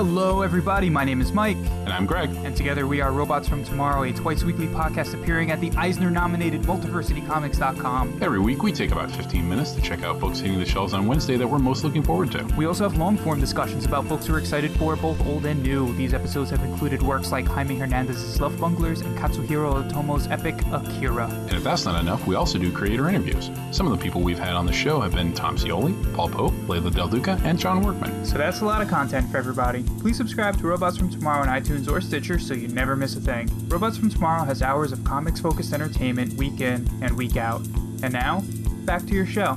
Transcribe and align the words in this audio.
Hello, 0.00 0.40
everybody. 0.40 0.88
My 0.88 1.04
name 1.04 1.20
is 1.20 1.30
Mike. 1.30 1.58
And 1.58 1.90
I'm 1.90 2.06
Greg. 2.06 2.30
And 2.36 2.56
together 2.56 2.86
we 2.86 3.02
are 3.02 3.12
Robots 3.12 3.46
from 3.46 3.62
Tomorrow, 3.62 4.04
a 4.04 4.14
twice 4.14 4.42
weekly 4.42 4.66
podcast 4.66 5.12
appearing 5.12 5.50
at 5.50 5.60
the 5.60 5.70
Eisner 5.72 6.10
nominated 6.10 6.62
multiversitycomics.com. 6.62 8.22
Every 8.22 8.38
week 8.40 8.62
we 8.62 8.72
take 8.72 8.92
about 8.92 9.10
15 9.10 9.46
minutes 9.46 9.72
to 9.72 9.82
check 9.82 10.02
out 10.02 10.18
books 10.18 10.38
hitting 10.38 10.58
the 10.58 10.64
shelves 10.64 10.94
on 10.94 11.06
Wednesday 11.06 11.36
that 11.36 11.46
we're 11.46 11.58
most 11.58 11.84
looking 11.84 12.02
forward 12.02 12.32
to. 12.32 12.42
We 12.56 12.64
also 12.64 12.88
have 12.88 12.96
long 12.96 13.18
form 13.18 13.40
discussions 13.40 13.84
about 13.84 14.08
books 14.08 14.26
we're 14.26 14.38
excited 14.38 14.70
for, 14.70 14.96
both 14.96 15.20
old 15.26 15.44
and 15.44 15.62
new. 15.62 15.94
These 15.96 16.14
episodes 16.14 16.48
have 16.48 16.64
included 16.64 17.02
works 17.02 17.30
like 17.30 17.44
Jaime 17.44 17.76
Hernandez's 17.76 18.40
Love 18.40 18.54
Bunglers 18.54 19.02
and 19.02 19.18
Katsuhiro 19.18 19.86
Otomo's 19.86 20.26
epic 20.28 20.54
Akira. 20.72 21.28
And 21.60 21.66
if 21.66 21.72
that's 21.72 21.84
not 21.84 22.00
enough, 22.00 22.26
we 22.26 22.36
also 22.36 22.58
do 22.58 22.72
creator 22.72 23.06
interviews. 23.10 23.50
Some 23.70 23.86
of 23.86 23.92
the 23.92 24.02
people 24.02 24.22
we've 24.22 24.38
had 24.38 24.54
on 24.54 24.64
the 24.64 24.72
show 24.72 24.98
have 24.98 25.14
been 25.14 25.34
Tom 25.34 25.58
Scioli, 25.58 25.92
Paul 26.14 26.30
Pope, 26.30 26.54
Leila 26.66 26.90
Del 26.90 27.06
Duca, 27.06 27.38
and 27.44 27.58
John 27.58 27.82
Workman. 27.82 28.24
So 28.24 28.38
that's 28.38 28.62
a 28.62 28.64
lot 28.64 28.80
of 28.80 28.88
content 28.88 29.30
for 29.30 29.36
everybody. 29.36 29.82
Please 29.98 30.16
subscribe 30.16 30.56
to 30.56 30.66
Robots 30.66 30.96
from 30.96 31.10
Tomorrow 31.10 31.42
on 31.42 31.48
iTunes 31.48 31.86
or 31.86 32.00
Stitcher 32.00 32.38
so 32.38 32.54
you 32.54 32.68
never 32.68 32.96
miss 32.96 33.14
a 33.14 33.20
thing. 33.20 33.50
Robots 33.68 33.98
from 33.98 34.08
Tomorrow 34.08 34.44
has 34.44 34.62
hours 34.62 34.90
of 34.90 35.04
comics 35.04 35.38
focused 35.38 35.74
entertainment 35.74 36.32
week 36.32 36.62
in 36.62 36.88
and 37.02 37.14
week 37.14 37.36
out. 37.36 37.60
And 38.02 38.14
now, 38.14 38.42
back 38.86 39.02
to 39.02 39.12
your 39.12 39.26
show. 39.26 39.54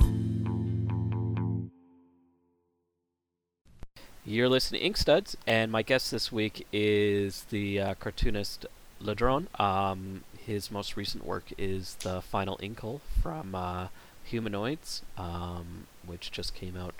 You're 4.26 4.50
listening 4.50 4.80
to 4.82 4.86
Ink 4.86 4.98
Studs, 4.98 5.38
and 5.46 5.72
my 5.72 5.80
guest 5.80 6.10
this 6.10 6.30
week 6.30 6.66
is 6.70 7.44
the 7.44 7.80
uh, 7.80 7.94
cartoonist 7.94 8.66
Ladronn. 9.02 9.48
Um, 9.58 10.22
his 10.46 10.70
most 10.70 10.96
recent 10.96 11.24
work 11.26 11.52
is 11.56 11.96
the 11.96 12.20
final 12.20 12.58
Incal 12.58 13.00
from 13.22 13.54
uh, 13.54 13.88
Humanoids, 14.24 15.02
um, 15.16 15.86
which 16.04 16.30
just 16.30 16.54
came 16.54 16.76
out 16.76 16.94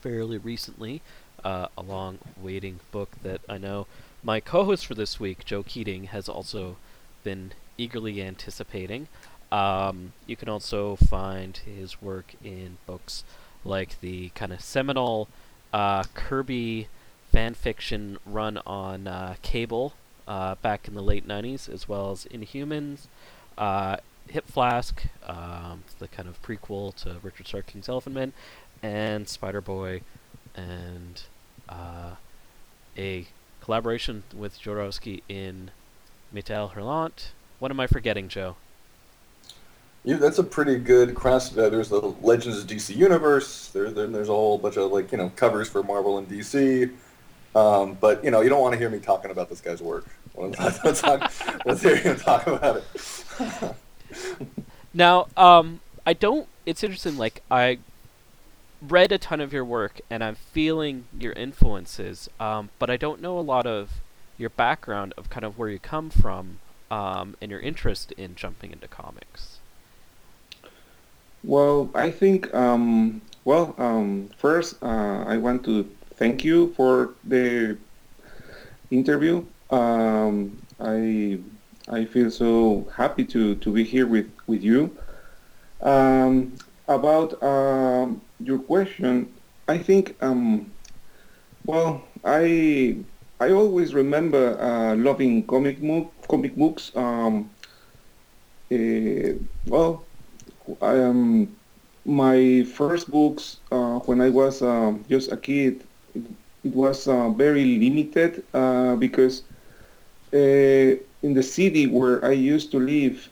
fairly 0.00 0.38
recently 0.38 1.02
uh, 1.44 1.68
a 1.76 1.82
long 1.82 2.18
waiting 2.40 2.80
book 2.90 3.10
that 3.22 3.40
I 3.48 3.58
know 3.58 3.86
my 4.22 4.40
co 4.40 4.64
host 4.64 4.86
for 4.86 4.94
this 4.94 5.18
week, 5.18 5.44
Joe 5.44 5.62
Keatinge, 5.62 6.06
has 6.08 6.28
also 6.28 6.76
been 7.24 7.52
eagerly 7.76 8.22
anticipating. 8.22 9.08
Um, 9.50 10.12
you 10.26 10.36
can 10.36 10.48
also 10.48 10.96
find 10.96 11.56
his 11.56 12.00
work 12.00 12.34
in 12.42 12.78
books 12.86 13.24
like 13.64 14.00
the 14.00 14.30
kind 14.30 14.52
of 14.52 14.60
seminal 14.60 15.28
uh, 15.72 16.04
Kirby 16.14 16.88
fan 17.30 17.54
fiction 17.54 18.18
run 18.24 18.58
on 18.66 19.06
uh, 19.06 19.34
Cable 19.42 19.94
uh, 20.26 20.54
back 20.56 20.88
in 20.88 20.94
the 20.94 21.02
late 21.02 21.26
90s, 21.26 21.68
as 21.68 21.88
well 21.88 22.10
as 22.10 22.24
Inhumans, 22.26 23.06
uh, 23.58 23.96
Hip 24.28 24.46
Flask, 24.46 25.02
um, 25.26 25.84
the 25.98 26.08
kind 26.08 26.28
of 26.28 26.40
prequel 26.42 26.94
to 26.96 27.16
Richard 27.22 27.46
Starkings' 27.46 27.88
Elephant 27.88 28.14
Man, 28.14 28.32
and 28.82 29.28
Spider 29.28 29.60
Boy, 29.60 30.02
and 30.54 31.22
uh, 31.68 32.16
a 32.96 33.26
collaboration 33.60 34.22
with 34.34 34.58
Jodorowsky 34.60 35.22
in 35.28 35.70
Metal 36.32 36.72
Hurlant. 36.74 37.30
What 37.58 37.70
am 37.70 37.80
I 37.80 37.86
forgetting, 37.86 38.28
Joe? 38.28 38.56
Yeah, 40.04 40.16
that's 40.16 40.38
a 40.38 40.44
pretty 40.44 40.78
good 40.78 41.14
cross. 41.14 41.56
Uh, 41.56 41.68
there's 41.68 41.88
the 41.88 42.00
Legends 42.22 42.58
of 42.58 42.66
DC 42.66 42.96
Universe. 42.96 43.68
There, 43.68 43.90
there, 43.90 44.08
there's 44.08 44.28
a 44.28 44.32
whole 44.32 44.58
bunch 44.58 44.76
of 44.76 44.90
like 44.90 45.12
you 45.12 45.18
know 45.18 45.30
covers 45.36 45.68
for 45.68 45.82
Marvel 45.82 46.18
and 46.18 46.28
DC. 46.28 46.90
Um, 47.54 47.96
but 48.00 48.24
you 48.24 48.30
know, 48.30 48.40
you 48.40 48.48
don't 48.48 48.60
want 48.60 48.72
to 48.72 48.78
hear 48.78 48.90
me 48.90 48.98
talking 48.98 49.30
about 49.30 49.48
this 49.48 49.60
guy's 49.60 49.82
work. 49.82 50.06
Let's, 50.34 51.00
talk, 51.00 51.30
let's 51.66 51.82
hear 51.82 51.96
him 51.96 52.16
talk 52.16 52.46
about 52.46 52.76
it. 52.76 53.76
now, 54.94 55.28
um, 55.36 55.80
I 56.06 56.14
don't. 56.14 56.48
It's 56.64 56.82
interesting. 56.82 57.18
Like 57.18 57.42
I 57.50 57.78
read 58.80 59.12
a 59.12 59.18
ton 59.18 59.40
of 59.40 59.52
your 59.52 59.64
work 59.64 60.00
and 60.10 60.24
I'm 60.24 60.34
feeling 60.34 61.04
your 61.18 61.32
influences, 61.34 62.28
um, 62.40 62.70
but 62.78 62.90
I 62.90 62.96
don't 62.96 63.20
know 63.20 63.38
a 63.38 63.40
lot 63.40 63.66
of 63.66 64.00
your 64.36 64.50
background 64.50 65.14
of 65.16 65.30
kind 65.30 65.44
of 65.44 65.58
where 65.58 65.68
you 65.68 65.78
come 65.78 66.10
from 66.10 66.58
um, 66.90 67.36
and 67.40 67.50
your 67.50 67.60
interest 67.60 68.12
in 68.12 68.34
jumping 68.34 68.72
into 68.72 68.88
comics. 68.88 69.58
Well, 71.44 71.90
I 71.94 72.10
think, 72.10 72.52
um, 72.54 73.22
well, 73.44 73.74
um, 73.78 74.30
first, 74.36 74.82
uh, 74.82 75.24
I 75.26 75.36
want 75.36 75.64
to 75.64 75.88
thank 76.22 76.44
you 76.44 76.72
for 76.74 77.16
the 77.24 77.76
interview. 78.90 79.44
Um, 79.70 80.62
I 80.78 81.40
I 81.88 82.04
feel 82.04 82.30
so 82.30 82.88
happy 82.94 83.24
to, 83.34 83.56
to 83.56 83.72
be 83.72 83.82
here 83.82 84.06
with, 84.06 84.30
with 84.46 84.62
you. 84.62 84.96
Um, 85.80 86.54
about 86.86 87.30
your 88.38 88.60
question, 88.60 89.34
I 89.66 89.78
think, 89.78 90.14
um, 90.22 90.70
well, 91.66 92.06
I 92.24 92.98
I 93.40 93.50
always 93.50 93.92
remember 93.92 94.44
uh, 94.62 94.94
loving 94.94 95.44
comic 95.44 95.80
book, 95.80 96.14
comic 96.28 96.54
books. 96.54 96.92
Um, 96.94 97.50
uh, 98.70 99.42
well, 99.66 100.06
I, 100.80 101.02
um, 101.02 101.56
my 102.04 102.62
first 102.78 103.10
books 103.10 103.58
uh, 103.72 103.98
when 104.06 104.20
I 104.20 104.30
was 104.30 104.62
um, 104.62 105.04
just 105.08 105.32
a 105.32 105.36
kid, 105.36 105.82
it, 106.64 106.74
was 106.74 107.08
uh, 107.08 107.30
very 107.30 107.64
limited 107.78 108.42
uh, 108.54 108.96
because 108.96 109.42
uh, 110.32 110.36
in 111.22 111.34
the 111.34 111.42
city 111.42 111.86
where 111.86 112.24
I 112.24 112.32
used 112.32 112.70
to 112.72 112.78
live 112.78 113.28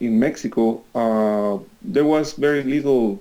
in 0.00 0.18
Mexico, 0.18 0.82
there 1.82 2.04
was 2.04 2.32
very 2.34 2.62
little 2.62 3.20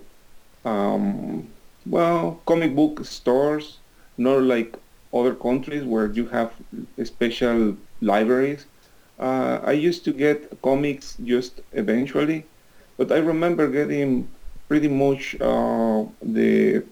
um, 0.65 1.47
well, 1.86 2.41
comic 2.45 2.75
book 2.75 3.06
stores, 3.06 3.80
not 4.18 4.44
like 4.44 4.77
other 5.13 5.33
countries 5.33 5.83
where 5.83 6.07
you 6.12 6.27
have 6.27 6.51
special 7.03 7.75
libraries. 8.01 8.65
Uh, 9.19 9.59
I 9.63 9.74
used 9.74 10.06
to 10.06 10.13
get 10.13 10.62
comics 10.62 11.18
just 11.24 11.62
eventually, 11.74 12.45
but 12.97 13.12
I 13.12 13.18
remember 13.18 13.68
getting 13.68 14.27
pretty 14.68 14.88
much 14.88 15.35
uh, 15.42 16.06
the 16.21 16.83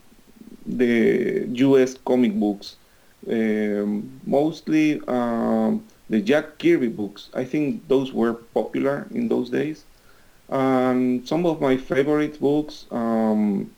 the 0.67 1.47
U.S. 1.53 1.95
comic 2.05 2.33
books, 2.39 2.75
um, 3.29 4.19
mostly 4.25 5.01
um, 5.07 5.85
the 6.09 6.21
Jack 6.21 6.59
Kirby 6.59 6.89
books. 6.89 7.29
I 7.33 7.45
think 7.45 7.87
those 7.87 8.13
were 8.13 8.33
popular 8.33 9.07
in 9.11 9.27
those 9.27 9.49
days. 9.49 9.85
Um, 10.49 11.25
some 11.25 11.45
of 11.45 11.61
my 11.61 11.77
favorite 11.77 12.39
books, 12.39 12.85
um, 12.91 13.71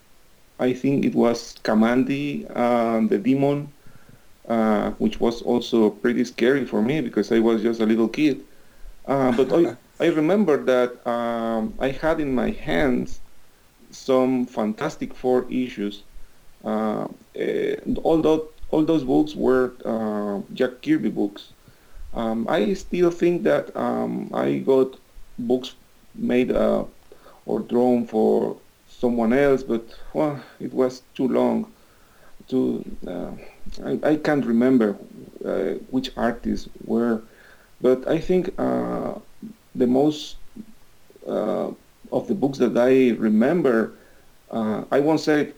I 0.60 0.74
think 0.74 1.06
it 1.06 1.16
was 1.16 1.56
Kamandi, 1.64 2.46
uh, 2.56 3.08
the 3.08 3.18
demon, 3.18 3.72
uh, 4.48 4.92
which 4.92 5.20
was 5.20 5.42
also 5.42 5.90
pretty 5.90 6.26
scary 6.26 6.66
for 6.66 6.82
me 6.82 7.02
because 7.02 7.32
I 7.32 7.40
was 7.40 7.62
just 7.62 7.80
a 7.82 7.86
little 7.86 8.10
kid. 8.10 8.44
Uh, 9.06 9.32
but 9.32 9.52
I, 9.54 9.76
I 10.00 10.08
remember 10.10 10.64
that 10.66 11.08
um, 11.08 11.74
I 11.80 11.90
had 11.90 12.20
in 12.20 12.34
my 12.36 12.52
hands 12.52 13.22
some 13.92 14.46
Fantastic 14.46 15.14
Four 15.16 15.48
issues, 15.52 16.04
Uh, 16.64 17.08
all 18.04 18.22
those 18.22 18.48
all 18.72 18.84
those 18.84 19.04
books 19.04 19.36
were 19.36 19.74
uh, 19.86 20.42
Jack 20.54 20.82
Kirby 20.82 21.10
books. 21.10 21.54
Um, 22.14 22.48
I 22.50 22.74
still 22.74 23.12
think 23.12 23.44
that 23.44 23.76
um, 23.76 24.30
I 24.34 24.60
got 24.60 24.98
books 25.38 25.76
made 26.16 26.52
uh, 26.52 26.84
or 27.46 27.60
drawn 27.62 28.06
for 28.06 28.58
someone 28.88 29.34
else, 29.34 29.64
but 29.64 29.84
well, 30.14 30.40
it 30.60 30.74
was 30.74 31.02
too 31.16 31.28
long. 31.28 31.72
To 32.50 32.84
uh, 33.08 33.32
I, 33.86 34.00
I, 34.04 34.16
can't 34.16 34.44
remember 34.44 34.98
uh, 35.46 35.78
which 35.92 36.12
artists 36.18 36.68
were, 36.86 37.22
but 37.80 38.08
I 38.08 38.18
think 38.20 38.52
uh, 38.58 39.14
the 39.76 39.86
most 39.86 40.38
uh, 41.28 41.70
of 42.12 42.28
the 42.28 42.34
books 42.34 42.58
that 42.58 42.76
I 42.76 43.16
remember, 43.20 43.92
I 44.52 45.00
won't 45.00 45.20
say 45.20 45.54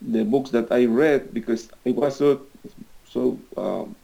the 0.00 0.24
books 0.24 0.50
that 0.50 0.70
I 0.70 0.86
read 0.86 1.34
because 1.34 1.68
I 1.86 1.90
was 1.90 2.16
so 2.16 2.40
so 3.06 3.38
um, 3.56 3.94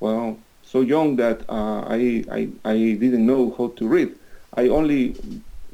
well 0.00 0.38
so 0.62 0.80
young 0.80 1.16
that 1.16 1.42
uh, 1.48 1.84
I, 1.88 2.24
I 2.30 2.48
I 2.64 2.76
didn't 2.76 3.26
know 3.26 3.54
how 3.56 3.68
to 3.76 3.86
read. 3.86 4.14
I 4.54 4.68
only 4.68 5.16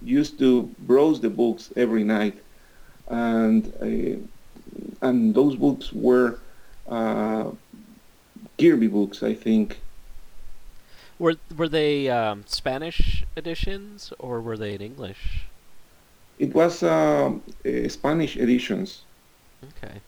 used 0.02 0.38
to 0.38 0.62
browse 0.86 1.20
the 1.20 1.30
books 1.30 1.70
every 1.76 2.04
night, 2.04 2.36
and 3.08 3.72
uh, 3.80 5.06
and 5.06 5.34
those 5.34 5.56
books 5.56 5.92
were 5.92 6.38
uh, 6.88 7.50
Kirby 8.58 8.88
books, 8.88 9.22
I 9.22 9.34
think. 9.34 9.78
Were 11.18 11.36
were 11.56 11.68
they 11.68 12.08
um, 12.08 12.44
Spanish 12.46 13.24
editions 13.36 14.12
or 14.18 14.40
were 14.40 14.56
they 14.56 14.74
in 14.74 14.80
English? 14.80 15.46
It 16.38 16.54
was 16.54 16.82
um, 16.82 17.42
Spanish 17.88 18.36
editions. 18.36 19.02
Okay. 19.64 20.00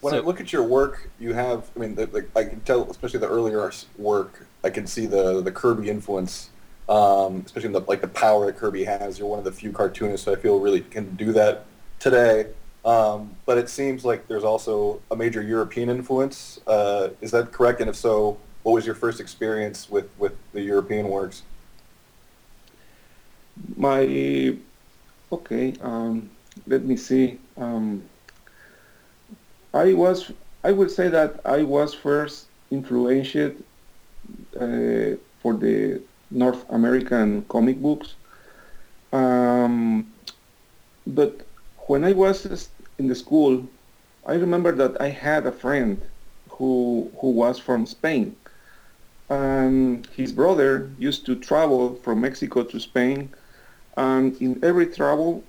When 0.00 0.12
so, 0.12 0.18
I 0.18 0.20
look 0.20 0.40
at 0.40 0.52
your 0.52 0.64
work, 0.64 1.08
you 1.20 1.32
have, 1.32 1.70
I 1.76 1.78
mean, 1.78 1.94
the, 1.94 2.06
the, 2.06 2.26
I 2.34 2.44
can 2.44 2.60
tell, 2.60 2.90
especially 2.90 3.20
the 3.20 3.28
earlier 3.28 3.70
work, 3.96 4.46
I 4.64 4.70
can 4.70 4.86
see 4.86 5.06
the, 5.06 5.40
the 5.40 5.52
Kirby 5.52 5.88
influence, 5.88 6.50
um, 6.88 7.42
especially 7.46 7.70
the, 7.70 7.80
like 7.80 8.00
the 8.00 8.08
power 8.08 8.46
that 8.46 8.56
Kirby 8.56 8.84
has. 8.84 9.18
You're 9.18 9.28
one 9.28 9.38
of 9.38 9.44
the 9.44 9.52
few 9.52 9.70
cartoonists 9.70 10.26
I 10.26 10.34
feel 10.34 10.58
really 10.58 10.80
can 10.80 11.14
do 11.14 11.32
that 11.32 11.66
today. 12.00 12.46
Um, 12.84 13.36
but 13.46 13.58
it 13.58 13.68
seems 13.68 14.04
like 14.04 14.26
there's 14.26 14.42
also 14.42 15.00
a 15.10 15.16
major 15.16 15.40
European 15.40 15.88
influence. 15.88 16.60
Uh, 16.66 17.10
is 17.20 17.30
that 17.30 17.52
correct? 17.52 17.80
And 17.80 17.88
if 17.88 17.94
so, 17.94 18.38
what 18.64 18.72
was 18.72 18.84
your 18.84 18.96
first 18.96 19.20
experience 19.20 19.88
with, 19.88 20.08
with 20.18 20.32
the 20.52 20.62
European 20.62 21.08
works? 21.08 21.42
My, 23.76 24.56
okay, 25.30 25.74
um, 25.80 26.30
let 26.66 26.84
me 26.84 26.96
see. 26.96 27.38
Um, 27.56 28.02
I 29.74 29.92
was, 29.94 30.32
I 30.64 30.72
would 30.72 30.90
say 30.90 31.08
that 31.08 31.40
I 31.44 31.62
was 31.62 31.94
first 31.94 32.46
influenced 32.70 33.36
uh, 33.36 35.16
for 35.40 35.54
the 35.54 36.00
North 36.30 36.64
American 36.70 37.44
comic 37.48 37.80
books. 37.80 38.14
Um, 39.12 40.12
but 41.06 41.46
when 41.88 42.04
I 42.04 42.12
was 42.12 42.68
in 42.98 43.08
the 43.08 43.14
school, 43.14 43.66
I 44.26 44.34
remember 44.34 44.72
that 44.72 45.00
I 45.00 45.08
had 45.08 45.46
a 45.46 45.52
friend 45.52 46.00
who 46.48 47.10
who 47.18 47.30
was 47.30 47.58
from 47.58 47.86
Spain, 47.86 48.36
and 49.28 50.06
his 50.16 50.32
brother 50.32 50.90
used 50.98 51.26
to 51.26 51.34
travel 51.34 51.96
from 51.96 52.20
Mexico 52.20 52.62
to 52.62 52.78
Spain, 52.78 53.30
and 53.96 54.40
in 54.40 54.60
every 54.62 54.86
travel 54.86 55.42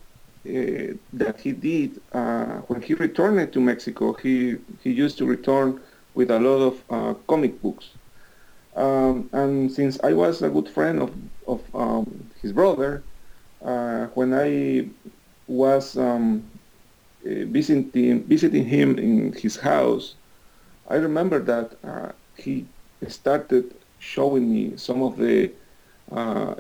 that 0.46 1.40
he 1.40 1.54
did 1.54 2.02
uh, 2.12 2.58
when 2.68 2.82
he 2.82 2.94
returned 2.94 3.54
to 3.54 3.60
Mexico, 3.62 4.14
he 4.14 4.58
he 4.84 4.92
used 4.92 5.18
to 5.18 5.26
return 5.26 5.80
with 6.16 6.30
a 6.32 6.40
lot 6.40 6.62
of 6.62 6.84
uh, 6.90 7.14
comic 7.28 7.62
books. 7.62 7.90
Um, 8.76 9.30
and 9.32 9.72
since 9.72 10.00
I 10.04 10.14
was 10.14 10.42
a 10.42 10.50
good 10.50 10.68
friend 10.68 11.02
of 11.02 11.12
of 11.48 11.62
um, 11.74 12.30
his 12.42 12.52
brother, 12.52 13.04
uh, 13.64 14.08
when 14.16 14.34
I 14.34 14.90
was 15.48 15.98
um, 15.98 16.44
uh, 17.26 17.46
visiting 17.46 18.24
visiting 18.24 18.66
him 18.66 18.98
in 19.00 19.34
his 19.34 19.56
house, 19.56 20.16
I 20.90 20.96
remember 20.96 21.40
that 21.40 21.78
uh, 21.84 22.12
he 22.36 22.66
started 23.08 23.74
showing 24.00 24.52
me 24.52 24.76
some 24.76 25.02
of 25.02 25.18
the 25.18 25.52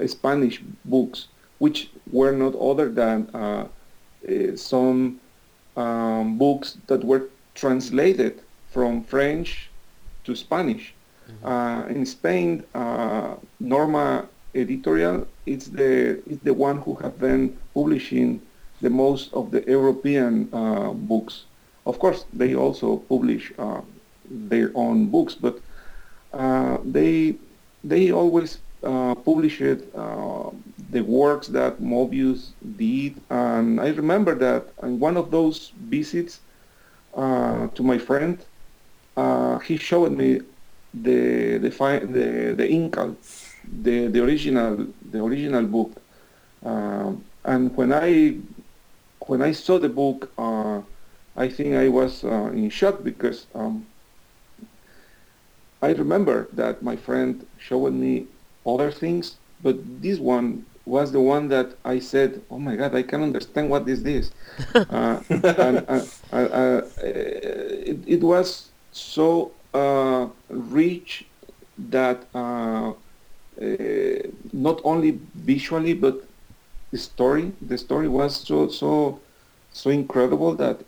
Spanish 0.07 0.61
books 0.85 1.27
which 1.63 1.79
were 2.11 2.33
not 2.43 2.53
other 2.69 2.89
than 2.89 3.17
uh, 3.33 3.39
uh, 3.39 4.55
some 4.73 4.99
um, 5.77 6.37
books 6.37 6.77
that 6.87 7.01
were 7.05 7.23
translated 7.55 8.33
from 8.73 9.01
French 9.13 9.69
to 10.25 10.35
Spanish. 10.35 10.93
Mm-hmm. 10.93 11.47
Uh, 11.47 11.81
in 11.95 12.05
Spain, 12.05 12.49
uh, 12.75 13.35
Norma 13.61 14.27
Editorial 14.53 15.25
is 15.45 15.71
the 15.79 16.21
is 16.31 16.39
the 16.49 16.55
one 16.67 16.77
who 16.83 16.93
have 17.03 17.15
been 17.27 17.43
publishing 17.73 18.29
the 18.81 18.89
most 18.89 19.33
of 19.33 19.49
the 19.53 19.61
European 19.77 20.33
uh, 20.51 20.91
books. 21.11 21.45
Of 21.85 21.95
course, 22.03 22.25
they 22.41 22.51
also 22.63 22.87
publish 23.13 23.43
uh, 23.57 23.81
their 24.51 24.69
own 24.75 24.97
books, 25.15 25.33
but 25.45 25.55
they 26.95 27.35
they 27.91 28.11
always 28.11 28.59
uh, 28.83 29.15
published 29.15 29.61
uh, 29.95 30.49
the 30.91 31.01
works 31.01 31.47
that 31.47 31.81
Moebius 31.81 32.51
did. 32.77 33.21
And 33.29 33.79
I 33.79 33.89
remember 33.89 34.35
that 34.35 34.67
in 34.83 34.99
one 34.99 35.17
of 35.17 35.31
those 35.31 35.71
visits 35.77 36.41
uh, 37.15 37.67
to 37.67 37.83
my 37.83 37.97
friend, 37.97 38.43
uh, 39.15 39.59
he 39.59 39.77
showed 39.77 40.11
me 40.11 40.41
the 40.93 41.57
the 41.57 41.69
the, 41.69 42.53
the 42.57 42.67
Incal, 42.67 43.15
the, 43.83 44.07
the 44.07 44.23
original 44.23 44.87
the 45.11 45.23
original 45.23 45.63
book. 45.63 46.01
Um, 46.63 47.23
and 47.45 47.75
when 47.75 47.93
I 47.93 48.37
when 49.27 49.41
I 49.41 49.51
saw 49.51 49.79
the 49.79 49.89
book, 49.89 50.31
uh, 50.37 50.81
I 51.35 51.47
think 51.49 51.75
I 51.75 51.89
was 51.89 52.23
uh, 52.23 52.51
in 52.53 52.69
shock 52.69 53.03
because 53.03 53.47
um, 53.55 53.85
I 55.81 55.91
remember 55.91 56.47
that 56.53 56.81
my 56.83 56.95
friend 56.95 57.45
showed 57.57 57.93
me 57.93 58.27
other 58.65 58.91
things, 58.91 59.37
but 59.61 59.77
this 60.01 60.19
one 60.19 60.65
was 60.85 61.11
the 61.11 61.19
one 61.19 61.47
that 61.49 61.77
I 61.85 61.99
said, 61.99 62.41
"Oh 62.51 62.59
my 62.59 62.75
God, 62.75 62.95
I 62.95 63.03
can 63.03 63.21
understand 63.23 63.69
what 63.69 63.87
is 63.87 64.03
this." 64.03 64.31
uh, 64.75 65.21
and 65.29 65.77
uh, 65.87 66.05
uh, 66.31 66.35
uh, 66.35 66.81
it, 67.01 67.99
it, 68.05 68.21
was 68.21 68.69
so 68.91 69.51
uh, 69.73 70.27
rich 70.49 71.25
that 71.77 72.25
uh, 72.35 72.93
not 74.51 74.81
only 74.83 75.19
visually 75.35 75.93
but 75.93 76.27
the 76.91 76.97
story, 76.97 77.53
the 77.61 77.77
story 77.77 78.07
was 78.07 78.35
so 78.35 78.67
so 78.67 79.19
so 79.71 79.89
incredible 79.89 80.53
that 80.55 80.81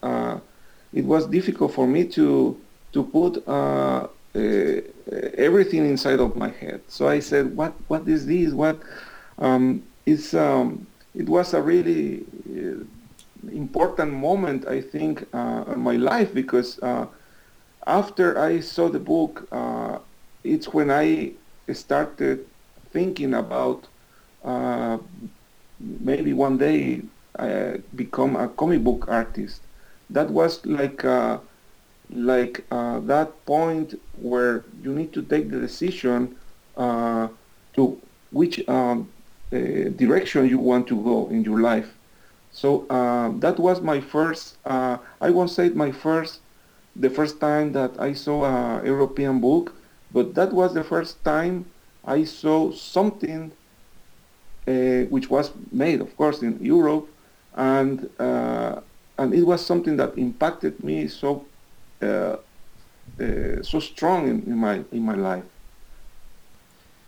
it 0.94 1.06
was 1.06 1.26
difficult 1.28 1.74
for 1.74 1.88
me 1.88 2.06
to 2.06 2.58
to 2.96 3.04
put 3.04 3.46
uh, 3.48 4.08
everything 4.36 5.86
inside 5.86 6.20
of 6.20 6.36
my 6.36 6.50
head. 6.50 6.82
So 6.88 7.08
I 7.08 7.20
said, 7.20 7.56
"What? 7.56 7.74
What 7.88 8.08
is 8.08 8.26
this? 8.26 8.54
What?" 8.54 8.82
Um, 9.38 9.84
it's 10.06 10.34
um, 10.34 10.88
it 11.14 11.30
was 11.30 11.54
a 11.54 11.62
really 11.62 12.26
uh, 12.50 12.84
important 13.52 14.14
moment, 14.14 14.68
I 14.68 14.82
think, 14.82 15.26
uh, 15.34 15.66
in 15.74 15.80
my 15.80 15.96
life 15.98 16.34
because 16.34 16.80
uh, 16.82 17.08
after 17.88 18.38
I 18.40 18.60
saw 18.60 18.90
the 18.90 19.00
book, 19.00 19.48
uh, 19.52 20.00
it's 20.44 20.68
when 20.74 20.92
I 20.92 21.34
started 21.74 22.46
thinking 22.92 23.34
about 23.34 23.88
uh, 24.44 24.98
maybe 25.80 26.34
one 26.34 26.58
day 26.58 27.04
I 27.38 27.78
become 27.96 28.36
a 28.36 28.50
comic 28.50 28.84
book 28.84 29.06
artist. 29.08 29.68
That 30.10 30.30
was 30.32 30.66
like 30.66 31.04
like 32.10 32.66
uh, 32.72 33.00
that 33.02 33.46
point 33.46 34.00
where 34.22 34.64
you 34.82 34.94
need 34.94 35.14
to 35.14 35.22
take 35.22 35.50
the 35.50 35.60
decision 35.60 36.36
uh, 36.78 37.28
to 37.74 38.00
which 38.32 38.68
um, 38.68 39.10
uh, 39.52 39.58
direction 39.96 40.48
you 40.48 40.60
want 40.60 40.88
to 40.88 41.02
go 41.04 41.28
in 41.30 41.44
your 41.44 41.62
life. 41.62 41.96
So 42.52 42.88
uh, 42.90 43.32
that 43.40 43.60
was 43.60 43.82
my 43.82 44.00
first, 44.00 44.58
uh, 44.66 44.98
I 45.20 45.30
won't 45.30 45.50
say 45.50 45.70
my 45.70 45.92
first, 45.92 46.40
the 46.96 47.10
first 47.10 47.40
time 47.40 47.74
that 47.74 47.92
I 48.00 48.14
saw 48.14 48.46
a 48.46 48.86
European 48.86 49.42
book, 49.42 49.74
but 50.12 50.36
that 50.36 50.54
was 50.54 50.74
the 50.74 50.84
first 50.84 51.24
time 51.26 51.66
I 52.06 52.24
saw 52.24 52.72
something 52.72 53.52
uh, 54.68 54.72
which 55.10 55.30
was 55.30 55.52
made, 55.72 56.02
of 56.02 56.16
course, 56.16 56.42
in 56.42 56.58
Europe, 56.64 57.08
and 57.56 58.10
and 59.18 59.34
it 59.34 59.44
was 59.44 59.66
something 59.66 59.96
that 59.98 60.18
impacted 60.18 60.84
me 60.84 61.08
so 61.08 61.46
uh, 62.06 62.38
uh, 63.22 63.64
so 63.64 63.80
strong 63.80 64.28
in, 64.28 64.44
in, 64.44 64.58
my 64.58 64.84
in 64.92 65.04
my 65.04 65.16
life. 65.16 65.44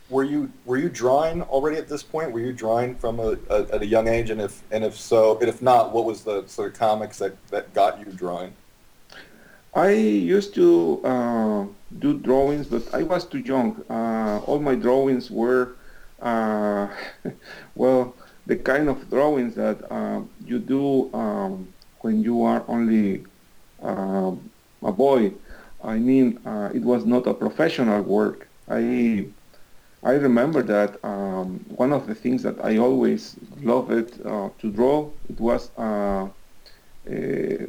were 0.10 0.24
you 0.24 0.51
were 0.66 0.77
you 0.77 0.89
drawing 0.89 1.42
already 1.44 1.77
at 1.77 1.88
this 1.88 2.04
point? 2.04 2.32
Were 2.32 2.39
you 2.39 2.54
drawing 2.54 2.96
from 2.96 3.20
a, 3.20 3.38
a, 3.50 3.58
at 3.74 3.82
a 3.82 3.86
young 3.86 4.08
age? 4.08 4.30
And 4.30 4.42
if 4.42 4.62
and 4.72 4.84
if 4.84 4.96
so, 4.98 5.38
and 5.39 5.50
if 5.50 5.62
not, 5.62 5.94
what 5.94 6.06
was 6.06 6.24
the 6.24 6.46
sort 6.48 6.72
of 6.72 6.80
comics 6.80 7.18
that, 7.20 7.34
that 7.50 7.74
got 7.74 8.00
you 8.00 8.12
drawing? 8.12 8.54
I 9.74 9.92
used 9.92 10.56
to 10.56 11.01
uh, 11.04 11.66
do 12.00 12.18
drawings, 12.18 12.68
but 12.68 12.84
I 12.94 13.04
was 13.04 13.25
too 13.25 13.39
young. 13.39 13.84
Uh, 13.89 14.39
all 14.48 14.60
my 14.60 14.74
drawings 14.74 15.30
were, 15.30 15.75
uh, 16.20 16.88
well, 17.75 18.16
the 18.48 18.56
kind 18.56 18.89
of 18.89 19.10
drawings 19.10 19.54
that 19.56 19.77
uh, 19.92 20.22
you 20.46 20.58
do 20.58 21.13
um, 21.13 21.68
when 22.00 22.24
you 22.24 22.44
are 22.44 22.63
only 22.68 23.25
uh, 23.84 24.32
a 24.84 24.91
boy. 24.91 25.34
I 25.84 25.98
mean, 26.00 26.39
uh, 26.46 26.72
it 26.74 26.84
was 26.84 27.05
not 27.05 27.27
a 27.27 27.34
professional 27.34 28.01
work. 28.03 28.50
I 28.67 29.27
I 30.03 30.13
remember 30.13 30.62
that 30.63 31.03
um, 31.03 31.60
one 31.67 31.91
of 31.93 32.07
the 32.07 32.15
things 32.15 32.43
that 32.43 32.63
I 32.63 32.77
always 32.77 33.38
loved 33.62 34.22
uh, 34.25 34.50
to 34.60 34.72
draw 34.72 35.12
it 35.29 35.39
was 35.39 35.72
uh, 35.77 36.29
uh, 37.10 37.65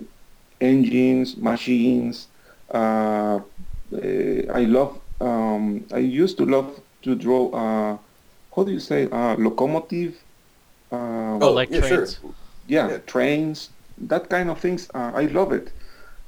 engines, 0.60 1.36
machines. 1.36 2.28
Uh, 2.72 3.40
I 3.92 4.64
love. 4.68 5.00
Um, 5.20 5.86
I 5.92 5.98
used 5.98 6.38
to 6.38 6.44
love 6.46 6.80
to 7.02 7.14
draw. 7.14 7.50
how 8.54 8.64
do 8.64 8.72
you 8.72 8.80
say 8.80 9.06
locomotive? 9.06 10.24
Oh, 10.92 11.52
like 11.52 11.70
yeah, 11.70 11.80
trains. 11.80 12.18
Sure. 12.20 12.34
Yeah, 12.66 12.88
yeah, 12.90 12.98
trains. 12.98 13.70
That 13.98 14.28
kind 14.30 14.50
of 14.50 14.60
things. 14.60 14.88
I 14.94 15.22
love 15.26 15.52
it. 15.52 15.72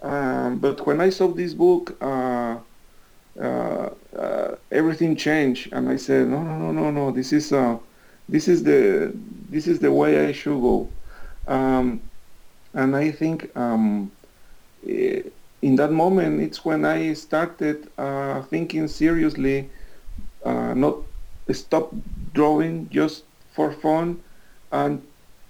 Um, 0.03 0.59
but 0.59 0.87
when 0.87 1.01
I 1.01 1.11
saw 1.11 1.29
this 1.29 1.55
book, 1.55 1.97
uh, 2.01 2.59
uh, 3.41 3.91
uh, 4.17 4.57
everything 4.73 5.17
changed, 5.17 5.73
and 5.73 5.89
I 5.89 5.97
said, 5.97 6.29
no, 6.29 6.43
no, 6.43 6.59
no, 6.59 6.73
no, 6.73 6.91
no. 6.91 7.11
This 7.11 7.33
is 7.33 7.53
uh, 7.53 7.79
this 8.29 8.49
is 8.49 8.63
the 8.63 9.13
this 9.51 9.67
is 9.67 9.79
the 9.79 9.93
way 9.93 10.27
I 10.27 10.33
should 10.33 10.61
go. 10.61 10.89
Um, 11.47 12.01
and 12.75 12.97
I 12.97 13.11
think 13.11 13.55
um, 13.57 14.11
eh, 14.87 15.23
in 15.63 15.77
that 15.77 15.93
moment, 15.93 16.41
it's 16.41 16.65
when 16.65 16.85
I 16.85 17.13
started 17.13 17.89
uh, 17.99 18.43
thinking 18.43 18.89
seriously, 18.89 19.69
uh, 20.45 20.75
not 20.75 20.97
stop 21.53 21.93
drawing 22.33 22.89
just 22.91 23.25
for 23.53 23.73
fun, 23.73 24.21
and 24.73 25.03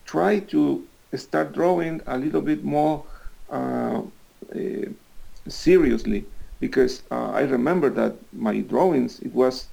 try 0.06 0.40
to 0.40 0.84
start 1.14 1.52
drawing 1.52 2.00
a 2.06 2.16
little 2.18 2.40
bit 2.40 2.64
more 2.64 3.04
uh, 3.50 4.02
seriously 5.48 6.24
because 6.60 7.02
uh, 7.10 7.30
I 7.30 7.42
remember 7.42 7.90
that 7.90 8.16
my 8.32 8.60
drawings, 8.60 9.20
it 9.20 9.32
was 9.34 9.66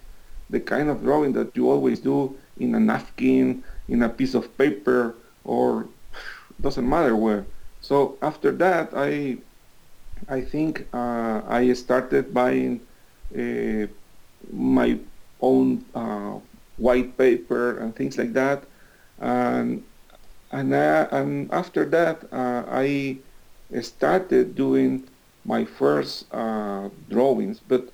the 0.49 0.59
kind 0.59 0.89
of 0.89 1.01
drawing 1.01 1.33
that 1.33 1.55
you 1.55 1.69
always 1.69 1.99
do 1.99 2.37
in 2.57 2.73
a 2.75 2.79
napkin, 2.79 3.63
in 3.89 4.03
a 4.03 4.09
piece 4.09 4.33
of 4.33 4.57
paper, 4.57 5.15
or 5.43 5.87
doesn't 6.61 6.87
matter 6.87 7.15
where. 7.15 7.45
So 7.81 8.17
after 8.21 8.51
that, 8.53 8.91
I 8.95 9.37
I 10.29 10.41
think 10.41 10.87
uh, 10.93 11.41
I 11.47 11.73
started 11.73 12.33
buying 12.33 12.81
uh, 13.37 13.87
my 14.51 14.97
own 15.41 15.85
uh, 15.93 16.39
white 16.77 17.17
paper 17.17 17.77
and 17.77 17.95
things 17.95 18.17
like 18.17 18.33
that, 18.33 18.63
and 19.19 19.83
and, 20.51 20.73
uh, 20.73 21.07
and 21.11 21.51
after 21.51 21.85
that 21.85 22.23
uh, 22.31 22.63
I 22.71 23.17
started 23.81 24.55
doing 24.55 25.03
my 25.45 25.65
first 25.65 26.25
uh, 26.33 26.89
drawings, 27.09 27.59
but 27.67 27.89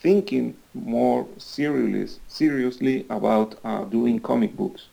thinking 0.00 0.54
more 0.74 1.26
seriously, 1.38 2.18
seriously 2.28 3.06
about 3.10 3.58
uh, 3.64 3.84
doing 3.84 4.18
comic 4.20 4.56
books. 4.56 4.86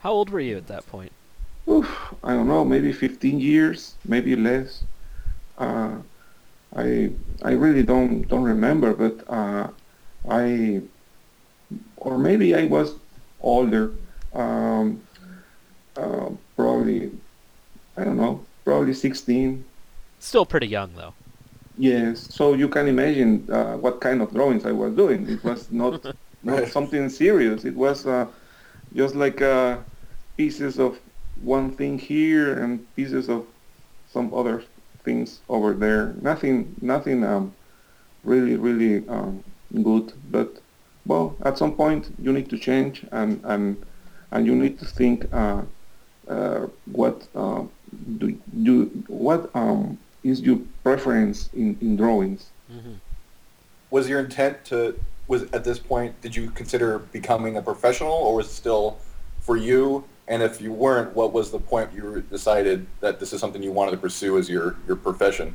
How 0.00 0.12
old 0.12 0.30
were 0.30 0.40
you 0.40 0.56
at 0.56 0.66
that 0.68 0.86
point? 0.86 1.12
Oof, 1.68 2.14
I 2.24 2.34
don't 2.34 2.48
know, 2.48 2.64
maybe 2.64 2.92
15 2.92 3.38
years, 3.38 3.94
maybe 4.04 4.34
less. 4.34 4.82
Uh, 5.58 5.96
I 6.74 7.10
I 7.42 7.52
really 7.52 7.82
don't 7.82 8.26
don't 8.28 8.42
remember, 8.44 8.94
but 8.94 9.24
uh, 9.28 9.68
I 10.28 10.80
or 11.96 12.18
maybe 12.18 12.54
I 12.54 12.64
was 12.64 12.94
older. 13.40 13.92
Um, 14.34 15.02
uh, 15.96 16.30
probably 16.56 17.10
I 17.96 18.04
don't 18.04 18.16
know, 18.16 18.44
probably 18.64 18.94
16, 18.94 19.64
Still 20.18 20.46
pretty 20.46 20.68
young, 20.68 20.94
though. 20.94 21.14
Yes, 21.76 22.32
so 22.32 22.54
you 22.54 22.68
can 22.68 22.86
imagine 22.86 23.48
uh, 23.50 23.76
what 23.76 24.00
kind 24.00 24.22
of 24.22 24.32
drawings 24.32 24.64
I 24.64 24.70
was 24.70 24.94
doing. 24.94 25.28
It 25.28 25.42
was 25.42 25.70
not 25.72 26.04
not 26.44 26.68
something 26.68 27.08
serious. 27.08 27.64
It 27.64 27.74
was 27.74 28.06
uh, 28.06 28.26
just 28.94 29.16
like 29.16 29.42
uh, 29.42 29.78
pieces 30.36 30.78
of 30.78 30.98
one 31.42 31.72
thing 31.72 31.98
here 31.98 32.62
and 32.62 32.86
pieces 32.94 33.28
of 33.28 33.46
some 34.06 34.32
other 34.32 34.62
things 35.02 35.40
over 35.48 35.72
there. 35.72 36.14
Nothing, 36.20 36.76
nothing 36.80 37.24
um, 37.24 37.52
really, 38.22 38.56
really 38.56 39.08
um, 39.08 39.42
good. 39.82 40.12
But 40.30 40.62
well, 41.06 41.36
at 41.44 41.58
some 41.58 41.74
point 41.74 42.14
you 42.18 42.32
need 42.32 42.48
to 42.50 42.58
change 42.58 43.04
and 43.10 43.40
and 43.44 43.84
and 44.30 44.46
you 44.46 44.54
need 44.54 44.78
to 44.78 44.84
think 44.84 45.26
uh, 45.32 45.62
uh, 46.28 46.66
what 46.86 47.26
uh, 47.34 47.64
do 48.18 48.38
do 48.62 48.84
what 49.08 49.50
um, 49.54 49.98
is 50.24 50.40
your 50.40 50.58
preference 50.82 51.50
in, 51.54 51.76
in 51.80 51.96
drawings. 51.96 52.50
Mm-hmm. 52.72 52.94
Was 53.90 54.08
your 54.08 54.20
intent 54.20 54.64
to 54.66 54.98
was 55.28 55.44
at 55.52 55.64
this 55.64 55.78
point 55.78 56.20
did 56.20 56.34
you 56.34 56.50
consider 56.50 56.98
becoming 56.98 57.56
a 57.56 57.62
professional 57.62 58.12
or 58.12 58.34
was 58.36 58.46
it 58.46 58.50
still 58.50 58.98
for 59.40 59.56
you? 59.56 60.04
And 60.28 60.42
if 60.42 60.60
you 60.60 60.72
weren't, 60.72 61.14
what 61.14 61.32
was 61.32 61.50
the 61.50 61.58
point 61.58 61.92
you 61.92 62.22
decided 62.30 62.86
that 63.00 63.18
this 63.20 63.32
is 63.32 63.40
something 63.40 63.62
you 63.62 63.72
wanted 63.72 63.90
to 63.92 63.96
pursue 63.96 64.38
as 64.38 64.48
your, 64.48 64.76
your 64.86 64.96
profession? 64.96 65.54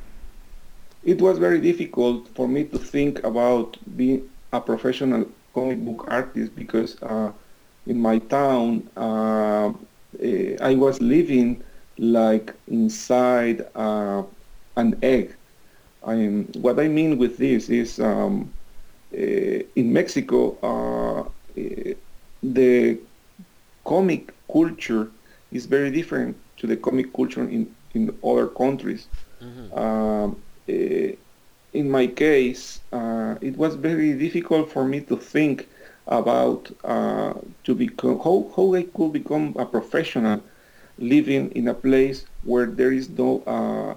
It 1.04 1.22
was 1.22 1.40
very 1.40 1.62
difficult 1.62 2.28
for 2.36 2.48
me 2.48 2.66
to 2.66 2.78
think 2.78 3.24
about 3.24 3.78
being 3.96 4.30
a 4.52 4.60
professional 4.60 5.26
comic 5.54 5.80
book 5.84 6.06
artist 6.10 6.56
because 6.56 7.02
uh, 7.02 7.32
in 7.86 8.00
my 8.00 8.20
town 8.20 8.90
uh, 8.98 9.72
eh, 10.22 10.58
I 10.62 10.76
was 10.76 11.02
living 11.02 11.64
like 11.98 12.54
inside 12.68 13.66
uh, 13.76 14.24
an 14.76 14.98
egg. 15.02 15.36
I 16.04 16.16
mean, 16.16 16.50
what 16.56 16.80
I 16.80 16.88
mean 16.88 17.18
with 17.18 17.38
this 17.38 17.70
is 17.70 18.00
um, 18.00 18.54
uh, 19.14 19.18
in 19.18 19.94
Mexico, 19.94 20.58
uh, 20.62 21.30
eh, 21.58 21.94
the 22.42 23.00
comic 23.86 24.34
culture 24.52 25.12
is 25.52 25.66
very 25.66 25.92
different 25.92 26.38
to 26.58 26.68
the 26.68 26.78
comic 26.78 27.14
culture 27.14 27.44
in, 27.48 27.76
in 27.94 28.18
other 28.24 28.48
countries. 28.48 29.08
Mm-hmm. 29.42 29.78
Uh, 29.78 30.32
in 31.74 31.90
my 31.90 32.08
case, 32.08 32.82
uh, 32.92 33.36
it 33.42 33.58
was 33.58 33.76
very 33.76 34.14
difficult 34.14 34.72
for 34.72 34.86
me 34.86 35.02
to 35.02 35.18
think 35.18 35.68
about 36.08 36.72
uh, 36.84 37.34
to 37.64 37.76
become 37.76 38.20
how, 38.20 38.52
how 38.56 38.74
I 38.74 38.84
could 38.84 39.14
become 39.14 39.56
a 39.58 39.66
professional 39.66 40.42
living 40.98 41.52
in 41.52 41.68
a 41.68 41.74
place 41.74 42.26
where 42.44 42.66
there 42.66 42.92
is 42.92 43.10
no 43.10 43.44
uh, 43.46 43.96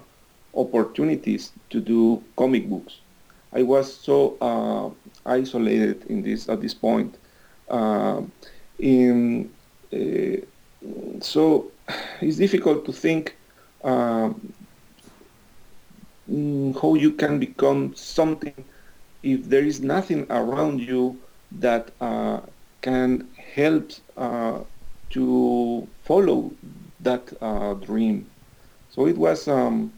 opportunities 0.59 1.51
to 1.69 1.79
do 1.79 2.23
comic 2.35 2.69
books. 2.69 2.99
I 3.53 3.63
was 3.63 3.93
so 3.93 4.37
uh, 4.41 4.89
isolated 5.25 6.05
in 6.05 6.21
this 6.21 6.47
at 6.49 6.61
this 6.61 6.73
point. 6.73 7.15
Uh, 7.69 8.21
in, 8.79 9.49
uh, 9.93 10.37
so 11.19 11.71
it's 12.21 12.37
difficult 12.37 12.85
to 12.85 12.93
think 12.93 13.35
um, 13.83 14.53
how 16.81 16.95
you 16.95 17.11
can 17.11 17.39
become 17.39 17.93
something 17.95 18.63
if 19.23 19.43
there 19.49 19.63
is 19.63 19.81
nothing 19.81 20.25
around 20.29 20.79
you 20.79 21.17
that 21.51 21.91
uh, 21.99 22.39
can 22.81 23.27
help 23.55 23.91
uh, 24.17 24.59
to 25.09 25.87
follow 26.03 26.51
that 27.03 27.33
uh, 27.41 27.73
dream. 27.75 28.29
So 28.89 29.07
it 29.07 29.17
was 29.17 29.47
um, 29.47 29.93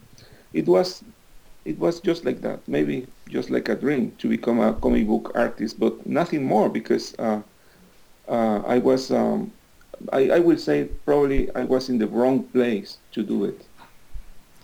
it 0.52 0.66
was 0.66 1.02
it 1.64 1.78
was 1.78 2.00
just 2.00 2.24
like 2.24 2.40
that, 2.42 2.60
maybe 2.68 3.06
just 3.28 3.50
like 3.50 3.68
a 3.68 3.74
dream 3.74 4.12
to 4.18 4.28
become 4.28 4.60
a 4.60 4.74
comic 4.74 5.06
book 5.06 5.32
artist, 5.34 5.80
but 5.80 6.06
nothing 6.06 6.44
more 6.44 6.68
because 6.68 7.14
uh, 7.18 7.40
uh, 8.28 8.62
I 8.66 8.78
was, 8.78 9.10
um, 9.10 9.52
I, 10.12 10.30
I 10.30 10.38
would 10.40 10.60
say 10.60 10.84
probably 11.06 11.54
I 11.54 11.64
was 11.64 11.88
in 11.88 11.98
the 11.98 12.06
wrong 12.06 12.44
place 12.44 12.98
to 13.12 13.22
do 13.22 13.44
it. 13.44 13.66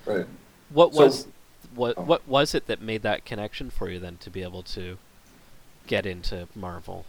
Right. 0.04 0.26
What 0.70 0.94
so, 0.94 1.04
was 1.04 1.26
what 1.74 1.98
what 2.06 2.26
was 2.26 2.54
it 2.54 2.66
that 2.66 2.80
made 2.80 3.02
that 3.02 3.24
connection 3.24 3.70
for 3.70 3.88
you 3.88 3.98
then 3.98 4.16
to 4.18 4.30
be 4.30 4.42
able 4.42 4.62
to 4.62 4.98
get 5.86 6.04
into 6.06 6.48
Marvel? 6.54 7.06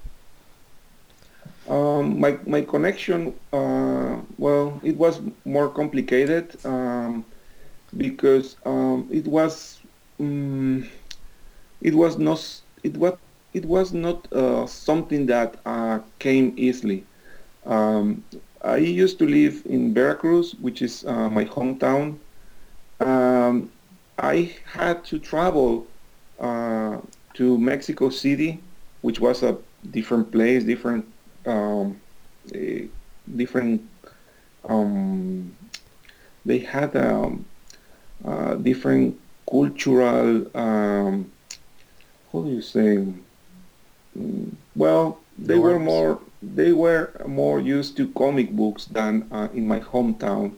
Um, 1.67 2.19
my 2.19 2.37
my 2.45 2.61
connection, 2.61 3.33
uh, 3.53 4.17
well, 4.37 4.79
it 4.83 4.97
was 4.97 5.21
more 5.45 5.69
complicated. 5.69 6.57
Um, 6.65 7.25
because 7.97 8.55
um, 8.65 9.07
it 9.11 9.27
was 9.27 9.81
um, 10.19 10.89
it 11.81 11.93
was 11.93 12.17
not 12.17 12.61
it 12.83 12.95
was 12.97 13.17
it 13.53 13.65
was 13.65 13.91
not 13.93 14.31
uh, 14.33 14.65
something 14.65 15.25
that 15.25 15.57
uh, 15.65 15.99
came 16.19 16.53
easily. 16.57 17.05
Um, 17.65 18.23
I 18.63 18.77
used 18.77 19.19
to 19.19 19.25
live 19.25 19.63
in 19.65 19.93
Veracruz, 19.93 20.55
which 20.55 20.81
is 20.81 21.03
uh, 21.05 21.29
my 21.29 21.45
hometown. 21.45 22.17
Um, 22.99 23.71
I 24.19 24.55
had 24.65 25.03
to 25.05 25.19
travel 25.19 25.87
uh, 26.39 26.99
to 27.33 27.57
Mexico 27.57 28.09
City, 28.09 28.61
which 29.01 29.19
was 29.19 29.43
a 29.43 29.57
different 29.89 30.31
place, 30.31 30.63
different, 30.63 31.05
um, 31.45 31.99
different. 33.35 33.81
Um, 34.67 35.55
they 36.45 36.59
had 36.59 36.95
um, 36.95 37.45
uh, 38.25 38.55
different 38.55 39.19
cultural. 39.49 40.45
Um, 40.55 41.31
how 42.31 42.41
do 42.41 42.49
you 42.49 42.61
say? 42.61 43.05
Mm, 44.17 44.51
well, 44.75 45.19
they 45.37 45.57
were 45.57 45.79
more 45.79 46.19
they 46.41 46.71
were 46.71 47.11
more 47.27 47.59
used 47.59 47.95
to 47.97 48.07
comic 48.13 48.51
books 48.51 48.85
than 48.85 49.27
uh, 49.31 49.47
in 49.53 49.67
my 49.67 49.79
hometown. 49.79 50.53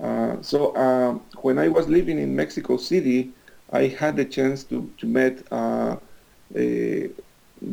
Uh, 0.00 0.36
so 0.40 0.72
uh, 0.74 1.12
when 1.42 1.58
I 1.58 1.68
was 1.68 1.88
living 1.88 2.18
in 2.18 2.34
Mexico 2.34 2.78
City, 2.78 3.30
I 3.70 3.86
had 3.86 4.16
the 4.16 4.24
chance 4.24 4.64
to 4.64 4.90
to 4.98 5.06
meet 5.06 5.44
uh, 5.52 5.96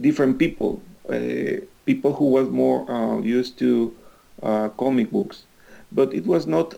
different 0.01 0.37
people, 0.37 0.81
uh, 1.09 1.63
people 1.87 2.13
who 2.13 2.25
was 2.25 2.47
more 2.49 2.79
uh, 2.91 3.19
used 3.21 3.57
to 3.59 3.95
comic 4.77 5.09
books. 5.09 5.45
But 5.91 6.13
it 6.13 6.25
was 6.27 6.45
not 6.45 6.75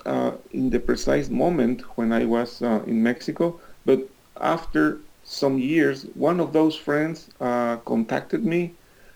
in 0.51 0.69
the 0.69 0.79
precise 0.79 1.29
moment 1.29 1.81
when 1.97 2.13
I 2.13 2.23
was 2.25 2.61
in 2.61 3.03
Mexico, 3.03 3.59
but 3.85 3.99
after 4.39 4.99
some 5.25 5.57
years, 5.59 6.05
one 6.13 6.39
of 6.39 6.53
those 6.53 6.75
friends 6.75 7.27
contacted 7.91 8.45
me 8.45 8.73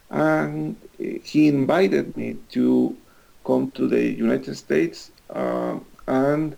and 0.10 0.76
he 1.24 1.48
invited 1.48 2.18
me 2.18 2.38
to 2.50 2.96
come 3.46 3.72
to 3.72 3.88
the 3.88 4.04
United 4.28 4.56
States 4.56 5.12
uh, 5.34 5.80
and 6.08 6.54
uh, 6.54 6.58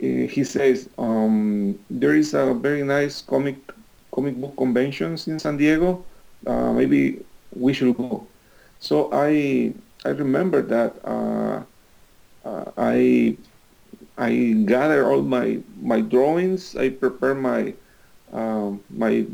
he 0.00 0.42
says 0.44 0.88
um, 0.98 1.78
there 1.90 2.16
is 2.16 2.34
a 2.34 2.54
very 2.54 2.82
nice 2.82 3.22
comic 3.22 3.56
comic 4.12 4.34
book 4.36 4.56
conventions 4.56 5.28
in 5.28 5.38
San 5.38 5.56
Diego. 5.56 6.04
Uh, 6.46 6.72
maybe 6.72 7.24
we 7.54 7.72
should 7.72 7.96
go. 7.96 8.26
So 8.82 9.08
I 9.12 9.72
I 10.04 10.10
remember 10.10 10.60
that 10.62 10.98
uh, 11.06 11.62
uh, 12.44 12.64
I 12.76 13.38
I 14.18 14.58
gather 14.66 15.06
all 15.06 15.22
my 15.22 15.62
my 15.80 16.00
drawings. 16.00 16.74
I 16.74 16.90
prepare 16.90 17.34
my 17.34 17.74
um, 18.32 18.82
my 18.90 19.24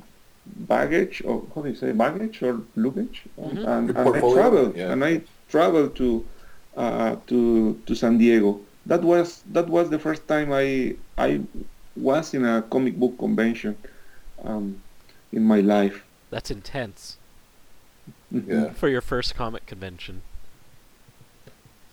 baggage 0.68 1.22
or 1.24 1.44
how 1.54 1.62
do 1.62 1.68
you 1.70 1.76
say 1.76 1.92
baggage 1.92 2.42
or 2.42 2.60
luggage 2.76 3.24
mm-hmm. 3.38 3.58
and, 3.68 3.90
and 3.90 4.16
I 4.16 4.20
traveled 4.20 4.76
yeah. 4.76 4.92
and 4.92 5.04
I 5.04 5.20
traveled 5.48 5.94
to 5.96 6.24
uh, 6.76 7.16
to 7.28 7.80
to 7.86 7.94
San 7.94 8.18
Diego. 8.18 8.60
That 8.84 9.02
was 9.02 9.44
that 9.52 9.68
was 9.68 9.88
the 9.88 9.98
first 9.98 10.28
time 10.28 10.52
I 10.52 10.96
I 11.16 11.40
was 11.96 12.34
in 12.34 12.44
a 12.44 12.62
comic 12.68 12.96
book 12.96 13.18
convention 13.18 13.76
um, 14.44 14.80
in 15.32 15.42
my 15.42 15.60
life. 15.60 16.04
That's 16.30 16.50
intense. 16.50 17.17
Yeah. 18.30 18.70
For 18.74 18.88
your 18.88 19.00
first 19.00 19.34
comic 19.34 19.66
convention. 19.66 20.22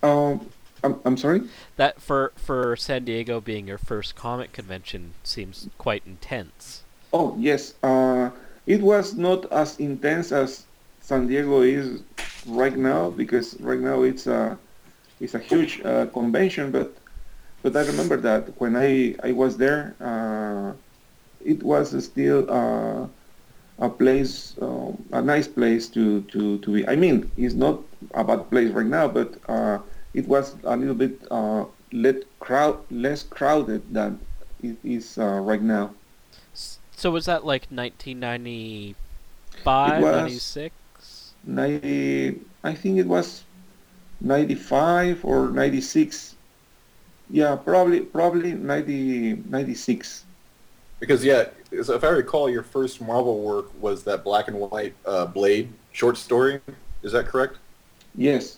Um, 0.04 0.50
I'm, 0.84 1.00
I'm 1.04 1.17
sorry. 1.17 1.41
That 1.78 2.02
for 2.02 2.32
for 2.36 2.76
San 2.76 3.06
Diego 3.06 3.41
being 3.41 3.67
your 3.67 3.80
first 3.80 4.15
comic 4.15 4.54
convention 4.54 5.15
seems 5.24 5.67
quite 5.78 6.04
intense. 6.06 6.84
Oh 7.12 7.36
yes. 7.39 7.74
Uh, 7.82 8.30
it 8.67 8.82
was 8.82 9.15
not 9.15 9.52
as 9.52 9.80
intense 9.80 10.32
as 10.32 10.65
San 11.02 11.28
Diego 11.28 11.62
is 11.62 12.02
right 12.45 12.78
now 12.78 13.10
because 13.10 13.60
right 13.62 13.80
now 13.80 14.04
it's 14.04 14.28
a 14.28 14.58
it's 15.19 15.34
a 15.34 15.39
huge 15.39 15.82
uh, 15.84 16.06
convention. 16.08 16.71
But 16.71 16.95
but 17.63 17.76
I 17.76 17.82
remember 17.86 18.17
that 18.17 18.50
when 18.62 18.76
I 18.76 19.15
I 19.24 19.32
was 19.32 19.58
there, 19.58 19.95
uh, 20.00 20.74
it 21.43 21.63
was 21.63 22.04
still 22.04 22.45
uh, 22.50 23.08
a 23.79 23.89
place, 23.89 24.55
um, 24.61 25.03
a 25.11 25.21
nice 25.21 25.47
place 25.47 25.88
to, 25.89 26.21
to, 26.23 26.57
to 26.59 26.73
be. 26.73 26.88
I 26.88 26.95
mean, 26.95 27.29
it's 27.38 27.53
not 27.53 27.81
a 28.13 28.23
bad 28.23 28.49
place 28.49 28.71
right 28.71 28.85
now, 28.85 29.07
but 29.07 29.35
uh, 29.49 29.79
it 30.13 30.27
was 30.27 30.55
a 30.63 30.77
little 30.77 30.95
bit 30.95 31.19
uh, 31.29 31.65
let 31.91 32.23
crowd 32.39 32.79
less 32.91 33.23
crowded 33.23 33.93
than 33.93 34.19
it 34.61 34.77
is 34.83 35.17
uh, 35.17 35.39
right 35.39 35.61
now. 35.61 35.93
So 36.53 37.11
was 37.11 37.25
that 37.25 37.45
like 37.45 37.67
1995, 37.69 40.01
96? 40.01 40.73
90, 41.45 42.39
I 42.63 42.73
think 42.73 42.97
it 42.97 43.07
was 43.07 43.43
95 44.21 45.25
or 45.25 45.49
96. 45.49 46.35
Yeah, 47.29 47.55
probably 47.55 48.01
probably 48.01 48.53
90, 48.53 49.43
96. 49.49 50.24
Because 50.99 51.23
yeah, 51.23 51.49
if 51.71 52.03
I 52.03 52.10
recall, 52.10 52.49
your 52.49 52.63
first 52.63 53.01
Marvel 53.01 53.41
work 53.41 53.69
was 53.81 54.03
that 54.03 54.23
black 54.23 54.47
and 54.47 54.60
white 54.60 54.93
uh, 55.05 55.25
Blade 55.25 55.71
short 55.91 56.17
story. 56.17 56.62
Is 57.03 57.12
that 57.12 57.25
correct? 57.25 57.58
Yes. 58.15 58.58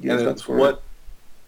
Yes, 0.00 0.18
and 0.18 0.28
that's 0.28 0.42
correct. 0.42 0.60
What 0.60 0.82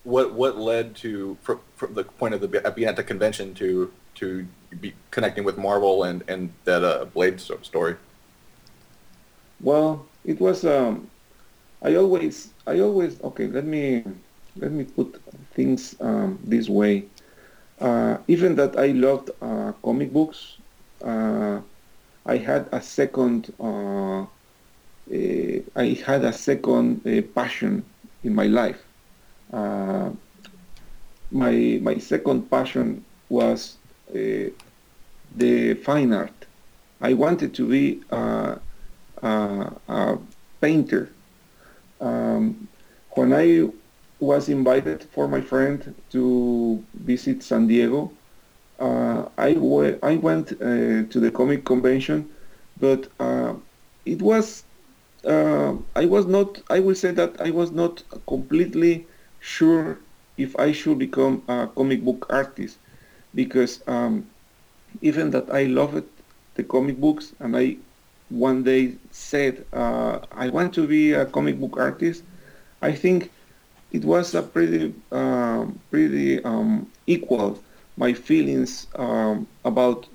what 0.04 0.34
what 0.34 0.58
led 0.58 0.96
to 0.96 1.36
from, 1.42 1.60
from 1.76 1.94
the 1.94 2.04
point 2.04 2.34
of 2.34 2.40
the 2.40 2.48
being 2.48 2.88
at 2.88 2.96
the 2.96 3.04
convention 3.04 3.54
to 3.54 3.92
to 4.16 4.46
be 4.80 4.94
connecting 5.10 5.44
with 5.44 5.58
Marvel 5.58 6.04
and 6.04 6.22
and 6.28 6.52
that 6.64 6.84
uh, 6.84 7.04
Blade 7.06 7.40
story? 7.40 7.96
Well, 9.60 10.06
it 10.24 10.40
was. 10.40 10.64
Um, 10.64 11.08
I 11.82 11.96
always, 11.96 12.52
I 12.66 12.80
always. 12.80 13.20
Okay, 13.22 13.46
let 13.46 13.64
me 13.64 14.04
let 14.56 14.72
me 14.72 14.84
put 14.84 15.20
things 15.54 15.96
um, 16.00 16.38
this 16.44 16.68
way. 16.68 17.06
Uh, 17.82 18.16
even 18.28 18.54
that 18.54 18.78
I 18.78 18.92
loved 18.92 19.30
uh, 19.40 19.72
comic 19.82 20.12
books, 20.12 20.56
uh, 21.04 21.60
I 22.24 22.36
had 22.36 22.68
a 22.70 22.80
second. 22.80 23.52
Uh, 23.58 24.24
I 25.74 25.98
had 26.06 26.24
a 26.24 26.32
second 26.32 27.04
uh, 27.04 27.22
passion 27.34 27.84
in 28.22 28.36
my 28.36 28.46
life. 28.46 28.80
Uh, 29.52 30.10
my 31.32 31.80
my 31.82 31.98
second 31.98 32.48
passion 32.48 33.04
was 33.28 33.76
the 34.12 35.74
fine 35.82 36.12
art. 36.12 36.46
I 37.00 37.14
wanted 37.14 37.52
to 37.54 37.68
be 37.68 38.00
a, 38.10 38.60
a 39.22 40.18
painter. 40.60 41.08
Um, 42.00 42.68
when 43.16 43.32
I 43.32 43.68
was 44.22 44.48
invited 44.48 45.04
for 45.14 45.28
my 45.28 45.42
friend 45.42 45.94
to 46.10 46.86
visit 46.94 47.42
San 47.42 47.66
Diego, 47.68 48.18
uh, 48.78 49.28
I, 49.38 49.54
w- 49.54 49.98
I 50.02 50.16
went 50.16 50.52
uh, 50.52 51.04
to 51.12 51.20
the 51.20 51.30
comic 51.32 51.64
convention, 51.64 52.30
but 52.78 53.08
uh, 53.20 53.54
it 54.06 54.22
was 54.22 54.64
uh, 55.26 55.74
I 55.96 56.06
was 56.06 56.26
not 56.26 56.62
I 56.70 56.80
will 56.80 56.94
say 56.96 57.12
that 57.12 57.40
I 57.40 57.50
was 57.50 57.72
not 57.72 58.02
completely 58.28 59.08
sure 59.40 60.00
if 60.36 60.56
I 60.58 60.72
should 60.72 60.98
become 60.98 61.44
a 61.48 61.68
comic 61.68 62.04
book 62.04 62.26
artist 62.30 62.78
because 63.34 63.82
um, 63.88 64.28
even 65.00 65.30
that 65.30 65.50
I 65.52 65.64
loved 65.64 66.04
the 66.54 66.64
comic 66.64 66.98
books 67.00 67.34
and 67.40 67.56
I 67.56 67.78
one 68.28 68.62
day 68.64 68.98
said 69.10 69.66
uh, 69.72 70.20
I 70.32 70.48
want 70.50 70.74
to 70.74 70.86
be 70.86 71.12
a 71.12 71.26
comic 71.26 71.60
book 71.60 71.76
artist, 71.78 72.24
I 72.82 72.92
think 72.92 73.32
it 73.92 74.04
was 74.04 74.34
a 74.34 74.42
pretty 74.42 74.94
um, 75.12 75.78
pretty 75.90 76.42
um, 76.44 76.90
equal 77.06 77.58
my 77.96 78.12
feelings 78.12 78.86
um, 78.96 79.46
about 79.64 80.06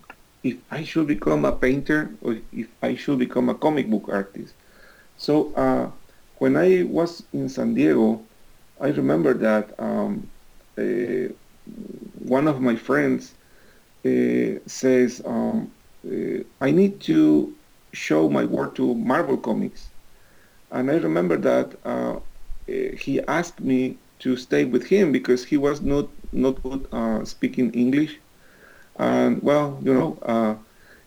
if 0.44 0.58
I 0.72 0.84
should 0.84 1.08
become 1.08 1.46
a 1.46 1.52
painter 1.52 2.10
or 2.22 2.38
if 2.52 2.68
I 2.82 2.96
should 2.96 3.20
become 3.20 3.50
a 3.50 3.56
comic 3.56 3.90
book 3.90 4.10
artist. 4.10 4.54
So 5.18 5.54
uh, 5.54 5.90
when 6.40 6.56
I 6.58 6.84
was 6.84 7.24
in 7.34 7.50
San 7.50 7.74
Diego, 7.74 8.22
I 8.82 8.88
remember 8.90 9.34
that 9.36 9.80
uh, 9.80 11.34
one 12.20 12.48
of 12.48 12.62
my 12.62 12.76
friends 12.76 13.34
uh, 14.06 14.60
says, 14.68 15.22
um, 15.26 15.72
uh, 16.08 16.44
I 16.62 16.72
need 16.72 17.00
to 17.02 17.54
show 17.94 18.30
my 18.30 18.46
work 18.46 18.76
to 18.76 18.94
Marvel 18.96 19.38
Comics. 19.38 19.90
And 20.72 20.92
I 20.92 20.96
remember 20.96 21.38
that 21.38 21.76
uh, 21.86 22.20
he 22.68 23.22
asked 23.28 23.62
me 23.62 24.00
to 24.20 24.36
stay 24.36 24.66
with 24.66 24.86
him 24.88 25.12
because 25.12 25.46
he 25.46 25.58
was 25.58 25.82
not, 25.82 26.10
not 26.32 26.62
good 26.64 26.88
uh, 26.92 27.24
speaking 27.26 27.72
English. 27.72 28.20
And 28.98 29.42
well, 29.42 29.80
you 29.84 29.94
know, 29.94 30.18
uh, 30.24 30.56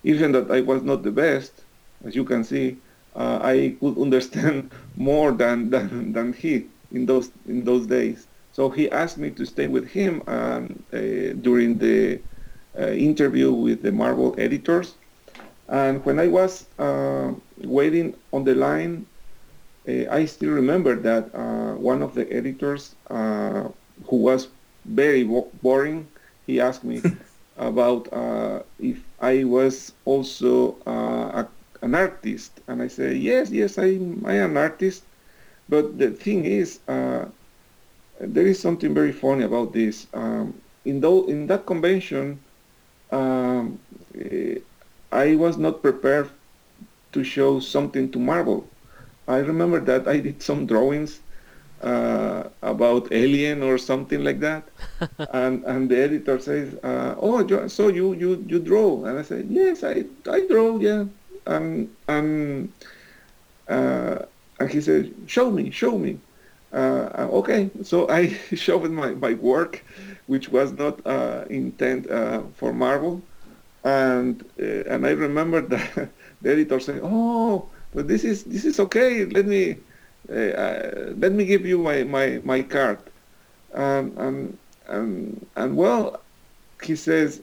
even 0.03 0.33
that 0.33 0.51
I 0.51 0.61
was 0.61 0.83
not 0.83 1.03
the 1.03 1.12
best, 1.12 1.66
as 2.05 2.14
you 2.14 2.25
can 2.25 2.44
see, 2.44 2.83
uh, 3.14 3.38
I 3.42 3.77
could 3.81 3.99
understand 3.99 4.73
more 4.96 5.33
than, 5.33 5.70
than, 5.70 6.12
than 6.12 6.33
he 6.33 6.70
in 6.90 7.07
those 7.07 7.31
in 7.46 7.64
those 7.64 7.87
days. 7.87 8.29
So 8.53 8.70
he 8.70 8.90
asked 8.90 9.18
me 9.18 9.31
to 9.31 9.44
stay 9.46 9.68
with 9.68 9.88
him 9.88 10.23
um, 10.27 10.85
during 11.40 11.79
the 11.79 12.23
uh, 12.79 12.88
interview 12.88 13.53
with 13.53 13.83
the 13.83 13.92
Marvel 13.92 14.35
editors, 14.38 14.96
And 15.68 16.05
when 16.05 16.18
I 16.18 16.29
was 16.29 16.68
uh, 16.79 17.33
waiting 17.57 18.14
on 18.33 18.44
the 18.44 18.55
line, 18.55 19.07
uh, 19.07 19.10
I 19.86 20.24
still 20.26 20.50
remember 20.50 20.94
that 21.00 21.34
uh, 21.34 21.74
one 21.74 22.02
of 22.02 22.14
the 22.14 22.30
editors, 22.32 22.96
uh, 23.08 23.68
who 24.06 24.16
was 24.16 24.48
very 24.84 25.24
boring, 25.24 26.08
he 26.46 26.60
asked 26.60 26.84
me 26.84 27.02
about 27.56 28.12
uh, 28.12 28.62
if 28.78 29.04
I 29.18 29.44
was 29.44 29.92
also 30.04 30.78
uh, 30.86 31.44
a, 31.44 31.48
an 31.82 31.94
artist, 31.94 32.60
and 32.68 32.82
I 32.82 32.88
said 32.88 33.16
yes, 33.16 33.50
yes, 33.50 33.78
I 33.78 33.98
I 34.24 34.34
am 34.44 34.52
an 34.52 34.56
artist. 34.58 35.04
But 35.68 35.98
the 35.98 36.10
thing 36.10 36.44
is, 36.44 36.80
there 36.86 38.46
is 38.46 38.60
something 38.60 38.94
very 38.94 39.12
funny 39.12 39.44
about 39.44 39.72
this. 39.72 40.06
Um, 40.12 40.60
in, 40.84 41.04
in 41.04 41.46
that 41.46 41.66
convention, 41.66 42.40
um, 43.10 43.80
I 45.12 45.36
was 45.36 45.56
not 45.58 45.82
prepared 45.82 46.30
to 47.12 47.24
show 47.24 47.60
something 47.60 48.10
to 48.12 48.18
Marvel. 48.18 48.69
I 49.28 49.38
remember 49.38 49.80
that 49.80 50.09
I 50.09 50.20
did 50.20 50.42
some 50.42 50.66
drawings 50.66 51.20
uh, 51.80 52.44
about 52.62 53.12
Alien 53.12 53.62
or 53.62 53.78
something 53.78 54.24
like 54.24 54.40
that, 54.40 54.70
and 55.33 55.64
and 55.64 55.90
the 55.90 55.98
editor 55.98 56.38
says, 56.38 56.74
uh, 56.83 57.14
"Oh, 57.18 57.46
so 57.68 57.88
you 57.88 58.14
you 58.14 58.44
you 58.48 58.59
draw?" 58.61 59.04
And 59.04 59.18
I 59.18 59.22
said, 59.22 59.46
"Yes, 59.50 59.83
I 59.85 60.04
I 60.28 60.46
draw, 60.46 60.78
yeah." 60.78 61.04
And 61.46 61.90
and 62.09 62.72
uh, 63.68 64.18
and 64.59 64.70
he 64.70 64.80
said, 64.80 65.14
"Show 65.26 65.50
me, 65.50 65.70
show 65.70 65.98
me." 65.98 66.20
Uh, 66.72 67.28
okay, 67.40 67.70
so 67.83 68.09
I 68.18 68.28
showed 68.54 68.90
my, 68.90 69.11
my 69.14 69.35
work, 69.35 69.85
which 70.26 70.48
was 70.48 70.72
not 70.72 71.04
uh, 71.06 71.44
intent 71.50 72.11
uh, 72.11 72.42
for 72.54 72.72
Marvel, 72.72 73.22
and 73.85 74.42
uh, 74.61 74.85
and 74.92 75.06
I 75.06 75.11
remember 75.12 75.61
that 75.72 76.12
the 76.40 76.50
editor 76.50 76.80
said, 76.80 77.00
"Oh, 77.02 77.70
but 77.94 78.09
this 78.09 78.24
is 78.24 78.44
this 78.44 78.64
is 78.64 78.81
okay. 78.81 79.24
Let 79.24 79.46
me 79.46 79.76
uh, 80.31 80.35
uh, 80.35 81.12
let 81.16 81.33
me 81.33 81.44
give 81.44 81.66
you 81.66 81.79
my 81.79 82.05
my, 82.05 82.40
my 82.44 82.62
card," 82.62 82.98
and 83.74 84.16
and 84.18 84.59
and, 85.57 85.76
well, 85.76 86.20
he 86.83 86.96
says, 86.96 87.42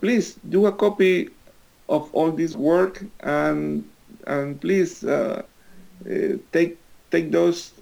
"Please 0.00 0.38
do 0.48 0.66
a 0.66 0.72
copy 0.72 1.30
of 1.88 2.08
all 2.14 2.30
this 2.30 2.54
work 2.56 3.04
and 3.20 3.84
and 4.26 4.60
please 4.60 5.04
take 6.52 6.78
take 7.10 7.30
those." 7.30 7.72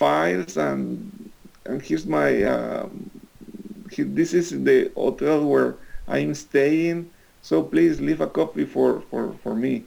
files 0.00 0.56
and 0.56 1.30
and 1.66 1.82
here's 1.82 2.06
my 2.06 2.42
um, 2.44 3.10
this 3.98 4.32
is 4.32 4.48
the 4.64 4.90
hotel 4.96 5.44
where 5.44 5.76
I'm 6.08 6.32
staying 6.34 7.10
so 7.42 7.62
please 7.62 8.00
leave 8.00 8.22
a 8.22 8.26
copy 8.26 8.64
for 8.64 9.02
for, 9.10 9.34
for 9.42 9.54
me 9.54 9.84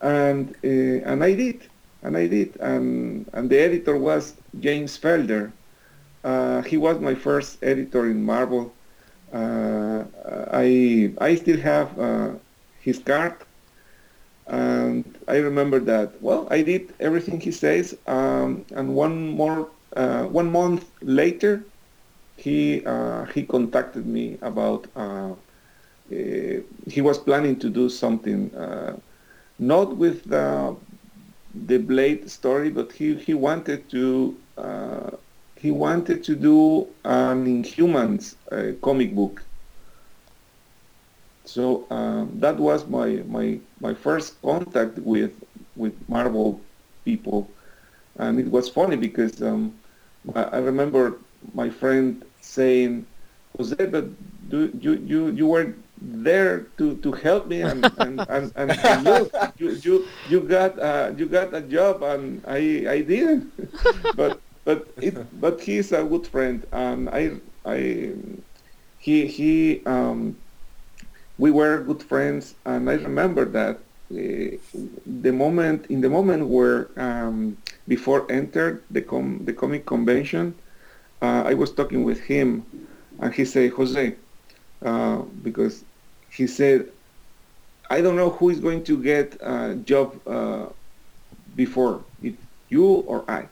and 0.00 0.54
uh, 0.64 1.10
and 1.10 1.22
I 1.24 1.34
did 1.34 1.68
and 2.02 2.16
I 2.16 2.26
did. 2.26 2.56
And 2.60 3.28
and 3.32 3.50
the 3.50 3.58
editor 3.58 3.96
was 3.96 4.34
James 4.60 4.98
Felder. 4.98 5.52
Uh, 6.24 6.62
he 6.62 6.76
was 6.76 7.00
my 7.00 7.14
first 7.14 7.58
editor 7.62 8.06
in 8.06 8.24
Marvel. 8.24 8.72
Uh, 9.32 10.04
I 10.52 11.12
I 11.18 11.34
still 11.36 11.58
have 11.58 11.98
uh, 11.98 12.30
his 12.80 12.98
card. 12.98 13.34
And 14.46 15.04
I 15.28 15.36
remember 15.36 15.78
that, 15.80 16.20
well, 16.20 16.48
I 16.50 16.62
did 16.62 16.92
everything 16.98 17.40
he 17.40 17.52
says. 17.52 17.96
Um, 18.08 18.64
and 18.72 18.96
one 18.96 19.28
more, 19.28 19.68
uh, 19.94 20.24
one 20.24 20.50
month 20.50 20.86
later, 21.02 21.62
he, 22.36 22.84
uh, 22.84 23.26
he 23.26 23.44
contacted 23.44 24.06
me 24.06 24.38
about, 24.42 24.88
he 26.08 27.00
was 27.00 27.18
planning 27.18 27.56
to 27.60 27.70
do 27.70 27.88
something, 27.88 28.50
not 29.60 29.96
with 29.96 30.24
the, 30.30 30.76
the 31.54 31.78
Blade 31.78 32.30
story, 32.30 32.70
but 32.70 32.92
he, 32.92 33.16
he 33.16 33.34
wanted 33.34 33.90
to, 33.90 34.40
uh, 34.58 35.10
he 35.56 35.70
wanted 35.70 36.24
to 36.24 36.36
do 36.36 36.94
an 37.04 37.46
Inhumans 37.46 38.36
comic 38.82 39.14
book 39.14 39.42
so 41.44 41.86
um, 41.90 42.38
that 42.40 42.58
was 42.58 42.86
my, 42.86 43.22
my, 43.26 43.60
my 43.80 43.94
first 43.94 44.40
contact 44.42 44.98
with, 44.98 45.32
with 45.76 45.94
Marvel 46.08 46.68
people. 47.04 47.56
And 48.16 48.38
it 48.40 48.50
was 48.50 48.68
funny 48.68 48.96
because 48.96 49.42
um, 49.42 49.80
I, 50.34 50.58
remember 50.58 51.20
my 51.54 51.70
friend 51.70 52.24
saying, 52.40 53.06
Jose, 53.56 53.86
but 53.86 54.06
do, 54.48 54.70
you, 54.80 54.92
you, 54.94 55.28
you 55.32 55.46
were 55.46 55.74
there 56.00 56.66
to, 56.78 56.96
to 56.98 57.12
help 57.12 57.46
me 57.46 57.62
and, 57.62 57.84
and, 57.98 58.20
and, 58.28 58.52
and, 58.56 58.70
and 58.70 59.04
look, 59.04 59.32
you, 59.58 59.70
you, 59.82 60.06
you, 60.28 60.40
got, 60.40 60.78
uh, 60.78 61.12
you 61.16 61.26
got 61.26 61.54
a 61.54 61.60
job 61.60 62.02
and 62.02 62.42
I, 62.46 62.84
I 62.88 63.00
didn't. 63.02 63.52
but 64.16 64.40
but 64.64 64.86
it, 65.00 65.40
but 65.40 65.60
he's 65.60 65.90
a 65.92 66.04
good 66.04 66.26
friend 66.26 66.66
and 66.72 67.08
I, 67.08 67.32
I 67.64 68.12
he, 69.00 69.26
he 69.26 69.82
um, 69.86 70.36
we 71.38 71.50
were 71.50 71.82
good 71.82 72.02
friends, 72.02 72.54
and 72.66 72.88
I 72.90 72.94
remember 72.94 73.46
that 73.46 73.76
uh, 74.12 74.56
the 75.06 75.32
moment 75.32 75.86
in 75.86 76.02
the 76.02 76.10
moment 76.10 76.46
where 76.48 76.90
um, 76.96 77.56
before 77.88 78.30
entered 78.30 78.82
the 78.90 79.00
com- 79.00 79.40
the 79.46 79.54
comic 79.54 79.86
convention, 79.86 80.54
uh, 81.22 81.42
I 81.46 81.54
was 81.54 81.72
talking 81.72 82.04
with 82.04 82.20
him, 82.20 82.66
and 83.20 83.32
he 83.32 83.46
said, 83.46 83.70
Jose, 83.72 84.14
uh, 84.84 85.16
because 85.42 85.82
he 86.30 86.46
said, 86.46 86.88
I 87.90 88.00
don't 88.00 88.16
know 88.16 88.30
who 88.30 88.50
is 88.50 88.60
going 88.60 88.84
to 88.84 89.02
get 89.02 89.36
a 89.40 89.74
job 89.84 90.14
uh, 90.26 90.66
before, 91.56 92.04
if 92.22 92.34
you 92.68 92.84
or 92.86 93.28
I. 93.30 93.48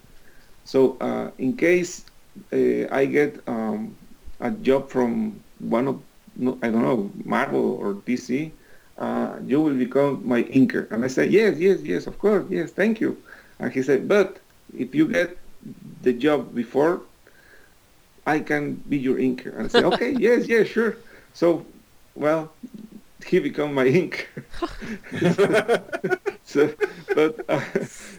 So 0.65 0.97
uh, 1.01 1.31
in 1.39 1.57
case 1.57 2.05
uh, 2.53 2.87
I 2.91 3.07
get 3.07 3.41
um, 3.49 3.97
a 4.41 4.51
job 4.51 4.91
from 4.91 5.41
one 5.59 5.89
of 5.89 6.03
no, 6.37 6.59
I 6.63 6.69
don't 6.71 6.83
know, 6.83 7.11
Marvel 7.25 7.73
or 7.81 7.95
DC, 7.95 8.53
uh, 8.99 9.37
you 9.45 9.61
will 9.61 9.75
become 9.75 10.23
my 10.27 10.45
inker. 10.45 10.91
And 10.93 11.05
I 11.05 11.09
said, 11.09 11.33
yes, 11.33 11.59
yes, 11.59 11.81
yes, 11.83 12.07
of 12.07 12.19
course, 12.19 12.45
yes, 12.49 12.71
thank 12.71 13.01
you. 13.01 13.17
And 13.59 13.73
he 13.73 13.83
said, 13.83 14.07
but 14.09 14.39
if 14.77 14.95
you 14.95 15.09
get 15.09 15.37
the 16.03 16.13
job 16.13 16.55
before, 16.55 17.03
I 18.27 18.41
can 18.41 18.75
be 18.89 18.99
your 18.99 19.17
inker. 19.17 19.53
And 19.57 19.65
I 19.65 19.69
said, 19.69 19.85
okay, 19.93 20.13
yes, 20.13 20.47
yes, 20.47 20.69
sure. 20.69 20.97
So, 21.33 21.67
well, 22.19 22.53
he 23.27 23.39
became 23.39 23.75
my 23.75 23.87
ink. 23.87 24.29
so, 26.45 26.75
but 27.15 27.45
uh, 27.49 27.61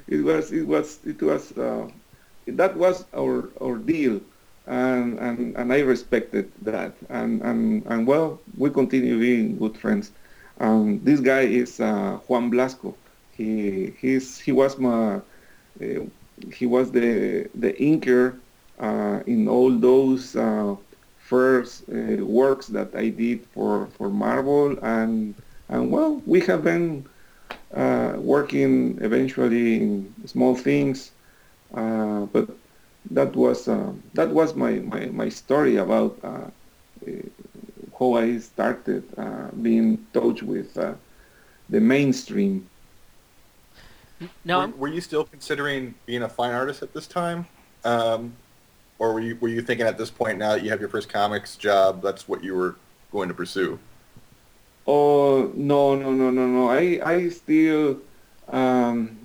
it 0.08 0.24
was, 0.24 0.52
it 0.52 0.68
was, 0.68 1.00
it 1.06 1.22
was, 1.22 1.58
uh, 1.58 1.88
that 2.48 2.76
was 2.78 3.06
our, 3.16 3.50
our 3.62 3.78
deal 3.78 4.22
and, 4.70 5.18
and, 5.20 5.56
and 5.58 5.74
I 5.74 5.80
respected 5.80 6.52
that. 6.62 6.94
And, 7.10 7.42
and, 7.42 7.86
and 7.88 8.08
well, 8.08 8.40
we 8.58 8.70
continue 8.70 9.20
being 9.20 9.58
good 9.58 9.78
friends. 9.78 10.12
Um, 10.60 11.02
this 11.04 11.20
guy 11.20 11.42
is 11.42 11.80
uh, 11.80 12.20
Juan 12.28 12.52
Vlasco. 12.52 12.94
He 13.32 13.94
he's 14.00 14.40
he 14.40 14.52
was 14.52 14.78
my 14.78 15.16
uh, 15.16 15.22
he 16.54 16.66
was 16.66 16.92
the 16.92 17.50
the 17.56 17.74
inker 17.74 18.36
uh, 18.80 19.22
in 19.26 19.48
all 19.48 19.72
those 19.72 20.36
uh, 20.36 20.76
first 21.30 21.84
uh, 21.90 22.26
works 22.26 22.68
that 22.68 22.90
I 22.96 23.10
did 23.10 23.46
for, 23.54 23.88
for 23.96 24.10
Marvel, 24.10 24.78
and 24.82 25.36
and 25.70 25.92
well, 25.92 26.22
we 26.26 26.40
have 26.42 26.64
been 26.64 27.08
uh, 27.74 28.14
working 28.18 28.98
eventually 29.02 29.76
in 29.76 30.14
small 30.26 30.56
things, 30.56 31.12
but 31.72 32.50
that 33.12 33.36
was 33.36 33.68
uh, 33.68 33.92
that 34.14 34.30
was 34.30 34.56
my, 34.56 34.74
my, 34.74 35.06
my 35.08 35.30
story 35.30 35.78
about 35.78 36.18
uh, 36.24 36.28
uh 36.28 37.12
how 37.98 38.14
I 38.14 38.38
started 38.40 39.04
uh, 39.18 39.50
being 39.62 40.06
touched 40.14 40.44
with 40.44 40.78
uh, 40.78 40.94
the 41.70 41.82
mainstream. 41.82 42.70
Now, 44.46 44.68
were, 44.68 44.74
were, 44.78 44.88
you 44.88 45.02
still 45.02 45.26
considering 45.26 45.96
being 46.06 46.24
a 46.24 46.30
fine 46.30 46.54
artist 46.54 46.82
at 46.82 46.94
this 46.94 47.08
time, 47.08 47.46
um, 47.84 48.34
or 49.00 49.14
were 49.14 49.22
you 49.22 49.38
were 49.40 49.48
you 49.48 49.62
thinking 49.62 49.88
at 49.88 49.98
this 49.98 50.12
point 50.12 50.38
now 50.38 50.52
that 50.52 50.64
you 50.64 50.70
have 50.70 50.80
your 50.80 50.90
first 50.90 51.10
comics 51.10 51.56
job, 51.56 52.02
that's 52.02 52.28
what 52.28 52.44
you 52.44 52.54
were 52.54 52.76
going 53.12 53.30
to 53.30 53.34
pursue? 53.34 53.80
Oh 54.86 55.52
no 55.56 55.96
no 55.96 56.12
no 56.12 56.30
no 56.30 56.46
no! 56.46 56.70
I 56.70 57.00
I 57.04 57.30
still 57.30 58.00
um, 58.50 59.18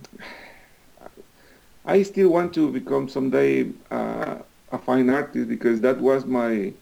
I 1.85 2.03
still 2.03 2.31
want 2.31 2.55
to 2.55 2.71
become 2.71 3.09
someday 3.09 3.71
uh, 3.91 4.37
a 4.73 4.79
fine 4.79 5.11
artist 5.11 5.49
because 5.49 5.81
that 5.81 6.01
was 6.01 6.25
my. 6.25 6.73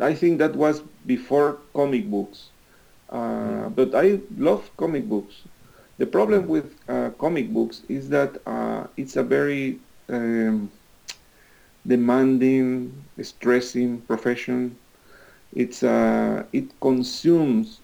I 0.00 0.14
think 0.14 0.38
that 0.38 0.54
was 0.54 0.82
before 1.06 1.58
comic 1.74 2.08
books, 2.08 2.50
uh, 3.10 3.16
mm. 3.16 3.74
but 3.74 3.94
I 3.94 4.20
love 4.38 4.70
comic 4.76 5.08
books. 5.08 5.42
The 5.98 6.06
problem 6.06 6.46
with 6.46 6.76
uh, 6.88 7.10
comic 7.18 7.52
books 7.52 7.82
is 7.88 8.08
that 8.10 8.40
uh, 8.46 8.86
it's 8.96 9.16
a 9.16 9.24
very 9.24 9.80
um, 10.08 10.70
demanding, 11.86 13.04
stressing 13.22 14.02
profession. 14.02 14.76
It's 15.52 15.82
uh, 15.82 16.44
it 16.52 16.80
consumes 16.80 17.82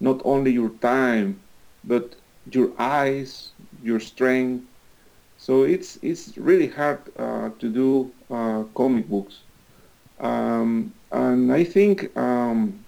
not 0.00 0.20
only 0.24 0.52
your 0.52 0.70
time, 0.80 1.40
but 1.84 2.16
your 2.50 2.72
eyes, 2.78 3.52
your 3.82 4.00
strength. 4.00 4.64
So 5.36 5.62
it's 5.64 5.98
it's 6.02 6.36
really 6.38 6.68
hard 6.68 7.10
uh, 7.16 7.50
to 7.58 7.68
do 7.68 8.12
uh, 8.30 8.64
comic 8.74 9.08
books, 9.08 9.44
um, 10.18 10.94
and 11.10 11.52
I 11.52 11.64
think 11.64 12.16
um, 12.16 12.84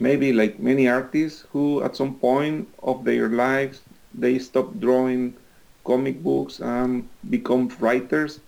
maybe 0.00 0.32
like 0.32 0.58
many 0.60 0.88
artists 0.88 1.46
who 1.52 1.82
at 1.82 1.96
some 1.96 2.18
point 2.18 2.68
of 2.82 3.04
their 3.04 3.28
lives 3.28 3.82
they 4.12 4.38
stop 4.38 4.78
drawing 4.78 5.36
comic 5.84 6.22
books 6.22 6.60
and 6.60 7.08
become 7.28 7.68
writers. 7.80 8.40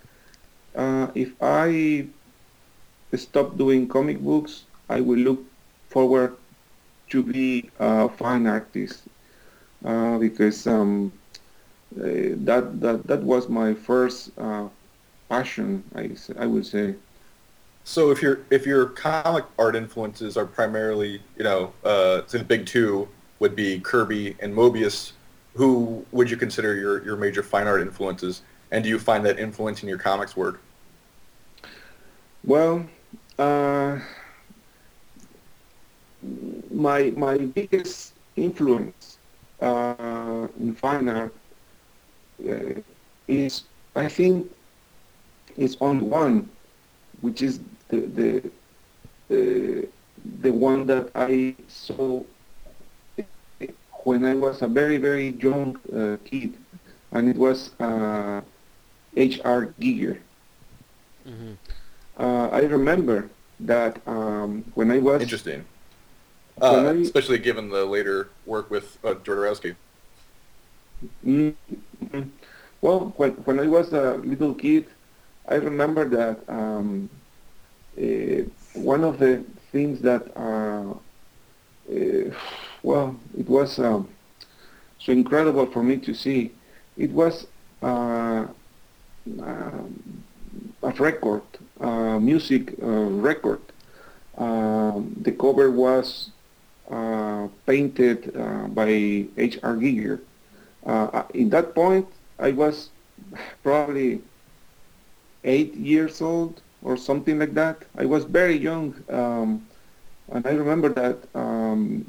Uh, 0.74 1.08
if 1.14 1.32
I 1.40 2.06
stop 3.14 3.56
doing 3.56 3.88
comic 3.88 4.18
books, 4.18 4.64
I 4.88 5.00
will 5.00 5.18
look 5.18 5.42
forward 5.88 6.36
to 7.10 7.22
be 7.22 7.70
a 7.78 8.08
fine 8.08 8.46
artist 8.46 9.02
uh, 9.84 10.18
because 10.18 10.66
um, 10.66 11.12
uh, 11.96 12.34
that 12.44 12.80
that 12.80 13.06
that 13.06 13.22
was 13.22 13.48
my 13.48 13.74
first 13.74 14.30
uh, 14.38 14.68
passion. 15.28 15.84
I 15.94 16.10
I 16.38 16.46
would 16.46 16.66
say. 16.66 16.94
So 17.84 18.10
if 18.10 18.22
your 18.22 18.40
if 18.50 18.66
your 18.66 18.86
comic 18.86 19.44
art 19.58 19.76
influences 19.76 20.36
are 20.36 20.46
primarily 20.46 21.22
you 21.36 21.44
know 21.44 21.72
uh, 21.84 22.22
the 22.22 22.42
big 22.42 22.66
two 22.66 23.08
would 23.38 23.54
be 23.54 23.78
Kirby 23.80 24.36
and 24.40 24.54
Moebius, 24.54 25.12
who 25.54 26.04
would 26.10 26.30
you 26.30 26.36
consider 26.36 26.74
your 26.74 27.04
your 27.04 27.16
major 27.16 27.42
fine 27.42 27.66
art 27.66 27.82
influences, 27.82 28.42
and 28.74 28.82
do 28.82 28.90
you 28.90 28.98
find 28.98 29.24
that 29.24 29.38
influencing 29.38 29.88
your 29.88 29.98
comics 29.98 30.36
work? 30.36 30.60
Well, 32.44 32.84
uh, 33.38 34.00
my 36.72 37.12
my 37.16 37.38
biggest 37.38 38.14
influence 38.34 39.18
uh, 39.60 40.48
in 40.58 40.74
fine 40.74 41.08
art 41.08 41.32
uh, 42.50 42.80
is 43.28 43.62
I 43.94 44.08
think 44.08 44.50
is 45.56 45.76
on 45.80 46.10
one, 46.10 46.50
which 47.20 47.42
is 47.42 47.60
the 47.90 48.00
the 48.18 48.50
the, 49.28 49.88
the 50.42 50.52
one 50.52 50.84
that 50.86 51.12
I 51.14 51.54
saw 51.68 52.24
when 54.02 54.24
I 54.24 54.34
was 54.34 54.62
a 54.62 54.66
very 54.66 54.96
very 54.96 55.28
young 55.38 55.78
uh, 55.94 56.16
kid, 56.24 56.58
and 57.12 57.28
it 57.28 57.36
was 57.36 57.70
H.R. 59.16 59.74
Giger. 59.80 60.18
Mm-hmm. 61.26 61.52
Uh, 62.18 62.48
I 62.48 62.60
remember 62.60 63.30
that 63.60 64.00
um, 64.06 64.64
when 64.74 64.90
I 64.90 64.98
was 64.98 65.22
interesting, 65.22 65.64
uh, 66.60 66.86
I, 66.86 66.92
especially 66.92 67.38
given 67.38 67.70
the 67.70 67.84
later 67.84 68.28
work 68.46 68.70
with 68.70 68.98
uh, 69.04 69.14
Jodorowsky. 69.14 69.76
Mm-hmm. 71.24 72.20
Well, 72.80 73.14
when 73.16 73.32
when 73.46 73.60
I 73.60 73.66
was 73.66 73.92
a 73.92 74.14
little 74.18 74.54
kid, 74.54 74.86
I 75.48 75.56
remember 75.56 76.08
that 76.08 76.40
um, 76.48 77.08
uh, 77.98 78.44
one 78.74 79.04
of 79.04 79.18
the 79.18 79.44
things 79.72 80.00
that 80.02 80.36
uh, 80.36 80.94
uh, 81.90 82.30
well, 82.82 83.16
it 83.36 83.48
was 83.48 83.78
um, 83.78 84.08
so 84.98 85.12
incredible 85.12 85.66
for 85.66 85.82
me 85.82 85.96
to 85.98 86.14
see. 86.14 86.52
It 86.96 87.10
was 87.10 87.46
uh, 87.82 88.46
a 90.82 90.90
record 90.98 91.42
uh, 91.80 92.18
music 92.20 92.74
uh, 92.82 92.86
record. 92.86 93.60
Um, 94.38 95.14
the 95.22 95.32
cover 95.32 95.70
was 95.70 96.30
uh, 96.90 97.48
painted 97.66 98.32
by 98.74 98.88
H.R. 99.36 99.76
Giger. 99.76 100.20
in 101.34 101.50
that 101.50 101.74
point, 101.74 102.06
I 102.38 102.50
was 102.52 102.90
probably 103.62 104.20
eight 105.44 105.74
years 105.74 106.20
old 106.20 106.60
or 106.82 106.96
something 106.96 107.38
like 107.38 107.54
that. 107.54 107.82
I 107.96 108.04
was 108.04 108.24
very 108.24 108.56
young, 108.56 108.94
um, 109.08 109.66
and 110.30 110.46
I 110.46 110.50
remember 110.50 110.88
that 110.90 111.18
um, 111.34 112.04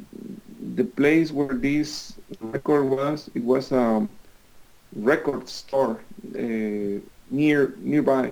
the 0.75 0.84
place 0.84 1.32
where 1.32 1.54
this 1.54 2.13
record 2.39 2.84
was, 2.86 3.30
it 3.34 3.43
was 3.43 3.71
a 3.71 4.08
record 4.95 5.47
store 5.49 5.99
uh, 6.36 6.99
near 7.29 7.75
nearby. 7.77 8.31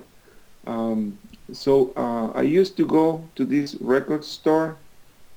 Um, 0.65 1.17
so 1.51 1.91
uh, 1.95 2.31
I 2.31 2.41
used 2.43 2.77
to 2.77 2.85
go 2.85 3.27
to 3.35 3.45
this 3.45 3.75
record 3.75 4.23
store 4.23 4.77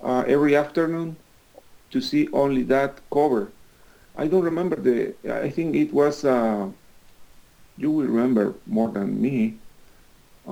uh, 0.03 0.25
every 0.27 0.57
afternoon 0.57 1.17
to 1.91 2.01
see 2.01 2.29
only 2.33 2.63
that 2.65 3.01
cover. 3.13 3.51
I 4.17 4.27
don't 4.27 4.45
remember 4.45 4.77
the. 4.77 5.15
I 5.31 5.51
think 5.51 5.75
it 5.75 5.93
was. 5.93 6.25
Uh, 6.25 6.69
you 7.77 7.91
will 7.91 8.07
remember 8.07 8.55
more 8.67 8.89
than 8.91 9.21
me, 9.21 9.59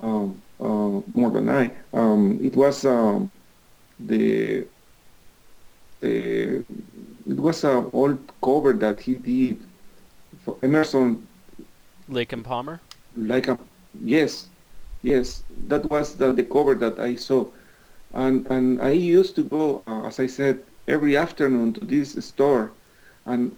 um, 0.02 0.42
uh, 0.60 1.00
more 1.14 1.30
than 1.30 1.48
I. 1.48 1.70
Um, 1.92 2.38
it 2.42 2.54
was 2.56 2.84
um, 2.84 3.30
the. 3.98 4.66
It 6.02 6.66
was 7.26 7.64
an 7.64 7.88
old 7.94 8.18
cover 8.42 8.74
that 8.74 9.00
he 9.00 9.14
did 9.14 9.58
Emerson. 10.62 11.26
Lake 12.09 12.33
and 12.33 12.44
Palmer. 12.44 12.80
Like 13.16 13.48
a 13.48 13.59
yes, 14.02 14.48
Yes, 15.04 15.44
that 15.68 15.90
was 15.90 16.14
the, 16.14 16.33
the 16.33 16.42
cover 16.42 16.74
that 16.76 16.98
I 16.98 17.16
saw. 17.16 17.46
And, 18.14 18.46
and 18.46 18.80
I 18.80 18.92
used 18.92 19.37
to 19.37 19.44
go, 19.44 19.83
uh, 19.87 20.07
as 20.07 20.18
I 20.18 20.26
said, 20.26 20.64
every 20.88 21.14
afternoon 21.14 21.74
to 21.74 21.85
this 21.85 22.12
store 22.24 22.72
and, 23.26 23.54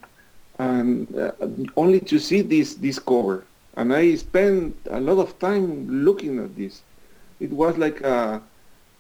and 0.58 1.06
uh, 1.16 1.30
only 1.76 2.00
to 2.00 2.18
see 2.18 2.42
this, 2.42 2.74
this 2.74 2.98
cover. 2.98 3.44
And 3.76 3.94
I 3.94 4.16
spent 4.16 4.76
a 4.90 4.98
lot 4.98 5.20
of 5.20 5.38
time 5.38 6.04
looking 6.04 6.40
at 6.40 6.56
this. 6.56 6.82
It 7.38 7.50
was 7.50 7.78
like 7.78 8.00
a, 8.00 8.42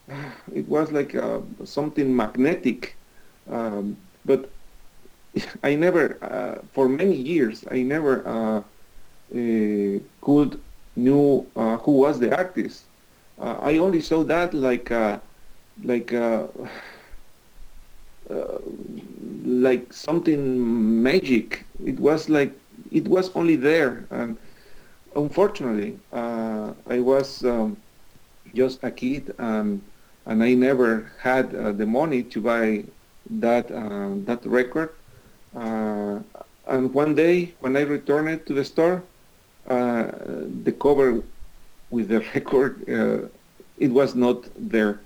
it 0.54 0.68
was 0.68 0.92
like 0.92 1.14
a, 1.14 1.42
something 1.64 2.14
magnetic. 2.14 2.94
Um, 3.50 3.96
but 4.24 4.50
I 5.62 5.74
never, 5.74 6.18
uh, 6.22 6.62
for 6.72 6.88
many 6.88 7.14
years, 7.16 7.64
I 7.70 7.82
never 7.82 8.26
uh, 8.26 8.58
uh, 9.34 9.98
could 10.20 10.60
knew 10.96 11.46
uh, 11.56 11.76
who 11.78 11.92
was 11.92 12.20
the 12.20 12.34
artist. 12.36 12.84
Uh, 13.38 13.56
I 13.60 13.78
only 13.78 14.00
saw 14.00 14.24
that 14.24 14.54
like 14.54 14.90
uh, 14.90 15.18
like 15.84 16.12
like 19.44 19.92
something 19.92 21.02
magic. 21.02 21.64
It 21.84 21.98
was 22.00 22.28
like 22.28 22.52
it 22.90 23.06
was 23.08 23.34
only 23.36 23.56
there, 23.56 24.06
and 24.10 24.36
unfortunately, 25.14 25.98
I 26.12 27.00
was 27.00 27.44
um, 27.44 27.76
just 28.54 28.82
a 28.84 28.90
kid, 28.90 29.34
and 29.38 29.82
and 30.26 30.42
I 30.42 30.54
never 30.54 31.12
had 31.20 31.50
the 31.50 31.86
money 31.86 32.22
to 32.24 32.40
buy 32.40 32.84
that 33.30 33.68
that 33.68 34.40
record. 34.46 34.95
And 35.56 36.92
one 36.94 37.14
day, 37.14 37.54
when 37.60 37.76
I 37.76 37.82
returned 37.82 38.46
to 38.46 38.52
the 38.52 38.64
store, 38.64 39.02
uh, 39.68 40.10
the 40.64 40.72
cover 40.72 41.22
with 41.90 42.08
the 42.08 42.20
record, 42.34 42.88
uh, 42.88 43.28
it 43.78 43.88
was 43.88 44.14
not 44.14 44.44
there. 44.56 45.00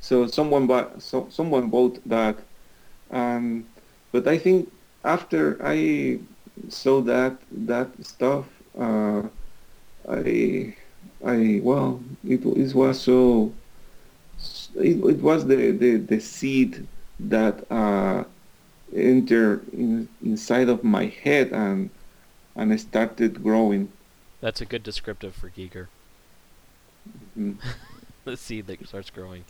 So 0.00 0.26
someone 0.26 0.66
bought, 0.66 1.00
so 1.02 1.28
someone 1.30 1.68
bought 1.68 1.98
that. 2.08 2.36
Um, 3.10 3.66
but 4.12 4.28
I 4.28 4.38
think 4.38 4.70
after 5.04 5.58
I 5.64 6.18
saw 6.68 7.00
that 7.02 7.36
that 7.50 7.88
stuff, 8.04 8.44
uh, 8.78 9.22
I 10.08 10.74
I 11.24 11.60
well, 11.62 12.02
it, 12.26 12.44
it 12.44 12.74
was 12.74 13.00
so. 13.00 13.52
It, 14.76 14.98
it 14.98 15.22
was 15.22 15.46
the, 15.46 15.70
the, 15.70 15.96
the 15.96 16.20
seed 16.20 16.86
that 17.20 17.64
uh, 17.70 18.24
entered 18.94 19.66
in, 19.72 20.08
inside 20.22 20.68
of 20.68 20.84
my 20.84 21.06
head 21.06 21.52
and 21.52 21.90
and 22.56 22.72
I 22.72 22.76
started 22.76 23.42
growing. 23.42 23.90
That's 24.40 24.60
a 24.60 24.64
good 24.64 24.82
descriptive 24.82 25.34
for 25.34 25.50
Giger. 25.50 25.88
Mm. 27.36 27.56
the 28.24 28.36
seed 28.36 28.66
that 28.68 28.86
starts 28.86 29.10
growing. 29.10 29.44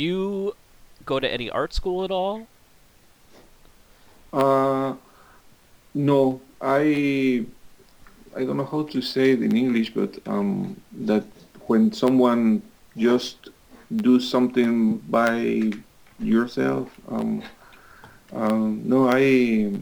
You 0.00 0.54
go 1.04 1.20
to 1.20 1.28
any 1.30 1.50
art 1.50 1.72
school 1.74 2.04
at 2.04 2.10
all? 2.10 2.46
Uh, 4.32 4.94
no, 5.94 6.40
I 6.60 7.44
I 8.36 8.44
don't 8.44 8.56
know 8.56 8.64
how 8.64 8.84
to 8.84 9.02
say 9.02 9.32
it 9.32 9.42
in 9.42 9.56
English, 9.56 9.92
but 9.92 10.18
um, 10.26 10.80
that 10.92 11.24
when 11.66 11.92
someone 11.92 12.62
just 12.96 13.50
do 13.96 14.20
something 14.20 14.98
by 15.10 15.72
yourself, 16.20 16.88
um, 17.08 17.42
um, 18.32 18.82
no, 18.84 19.08
I 19.10 19.72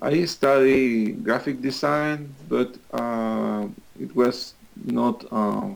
I 0.00 0.24
study 0.24 1.12
graphic 1.12 1.60
design, 1.60 2.34
but 2.48 2.76
uh, 2.92 3.66
it 4.00 4.14
was 4.14 4.54
not 4.84 5.26
uh, 5.32 5.74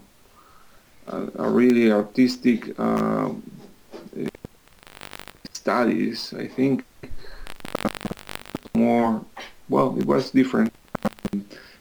a, 1.09 1.19
a, 1.35 1.51
really 1.51 1.91
artistic 1.91 2.79
uh, 2.79 3.31
studies. 5.63 6.35
I 6.35 6.49
think 6.49 6.85
more 8.75 9.25
well, 9.69 9.95
it 9.97 10.05
was 10.05 10.31
different, 10.31 10.75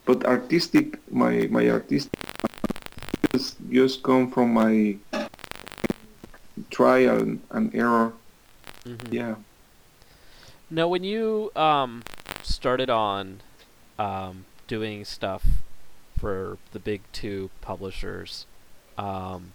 but 0.05 0.23
artistic. 0.23 1.01
My 1.09 1.49
my 1.49 1.67
artistic 1.69 2.13
just, 3.33 3.57
just 3.69 4.03
come 4.03 4.29
from 4.29 4.53
my 4.53 4.97
trial 6.69 7.39
and 7.49 7.75
error. 7.75 8.13
Mm-hmm. 8.85 9.13
Yeah. 9.13 9.35
Now, 10.69 10.87
when 10.87 11.03
you 11.03 11.51
um, 11.55 12.03
started 12.43 12.89
on 12.89 13.41
um, 13.97 14.45
doing 14.67 15.05
stuff 15.05 15.43
for 16.17 16.57
the 16.71 16.79
big 16.79 17.01
two 17.11 17.49
publishers, 17.61 18.45
um, 18.97 19.51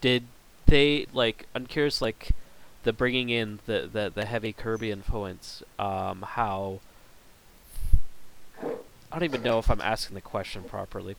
did 0.00 0.24
they 0.66 1.06
like? 1.12 1.46
I'm 1.54 1.66
curious, 1.66 2.00
like 2.00 2.30
the 2.84 2.92
bringing 2.92 3.28
in 3.28 3.60
the 3.66 3.88
the, 3.90 4.12
the 4.14 4.24
heavy 4.24 4.52
Kirby 4.52 4.90
influence. 4.90 5.62
Um, 5.78 6.22
how 6.22 6.80
I 8.62 9.18
don't 9.18 9.24
even 9.24 9.42
know 9.42 9.58
if 9.58 9.70
I'm 9.70 9.80
asking 9.80 10.14
the 10.14 10.20
question 10.20 10.62
properly. 10.64 11.16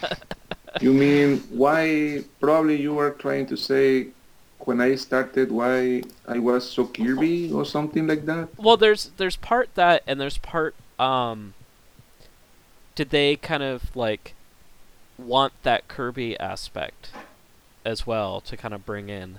you 0.80 0.92
mean 0.92 1.38
why? 1.50 2.24
Probably 2.40 2.80
you 2.80 2.94
were 2.94 3.10
trying 3.10 3.46
to 3.46 3.56
say 3.56 4.08
when 4.60 4.80
I 4.80 4.94
started 4.96 5.50
why 5.50 6.02
I 6.26 6.38
was 6.38 6.68
so 6.68 6.86
Kirby 6.86 7.52
or 7.52 7.64
something 7.64 8.06
like 8.06 8.26
that. 8.26 8.48
Well, 8.58 8.76
there's 8.76 9.10
there's 9.16 9.36
part 9.36 9.74
that 9.74 10.02
and 10.06 10.20
there's 10.20 10.38
part 10.38 10.74
um. 10.98 11.54
Did 12.94 13.10
they 13.10 13.36
kind 13.36 13.62
of 13.62 13.94
like 13.96 14.34
want 15.16 15.52
that 15.62 15.88
Kirby 15.88 16.38
aspect 16.38 17.10
as 17.84 18.06
well 18.06 18.40
to 18.42 18.56
kind 18.56 18.74
of 18.74 18.84
bring 18.84 19.08
in, 19.08 19.38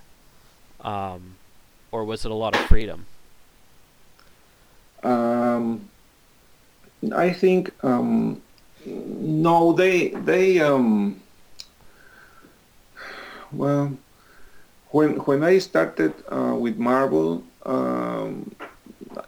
um, 0.82 1.36
or 1.92 2.04
was 2.04 2.26
it 2.26 2.32
a 2.32 2.36
lot 2.36 2.56
of 2.56 2.62
freedom? 2.66 3.06
Um, 5.04 5.90
I 7.16 7.32
think 7.32 7.72
um, 7.84 8.42
no, 8.86 9.74
they 9.74 10.10
they 10.10 10.60
um, 10.60 11.22
well 13.52 13.98
when 14.92 15.18
when 15.18 15.44
I 15.44 15.60
started 15.60 16.14
uh, 16.32 16.56
with 16.58 16.78
Marvel, 16.78 17.44
um, 17.66 18.52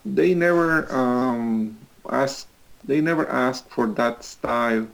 they 0.05 0.33
never 0.33 0.91
um, 0.93 1.77
asked 2.09 2.47
they 2.83 2.99
never 2.99 3.27
asked 3.29 3.69
for 3.69 3.87
that 3.87 4.23
style. 4.23 4.87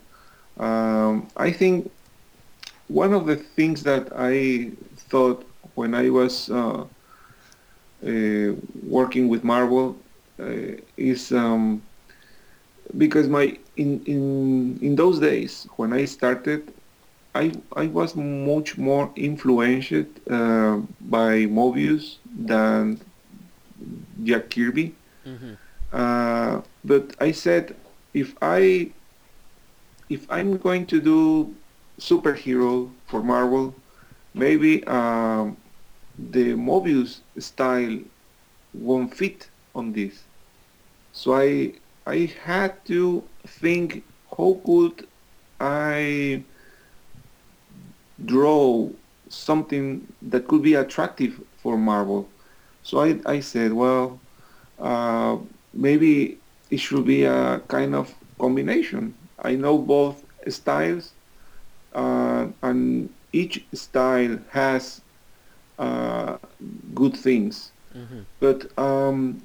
Um, 0.57 1.27
I 1.37 1.51
think 1.51 1.91
one 2.87 3.13
of 3.13 3.25
the 3.25 3.35
things 3.35 3.83
that 3.83 4.09
I 4.15 4.71
thought 5.09 5.46
when 5.77 5.93
I 5.93 6.09
was 6.09 6.49
uh, 6.49 6.85
uh, 8.05 8.51
working 8.83 9.29
with 9.29 9.43
Marvel 9.43 9.95
uh, 10.39 10.73
is 10.97 11.31
um, 11.31 11.83
because 12.97 13.27
my 13.27 13.57
in, 13.75 14.01
in 14.05 14.79
in 14.81 14.95
those 14.95 15.19
days 15.19 15.67
when 15.77 15.93
I 15.93 16.05
started, 16.05 16.73
I 17.35 17.53
I 17.75 17.85
was 17.87 18.15
much 18.15 18.77
more 18.77 19.11
influenced 19.15 20.09
uh, 20.29 20.81
by 21.01 21.45
Moebius 21.45 22.17
than 22.25 22.99
Jack 24.23 24.49
Kirby. 24.49 24.95
Mm-hmm. 25.27 25.53
Uh, 25.93 26.61
but 26.83 27.15
I 27.19 27.31
said 27.31 27.75
if 28.13 28.33
I 28.41 28.89
if 30.09 30.25
I'm 30.29 30.57
going 30.57 30.87
to 30.87 30.99
do 30.99 31.53
superhero 31.99 32.89
for 33.05 33.21
Marvel, 33.21 33.75
maybe 34.33 34.83
um, 34.85 35.57
the 36.17 36.53
Moebius 36.55 37.21
style 37.39 37.99
won't 38.73 39.13
fit 39.13 39.49
on 39.75 39.93
this. 39.93 40.23
So 41.11 41.33
I 41.35 41.73
I 42.05 42.31
had 42.43 42.85
to 42.85 43.23
think 43.45 44.03
how 44.37 44.61
could 44.65 45.07
I 45.59 46.43
draw 48.23 48.89
something 49.29 50.07
that 50.21 50.47
could 50.47 50.61
be 50.63 50.75
attractive 50.75 51.41
for 51.57 51.77
Marvel. 51.77 52.29
So 52.83 52.99
I, 53.01 53.19
I 53.25 53.39
said, 53.41 53.73
well, 53.73 54.19
uh, 54.79 55.37
maybe 55.73 56.37
it 56.69 56.77
should 56.79 57.05
be 57.05 57.23
a 57.23 57.59
kind 57.67 57.95
of 57.95 58.13
combination. 58.39 59.15
I 59.39 59.55
know 59.55 59.77
both 59.77 60.23
styles, 60.47 61.13
uh, 61.93 62.47
and 62.61 63.09
each 63.33 63.65
style 63.73 64.39
has 64.51 65.01
uh, 65.77 66.37
good 66.93 67.15
things. 67.15 67.71
Mm-hmm. 67.95 68.21
But 68.39 68.77
um, 68.77 69.41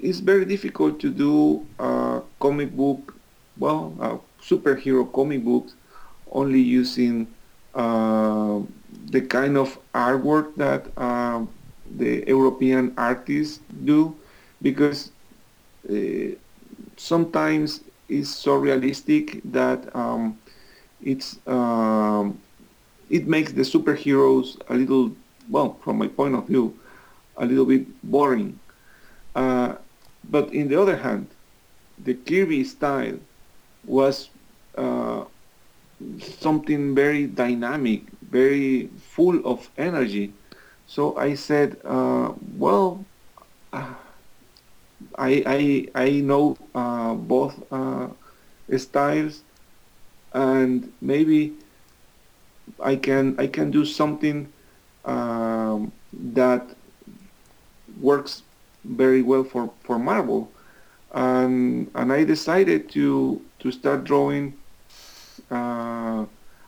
it's 0.00 0.20
very 0.20 0.44
difficult 0.44 1.00
to 1.00 1.10
do 1.10 1.66
a 1.78 2.22
comic 2.40 2.76
book, 2.76 3.14
well, 3.58 3.92
a 4.00 4.18
superhero 4.42 5.10
comic 5.12 5.44
books, 5.44 5.74
only 6.32 6.60
using 6.60 7.26
uh, 7.74 8.60
the 9.10 9.20
kind 9.20 9.56
of 9.56 9.78
artwork 9.94 10.54
that 10.56 10.86
uh, 10.96 11.44
the 11.98 12.24
European 12.26 12.92
artists 12.96 13.60
do, 13.84 14.14
because 14.62 15.10
uh, 15.90 16.34
sometimes 16.96 17.80
it's 18.08 18.30
so 18.30 18.56
realistic 18.56 19.40
that 19.44 19.94
um, 19.94 20.38
it's 21.02 21.38
um, 21.46 22.38
it 23.10 23.26
makes 23.26 23.52
the 23.52 23.62
superheroes 23.62 24.56
a 24.68 24.74
little, 24.74 25.12
well, 25.52 25.78
from 25.84 25.98
my 25.98 26.08
point 26.08 26.34
of 26.34 26.46
view, 26.48 26.74
a 27.36 27.46
little 27.46 27.66
bit 27.66 27.86
boring. 28.02 28.58
Uh, 29.34 29.74
but 30.30 30.52
in 30.52 30.68
the 30.68 30.80
other 30.80 30.96
hand, 30.96 31.26
the 32.02 32.14
Kirby 32.14 32.64
style 32.64 33.18
was 33.84 34.30
uh, 34.76 35.24
something 36.18 36.94
very 36.94 37.26
dynamic, 37.26 38.02
very 38.30 38.88
full 38.98 39.44
of 39.46 39.70
energy. 39.76 40.32
So 40.86 41.16
I 41.16 41.34
said, 41.34 41.76
uh, 41.84 42.32
well, 42.56 43.04
uh, 43.72 43.94
I, 45.18 45.42
I, 45.46 45.88
I 46.06 46.10
know 46.20 46.56
uh, 46.74 47.14
both 47.14 47.54
uh, 47.70 48.08
styles 48.76 49.42
and 50.32 50.92
maybe 51.00 51.52
I 52.82 52.96
can 52.96 53.34
I 53.38 53.48
can 53.48 53.70
do 53.70 53.84
something 53.84 54.52
um, 55.04 55.92
that 56.12 56.64
works 58.00 58.42
very 58.84 59.22
well 59.22 59.44
for, 59.44 59.70
for 59.84 59.98
Marvel. 59.98 60.50
Um, 61.12 61.90
and 61.94 62.12
I 62.12 62.24
decided 62.24 62.90
to 62.92 63.40
to 63.60 63.70
start 63.70 64.04
drawing. 64.04 64.54
Uh, 65.50 66.24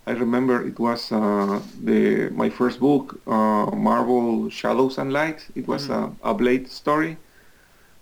I 0.06 0.12
remember 0.12 0.66
it 0.66 0.78
was 0.78 1.10
uh, 1.10 1.60
the 1.82 2.28
my 2.30 2.50
first 2.50 2.78
book, 2.78 3.18
uh, 3.26 3.66
Marvel 3.74 4.50
Shadows 4.50 4.98
and 4.98 5.12
Light. 5.12 5.46
It 5.54 5.66
was 5.66 5.88
Mhm. 5.88 5.94
a, 6.22 6.30
a 6.30 6.34
Blade 6.34 6.68
story, 6.70 7.16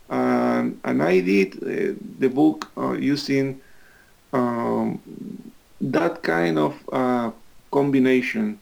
and 0.09 0.79
and 0.85 1.03
I 1.03 1.21
did 1.21 1.57
uh, 1.63 1.95
the 2.19 2.29
book 2.29 2.71
uh, 2.77 2.93
using 2.93 3.61
um, 4.33 4.99
that 5.81 6.23
kind 6.23 6.59
of 6.59 6.75
uh, 6.93 7.31
combination 7.71 8.59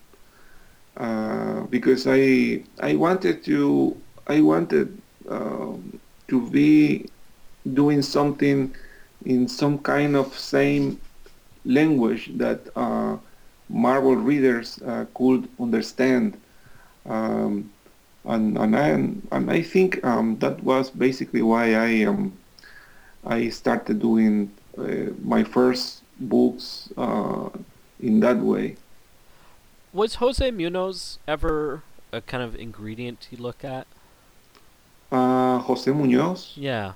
uh, 1.00 1.62
because 1.70 2.06
I 2.06 2.60
I 2.80 2.94
wanted 2.94 3.42
to 3.44 3.96
I 4.26 4.42
wanted 4.42 5.00
um, 5.30 5.98
to 6.28 6.50
be 6.50 7.08
doing 7.72 8.02
something 8.02 8.74
in 9.24 9.48
some 9.48 9.78
kind 9.78 10.14
of 10.14 10.38
same 10.38 11.00
language 11.64 12.30
that 12.36 12.60
uh, 12.76 13.16
Marvel 13.70 14.16
readers 14.16 14.80
uh, 14.82 15.06
could 15.14 15.48
understand. 15.58 16.38
Um, 17.06 17.72
and 18.24 18.58
and 18.58 18.76
I 18.76 18.88
and 19.32 19.50
I 19.50 19.62
think 19.62 20.04
um, 20.04 20.36
that 20.40 20.62
was 20.62 20.90
basically 20.90 21.40
why 21.40 21.74
I 21.76 22.04
um, 22.04 22.36
I 23.24 23.48
started 23.48 24.00
doing 24.00 24.52
uh, 24.76 25.16
my 25.24 25.44
first 25.44 26.02
books 26.20 26.92
uh, 26.98 27.48
in 28.00 28.20
that 28.20 28.36
way. 28.36 28.76
Was 29.92 30.16
Jose 30.16 30.50
Munoz 30.50 31.18
ever 31.26 31.82
a 32.12 32.20
kind 32.20 32.42
of 32.42 32.54
ingredient 32.54 33.28
you 33.30 33.38
look 33.38 33.64
at? 33.64 33.86
Uh, 35.10 35.58
Jose 35.58 35.90
Munoz? 35.90 36.52
Yeah. 36.56 36.94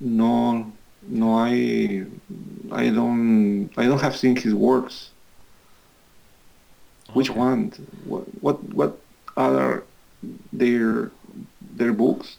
No, 0.00 0.72
no, 1.02 1.34
I, 1.34 2.06
I 2.72 2.90
don't, 2.90 3.70
I 3.76 3.84
don't 3.86 4.00
have 4.00 4.16
seen 4.16 4.36
his 4.36 4.54
works. 4.54 5.10
Which 7.12 7.30
Okay. 7.30 7.38
one? 7.38 7.72
What, 8.04 8.22
what, 8.40 8.62
what 8.72 8.98
are 9.36 9.82
their, 10.52 11.10
their 11.60 11.92
books? 11.92 12.36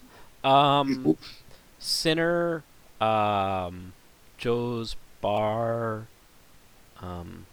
His 0.86 0.98
Um, 0.98 1.04
books? 1.04 1.34
Sinner, 1.80 2.64
um, 3.02 3.94
Joe's 4.38 4.96
Bar. 5.20 6.08
Um, 7.02 7.46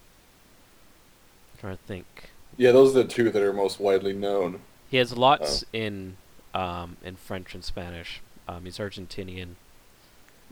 trying 1.59 1.77
to 1.77 1.83
think. 1.85 2.31
Yeah, 2.57 2.73
those 2.73 2.97
are 2.97 3.03
the 3.03 3.09
two 3.09 3.31
that 3.31 3.43
are 3.43 3.53
most 3.53 3.79
widely 3.81 4.13
known. 4.13 4.61
He 4.91 4.97
has 4.97 5.17
lots 5.17 5.65
in 5.73 6.17
um 6.55 6.97
in 7.05 7.17
French 7.17 7.55
and 7.55 7.63
Spanish. 7.65 8.21
Um, 8.49 8.65
he's 8.65 8.79
Argentinian. 8.79 9.51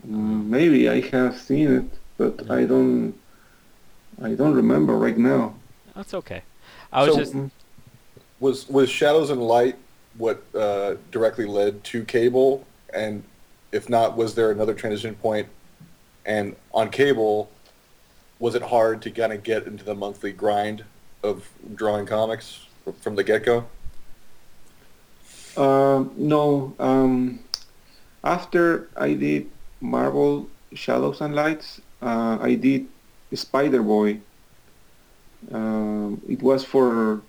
Mm, 0.07 0.45
maybe 0.45 0.87
I 0.87 1.01
have 1.09 1.37
seen 1.37 1.71
it, 1.73 1.85
but 2.17 2.49
I 2.51 2.65
don't, 2.65 3.15
I 4.21 4.35
don't 4.35 4.53
remember 4.53 4.95
right 4.95 5.17
now. 5.17 5.55
That's 5.95 6.13
okay. 6.13 6.43
I 6.93 7.03
was 7.03 7.13
So- 7.15 7.19
just 7.19 7.35
Was 8.39 8.69
was 8.69 8.89
Shadows 8.89 9.31
and 9.31 9.41
Light 9.41 9.77
what 10.17 10.43
uh, 10.55 10.95
directly 11.11 11.45
led 11.45 11.83
to 11.85 12.03
Cable? 12.03 12.65
And 12.93 13.23
if 13.71 13.89
not, 13.89 14.15
was 14.15 14.35
there 14.35 14.51
another 14.51 14.73
transition 14.73 15.15
point? 15.15 15.47
And 16.25 16.55
on 16.73 16.89
Cable, 16.89 17.49
was 18.39 18.53
it 18.55 18.61
hard 18.61 19.01
to 19.03 19.11
kind 19.11 19.33
of 19.33 19.43
get 19.43 19.65
into 19.67 19.83
the 19.83 19.95
monthly 19.95 20.31
grind 20.31 20.83
of 21.23 21.47
drawing 21.75 22.05
comics 22.05 22.65
from 23.01 23.15
the 23.15 23.23
get 23.23 23.43
go? 23.45 23.65
Um, 25.57 26.11
no. 26.17 26.73
Um, 26.79 27.39
after 28.23 28.89
I 28.95 29.13
did 29.13 29.49
Marvel 29.81 30.47
Shadows 30.73 31.21
and 31.21 31.33
Lights, 31.35 31.81
uh, 32.01 32.37
I 32.41 32.55
did 32.55 32.87
Spider 33.33 33.81
Boy. 33.81 34.19
Um, 35.51 36.21
it 36.27 36.41
was 36.41 36.63
for. 36.63 37.21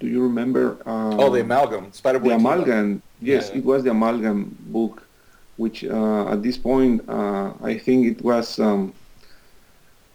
Do 0.00 0.06
you 0.06 0.22
remember? 0.22 0.76
Um, 0.84 1.18
oh, 1.20 1.30
the 1.30 1.40
amalgam, 1.40 1.92
Spider 1.92 2.18
Boy. 2.18 2.30
the 2.30 2.34
amalgam. 2.34 3.02
Yes, 3.20 3.50
Yeah. 3.50 3.58
it 3.58 3.64
was 3.64 3.84
the 3.84 3.90
amalgam 3.90 4.56
book, 4.66 5.06
which 5.56 5.84
uh, 5.84 6.28
at 6.28 6.42
this 6.42 6.58
point 6.58 7.08
uh, 7.08 7.52
I 7.62 7.78
think 7.78 8.06
it 8.06 8.22
was 8.22 8.58
um, 8.58 8.92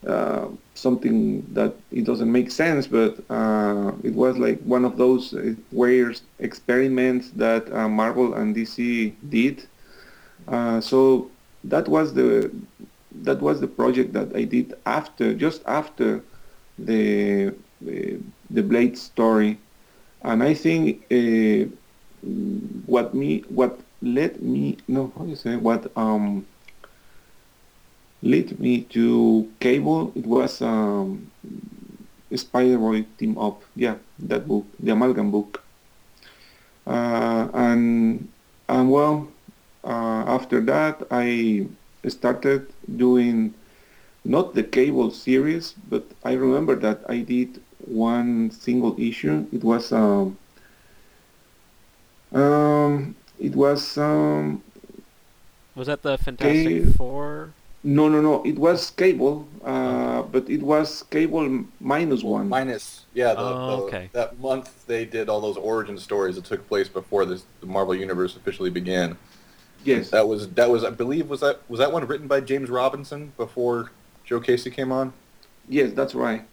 uh, 0.05 0.47
something 0.77 1.45
that 1.53 1.73
it 1.91 2.05
doesn't 2.05 2.31
make 2.31 2.51
sense, 2.51 2.87
but 2.87 3.17
uh, 3.29 3.91
it 4.03 4.13
was 4.13 4.37
like 4.37 4.59
one 4.61 4.85
of 4.85 4.97
those 4.97 5.33
uh, 5.33 5.53
weird 5.71 6.19
experiments 6.39 7.31
that 7.31 7.71
uh, 7.73 7.89
Marvel 7.89 8.33
and 8.35 8.55
DC 8.55 9.13
did. 9.29 9.65
Uh, 10.47 10.79
so 10.79 11.29
that 11.63 11.87
was 11.87 12.13
the 12.13 12.51
that 13.23 13.41
was 13.41 13.59
the 13.59 13.67
project 13.67 14.13
that 14.13 14.35
I 14.35 14.43
did 14.43 14.75
after, 14.85 15.33
just 15.33 15.63
after 15.65 16.23
the 16.77 17.53
the, 17.81 18.19
Blade 18.63 18.97
story, 18.97 19.57
and 20.23 20.43
I 20.43 20.53
think 20.53 21.03
uh, 21.11 21.69
what 22.85 23.13
me 23.13 23.43
what 23.49 23.79
led 24.01 24.41
me 24.41 24.77
no 24.87 25.11
how 25.17 25.23
do 25.23 25.29
you 25.29 25.35
say 25.35 25.55
what 25.55 25.91
um 25.97 26.45
led 28.21 28.59
me 28.59 28.81
to 28.81 29.49
Cable 29.59 30.11
it 30.15 30.25
was 30.25 30.61
um 30.61 31.31
Spider-Boy 32.33 33.05
team 33.17 33.37
up 33.37 33.61
yeah 33.75 33.95
that 34.19 34.47
book 34.47 34.65
the 34.79 34.91
amalgam 34.91 35.31
book 35.31 35.63
uh, 36.85 37.47
and 37.53 38.27
and 38.67 38.91
well 38.91 39.27
uh, 39.83 40.23
after 40.27 40.59
that 40.61 41.07
I 41.11 41.67
started 42.07 42.67
doing 42.97 43.53
not 44.25 44.55
the 44.55 44.63
Cable 44.63 45.11
series 45.11 45.73
but 45.89 46.03
I 46.25 46.33
remember 46.33 46.75
that 46.75 47.01
I 47.07 47.19
did 47.19 47.61
one 47.85 48.51
single 48.51 48.99
issue 48.99 49.45
it 49.53 49.63
was 49.63 49.91
um 49.91 50.37
um, 52.33 53.15
it 53.39 53.55
was 53.55 53.97
um, 53.97 54.61
was 55.75 55.87
that 55.87 56.01
the 56.01 56.17
Fantastic 56.17 56.67
Cable. 56.67 56.93
Four? 56.93 57.49
No, 57.83 58.09
no, 58.09 58.21
no. 58.21 58.43
It 58.43 58.57
was 58.57 58.89
cable, 58.91 59.47
uh, 59.63 60.23
but 60.23 60.49
it 60.49 60.61
was 60.61 61.03
cable 61.03 61.65
minus 61.79 62.23
one. 62.23 62.49
Minus, 62.49 63.05
yeah, 63.13 63.33
the, 63.33 63.39
Oh, 63.39 63.67
the- 63.67 63.83
okay. 63.83 64.09
that 64.13 64.39
month 64.39 64.85
they 64.87 65.05
did 65.05 65.29
all 65.29 65.39
those 65.41 65.57
origin 65.57 65.97
stories 65.97 66.35
that 66.35 66.45
took 66.45 66.67
place 66.67 66.89
before 66.89 67.25
this, 67.25 67.43
the 67.61 67.67
Marvel 67.67 67.95
Universe 67.95 68.35
officially 68.35 68.69
began. 68.69 69.17
yes, 69.85 70.09
That 70.09 70.27
was 70.27 70.49
that 70.49 70.69
was 70.69 70.83
I 70.83 70.89
believe 70.89 71.29
was 71.29 71.39
that 71.41 71.61
was 71.69 71.79
that 71.79 71.91
one 71.93 72.05
written 72.07 72.27
by 72.27 72.41
James 72.41 72.69
Robinson 72.69 73.31
before 73.37 73.91
Joe 74.25 74.39
Casey 74.41 74.69
came 74.71 74.91
on. 74.91 75.13
yes, 75.69 75.91
that's 75.93 76.13
right. 76.15 76.43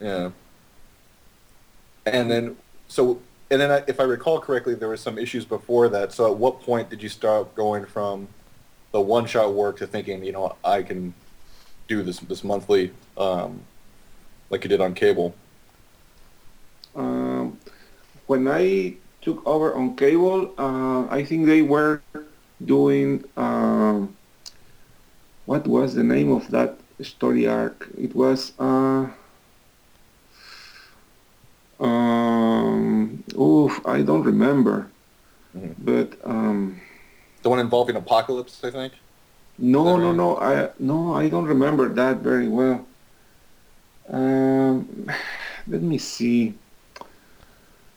Yeah. 0.00 0.30
And 2.06 2.30
then 2.30 2.56
so 2.88 3.20
and 3.50 3.60
then 3.60 3.70
I, 3.70 3.82
if 3.86 4.00
I 4.00 4.04
recall 4.04 4.40
correctly, 4.40 4.74
there 4.74 4.88
were 4.88 4.96
some 4.96 5.18
issues 5.18 5.44
before 5.44 5.88
that. 5.88 6.12
So 6.12 6.30
at 6.30 6.36
what 6.38 6.60
point 6.62 6.90
did 6.90 7.02
you 7.02 7.08
start 7.08 7.54
going 7.54 7.84
from 7.86 8.28
the 8.94 9.00
one 9.00 9.26
shot 9.26 9.52
work 9.52 9.76
to 9.76 9.88
thinking, 9.88 10.22
you 10.22 10.30
know, 10.30 10.54
I 10.64 10.82
can 10.82 11.12
do 11.88 12.04
this 12.04 12.20
this 12.30 12.44
monthly, 12.44 12.92
um, 13.18 13.60
like 14.50 14.62
you 14.62 14.68
did 14.68 14.80
on 14.80 14.94
cable? 14.94 15.34
Um, 16.94 17.58
when 18.28 18.46
I 18.46 18.94
took 19.20 19.44
over 19.44 19.74
on 19.74 19.96
cable, 19.96 20.54
uh, 20.56 21.10
I 21.10 21.24
think 21.24 21.46
they 21.46 21.60
were 21.60 22.02
doing 22.64 23.24
um, 23.36 24.14
what 25.46 25.66
was 25.66 25.94
the 25.94 26.04
name 26.04 26.30
of 26.30 26.48
that 26.52 26.78
story 27.02 27.48
arc? 27.48 27.90
It 27.98 28.14
was 28.14 28.52
uh, 28.60 29.10
um, 31.80 33.24
oof, 33.36 33.74
I 33.84 34.02
don't 34.02 34.22
remember, 34.22 34.86
Mhm. 35.50 35.74
but. 35.82 36.08
Um, 36.22 36.80
The 37.44 37.50
one 37.50 37.58
involving 37.58 37.94
Apocalypse, 37.94 38.64
I 38.64 38.70
think. 38.70 38.94
No, 39.58 39.98
no, 39.98 40.08
right? 40.08 40.16
no. 40.16 40.38
I 40.38 40.70
no, 40.78 41.14
I 41.14 41.28
don't 41.28 41.44
remember 41.44 41.90
that 41.90 42.16
very 42.16 42.48
well. 42.48 42.86
Um, 44.08 45.10
let 45.68 45.82
me 45.82 45.98
see. 45.98 46.54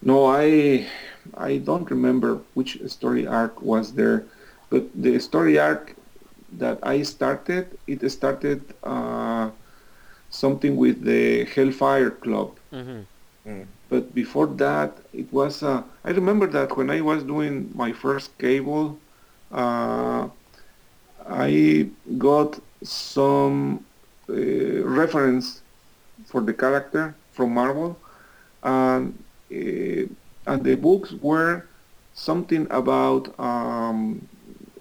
No, 0.01 0.25
I 0.25 0.85
I 1.33 1.57
don't 1.57 1.89
remember 1.89 2.41
which 2.55 2.77
story 2.87 3.25
arc 3.25 3.61
was 3.61 3.93
there, 3.93 4.25
but 4.69 4.83
the 4.93 5.17
story 5.19 5.57
arc 5.57 5.95
that 6.59 6.79
I 6.83 7.03
started, 7.03 7.79
it 7.87 8.03
started 8.11 8.61
uh, 8.83 9.49
something 10.29 10.75
with 10.75 11.03
the 11.03 11.45
Hellfire 11.45 12.11
Club. 12.11 12.51
Mm-hmm. 12.73 13.63
But 13.89 14.13
before 14.13 14.47
that, 14.59 14.97
it 15.13 15.31
was. 15.31 15.63
Uh, 15.63 15.83
I 16.03 16.11
remember 16.11 16.47
that 16.47 16.75
when 16.75 16.89
I 16.91 16.99
was 16.99 17.23
doing 17.23 17.71
my 17.73 17.93
first 17.93 18.37
cable, 18.37 18.99
uh, 19.51 20.27
I 21.27 21.89
got 22.17 22.59
some 22.83 23.85
uh, 24.29 24.33
reference 24.83 25.61
for 26.25 26.41
the 26.41 26.53
character 26.53 27.15
from 27.31 27.53
Marvel, 27.53 27.97
and 28.63 29.17
uh, 29.51 30.07
and 30.47 30.63
the 30.63 30.75
books 30.75 31.13
were 31.13 31.65
something 32.13 32.67
about 32.69 33.37
um, 33.39 34.27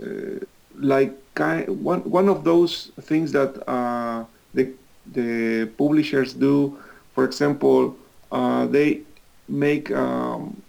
uh, 0.03 0.45
like 0.79 1.13
kind 1.35 1.69
one 1.83 2.01
one 2.11 2.29
of 2.29 2.45
those 2.45 2.93
things 3.03 3.33
that 3.33 3.69
uh, 3.69 4.25
the 4.55 4.73
the 5.13 5.67
publishers 5.79 6.33
do. 6.33 6.79
For 7.15 7.25
example, 7.25 7.97
they 8.31 9.01
make 9.49 9.91
um, 9.91 10.63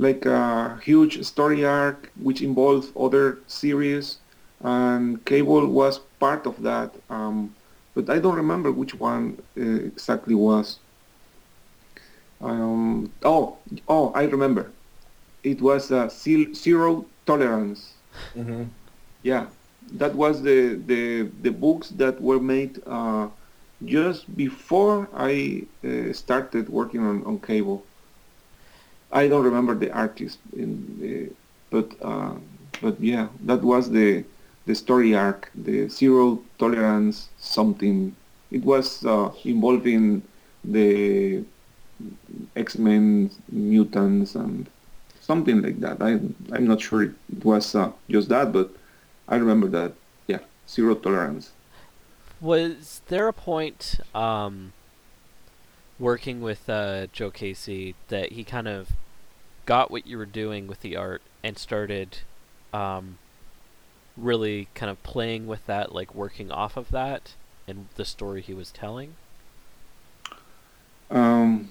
like 0.00 0.24
a 0.24 0.80
huge 0.82 1.22
story 1.24 1.62
arc 1.62 2.10
which 2.16 2.40
involved 2.40 2.88
other 2.96 3.38
series, 3.46 4.16
and 4.60 5.22
Cable 5.26 5.66
was 5.66 6.00
part 6.18 6.46
of 6.46 6.62
that. 6.62 6.94
Um, 7.10 7.54
but 7.94 8.08
I 8.08 8.18
don't 8.18 8.36
remember 8.36 8.72
which 8.72 8.94
one 8.94 9.36
uh, 9.58 9.60
exactly 9.60 10.34
was. 10.34 10.78
Um, 12.40 13.12
oh, 13.22 13.58
oh, 13.88 14.10
I 14.14 14.22
remember. 14.22 14.72
It 15.42 15.60
was 15.60 15.92
uh, 15.92 16.08
zero 16.08 17.04
tolerance. 17.26 17.92
Mm-hmm. 18.34 18.64
Yeah, 19.22 19.46
that 20.00 20.14
was 20.14 20.42
the 20.42 20.80
the, 20.86 21.28
the 21.42 21.50
books 21.50 21.90
that 21.90 22.20
were 22.22 22.40
made 22.40 22.80
uh, 22.86 23.28
just 23.84 24.34
before 24.34 25.08
I 25.14 25.66
uh, 25.84 26.14
started 26.14 26.70
working 26.70 27.02
on, 27.04 27.22
on 27.24 27.38
cable. 27.40 27.84
I 29.12 29.28
don't 29.28 29.44
remember 29.44 29.74
the 29.74 29.90
artist, 29.92 30.38
the, 30.52 31.30
but 31.70 31.90
uh, 32.02 32.34
but 32.80 33.00
yeah, 33.00 33.28
that 33.42 33.62
was 33.62 33.90
the 33.90 34.24
the 34.66 34.74
story 34.74 35.14
arc, 35.14 35.50
the 35.54 35.88
zero 35.88 36.42
tolerance 36.58 37.28
something. 37.38 38.14
It 38.50 38.64
was 38.64 39.04
uh, 39.04 39.30
involving 39.44 40.22
the 40.64 41.44
X-Men 42.56 43.30
mutants 43.50 44.34
and 44.34 44.68
something 45.20 45.62
like 45.62 45.80
that. 45.80 46.00
I 46.00 46.20
I'm 46.54 46.66
not 46.66 46.80
sure 46.80 47.02
it 47.02 47.14
was 47.42 47.74
uh, 47.74 47.90
just 48.08 48.28
that, 48.28 48.52
but 48.52 48.70
I 49.28 49.36
remember 49.36 49.68
that. 49.68 49.92
Yeah, 50.26 50.40
zero 50.68 50.94
tolerance. 50.94 51.50
Was 52.40 53.02
there 53.08 53.28
a 53.28 53.32
point 53.32 54.00
um, 54.14 54.72
working 56.00 56.40
with 56.40 56.68
uh, 56.68 57.06
Joe 57.12 57.30
Casey 57.30 57.94
that 58.08 58.32
he 58.32 58.42
kind 58.42 58.66
of 58.66 58.88
got 59.66 59.90
what 59.90 60.06
you 60.06 60.16
were 60.16 60.26
doing 60.26 60.66
with 60.66 60.80
the 60.80 60.96
art 60.96 61.22
and 61.44 61.58
started 61.58 62.18
um, 62.72 63.18
really 64.16 64.68
kind 64.74 64.90
of 64.90 65.00
playing 65.02 65.46
with 65.46 65.64
that, 65.66 65.94
like 65.94 66.14
working 66.14 66.50
off 66.50 66.76
of 66.76 66.88
that 66.90 67.34
and 67.68 67.86
the 67.96 68.04
story 68.04 68.40
he 68.40 68.54
was 68.54 68.70
telling? 68.72 69.14
Um, 71.10 71.70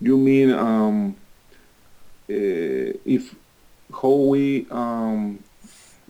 you 0.00 0.16
mean 0.18 0.50
um, 0.50 1.16
uh, 2.28 2.92
if 3.04 3.34
how 3.92 4.14
we 4.14 4.66
um, 4.70 5.38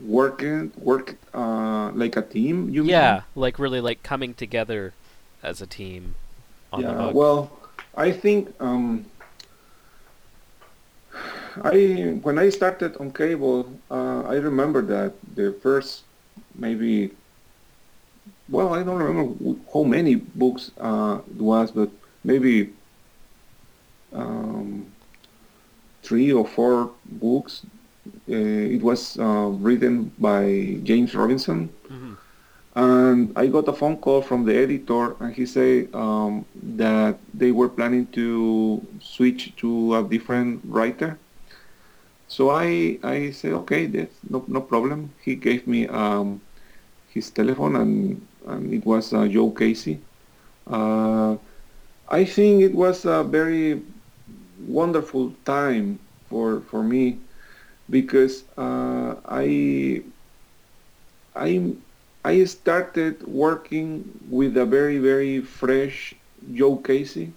working 0.03 0.73
work 0.77 1.17
uh, 1.33 1.91
like 1.95 2.17
a 2.17 2.23
team? 2.23 2.71
You 2.71 2.85
yeah, 2.85 3.13
mean? 3.13 3.23
like 3.37 3.59
really 3.59 3.81
like 3.81 4.03
coming 4.03 4.35
together 4.35 4.95
as 5.43 5.61
a 5.61 5.67
team 5.67 6.15
yeah. 6.77 7.11
Well, 7.13 7.51
I 7.97 8.11
think 8.13 8.53
um, 8.61 9.05
I 11.63 12.19
when 12.23 12.39
I 12.39 12.49
started 12.49 12.97
on 12.97 13.13
cable, 13.13 13.69
uh, 13.91 14.23
I 14.23 14.37
remember 14.37 14.83
that 14.83 15.13
the 15.35 15.53
first 15.63 16.05
maybe 16.55 17.11
well, 18.49 18.75
I 18.75 18.83
don't 18.83 19.03
remember 19.03 19.59
how 19.73 19.83
many 19.85 20.15
books 20.17 20.71
uh, 20.81 21.19
it 21.35 21.41
was, 21.41 21.71
but 21.71 21.91
maybe 22.25 22.71
um, 24.13 24.87
three 26.03 26.33
or 26.33 26.47
four 26.47 26.91
books. 27.07 27.63
Uh, 28.29 28.35
it 28.35 28.83
was 28.83 29.19
uh, 29.19 29.49
written 29.63 30.11
by 30.19 30.79
James 30.83 31.15
Robinson, 31.15 31.71
Mhm. 31.91 32.17
And 32.75 33.33
I 33.37 33.47
got 33.47 33.69
a 33.69 33.73
phone 33.73 33.97
call 33.99 34.23
from 34.23 34.45
the 34.45 34.57
editor, 34.57 35.17
and 35.21 35.35
he 35.35 35.47
said 35.47 35.95
um, 35.95 36.45
that 36.77 37.19
they 37.35 37.53
were 37.53 37.69
planning 37.69 38.07
to 38.13 38.83
switch 39.01 39.55
to 39.57 39.97
a 39.97 40.03
different 40.03 40.61
writer. 40.65 41.19
So 42.29 42.51
I 42.51 42.99
I 43.03 43.31
said 43.31 43.53
okay, 43.65 43.87
that's 43.87 44.17
no 44.29 44.45
no 44.49 44.61
problem. 44.61 45.11
He 45.23 45.35
gave 45.37 45.67
me 45.67 45.87
um, 45.89 46.41
his 47.13 47.31
telephone, 47.31 47.77
and 47.77 48.27
and 48.47 48.73
it 48.73 48.85
was 48.87 49.13
uh, 49.13 49.27
Joe 49.29 49.51
Casey. 49.51 50.01
Uh, 50.67 51.37
I 52.09 52.25
think 52.25 52.63
it 52.63 52.75
was 52.75 53.05
a 53.05 53.23
very 53.25 53.83
wonderful 54.67 55.33
time 55.45 55.99
for 56.29 56.61
for 56.71 56.83
me 56.83 57.19
because 57.91 58.45
uh, 58.57 59.17
I 59.27 60.03
I 61.35 61.77
I 62.25 62.45
started 62.45 63.27
working 63.27 64.05
with 64.31 64.57
a 64.57 64.65
very 64.65 64.99
very 64.99 65.41
fresh 65.41 66.15
Joe 66.55 66.77
Casey. 66.77 67.33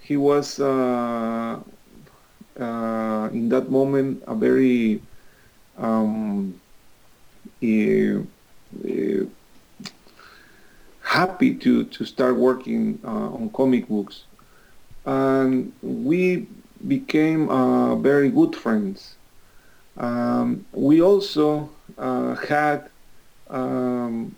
He 0.00 0.16
was 0.16 0.60
uh, 0.60 1.60
uh, 2.60 3.28
in 3.32 3.48
that 3.48 3.70
moment 3.70 4.22
a 4.26 4.34
very 4.34 5.00
um, 5.78 6.60
eh, 7.62 8.18
happy 11.02 11.54
to, 11.54 11.84
to 11.84 12.04
start 12.04 12.36
working 12.36 12.98
uh, 13.04 13.08
on 13.08 13.50
comic 13.50 13.88
books. 13.88 14.24
And 15.06 15.72
we 15.82 16.46
became 16.88 17.48
uh, 17.48 17.96
very 17.96 18.30
good 18.30 18.56
friends. 18.56 19.14
Um, 19.96 20.66
we 20.72 21.00
also 21.00 21.70
uh, 21.98 22.34
had 22.34 22.90
um, 23.54 24.34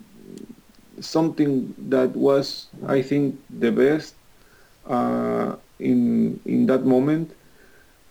something 0.99 1.73
that 1.89 2.15
was, 2.15 2.67
I 2.87 3.01
think, 3.01 3.41
the 3.49 3.71
best 3.71 4.15
uh, 4.85 5.55
in 5.79 6.39
in 6.45 6.65
that 6.67 6.85
moment. 6.85 7.33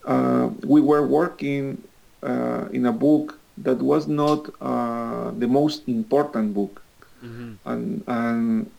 Uh, 0.04 0.50
we 0.66 0.80
were 0.80 1.06
working 1.06 1.82
uh, 2.22 2.66
in 2.72 2.86
a 2.86 2.92
book 2.92 3.40
that 3.58 3.78
was 3.78 4.06
not 4.08 4.48
uh, 4.60 5.30
the 5.32 5.48
most 5.48 5.88
important 5.88 6.54
book 6.54 6.82
Mhm. 7.22 7.58
and 7.64 8.02
and 8.06 8.70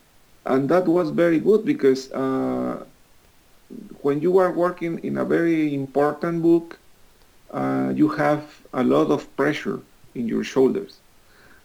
and 0.46 0.70
that 0.70 0.88
was 0.88 1.10
very 1.12 1.40
good 1.40 1.66
because 1.66 2.12
uh, 2.12 2.86
when 4.02 4.22
you 4.22 4.38
are 4.38 4.52
working 4.54 5.00
in 5.00 5.18
a 5.18 5.26
very 5.26 5.74
important 5.74 6.42
book, 6.42 6.80
uh, 7.52 7.92
you 7.96 8.10
have 8.10 8.66
a 8.74 8.84
lot 8.84 9.10
of 9.12 9.36
pressure 9.36 9.82
in 10.16 10.28
your 10.28 10.44
shoulders, 10.44 11.02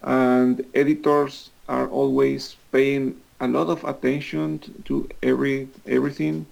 and 0.02 0.64
editors 0.74 1.50
are 1.68 1.88
always 1.88 2.56
paying 2.72 3.20
a 3.40 3.48
lot 3.48 3.68
of 3.68 3.84
attention 3.84 4.60
to 4.84 5.08
every 5.22 5.68
everything. 5.86 6.46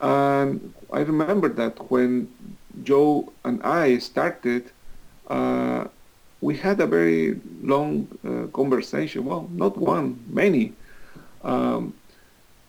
And 0.00 0.74
I 0.92 1.00
remember 1.00 1.48
that 1.48 1.90
when 1.90 2.28
Joe 2.82 3.32
and 3.44 3.62
I 3.62 3.98
started, 3.98 4.70
uh, 5.28 5.84
we 6.40 6.56
had 6.56 6.80
a 6.80 6.86
very 6.86 7.40
long 7.62 8.08
uh, 8.26 8.46
conversation. 8.52 9.24
Well, 9.24 9.48
not 9.52 9.76
one, 9.78 10.24
many. 10.28 10.72
Um, 11.44 11.94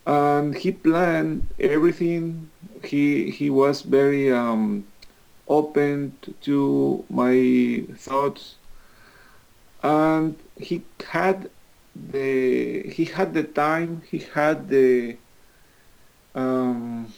and 0.06 0.56
he 0.56 0.72
planned 0.72 1.48
everything. 1.60 2.50
He 2.84 3.32
he 3.32 3.50
was 3.50 3.82
very 3.82 4.32
um, 4.32 4.86
open 5.48 6.16
to 6.42 7.04
my 7.10 7.84
thoughts, 7.98 8.56
and 9.84 10.36
he 10.58 10.82
had 11.06 11.50
the 11.96 12.84
he 12.90 13.06
had 13.06 13.34
the 13.34 13.44
time. 13.44 14.02
He 14.10 14.20
had 14.20 14.70
the 14.70 15.18
um, 16.34 17.14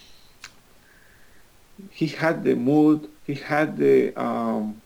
he 1.91 2.07
had 2.07 2.43
the 2.43 2.55
mood. 2.55 3.07
He 3.26 3.36
had 3.36 3.78
the 3.78 4.13
um, 4.20 4.82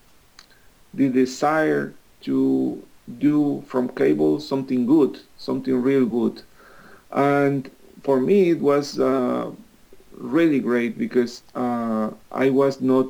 the 0.94 1.08
desire 1.08 1.94
to 2.22 2.82
do 3.18 3.64
from 3.66 3.88
cable 3.88 4.40
something 4.40 4.86
good, 4.86 5.18
something 5.38 5.80
real 5.82 6.06
good. 6.06 6.42
And 7.10 7.70
for 8.02 8.20
me, 8.20 8.50
it 8.50 8.60
was 8.60 9.00
uh, 9.00 9.50
really 10.16 10.60
great 10.60 10.98
because 10.98 11.42
uh, 11.54 12.10
I 12.30 12.50
was 12.50 12.80
not 12.80 13.06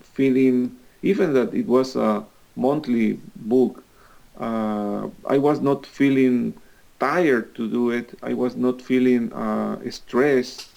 feeling, 0.00 0.76
even 1.02 1.32
that 1.34 1.54
it 1.54 1.66
was 1.66 1.94
a 1.94 2.24
monthly 2.56 3.20
book, 3.36 3.84
uh, 4.38 5.08
I 5.26 5.38
was 5.38 5.60
not 5.60 5.86
feeling 5.86 6.54
tired 6.98 7.54
to 7.56 7.68
do 7.68 7.90
it. 7.90 8.18
I 8.22 8.34
was 8.34 8.56
not 8.56 8.80
feeling 8.80 9.32
uh, 9.32 9.78
stressed 9.90 10.68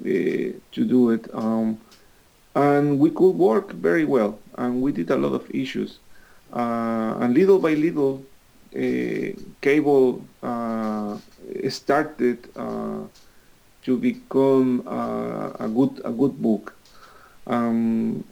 uh, 0.00 0.06
to 0.06 0.84
do 0.84 1.10
it. 1.10 1.28
Um, 1.34 1.78
and 2.54 2.98
we 2.98 3.10
could 3.10 3.36
work 3.36 3.72
very 3.72 4.04
well 4.04 4.38
and 4.56 4.82
we 4.82 4.92
did 4.92 5.10
a 5.10 5.16
lot 5.16 5.32
of 5.32 5.48
issues 5.54 5.98
uh, 6.52 7.16
and 7.20 7.34
little 7.34 7.58
by 7.58 7.74
little 7.74 8.24
uh, 8.76 9.32
cable 9.60 10.24
uh, 10.42 11.16
started 11.68 12.42
to 13.82 13.96
become 13.96 14.86
a 14.86 15.68
good 15.68 16.00
a 16.04 16.10
good 16.10 16.42
book 16.42 16.74
um, 17.46 18.24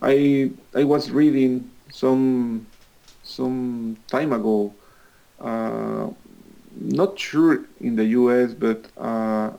I 0.00 0.50
I 0.74 0.84
was 0.84 1.10
reading 1.10 1.70
some 1.90 2.66
some 3.36 3.96
time 4.10 4.32
ago 4.32 4.74
uh, 5.40 6.08
not 6.74 7.18
sure 7.18 7.64
in 7.80 7.96
the 7.96 8.04
US 8.20 8.54
but 8.54 8.80
uh, 8.96 9.50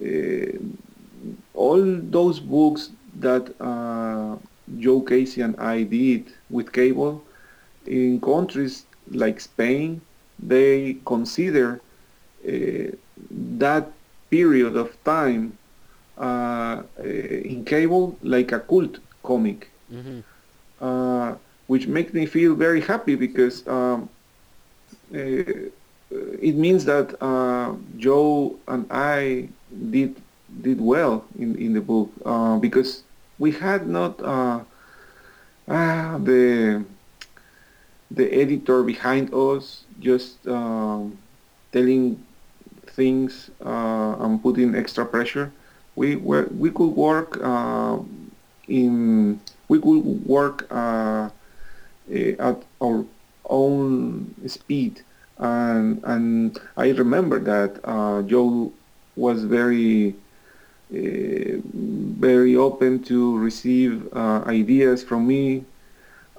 uh, 0.00 0.58
all 1.54 1.82
those 2.02 2.40
books 2.40 2.90
that 3.18 3.54
uh, 3.60 4.36
Joe 4.76 5.02
Casey 5.02 5.40
and 5.42 5.56
I 5.58 5.82
did 5.84 6.30
with 6.48 6.72
cable 6.72 7.24
in 7.86 8.20
countries 8.20 8.86
like 9.10 9.40
Spain, 9.40 10.02
they 10.38 11.00
consider 11.06 11.80
uh, 12.46 12.92
that 13.30 13.92
period 14.30 14.76
of 14.76 15.02
time 15.04 15.58
uh, 16.18 16.82
uh, 16.98 17.02
in 17.04 17.64
cable 17.64 18.18
like 18.22 18.52
a 18.52 18.60
cult 18.60 18.98
comic, 19.22 19.70
Mhm. 19.90 20.22
uh, 20.80 21.36
which 21.68 21.86
makes 21.88 22.12
me 22.14 22.26
feel 22.26 22.54
very 22.54 22.80
happy 22.82 23.16
because 23.16 23.66
um, 23.68 24.10
uh, 25.14 25.18
it 26.40 26.56
means 26.56 26.84
that 26.86 27.20
uh, 27.22 27.74
Joe 27.98 28.56
and 28.68 28.86
I 28.90 29.48
did 29.90 30.16
did 30.62 30.80
well 30.80 31.24
in, 31.38 31.56
in 31.56 31.74
the 31.74 31.80
book 31.80 32.10
uh, 32.24 32.58
because 32.58 33.04
we 33.38 33.52
had 33.52 33.86
not 33.88 34.20
uh, 34.22 34.60
the 36.18 36.84
the 38.10 38.32
editor 38.32 38.82
behind 38.82 39.32
us 39.34 39.84
just 40.00 40.46
um, 40.48 41.18
telling 41.72 42.22
things 42.86 43.50
uh, 43.64 44.16
and 44.20 44.42
putting 44.42 44.74
extra 44.74 45.04
pressure. 45.06 45.52
We 45.96 46.16
were 46.16 46.48
we 46.56 46.70
could 46.70 46.94
work 46.96 47.38
uh, 47.42 47.98
in 48.68 49.40
we 49.68 49.80
could 49.80 50.26
work 50.26 50.66
uh, 50.70 51.30
at 52.10 52.62
our 52.80 53.04
own 53.48 54.34
speed, 54.46 55.02
and 55.38 56.00
and 56.04 56.58
I 56.76 56.90
remember 56.90 57.38
that 57.40 57.80
uh, 57.84 58.22
Joe 58.22 58.72
was 59.16 59.44
very 59.44 60.14
uh, 60.94 61.60
very 61.64 62.56
open 62.56 63.02
to 63.04 63.36
receive 63.38 64.08
uh, 64.14 64.42
ideas 64.46 65.02
from 65.04 65.26
me. 65.26 65.64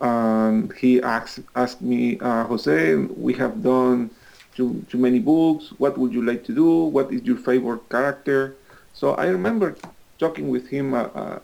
And 0.01 0.71
he 0.73 1.01
asked 1.01 1.41
asked 1.55 1.81
me, 1.81 2.19
uh, 2.19 2.45
Jose, 2.45 2.95
we 2.95 3.33
have 3.33 3.61
done 3.63 4.09
too 4.55 4.83
too 4.89 4.97
many 4.97 5.19
books. 5.19 5.73
What 5.77 5.97
would 5.97 6.13
you 6.13 6.23
like 6.23 6.43
to 6.45 6.53
do? 6.55 6.85
What 6.85 7.11
is 7.11 7.23
your 7.23 7.37
favorite 7.37 7.89
character? 7.89 8.55
So 8.93 9.13
I 9.15 9.27
remember 9.27 9.75
talking 10.17 10.49
with 10.49 10.67
him 10.67 10.93
uh, 10.93 11.03
uh, 11.13 11.39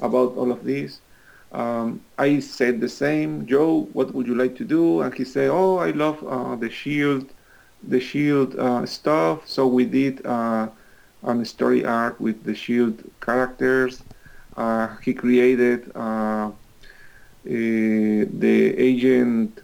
about 0.00 0.36
all 0.36 0.50
of 0.50 0.64
this. 0.64 1.00
Um, 1.52 2.00
I 2.18 2.40
said 2.40 2.80
the 2.80 2.88
same, 2.88 3.46
Joe. 3.46 3.88
What 3.92 4.14
would 4.14 4.26
you 4.26 4.34
like 4.34 4.56
to 4.56 4.64
do? 4.64 5.00
And 5.00 5.14
he 5.14 5.24
said, 5.24 5.48
Oh, 5.50 5.78
I 5.78 5.90
love 5.90 6.22
uh, 6.26 6.56
the 6.56 6.68
Shield, 6.70 7.30
the 7.82 8.00
Shield 8.00 8.54
stuff. 8.88 9.48
So 9.48 9.66
we 9.66 9.84
did 9.84 10.24
on 11.22 11.40
a 11.40 11.44
story 11.44 11.84
arc 11.84 12.18
with 12.20 12.44
the 12.44 12.54
Shield 12.54 13.02
characters. 13.20 14.02
Uh, 14.56 14.96
he 15.02 15.14
created 15.14 15.90
uh, 15.94 16.50
the 17.44 18.74
Agent 18.76 19.62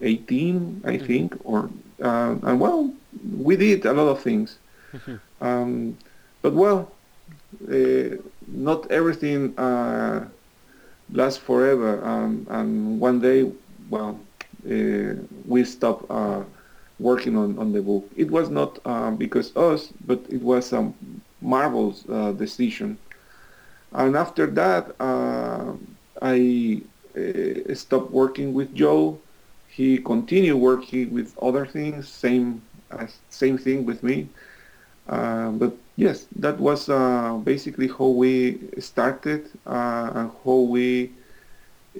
18, 0.00 0.82
I 0.84 0.96
mm-hmm. 0.96 1.06
think, 1.06 1.36
or 1.44 1.70
uh, 2.02 2.36
and 2.42 2.60
well, 2.60 2.92
we 3.38 3.56
did 3.56 3.84
a 3.86 3.92
lot 3.92 4.08
of 4.08 4.20
things. 4.20 4.58
Mm-hmm. 4.92 5.16
Um, 5.44 5.98
but 6.42 6.52
well, 6.52 6.92
uh, 7.68 8.16
not 8.46 8.90
everything 8.90 9.56
uh, 9.58 10.28
lasts 11.14 11.38
forever, 11.40 12.04
um, 12.04 12.46
and 12.50 13.00
one 13.00 13.20
day, 13.20 13.50
well, 13.90 14.20
uh, 14.70 15.14
we 15.46 15.64
stop 15.64 16.10
working 16.98 17.36
on, 17.36 17.58
on 17.58 17.72
the 17.72 17.82
book. 17.82 18.10
It 18.16 18.30
was 18.30 18.50
not 18.50 18.78
um, 18.86 19.16
because 19.16 19.56
us, 19.56 19.92
but 20.06 20.20
it 20.30 20.42
was 20.42 20.72
um, 20.72 20.94
Marvel's 21.40 22.04
uh, 22.10 22.32
decision. 22.32 22.98
And 23.92 24.16
after 24.16 24.46
that, 24.52 24.94
uh, 25.00 25.74
I 26.22 26.82
uh, 27.16 27.74
stopped 27.74 28.10
working 28.12 28.54
with 28.54 28.74
Joe. 28.74 29.20
He 29.66 29.98
continued 29.98 30.56
working 30.58 31.12
with 31.12 31.36
other 31.42 31.66
things, 31.66 32.08
same 32.08 32.62
same 33.28 33.58
thing 33.58 33.84
with 33.86 34.02
me. 34.02 34.28
Uh, 35.08 35.50
but 35.52 35.76
yes, 35.96 36.26
that 36.36 36.58
was 36.58 36.88
uh, 36.88 37.38
basically 37.44 37.88
how 37.88 38.08
we 38.08 38.58
started 38.78 39.48
uh, 39.66 40.10
and 40.14 40.30
how 40.44 40.58
we 40.60 41.10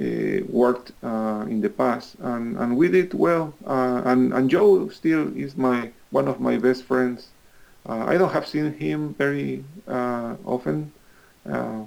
uh, 0.01 0.45
worked 0.49 0.92
uh, 1.05 1.47
in 1.49 1.61
the 1.61 1.68
past, 1.70 2.16
and, 2.20 2.57
and 2.57 2.76
we 2.76 2.88
did 2.88 3.14
well. 3.14 3.55
Uh, 3.66 4.03
and, 4.05 4.32
and 4.32 4.51
Joe 4.51 4.88
still 4.88 5.36
is 5.36 5.57
my 5.57 5.90
one 6.11 6.26
of 6.26 6.40
my 6.40 6.57
best 6.59 6.84
friends. 6.84 7.28
I 7.86 8.16
don't 8.16 8.32
have 8.32 8.49
seen 8.49 8.72
him 8.72 9.14
very 9.14 9.62
often. 9.86 10.90
I 11.47 11.86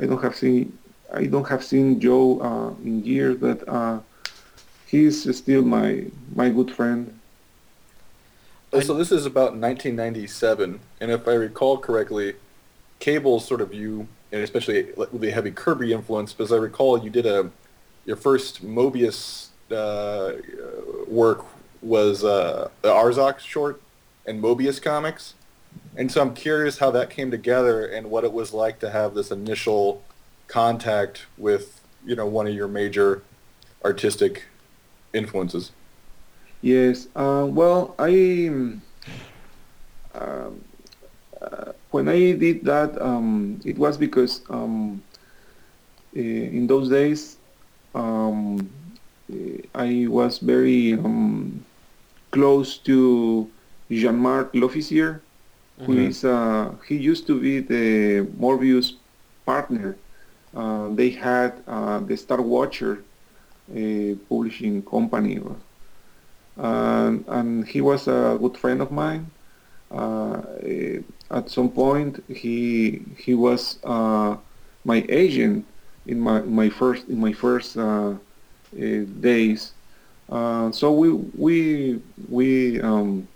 don't 0.00 0.22
have 0.22 0.34
seen 0.34 0.76
I 1.12 1.26
don't 1.26 1.46
have 1.46 1.62
seen 1.62 2.00
Joe 2.00 2.76
in 2.82 3.04
years, 3.04 3.36
but 3.36 4.02
he's 4.86 5.36
still 5.36 5.62
my 5.62 6.06
my 6.34 6.48
good 6.48 6.70
friend. 6.72 7.15
So 8.72 8.94
this 8.94 9.10
is 9.12 9.24
about 9.26 9.52
1997, 9.52 10.80
and 11.00 11.10
if 11.10 11.26
I 11.26 11.32
recall 11.32 11.78
correctly, 11.78 12.34
Cable 12.98 13.40
sort 13.40 13.60
of 13.60 13.72
you 13.72 14.08
and 14.32 14.42
especially 14.42 14.88
with 14.96 15.20
the 15.20 15.30
heavy 15.30 15.50
Kirby 15.50 15.92
influence. 15.92 16.32
Because 16.32 16.52
I 16.52 16.56
recall 16.56 17.02
you 17.02 17.10
did 17.10 17.26
a 17.26 17.50
your 18.04 18.16
first 18.16 18.64
Moebius 18.64 19.48
uh, 19.70 20.32
work 21.08 21.44
was 21.82 22.24
uh, 22.24 22.68
the 22.82 22.88
Arzok 22.88 23.38
short 23.40 23.80
and 24.26 24.42
Moebius 24.42 24.80
comics, 24.80 25.34
and 25.96 26.10
so 26.10 26.20
I'm 26.22 26.34
curious 26.34 26.78
how 26.78 26.90
that 26.92 27.10
came 27.10 27.30
together 27.30 27.84
and 27.84 28.10
what 28.10 28.24
it 28.24 28.32
was 28.32 28.52
like 28.52 28.78
to 28.80 28.90
have 28.90 29.14
this 29.14 29.30
initial 29.30 30.02
contact 30.48 31.26
with 31.36 31.80
you 32.04 32.14
know 32.14 32.26
one 32.26 32.46
of 32.46 32.54
your 32.54 32.68
major 32.68 33.22
artistic 33.84 34.44
influences. 35.12 35.72
Yes. 36.62 37.08
Uh, 37.14 37.46
well, 37.48 37.94
I. 37.98 38.48
Um, 38.48 38.82
uh, 41.40 41.72
when 41.90 42.08
I 42.08 42.32
did 42.32 42.64
that, 42.64 43.00
um, 43.00 43.60
it 43.64 43.78
was 43.78 43.96
because 43.96 44.40
um, 44.50 45.02
uh, 46.16 46.20
in 46.20 46.66
those 46.66 46.88
days 46.88 47.36
um, 47.94 48.68
uh, 49.30 49.36
I 49.74 50.06
was 50.08 50.38
very 50.38 50.94
um, 50.94 51.64
close 52.30 52.78
to 52.78 53.48
Jean-Marc 53.90 54.52
Lofficier, 54.54 55.20
mm-hmm. 55.80 55.84
who 55.84 55.98
is 55.98 56.24
uh, 56.24 56.72
he 56.88 56.96
used 56.96 57.26
to 57.26 57.40
be 57.40 57.60
the 57.60 58.26
Moebius 58.38 58.94
partner. 59.44 59.96
Uh, 60.54 60.88
they 60.88 61.10
had 61.10 61.62
uh, 61.66 62.00
the 62.00 62.16
Star 62.16 62.40
Watcher 62.40 63.02
publishing 64.28 64.82
company, 64.82 65.40
and 66.56 67.66
he 67.66 67.80
was 67.80 68.08
a 68.08 68.38
good 68.40 68.56
friend 68.56 68.80
of 68.80 68.90
mine. 68.90 69.30
Uh, 69.90 70.42
at 71.30 71.48
some 71.48 71.70
point 71.70 72.22
he 72.28 73.02
he 73.16 73.34
was 73.34 73.78
uh, 73.84 74.36
my 74.84 75.04
agent 75.08 75.64
in 76.06 76.20
my 76.20 76.40
my 76.40 76.68
first 76.68 77.08
in 77.08 77.18
my 77.20 77.32
first 77.32 77.76
uh, 77.76 78.14
days. 79.20 79.72
so 80.72 80.92
we 80.92 81.12
we 81.36 82.00
we 82.28 82.80
um, 82.80 83.28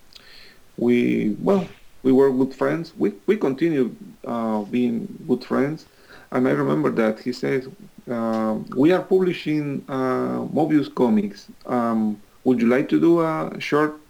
we 0.77 1.37
well 1.41 1.67
we 2.03 2.13
were 2.13 2.31
good 2.33 2.55
friends. 2.55 2.93
We 2.97 3.13
we 3.27 3.37
continue 3.37 3.95
uh, 4.27 4.63
being 4.63 5.07
good 5.29 5.45
friends. 5.45 5.87
And 6.33 6.47
I 6.47 6.53
remember 6.53 6.91
that 6.93 7.19
he 7.21 7.33
said, 7.33 7.71
uh, 8.11 8.59
"We 8.77 8.93
are 8.93 9.03
publishing 9.03 9.85
uh, 9.89 10.47
Moebius 10.55 10.89
comics. 10.95 11.49
Um, 11.67 12.21
would 12.45 12.61
you 12.61 12.69
like 12.69 12.89
to 12.89 13.01
do 13.01 13.21
a 13.21 13.57
short 13.59 14.01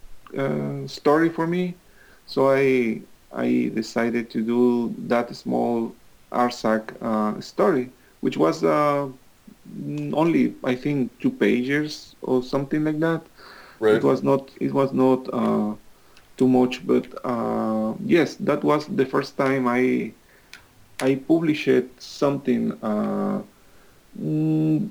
story 0.87 1.29
for 1.31 1.47
me?" 1.47 1.77
So 2.27 2.51
I 2.51 3.03
I 3.33 3.71
decided 3.75 4.31
to 4.31 4.43
do 4.43 4.95
that 5.09 5.35
small 5.35 5.95
Arzok 6.33 6.95
uh, 7.01 7.41
story, 7.41 7.91
which 8.21 8.37
was 8.37 8.65
uh, 8.65 9.09
only 10.13 10.55
I 10.65 10.75
think 10.75 11.19
two 11.21 11.31
pages 11.31 12.15
or 12.23 12.43
something 12.43 12.85
like 12.85 13.01
that. 13.01 13.23
Right. 13.81 13.95
It 13.95 14.05
was 14.05 14.23
not 14.23 14.51
it 14.61 14.73
was 14.73 14.93
not 14.93 15.29
uh, 15.33 15.75
too 16.37 16.49
much, 16.49 16.87
but 16.87 17.07
uh, 17.25 17.95
yes, 18.05 18.37
that 18.37 18.63
was 18.65 18.87
the 18.87 19.07
first 19.07 19.37
time 19.37 19.67
I 19.69 20.13
I 21.01 21.17
published 21.17 21.69
something 21.99 22.73
uh, 22.83 23.43
mm, 24.21 24.89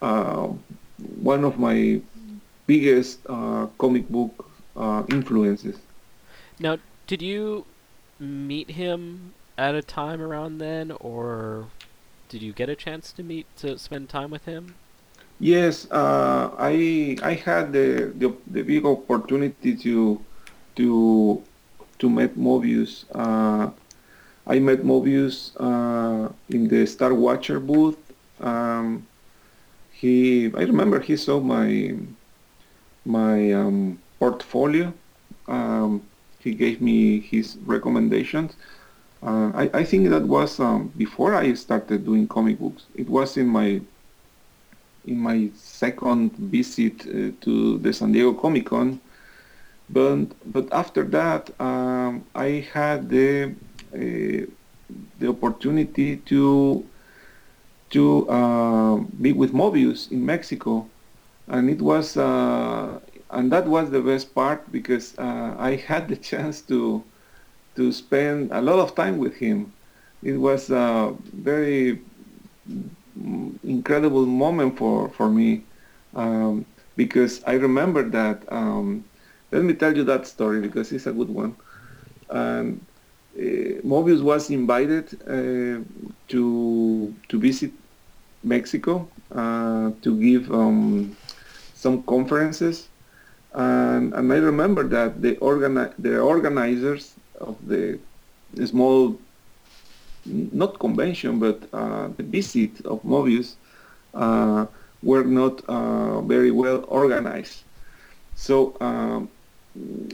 one 0.00 1.44
of 1.44 1.58
my 1.58 2.00
biggest 2.66 3.18
uh, 3.28 3.66
comic 3.78 4.08
book 4.08 4.46
uh, 4.76 5.02
influences. 5.10 5.78
Now, 6.58 6.78
did 7.06 7.22
you 7.22 7.66
meet 8.18 8.70
him 8.70 9.34
at 9.58 9.74
a 9.74 9.82
time 9.82 10.20
around 10.22 10.58
then, 10.58 10.92
or 11.00 11.66
did 12.28 12.42
you 12.42 12.52
get 12.52 12.68
a 12.68 12.76
chance 12.76 13.12
to 13.12 13.22
meet 13.22 13.46
to 13.58 13.78
spend 13.78 14.08
time 14.08 14.30
with 14.30 14.44
him? 14.44 14.74
Yes, 15.40 15.90
uh, 15.90 16.50
I 16.58 17.16
I 17.22 17.34
had 17.34 17.72
the, 17.72 18.12
the, 18.14 18.28
the 18.46 18.62
big 18.62 18.84
opportunity 18.84 19.74
to 19.76 20.20
to 20.76 21.42
to 21.98 22.10
meet 22.10 22.38
Moebius. 22.38 23.04
Uh, 23.12 23.70
I 24.46 24.58
met 24.58 24.84
Moebius 24.84 25.52
uh, 25.58 26.30
in 26.48 26.68
the 26.68 26.86
Star 26.86 27.14
Watcher 27.14 27.58
booth. 27.58 27.98
Um, 28.40 29.06
he 30.00 30.46
I 30.54 30.62
remember 30.72 30.98
he 31.00 31.16
saw 31.16 31.40
my 31.40 31.94
my 33.04 33.52
um, 33.52 33.98
portfolio. 34.18 34.92
Um, 35.46 36.02
he 36.38 36.54
gave 36.54 36.80
me 36.80 37.20
his 37.20 37.58
recommendations. 37.66 38.56
Uh, 39.22 39.50
I, 39.54 39.70
I, 39.80 39.84
think 39.84 40.08
that 40.08 40.22
was 40.22 40.58
um, 40.58 40.90
before 40.96 41.34
I 41.34 41.52
started 41.52 42.06
doing 42.06 42.26
comic 42.26 42.58
books. 42.58 42.86
It 42.94 43.08
was 43.08 43.36
in 43.36 43.48
my 43.48 43.80
in 45.06 45.18
my 45.18 45.50
second 45.54 46.32
visit 46.36 47.02
uh, 47.02 47.32
to 47.42 47.78
the 47.78 47.92
San 47.92 48.12
Diego 48.12 48.32
Comic 48.32 48.66
Con. 48.66 48.98
But 49.90 50.26
but 50.50 50.72
after 50.72 51.04
that, 51.04 51.50
um, 51.60 52.24
I 52.34 52.66
had 52.72 53.10
the 53.10 53.54
uh, 53.94 54.46
the 55.18 55.28
opportunity 55.28 56.16
to 56.16 56.86
to 57.90 58.28
uh, 58.28 58.96
be 59.20 59.32
with 59.32 59.52
Moebius 59.52 60.10
in 60.10 60.24
Mexico 60.24 60.86
and 61.48 61.68
it 61.68 61.80
was 61.82 62.16
uh, 62.16 62.98
and 63.30 63.52
that 63.52 63.66
was 63.66 63.90
the 63.90 64.00
best 64.00 64.34
part 64.34 64.70
because 64.72 65.16
uh, 65.18 65.54
I 65.58 65.76
had 65.76 66.08
the 66.08 66.16
chance 66.30 66.60
to 66.62 67.02
to 67.76 67.92
spend 67.92 68.50
a 68.52 68.60
lot 68.60 68.78
of 68.78 68.94
time 68.94 69.18
with 69.18 69.34
him. 69.36 69.72
It 70.22 70.36
was 70.36 70.70
a 70.70 71.14
very 71.32 72.00
incredible 73.64 74.26
moment 74.26 74.78
for 74.78 75.08
for 75.10 75.28
me 75.28 75.62
um, 76.14 76.64
because 76.96 77.42
I 77.46 77.54
remember 77.54 78.08
that. 78.10 78.44
Um, 78.52 79.04
let 79.52 79.64
me 79.64 79.74
tell 79.74 79.96
you 79.96 80.04
that 80.04 80.26
story 80.26 80.60
because 80.60 80.92
it's 80.92 81.06
a 81.06 81.12
good 81.12 81.28
one. 81.28 81.56
And 82.28 82.86
uh, 83.36 83.82
Moebius 83.84 84.22
was 84.22 84.50
invited 84.50 85.14
uh, 85.26 85.82
to 86.28 87.14
to 87.28 87.38
visit 87.40 87.72
Mexico 88.42 89.08
uh, 89.34 89.90
to 90.02 90.18
give 90.20 90.50
um, 90.52 91.16
some 91.74 92.02
conferences, 92.04 92.88
and, 93.54 94.12
and 94.14 94.32
I 94.32 94.36
remember 94.36 94.84
that 94.88 95.22
the 95.22 95.36
organi- 95.36 95.92
the 95.98 96.20
organizers 96.20 97.14
of 97.40 97.56
the, 97.66 97.98
small, 98.66 99.18
not 100.24 100.78
convention, 100.78 101.38
but 101.38 101.62
uh, 101.72 102.08
the 102.16 102.22
visit 102.22 102.84
of 102.84 103.02
Moebius 103.02 103.54
uh, 104.14 104.66
were 105.02 105.24
not 105.24 105.64
uh, 105.68 106.20
very 106.22 106.50
well 106.50 106.84
organized. 106.88 107.62
So 108.34 108.76
um, 108.80 109.28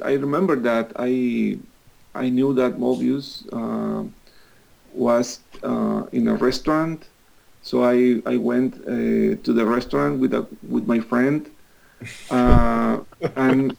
I 0.03 0.12
remember 0.12 0.57
that 0.57 0.93
I 0.97 1.59
I 2.14 2.31
knew 2.31 2.55
that 2.55 2.79
Moebius 2.79 3.45
uh, 3.53 4.05
was 4.95 5.41
uh, 5.62 6.05
in 6.12 6.29
a 6.29 6.35
restaurant, 6.35 7.07
so 7.67 7.75
I 7.85 8.23
I 8.35 8.37
went 8.51 8.73
uh, 8.75 9.37
to 9.47 9.51
the 9.59 9.67
restaurant 9.67 10.12
with 10.21 10.33
a 10.35 10.43
with 10.75 10.87
my 10.87 11.01
friend, 11.01 11.41
uh, 12.31 13.01
and 13.37 13.77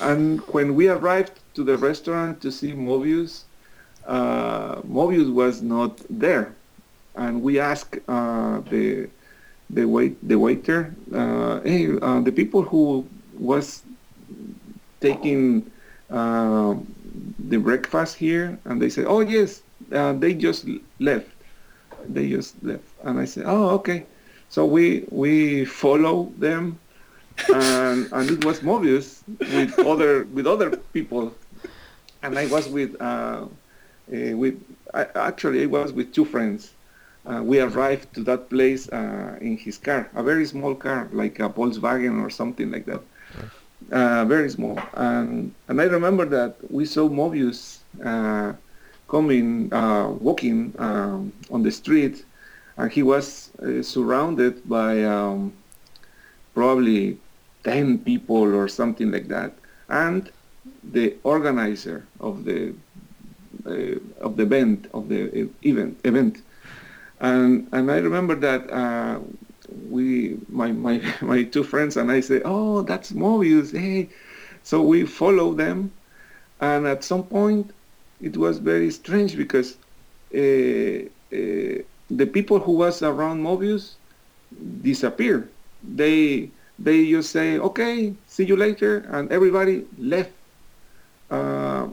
and 0.00 0.40
when 0.54 0.74
we 0.74 0.88
arrived 0.88 1.36
to 1.54 1.64
the 1.64 1.76
restaurant 1.78 2.40
to 2.42 2.50
see 2.52 2.72
Moebius, 2.72 3.44
uh, 4.06 4.76
Moebius 4.82 5.30
was 5.32 5.62
not 5.62 5.92
there, 6.10 6.46
and 7.16 7.42
we 7.42 7.58
asked 7.58 7.98
uh, 8.08 8.60
the 8.72 9.08
the 9.70 9.84
wait 9.86 10.12
the 10.28 10.38
waiter, 10.38 10.94
hey, 11.64 11.86
the 12.28 12.32
people 12.40 12.62
who 12.62 13.06
was 13.38 13.82
taking 15.00 15.70
uh, 16.10 16.74
the 17.48 17.56
breakfast 17.58 18.16
here? 18.16 18.58
And 18.64 18.80
they 18.80 18.90
said, 18.90 19.06
oh, 19.06 19.20
yes, 19.20 19.62
uh, 19.92 20.12
they 20.14 20.34
just 20.34 20.66
left. 20.98 21.28
They 22.08 22.28
just 22.28 22.62
left. 22.62 22.89
And 23.02 23.18
I 23.18 23.24
said, 23.24 23.44
oh, 23.46 23.70
okay. 23.70 24.06
So 24.48 24.66
we, 24.66 25.04
we 25.10 25.64
follow 25.64 26.32
them. 26.38 26.78
and, 27.54 28.08
and 28.12 28.30
it 28.30 28.44
was 28.44 28.60
Moebius 28.60 29.22
with 29.38 29.78
other 29.78 30.24
with 30.24 30.46
other 30.46 30.76
people, 30.92 31.32
and 32.22 32.38
I 32.38 32.46
was 32.48 32.68
with 32.68 33.00
uh, 33.00 33.46
uh, 34.12 34.36
with 34.36 34.62
I, 34.92 35.06
actually 35.14 35.62
I 35.62 35.66
was 35.66 35.94
with 35.94 36.12
two 36.12 36.26
friends. 36.26 36.74
Uh, 37.24 37.40
we 37.42 37.58
arrived 37.60 38.12
to 38.14 38.22
that 38.24 38.50
place 38.50 38.90
uh, 38.90 39.38
in 39.40 39.56
his 39.56 39.78
car, 39.78 40.10
a 40.14 40.22
very 40.22 40.44
small 40.44 40.74
car, 40.74 41.08
like 41.12 41.38
a 41.40 41.48
Volkswagen 41.48 42.22
or 42.22 42.28
something 42.28 42.70
like 42.70 42.84
that 42.84 43.00
uh, 43.92 44.24
very 44.24 44.50
small. 44.50 44.78
And 44.94 45.54
and 45.68 45.80
I 45.80 45.84
remember 45.84 46.24
that 46.26 46.56
we 46.70 46.84
saw 46.84 47.08
Moebius 47.08 47.78
uh, 48.04 48.52
coming, 49.08 49.72
uh, 49.72 50.08
walking 50.10 50.74
um, 50.78 51.32
on 51.50 51.62
the 51.62 51.70
street, 51.72 52.24
and 52.80 52.90
he 52.90 53.02
was 53.02 53.50
uh, 53.62 53.82
surrounded 53.82 54.66
by 54.66 55.04
um, 55.04 55.52
probably 56.54 57.18
ten 57.62 57.98
people 57.98 58.54
or 58.54 58.68
something 58.68 59.10
like 59.12 59.28
that, 59.28 59.52
and 59.90 60.30
the 60.82 61.14
organizer 61.22 62.06
of 62.20 62.44
the 62.46 62.74
uh, 63.66 64.24
of 64.26 64.38
the 64.38 64.44
event 64.44 64.88
of 64.94 65.10
the 65.10 65.48
event 65.62 66.00
event. 66.04 66.42
And 67.20 67.68
and 67.72 67.90
I 67.92 67.98
remember 67.98 68.34
that 68.36 68.70
uh, 68.72 69.20
we 69.90 70.38
my 70.48 70.72
my 70.72 71.02
my 71.20 71.42
two 71.42 71.64
friends 71.64 71.98
and 71.98 72.10
I 72.10 72.20
say, 72.20 72.40
oh, 72.46 72.80
that's 72.80 73.12
Moebius. 73.12 73.78
Hey, 73.78 74.08
so 74.62 74.80
we 74.80 75.04
follow 75.04 75.52
them, 75.52 75.92
and 76.62 76.86
at 76.86 77.04
some 77.04 77.24
point, 77.24 77.72
it 78.22 78.38
was 78.38 78.56
very 78.56 78.90
strange 78.90 79.36
because 79.36 79.76
uh, 80.34 81.04
uh, 81.36 81.82
the 82.10 82.26
people 82.26 82.58
who 82.58 82.72
was 82.72 83.02
around 83.02 83.42
Moebius 83.42 83.94
disappear. 84.82 85.48
They 85.82 86.50
they 86.78 87.10
just 87.10 87.30
say, 87.30 87.58
okay, 87.58 88.14
see 88.26 88.44
you 88.44 88.56
later, 88.56 89.04
and 89.10 89.30
everybody 89.30 89.84
left. 89.98 90.32
Uh, 91.30 91.86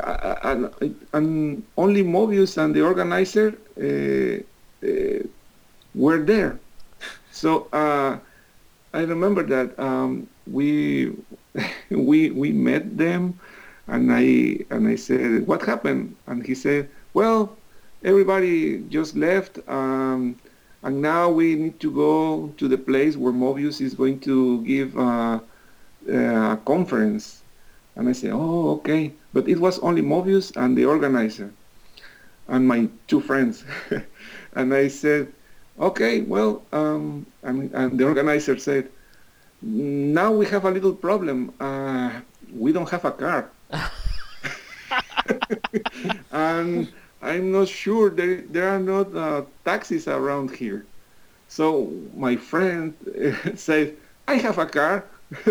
uh 0.00 0.36
and, 0.42 0.70
and, 1.12 1.62
only 1.76 2.02
Moebius 2.02 2.56
and 2.56 2.74
the 2.74 2.80
organizer 2.80 3.52
uh, 3.76 4.40
uh, 4.86 5.22
were 5.94 6.24
there. 6.24 6.58
So 7.32 7.68
uh, 7.72 8.16
I 8.94 9.00
remember 9.02 9.42
that 9.42 9.78
um, 9.78 10.26
we 10.46 11.12
we 11.90 12.30
we 12.30 12.52
met 12.52 12.96
them, 12.96 13.38
and 13.88 14.10
I 14.10 14.64
and 14.70 14.88
I 14.88 14.96
said, 14.96 15.46
"What 15.46 15.60
happened?" 15.62 16.16
And 16.26 16.46
he 16.46 16.54
said, 16.54 16.88
"Well, 17.12 17.58
everybody 18.04 18.78
just 18.88 19.16
left, 19.16 19.58
um, 19.68 20.36
and 20.82 21.00
now 21.02 21.30
we 21.30 21.54
need 21.54 21.80
to 21.80 21.90
go 21.90 22.52
to 22.56 22.68
the 22.68 22.78
place 22.78 23.16
where 23.16 23.32
Moebius 23.32 23.80
is 23.80 23.94
going 23.94 24.20
to 24.20 24.62
give 24.62 24.96
uh, 24.98 25.40
a 26.08 26.58
conference." 26.64 27.42
And 27.96 28.08
I 28.08 28.12
said, 28.12 28.32
"Oh, 28.32 28.70
okay." 28.76 29.12
But 29.32 29.48
it 29.48 29.58
was 29.58 29.78
only 29.80 30.02
Moebius 30.02 30.56
and 30.56 30.76
the 30.76 30.84
organizer, 30.84 31.52
and 32.48 32.68
my 32.68 32.88
two 33.06 33.20
friends. 33.20 33.64
and 34.54 34.74
I 34.74 34.88
said 34.88 35.32
okay, 35.78 36.20
well, 36.20 36.62
um, 36.72 37.26
and, 37.42 37.72
and, 37.74 37.98
the 37.98 38.04
organizer 38.04 38.56
said, 38.58 38.88
now 39.62 40.30
we 40.32 40.46
have 40.46 40.64
a 40.64 40.70
little 40.70 40.94
problem. 40.94 41.52
Uh, 41.58 42.20
we 42.54 42.72
don't 42.72 42.88
have 42.88 43.04
a 43.04 43.12
car. 43.12 43.50
and 46.32 46.92
I'm 47.24 47.50
not 47.52 47.68
sure 47.68 48.10
there, 48.10 48.42
there 48.42 48.68
are 48.68 48.78
not 48.78 49.16
uh, 49.16 49.42
taxis 49.64 50.06
around 50.06 50.54
here. 50.54 50.84
So 51.48 51.90
my 52.14 52.36
friend 52.36 52.94
said, 53.56 53.96
I 54.28 54.34
have 54.34 54.58
a 54.58 54.66
car. 54.66 55.04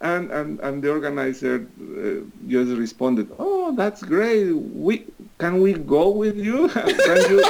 and, 0.00 0.30
and, 0.30 0.60
and 0.60 0.82
the 0.82 0.90
organizer 0.90 1.66
uh, 1.80 2.24
just 2.46 2.72
responded, 2.72 3.28
"Oh, 3.38 3.74
that's 3.74 4.02
great. 4.02 4.52
We 4.52 5.06
can 5.38 5.60
we 5.60 5.72
go 5.72 6.10
with 6.10 6.36
you? 6.36 6.68
can 7.08 7.30
you 7.30 7.42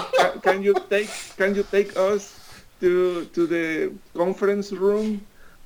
can 0.43 0.63
you 0.63 0.75
take 0.89 1.11
can 1.37 1.55
you 1.55 1.65
take 1.65 1.95
us 1.97 2.41
to 2.81 3.27
to 3.35 3.47
the 3.47 3.93
conference 4.15 4.73
room?" 4.73 5.21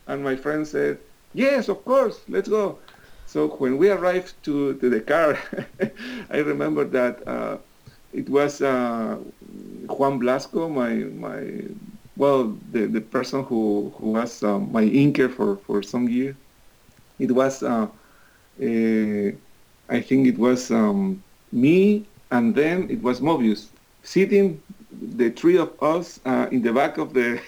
And 0.08 0.24
my 0.24 0.34
friend 0.34 0.66
said, 0.66 0.98
"Yes, 1.34 1.68
of 1.68 1.84
course. 1.84 2.18
Let's 2.26 2.48
go." 2.48 2.78
So 3.26 3.48
when 3.48 3.76
we 3.76 3.90
arrived 3.90 4.34
to, 4.44 4.74
to 4.74 4.88
the 4.88 5.00
car, 5.00 5.38
I 6.30 6.38
remember 6.38 6.84
that 6.84 7.26
uh, 7.26 7.58
it 8.12 8.28
was 8.28 8.62
uh, 8.62 9.16
Juan 9.88 10.20
Vlasco, 10.20 10.70
my 10.70 10.94
my 10.94 11.68
well, 12.16 12.56
the, 12.70 12.86
the 12.86 13.00
person 13.00 13.44
who, 13.44 13.92
who 13.98 14.12
was 14.12 14.42
uh, 14.42 14.58
my 14.58 14.84
inker 14.84 15.30
for, 15.30 15.58
for 15.58 15.82
some 15.82 16.08
years, 16.08 16.34
it 17.18 17.30
was, 17.30 17.62
uh, 17.62 17.88
I 18.58 20.00
think 20.00 20.26
it 20.26 20.38
was 20.38 20.70
um, 20.70 21.22
me, 21.52 22.06
and 22.30 22.54
then 22.54 22.88
it 22.90 23.02
was 23.02 23.20
Moebius 23.20 23.68
sitting, 24.02 24.60
the 24.90 25.30
three 25.30 25.58
of 25.58 25.70
us 25.82 26.20
uh, 26.24 26.48
in 26.50 26.62
the 26.62 26.72
back 26.72 26.96
of 26.96 27.12
the 27.12 27.38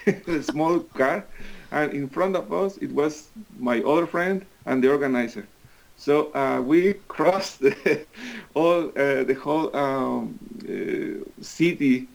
small 0.43 0.79
car, 0.81 1.25
and 1.71 1.93
in 1.93 2.07
front 2.09 2.35
of 2.35 2.51
us 2.53 2.77
it 2.77 2.91
was 2.91 3.29
my 3.57 3.81
other 3.81 4.05
friend 4.05 4.45
and 4.65 4.83
the 4.83 4.91
organizer. 4.91 5.47
So 5.99 6.33
uh, 6.33 6.61
we 6.61 6.95
crossed 7.09 7.61
the, 7.61 8.05
all 8.55 8.89
uh, 8.89 9.23
the 9.25 9.35
whole 9.35 9.75
um, 9.75 10.39
city 11.41 12.07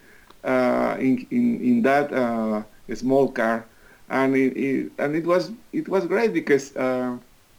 uh, 0.44 0.96
in, 0.98 1.26
in, 1.30 1.60
in 1.62 1.82
that 1.82 2.12
uh, 2.12 2.62
small 2.94 3.28
car, 3.32 3.66
and 4.10 4.36
it, 4.36 4.56
it, 4.56 4.92
and 4.98 5.16
it 5.16 5.26
was 5.26 5.52
it 5.72 5.88
was 5.88 6.06
great 6.06 6.32
because 6.32 6.76
uh, 6.76 7.16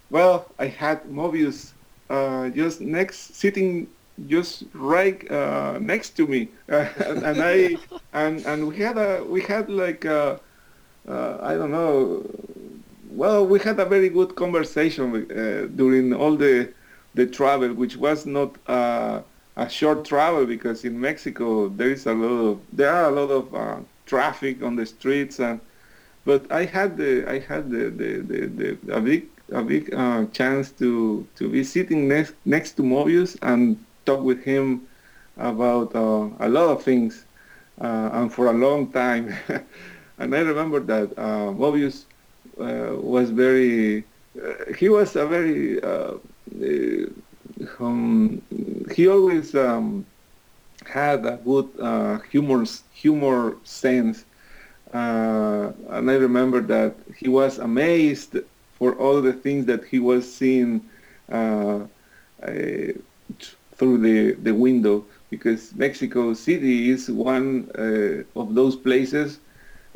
well 0.09 0.47
I 0.59 0.67
had 0.67 1.03
Moebius 1.05 1.73
just 2.53 2.81
next 2.81 3.35
sitting 3.35 3.87
just 4.27 4.65
right 4.73 5.19
uh, 5.31 5.79
next 5.79 6.11
to 6.17 6.27
me, 6.27 6.49
uh, 6.71 6.87
and, 7.05 7.23
and, 7.23 7.41
I 7.41 7.79
and 8.13 8.45
and 8.45 8.67
we 8.67 8.77
had 8.77 8.97
a 8.97 9.23
we 9.23 9.41
had 9.41 9.69
like 9.69 10.05
a, 10.05 10.39
uh, 11.07 11.37
I 11.41 11.55
don't 11.55 11.71
know. 11.71 12.23
Well, 13.15 13.45
we 13.47 13.59
had 13.59 13.79
a 13.79 13.85
very 13.85 14.09
good 14.09 14.35
conversation 14.35 15.05
during 15.75 16.13
all 16.13 16.35
the 16.35 16.73
the 17.13 17.25
travel, 17.25 17.73
which 17.73 17.95
was 17.95 18.25
not 18.25 18.57
a 18.67 19.23
short 19.69 20.03
travel 20.03 20.45
because 20.45 20.83
in 20.83 20.99
Mexico 20.99 21.69
there 21.69 21.89
is 21.89 22.05
a 22.05 22.13
lot 22.13 22.51
of 22.51 22.59
there 22.73 22.91
are 22.91 23.05
a 23.09 23.11
lot 23.11 23.31
of 23.31 23.55
uh, 23.55 23.77
traffic 24.05 24.61
on 24.61 24.75
the 24.75 24.85
streets 24.85 25.39
and 25.39 25.61
but 26.25 26.51
I 26.51 26.65
had 26.65 26.97
the 26.97 27.25
I 27.29 27.39
had 27.39 27.69
the 27.69 27.89
the, 27.89 28.09
the, 28.19 28.39
the 28.47 28.93
a 28.93 28.99
big 28.99 29.27
a 29.51 29.63
big 29.63 29.93
uh, 29.93 30.25
chance 30.33 30.71
to 30.79 31.25
to 31.37 31.49
be 31.49 31.63
sitting 31.63 32.07
next 32.07 32.33
next 32.45 32.73
to 32.77 32.83
Moebius 32.83 33.37
and 33.41 33.77
talk 34.05 34.21
with 34.21 34.43
him 34.43 34.87
about 35.37 35.95
uh, 35.95 36.29
a 36.39 36.49
lot 36.49 36.69
of 36.69 36.83
things, 36.83 37.25
uh, 37.79 38.09
and 38.13 38.33
for 38.33 38.47
a 38.47 38.53
long 38.53 38.91
time. 38.91 39.33
and 40.19 40.35
I 40.35 40.39
remember 40.39 40.79
that 40.81 41.17
uh, 41.17 41.51
Moebius 41.53 42.03
uh, 42.03 42.14
was 42.57 43.29
very. 43.29 44.03
Uh, 44.41 44.73
he 44.77 44.89
was 44.89 45.15
a 45.15 45.25
very. 45.25 45.81
Um, 47.79 48.41
he 48.93 49.07
always 49.07 49.55
um, 49.55 50.05
had 50.85 51.25
a 51.25 51.37
good 51.37 51.69
humor 52.31 52.65
humor 52.93 53.57
sense. 53.63 54.25
and 54.93 56.09
I 56.11 56.15
remember 56.15 56.61
that 56.61 56.95
he 57.17 57.29
was 57.29 57.59
amazed 57.59 58.37
for 58.77 58.93
all 58.95 59.21
the 59.21 59.33
things 59.33 59.65
that 59.65 59.83
he 59.85 59.99
was 59.99 60.23
seeing 60.31 60.81
uh, 61.31 61.79
uh, 62.43 62.91
through 63.75 63.97
the, 63.99 64.33
the 64.33 64.53
window 64.53 65.05
because 65.29 65.73
Mexico 65.75 66.33
City 66.33 66.89
is 66.89 67.09
one 67.09 67.69
uh, 67.77 68.39
of 68.39 68.53
those 68.55 68.75
places. 68.75 69.39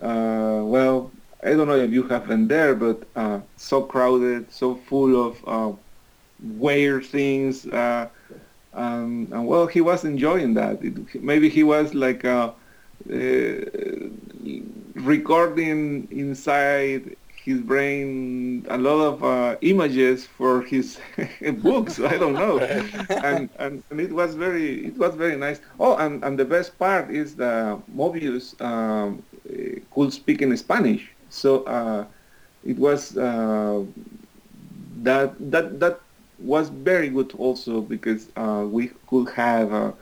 Uh, 0.02 0.62
well, 0.64 1.12
I 1.44 1.52
don't 1.52 1.68
know 1.68 1.78
if 1.78 1.92
you 1.92 2.04
have 2.04 2.28
been 2.28 2.48
there, 2.48 2.76
but 2.76 3.04
uh, 3.16 3.40
so 3.56 3.82
crowded, 3.84 4.52
so 4.52 4.76
full 4.76 5.28
of 5.28 5.38
uh, 5.48 5.76
weird 6.42 7.06
things. 7.06 7.66
Um, 8.74 9.28
and 9.32 9.48
well, 9.48 9.66
he 9.68 9.82
was 9.82 10.04
enjoying 10.04 10.54
that. 10.56 10.84
It, 10.84 11.24
maybe 11.24 11.50
he 11.50 11.64
was 11.64 11.94
like 11.94 12.24
recording 14.96 16.08
inside 16.12 17.16
his 17.44 17.62
brain 17.62 18.66
a 18.70 18.78
lot 18.78 19.00
of 19.02 19.24
uh, 19.24 19.56
images 19.62 20.26
for 20.26 20.62
his 20.62 21.00
books. 21.64 22.00
I 22.00 22.18
don't 22.18 22.34
know, 22.34 22.60
and, 23.10 23.50
and, 23.58 23.84
and 23.90 24.00
it 24.00 24.12
was 24.12 24.36
very 24.36 24.88
it 24.88 24.98
was 24.98 25.16
very 25.16 25.38
nice. 25.38 25.62
Oh, 25.80 25.96
and, 25.96 26.24
and 26.24 26.38
the 26.38 26.46
best 26.46 26.78
part 26.78 27.10
is 27.10 27.36
the 27.36 27.82
Moebius 27.96 28.60
um, 28.62 29.24
could 29.92 30.14
speak 30.14 30.42
in 30.42 30.56
Spanish, 30.58 31.10
so 31.30 31.64
uh, 31.64 32.06
it 32.66 32.78
was 32.78 33.18
uh, 33.18 33.84
that 35.02 35.34
that 35.52 35.80
that 35.80 36.00
was 36.40 36.70
very 36.70 37.10
good 37.10 37.34
also 37.38 37.82
because 37.82 38.28
uh, 38.36 38.66
we 38.68 38.92
could 39.08 39.30
have 39.32 39.72
a, 39.74 39.94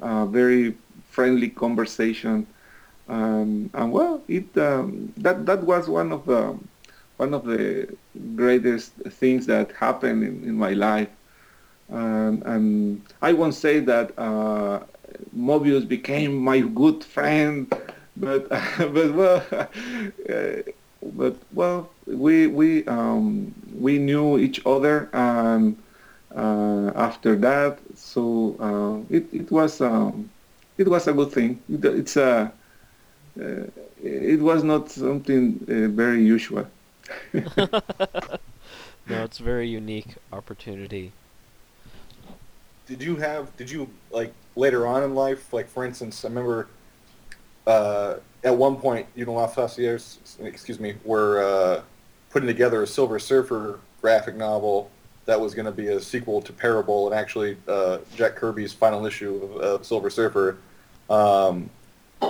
a 0.00 0.26
very 0.26 0.74
friendly 1.10 1.48
conversation. 1.48 2.46
Um, 3.08 3.70
and 3.74 3.92
well, 3.92 4.22
it 4.28 4.56
um, 4.56 5.12
that 5.18 5.46
that 5.46 5.62
was 5.64 5.88
one 5.88 6.12
of 6.12 6.26
the 6.26 6.56
one 7.16 7.34
of 7.34 7.44
the 7.44 7.88
greatest 8.34 8.92
things 9.20 9.46
that 9.46 9.72
happened 9.72 10.24
in, 10.24 10.42
in 10.44 10.56
my 10.56 10.72
life. 10.72 11.08
Um, 11.92 12.42
and 12.46 13.02
I 13.20 13.32
won't 13.34 13.54
say 13.54 13.80
that 13.80 14.18
uh, 14.18 14.80
Moebius 15.36 15.86
became 15.86 16.34
my 16.36 16.60
good 16.60 17.04
friend, 17.04 17.72
but 18.16 18.48
but 18.78 19.14
well, 19.14 19.44
uh, 19.50 19.66
but 21.02 21.36
well, 21.52 21.90
we 22.06 22.46
we 22.46 22.84
um, 22.86 23.54
we 23.78 23.98
knew 23.98 24.38
each 24.38 24.64
other, 24.66 25.08
and 25.12 25.76
uh, 26.34 26.92
after 26.94 27.36
that, 27.36 27.78
so 27.94 28.56
uh, 28.60 29.14
it 29.14 29.26
it 29.32 29.50
was 29.50 29.80
um, 29.80 30.30
it 30.78 30.88
was 30.88 31.06
a 31.08 31.12
good 31.12 31.32
thing. 31.32 31.60
It, 31.68 31.84
it's 31.84 32.16
a 32.16 32.52
uh, 33.40 33.64
it 34.02 34.40
was 34.40 34.62
not 34.62 34.90
something 34.90 35.58
uh, 35.62 35.88
very 35.88 36.24
usual. 36.24 36.66
no, 37.34 39.24
it's 39.24 39.40
a 39.40 39.42
very 39.42 39.68
unique 39.68 40.14
opportunity. 40.32 41.12
Did 42.86 43.02
you 43.02 43.16
have? 43.16 43.56
Did 43.56 43.70
you 43.70 43.88
like 44.10 44.32
later 44.56 44.86
on 44.86 45.02
in 45.02 45.14
life? 45.14 45.52
Like 45.52 45.68
for 45.68 45.84
instance, 45.84 46.24
I 46.24 46.28
remember 46.28 46.68
uh, 47.66 48.16
at 48.42 48.56
one 48.56 48.76
point, 48.76 49.06
you 49.14 49.24
know, 49.24 49.38
excuse 49.40 50.80
me, 50.80 50.94
were 51.04 51.42
uh, 51.42 51.82
putting 52.30 52.46
together 52.46 52.82
a 52.82 52.86
Silver 52.86 53.18
Surfer 53.18 53.80
graphic 54.00 54.36
novel 54.36 54.90
that 55.24 55.40
was 55.40 55.54
going 55.54 55.66
to 55.66 55.72
be 55.72 55.88
a 55.88 56.00
sequel 56.00 56.42
to 56.42 56.52
Parable, 56.52 57.06
and 57.06 57.18
actually 57.18 57.56
uh, 57.66 57.98
Jack 58.14 58.36
Kirby's 58.36 58.72
final 58.72 59.06
issue 59.06 59.42
of 59.60 59.86
Silver 59.86 60.10
Surfer. 60.10 60.58
Um, 61.08 61.70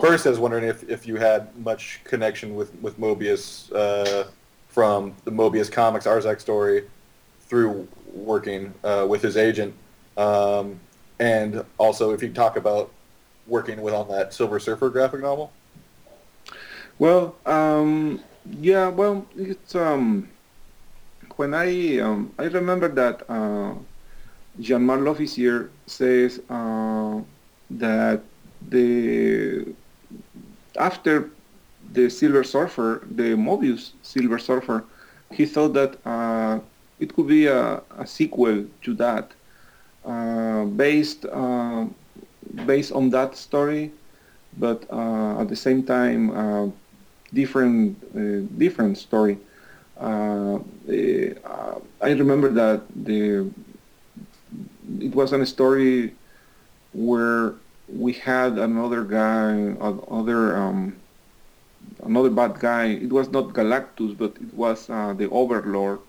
first, 0.01 0.27
I 0.27 0.31
was 0.31 0.39
wondering 0.39 0.65
if, 0.65 0.89
if 0.89 1.07
you 1.07 1.17
had 1.17 1.57
much 1.59 2.01
connection 2.05 2.55
with 2.55 2.73
with 2.81 2.99
Moebius 2.99 3.73
uh, 3.75 4.29
from 4.69 5.15
the 5.25 5.33
Moebius 5.33 5.71
Comics 5.71 6.07
Arzak 6.07 6.41
story 6.41 6.85
through 7.41 7.89
working 8.13 8.73
uh, 8.85 9.07
with 9.09 9.23
his 9.23 9.37
agent, 9.37 9.75
um, 10.17 10.79
and 11.19 11.65
also 11.79 12.13
if 12.13 12.23
you 12.23 12.33
talk 12.33 12.57
about 12.57 12.93
working 13.47 13.81
with 13.83 13.95
on 13.95 14.09
that 14.09 14.33
Silver 14.35 14.59
Surfer 14.59 14.91
graphic 14.91 15.21
novel. 15.21 15.53
Well, 16.99 17.37
um, 17.45 18.21
yeah, 18.61 18.89
well, 18.89 19.27
it's 19.37 19.75
um, 19.75 20.29
when 21.37 21.55
I 21.55 21.99
um, 21.99 22.33
I 22.39 22.45
remember 22.45 22.89
that 22.89 23.29
uh, 23.29 23.75
Jean-Marc 24.61 25.01
Lofficier 25.01 25.71
says 25.87 26.41
uh, 26.49 27.21
that 27.71 28.23
the 28.69 29.75
after 30.79 31.31
the 31.93 32.09
Silver 32.09 32.45
Surfer, 32.45 33.07
the 33.11 33.35
Moebius 33.35 33.93
Silver 34.03 34.39
Surfer, 34.39 34.85
he 35.33 35.47
thought 35.47 35.73
that 35.75 35.99
uh, 36.07 36.61
it 36.99 37.15
could 37.15 37.29
be 37.29 37.47
a, 37.47 37.83
a, 37.99 38.07
sequel 38.07 38.67
to 38.83 38.95
that, 38.95 39.33
uh, 40.05 40.65
based 40.65 41.25
uh, 41.27 41.87
based 42.67 42.93
on 42.93 43.11
that 43.11 43.37
story, 43.37 43.93
but 44.59 44.85
uh, 44.91 45.41
at 45.41 45.49
the 45.49 45.57
same 45.57 45.83
time, 45.83 46.31
uh, 46.31 46.69
different 47.33 47.97
uh, 48.17 48.47
different 48.59 48.99
story. 48.99 49.39
I 52.01 52.11
remember 52.13 52.51
that 52.51 52.83
the 52.95 53.51
it 55.01 55.15
was 55.15 55.33
a 55.33 55.47
story 55.47 56.15
where 56.93 57.55
we 57.89 58.13
had 58.13 58.59
another 58.59 59.05
guy, 59.05 59.75
other 59.81 60.57
um, 60.57 60.97
another 62.05 62.31
bad 62.31 62.59
guy. 62.61 62.87
It 62.87 63.13
was 63.13 63.29
not 63.31 63.53
Galactus, 63.55 64.17
but 64.17 64.37
it 64.41 64.55
was 64.55 64.89
uh, 64.91 65.15
the 65.15 65.29
Overlord. 65.31 66.01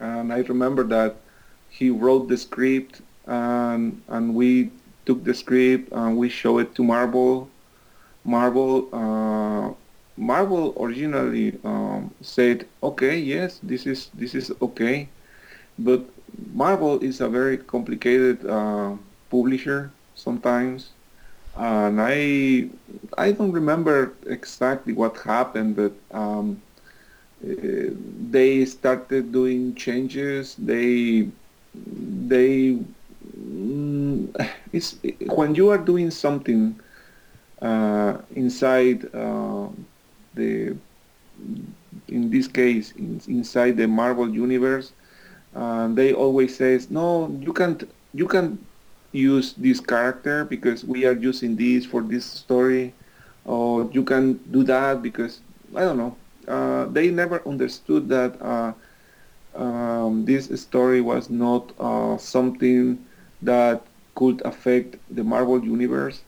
And 0.00 0.32
I 0.32 0.40
remember 0.40 0.84
that 0.84 1.16
he 1.70 1.90
wrote 1.90 2.28
the 2.28 2.36
script, 2.36 3.02
and 3.26 4.00
and 4.08 4.34
we 4.34 4.70
took 5.06 5.24
the 5.24 5.34
script 5.34 5.92
and 5.92 6.16
we 6.16 6.28
showed 6.28 6.58
it 6.58 6.74
to 6.76 6.82
Marvel. 6.84 7.48
Marvel, 8.24 8.88
uh, 8.92 9.72
Marvel 10.16 10.74
originally 10.80 11.58
um, 11.64 12.10
said, 12.20 12.66
"Okay, 12.82 13.18
yes, 13.18 13.58
this 13.62 13.86
is 13.86 14.08
this 14.14 14.34
is 14.34 14.52
okay," 14.62 15.08
but 15.78 16.02
Marvel 16.54 16.98
is 17.00 17.20
a 17.20 17.28
very 17.28 17.58
complicated 17.58 18.44
uh, 18.46 18.96
publisher 19.30 19.90
sometimes 20.14 20.90
and 21.56 22.00
I 22.00 22.68
I 23.16 23.32
don't 23.32 23.52
remember 23.52 24.12
exactly 24.26 24.92
what 24.92 25.18
happened, 25.18 25.76
but 25.76 25.92
um, 26.12 26.60
uh, 27.44 27.90
they 28.30 28.64
started 28.64 29.32
doing 29.32 29.74
changes. 29.74 30.54
They 30.56 31.28
they 31.74 32.78
it's 34.72 34.96
when 35.30 35.54
you 35.54 35.70
are 35.70 35.78
doing 35.78 36.10
something 36.10 36.78
uh, 37.62 38.18
inside 38.34 39.04
uh, 39.14 39.68
the 40.34 40.76
in 42.08 42.30
this 42.30 42.46
case 42.46 42.92
in, 42.92 43.20
inside 43.26 43.76
the 43.76 43.88
Marvel 43.88 44.28
universe, 44.28 44.92
uh, 45.56 45.88
they 45.88 46.12
always 46.12 46.56
says 46.56 46.90
no, 46.90 47.36
you 47.40 47.52
can't 47.52 47.88
you 48.12 48.28
can't 48.28 48.58
use 49.12 49.54
this 49.54 49.80
character 49.80 50.44
because 50.44 50.84
we 50.84 51.04
are 51.04 51.12
using 51.12 51.56
this 51.56 51.86
for 51.86 52.02
this 52.02 52.24
story 52.24 52.92
or 53.44 53.88
you 53.92 54.02
can 54.02 54.34
do 54.50 54.64
that 54.64 55.02
because 55.02 55.40
I 55.74 55.80
don't 55.80 55.98
know. 55.98 56.16
Uh, 56.46 56.86
they 56.86 57.10
never 57.10 57.46
understood 57.48 58.08
that 58.08 58.40
uh, 58.42 58.72
um, 59.54 60.24
this 60.24 60.48
story 60.60 61.00
was 61.00 61.30
not 61.30 61.72
uh, 61.78 62.18
something 62.18 63.03
that 63.44 63.82
could 64.14 64.42
affect 64.44 64.96
the 65.10 65.24
Marvel 65.24 65.62
universe. 65.62 66.22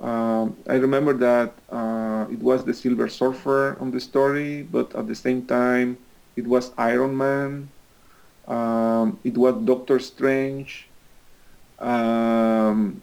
Um, 0.00 0.56
I 0.68 0.74
remember 0.74 1.12
that 1.14 1.52
uh, 1.70 2.26
it 2.30 2.38
was 2.40 2.64
the 2.64 2.74
Silver 2.74 3.08
Surfer 3.08 3.76
on 3.80 3.90
the 3.90 4.00
story, 4.00 4.62
but 4.62 4.94
at 4.94 5.06
the 5.08 5.14
same 5.14 5.46
time, 5.46 5.96
it 6.36 6.46
was 6.46 6.72
Iron 6.76 7.16
Man. 7.16 7.68
Um, 8.46 9.18
it 9.24 9.36
was 9.36 9.54
Doctor 9.64 9.98
Strange. 9.98 10.86
Um, 11.78 13.02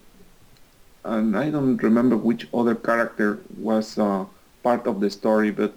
and 1.03 1.37
I 1.37 1.49
don't 1.49 1.77
remember 1.81 2.15
which 2.15 2.47
other 2.53 2.75
character 2.75 3.39
was 3.57 3.97
uh, 3.97 4.25
part 4.63 4.87
of 4.87 5.01
the 5.01 5.09
story, 5.09 5.51
but 5.51 5.73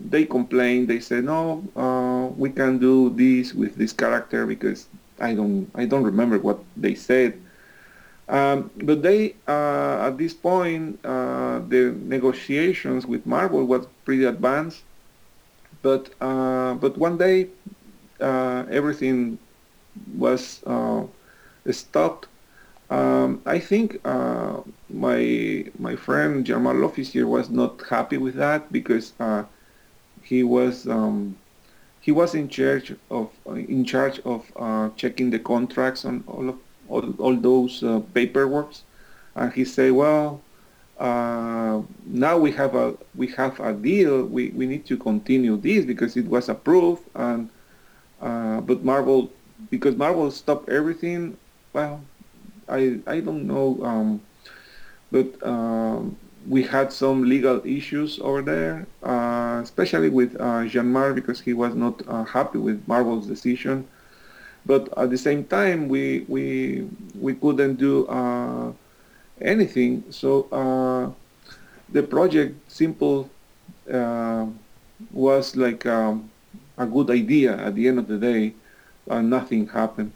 they 0.00 0.24
complained. 0.24 0.88
They 0.88 1.00
said, 1.00 1.24
no, 1.24 1.64
uh, 1.74 2.34
we 2.36 2.50
can 2.50 2.78
do 2.78 3.10
this 3.10 3.54
with 3.54 3.76
this 3.76 3.92
character 3.92 4.46
because 4.46 4.86
I 5.20 5.34
don't 5.34 5.70
I 5.74 5.84
don't 5.86 6.04
remember 6.04 6.38
what 6.38 6.60
they 6.76 6.94
said. 6.94 7.40
Um, 8.28 8.70
but 8.76 9.02
they 9.02 9.36
uh, 9.46 10.06
at 10.08 10.18
this 10.18 10.34
point 10.34 11.00
uh, 11.04 11.60
the 11.60 11.94
negotiations 12.02 13.06
with 13.06 13.26
Marvel 13.26 13.64
was 13.64 13.86
pretty 14.04 14.24
advanced. 14.24 14.84
But 15.82 16.10
uh, 16.20 16.74
but 16.74 16.98
one 16.98 17.16
day 17.18 17.48
uh, 18.20 18.64
everything 18.70 19.38
was 20.16 20.62
uh, 20.66 21.04
stopped. 21.70 22.28
Um, 22.90 23.42
I 23.46 23.58
think 23.58 24.00
uh, 24.04 24.60
my 24.88 25.66
my 25.78 25.96
friend 25.96 26.44
Jean-Marc 26.44 26.96
was 27.14 27.50
not 27.50 27.82
happy 27.88 28.16
with 28.18 28.34
that 28.36 28.72
because 28.72 29.12
he 30.22 30.42
was 30.42 30.86
um, 30.86 31.36
he 32.00 32.12
was 32.12 32.34
in 32.34 32.48
charge 32.48 32.94
of 33.10 33.30
in 33.46 33.84
charge 33.84 34.20
of 34.20 34.50
uh, 34.56 34.90
checking 34.96 35.30
the 35.30 35.38
contracts 35.38 36.04
on 36.04 36.24
all 36.26 36.48
of 36.48 36.58
all, 36.88 37.14
all 37.18 37.36
those 37.36 37.82
uh, 37.82 38.00
paperwork, 38.14 38.70
and 39.34 39.52
he 39.52 39.64
said, 39.64 39.92
"Well, 39.92 40.40
uh, 40.98 41.82
now 42.06 42.38
we 42.38 42.52
have 42.52 42.74
a 42.74 42.94
we 43.14 43.28
have 43.28 43.60
a 43.60 43.72
deal. 43.72 44.24
We, 44.24 44.50
we 44.50 44.66
need 44.66 44.86
to 44.86 44.96
continue 44.96 45.56
this 45.56 45.84
because 45.84 46.16
it 46.16 46.26
was 46.26 46.48
approved, 46.48 47.02
and 47.14 47.50
uh, 48.20 48.60
but 48.60 48.84
Marvel 48.84 49.30
because 49.70 49.96
Marvel 49.96 50.30
stopped 50.30 50.68
everything. 50.68 51.36
Well, 51.72 52.00
I 52.68 53.00
I 53.06 53.20
don't 53.20 53.46
know, 53.46 53.78
um, 53.82 54.22
but." 55.10 55.28
Um, 55.46 56.16
we 56.48 56.62
had 56.62 56.92
some 56.92 57.24
legal 57.28 57.60
issues 57.66 58.18
over 58.20 58.40
there, 58.42 58.86
uh, 59.02 59.60
especially 59.62 60.08
with 60.08 60.34
uh, 60.40 60.64
Jean-Marc 60.66 61.14
because 61.14 61.40
he 61.40 61.52
was 61.52 61.74
not 61.74 62.02
uh, 62.08 62.24
happy 62.24 62.58
with 62.58 62.86
Marvel's 62.88 63.26
decision. 63.26 63.86
But 64.64 64.88
at 64.98 65.10
the 65.10 65.18
same 65.18 65.44
time, 65.44 65.88
we 65.88 66.24
we 66.28 66.88
we 67.20 67.34
couldn't 67.34 67.76
do 67.76 68.06
uh, 68.08 68.72
anything. 69.40 70.04
So 70.10 70.48
uh, 70.52 71.10
the 71.92 72.02
project 72.02 72.56
simple 72.70 73.30
uh, 73.92 74.46
was 75.12 75.56
like 75.56 75.86
um, 75.86 76.30
a 76.76 76.86
good 76.86 77.10
idea 77.10 77.56
at 77.56 77.74
the 77.74 77.88
end 77.88 77.98
of 77.98 78.08
the 78.08 78.18
day, 78.18 78.54
and 79.08 79.30
nothing 79.30 79.68
happened. 79.68 80.12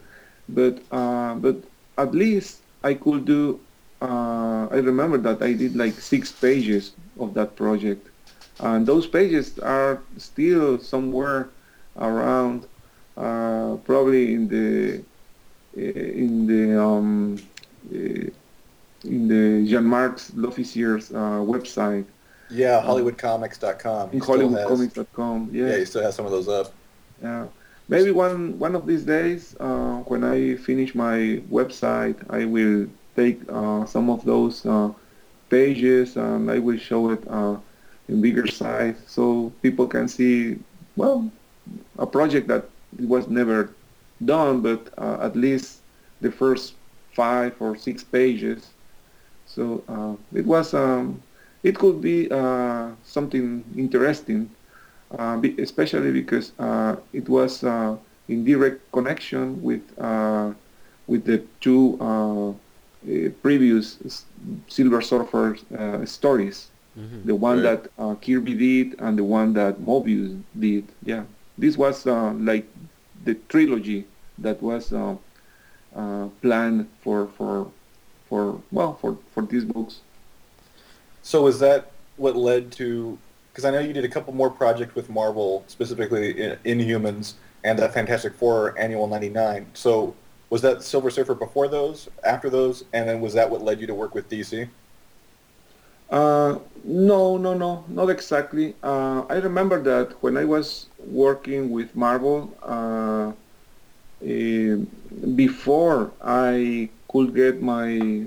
But 0.48 0.80
but 0.90 1.56
at 1.96 2.14
least 2.14 2.60
I 2.82 2.94
could 2.94 3.24
do 3.24 3.60
uh, 4.02 4.66
I 4.70 4.78
remember 4.78 5.16
that 5.18 5.40
I 5.42 5.52
did 5.52 5.76
like 5.76 5.94
six 5.94 6.32
pages 6.32 6.92
of 7.20 7.34
that 7.34 7.54
project, 7.54 8.08
and 8.58 8.84
those 8.84 9.06
pages 9.06 9.58
are 9.60 10.02
still 10.16 10.78
somewhere 10.80 11.50
around, 11.96 12.66
uh, 13.16 13.76
probably 13.84 14.34
in 14.34 14.48
the 14.48 15.04
in 15.76 16.46
the 16.46 16.82
um, 16.82 17.38
in 17.90 19.28
the 19.28 19.66
Jean-Marc 19.68 20.18
Lofficier's 20.34 21.10
uh, 21.12 21.40
website. 21.54 22.04
Yeah, 22.50 22.82
HollywoodComics.com. 22.82 24.10
In 24.10 24.20
HollywoodComics.com. 24.20 25.50
Yeah. 25.52 25.68
Yeah, 25.68 25.76
you 25.76 25.86
still 25.86 26.02
have 26.02 26.14
some 26.14 26.26
of 26.26 26.32
those 26.32 26.48
up. 26.48 26.72
Yeah. 27.22 27.46
Maybe 27.88 28.10
one 28.10 28.58
one 28.58 28.74
of 28.74 28.86
these 28.86 29.04
days, 29.04 29.54
uh, 29.60 29.98
when 30.10 30.24
I 30.24 30.56
finish 30.56 30.94
my 30.94 31.40
website, 31.50 32.16
I 32.30 32.44
will 32.46 32.88
take 33.16 33.40
uh, 33.48 33.84
some 33.84 34.10
of 34.10 34.24
those 34.24 34.64
uh, 34.66 34.90
pages 35.50 36.16
and 36.16 36.50
I 36.50 36.58
will 36.58 36.78
show 36.78 37.10
it 37.10 37.22
uh, 37.28 37.56
in 38.08 38.20
bigger 38.20 38.46
size 38.46 38.96
so 39.06 39.52
people 39.62 39.86
can 39.86 40.08
see, 40.08 40.58
well, 40.96 41.30
a 41.98 42.06
project 42.06 42.48
that 42.48 42.68
was 42.98 43.28
never 43.28 43.70
done, 44.24 44.60
but 44.60 44.92
uh, 44.98 45.18
at 45.20 45.36
least 45.36 45.80
the 46.20 46.30
first 46.30 46.74
five 47.12 47.54
or 47.60 47.76
six 47.76 48.02
pages. 48.02 48.70
So 49.46 49.84
uh, 49.88 50.14
it 50.36 50.46
was, 50.46 50.74
um, 50.74 51.22
it 51.62 51.78
could 51.78 52.00
be 52.00 52.30
uh, 52.30 52.90
something 53.04 53.64
interesting, 53.76 54.50
especially 55.58 56.12
because 56.12 56.52
it 57.12 57.28
was 57.28 57.62
in 58.28 58.44
direct 58.44 58.90
connection 58.92 59.62
with 59.62 59.82
with 61.06 61.24
the 61.24 61.42
two 61.60 61.98
uh, 62.00 62.52
previous 63.42 64.24
Silver 64.68 65.00
Surfer 65.00 65.56
uh, 65.76 66.04
stories. 66.04 66.68
Mm-hmm. 66.98 67.26
The 67.26 67.34
one 67.34 67.62
right. 67.62 67.82
that 67.82 67.90
uh, 67.98 68.14
Kirby 68.16 68.54
did 68.54 69.00
and 69.00 69.18
the 69.18 69.24
one 69.24 69.54
that 69.54 69.80
Moebius 69.80 70.42
did. 70.58 70.88
Yeah, 71.04 71.24
this 71.56 71.76
was 71.76 72.06
like 72.06 72.66
the 73.24 73.34
trilogy 73.48 74.04
that 74.38 74.62
was 74.62 74.92
planned 76.42 76.88
for 77.02 77.28
for 77.38 77.70
for 78.28 78.60
well 78.70 78.94
for 78.94 79.18
for 79.34 79.42
these 79.42 79.64
books. 79.64 80.00
So 81.22 81.42
was 81.42 81.60
that 81.60 81.92
what 82.16 82.36
led 82.36 82.72
to? 82.72 83.18
Because 83.50 83.64
I 83.64 83.70
know 83.70 83.80
you 83.80 83.92
did 83.92 84.04
a 84.04 84.08
couple 84.08 84.32
more 84.34 84.50
projects 84.50 84.94
with 84.94 85.10
Marvel, 85.10 85.64
specifically 85.66 86.40
in, 86.40 86.58
Inhumans 86.64 87.34
and 87.64 87.78
that 87.78 87.94
Fantastic 87.94 88.34
Four 88.34 88.78
Annual 88.78 89.06
'99. 89.06 89.66
So 89.74 90.14
was 90.52 90.60
that 90.60 90.82
Silver 90.82 91.08
Surfer 91.08 91.34
before 91.34 91.66
those, 91.66 92.10
after 92.24 92.50
those, 92.50 92.84
and 92.92 93.08
then 93.08 93.22
was 93.22 93.32
that 93.32 93.48
what 93.48 93.62
led 93.62 93.80
you 93.80 93.86
to 93.86 93.94
work 93.94 94.14
with 94.14 94.28
DC? 94.28 94.68
Uh, 96.10 96.58
no, 96.84 97.38
no, 97.38 97.54
no, 97.54 97.86
not 97.88 98.10
exactly. 98.10 98.76
Uh, 98.82 99.22
I 99.30 99.36
remember 99.36 99.82
that 99.82 100.22
when 100.22 100.36
I 100.36 100.44
was 100.44 100.88
working 100.98 101.70
with 101.70 101.96
Marvel, 101.96 102.54
uh, 102.62 103.32
eh, 104.22 104.76
before 105.34 106.12
I 106.22 106.90
could 107.10 107.34
get 107.34 107.62
my 107.62 108.26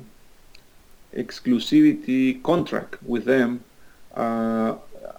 exclusivity 1.16 2.42
contract 2.42 3.04
with 3.04 3.26
them, 3.26 3.64
uh, 4.16 4.78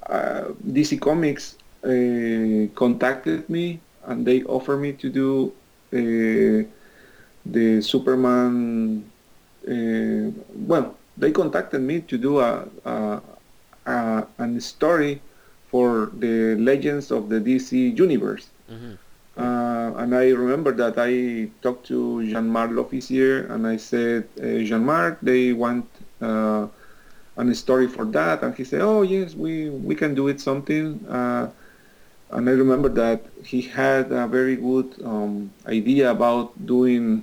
uh, 0.08 0.48
DC 0.66 1.00
Comics 1.00 1.54
uh, 1.84 2.66
contacted 2.74 3.48
me 3.48 3.78
and 4.06 4.26
they 4.26 4.42
offered 4.42 4.78
me 4.78 4.92
to 4.94 5.08
do 5.08 5.52
the 7.52 7.80
Superman, 7.82 9.04
uh, 9.68 10.30
well, 10.54 10.96
they 11.16 11.32
contacted 11.32 11.80
me 11.80 12.00
to 12.00 12.18
do 12.18 12.40
a, 12.40 12.68
a, 12.84 13.20
a, 13.86 14.26
a 14.38 14.60
story 14.60 15.20
for 15.70 16.10
the 16.18 16.56
Legends 16.56 17.10
of 17.10 17.28
the 17.28 17.40
DC 17.40 17.96
Universe. 17.96 18.48
Mm-hmm. 18.70 18.94
Uh, 19.36 19.92
and 20.00 20.14
I 20.14 20.30
remember 20.30 20.72
that 20.72 20.94
I 20.96 21.50
talked 21.60 21.86
to 21.88 22.24
Jean-Marc 22.26 22.70
Lofficier 22.70 23.46
and 23.52 23.66
I 23.66 23.76
said, 23.76 24.28
uh, 24.40 24.64
Jean-Marc, 24.64 25.20
they 25.20 25.52
want 25.52 25.86
uh, 26.22 26.66
a 27.36 27.54
story 27.54 27.86
for 27.86 28.06
that. 28.06 28.42
And 28.42 28.54
he 28.54 28.64
said, 28.64 28.80
oh, 28.80 29.02
yes, 29.02 29.34
we, 29.34 29.68
we 29.68 29.94
can 29.94 30.14
do 30.14 30.28
it 30.28 30.40
something. 30.40 31.04
Uh, 31.06 31.50
and 32.30 32.48
I 32.48 32.52
remember 32.52 32.88
that 32.88 33.24
he 33.44 33.60
had 33.60 34.10
a 34.10 34.26
very 34.26 34.56
good 34.56 34.94
um, 35.04 35.52
idea 35.66 36.10
about 36.10 36.66
doing 36.66 37.22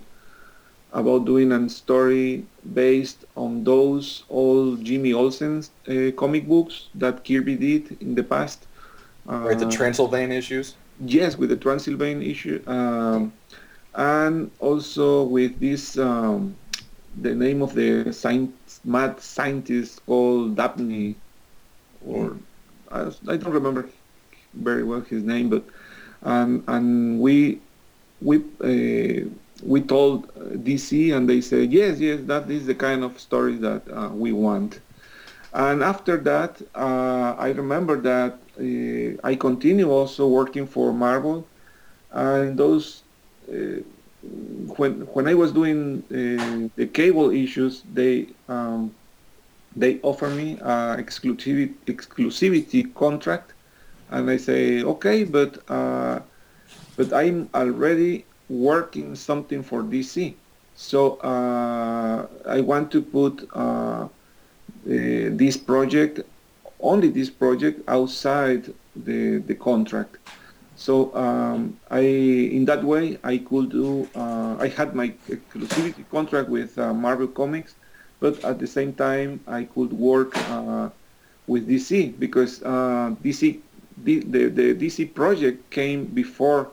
about 0.94 1.26
doing 1.26 1.52
a 1.52 1.70
story 1.70 2.46
based 2.74 3.26
on 3.36 3.64
those 3.64 4.24
old 4.30 4.84
Jimmy 4.84 5.12
Olsen 5.12 5.64
uh, 5.88 6.12
comic 6.16 6.48
books 6.48 6.88
that 6.96 7.26
Kirby 7.26 7.56
did 7.56 7.98
in 8.02 8.16
the 8.16 8.24
past. 8.24 8.68
Uh, 9.28 9.38
right, 9.38 9.60
the 9.60 9.70
Transylvanian 9.70 10.32
issues. 10.32 10.76
Yes, 11.00 11.38
with 11.38 11.50
the 11.50 11.58
Transylvanian 11.58 12.22
issue, 12.22 12.62
um, 12.68 13.34
and 13.96 14.52
also 14.60 15.24
with 15.24 15.60
this 15.60 15.98
um, 15.98 16.56
the 17.22 17.34
name 17.34 17.62
of 17.62 17.74
the 17.74 18.12
science, 18.14 18.80
mad 18.84 19.20
scientist 19.20 20.06
called 20.06 20.56
Dabney, 20.56 21.16
or 22.06 22.38
I, 22.92 23.12
I 23.28 23.38
don't 23.38 23.54
remember 23.54 23.90
very 24.54 24.84
well 24.84 25.02
his 25.02 25.24
name, 25.24 25.50
but 25.50 25.64
um, 26.22 26.64
and 26.68 27.20
we 27.20 27.60
we. 28.22 28.44
Uh, 28.62 29.30
we 29.66 29.82
told 29.82 30.30
uh, 30.30 30.56
DC 30.68 31.16
and 31.16 31.30
they 31.30 31.42
said, 31.42 31.72
yes, 31.72 32.00
yes, 32.00 32.20
that 32.26 32.50
is 32.50 32.66
the 32.66 32.76
kind 32.76 33.04
of 33.04 33.20
story 33.20 33.56
that 33.56 33.82
uh, 33.92 34.10
we 34.10 34.32
want. 34.32 34.80
And 35.54 35.84
after 35.84 36.18
that, 36.18 36.62
uh, 36.76 37.36
I 37.38 37.50
remember 37.52 38.00
that 38.02 38.40
uh, 38.60 39.28
I 39.28 39.36
continue 39.36 39.90
also 39.90 40.28
working 40.28 40.68
for 40.68 40.94
Marvel. 40.94 41.48
And 42.12 42.58
those, 42.58 43.04
uh, 43.50 43.82
when 44.78 45.02
when 45.14 45.28
I 45.28 45.34
was 45.34 45.52
doing 45.52 46.04
uh, 46.10 46.70
the 46.76 46.88
Cable 46.88 47.30
issues, 47.32 47.84
they 47.94 48.28
um, 48.48 48.94
they 49.76 50.00
offer 50.02 50.30
me 50.30 50.58
exclusivity 50.58 51.74
exclusivity 51.86 52.94
contract, 52.94 53.54
and 54.10 54.30
I 54.30 54.38
say 54.38 54.84
okay, 54.84 55.24
but 55.24 55.66
but 55.68 57.12
I'm 57.12 57.50
already 57.54 58.26
working 58.54 59.16
something 59.16 59.64
for 59.64 59.82
DC. 59.84 60.36
So 60.76 61.16
uh, 61.18 62.28
I 62.48 62.62
want 62.62 62.92
to 62.92 63.02
put 63.02 63.48
uh, 63.54 64.08
this 64.86 65.58
project 65.58 66.22
only 66.80 67.10
this 67.10 67.30
project 67.30 67.82
outside 67.88 68.74
the 68.96 69.38
the 69.48 69.56
contract. 69.56 70.18
So 70.76 71.16
um, 71.16 71.78
I, 71.92 72.00
in 72.00 72.66
that 72.66 72.84
way, 72.84 73.18
I 73.24 73.38
could 73.38 73.70
do. 73.70 74.08
Uh, 74.16 74.58
I 74.60 74.68
had 74.68 74.96
my 74.96 75.14
exclusivity 75.30 76.04
contract 76.10 76.50
with 76.50 76.78
uh, 76.78 76.94
Marvel 76.94 77.28
Comics, 77.28 77.76
but 78.20 78.44
at 78.44 78.60
the 78.60 78.68
same 78.68 78.94
time, 78.94 79.40
I 79.48 79.66
could 79.66 79.94
work 79.94 80.36
uh, 80.50 80.90
with 81.48 81.70
DC 81.70 82.18
because 82.20 82.60
DC, 82.60 83.60
the, 84.04 84.20
the, 84.20 84.48
the 84.50 84.76
DC 84.76 85.14
project 85.14 85.70
came 85.70 86.06
before 86.06 86.70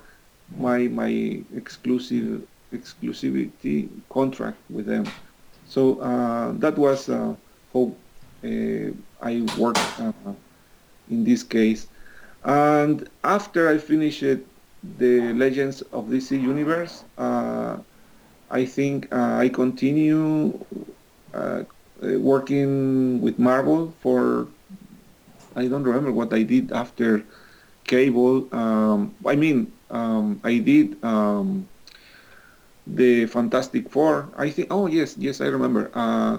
my 0.56 0.88
my 0.88 1.42
exclusive 1.54 2.46
exclusivity 2.72 3.88
contract 4.08 4.58
with 4.70 4.86
them. 4.86 5.06
So 5.66 6.00
uh, 6.00 6.52
that 6.58 6.76
was 6.76 7.08
uh, 7.08 7.34
how 7.72 7.92
I 8.42 9.46
worked 9.58 9.80
in 11.10 11.24
this 11.24 11.42
case. 11.42 11.86
And 12.44 13.08
after 13.22 13.68
I 13.68 13.78
finished 13.78 14.24
the 14.98 15.32
Legends 15.34 15.82
of 15.92 16.06
DC 16.06 16.40
Universe, 16.40 17.04
uh, 17.18 17.76
I 18.50 18.64
think 18.64 19.12
uh, 19.12 19.36
I 19.36 19.48
continue 19.48 20.58
uh, 21.34 21.62
working 22.00 23.20
with 23.20 23.38
Marvel 23.38 23.92
for, 24.00 24.48
I 25.54 25.66
don't 25.68 25.84
remember 25.84 26.12
what 26.12 26.32
I 26.32 26.42
did 26.42 26.72
after 26.72 27.22
Cable. 27.84 28.48
Um, 28.54 29.14
I 29.26 29.36
mean, 29.36 29.70
um, 29.90 30.40
I 30.44 30.58
did 30.58 31.02
um, 31.04 31.68
the 32.86 33.26
Fantastic 33.26 33.90
Four. 33.90 34.28
I 34.36 34.50
think, 34.50 34.68
oh 34.70 34.86
yes, 34.86 35.16
yes, 35.18 35.40
I 35.40 35.46
remember. 35.46 35.90
Uh, 35.94 36.38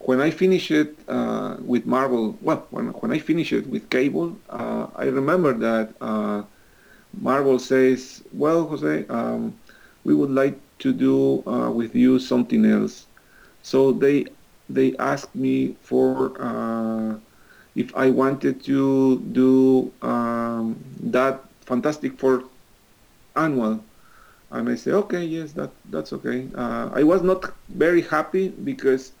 when 0.00 0.20
I 0.20 0.30
finished 0.30 0.70
it 0.70 0.96
uh, 1.08 1.56
with 1.64 1.86
Marvel, 1.86 2.36
well, 2.40 2.66
when, 2.70 2.88
when 3.00 3.12
I 3.12 3.18
finished 3.18 3.52
it 3.52 3.66
with 3.66 3.90
Cable, 3.90 4.36
uh, 4.48 4.86
I 4.96 5.04
remember 5.06 5.52
that 5.54 5.92
uh, 6.00 6.42
Marvel 7.20 7.58
says, 7.58 8.22
well, 8.32 8.66
Jose, 8.68 9.06
um, 9.08 9.54
we 10.04 10.14
would 10.14 10.30
like 10.30 10.58
to 10.78 10.92
do 10.92 11.42
uh, 11.46 11.70
with 11.70 11.94
you 11.94 12.18
something 12.18 12.64
else. 12.64 13.06
So 13.62 13.92
they 13.92 14.26
they 14.70 14.96
asked 14.98 15.34
me 15.34 15.76
for 15.82 16.32
uh, 16.40 17.16
if 17.74 17.94
I 17.94 18.10
wanted 18.10 18.62
to 18.64 19.18
do 19.32 19.92
um, 20.02 20.78
that 21.02 21.44
Fantastic 21.66 22.18
Four 22.18 22.44
annual. 23.36 23.82
And 24.50 24.68
I 24.68 24.74
say, 24.74 24.90
okay, 24.92 25.24
yes, 25.24 25.52
that 25.52 25.70
that's 25.90 26.12
okay. 26.12 26.48
Uh, 26.54 26.90
I 26.92 27.02
was 27.04 27.22
not 27.22 27.52
very 27.68 28.02
happy 28.02 28.48
because 28.48 29.12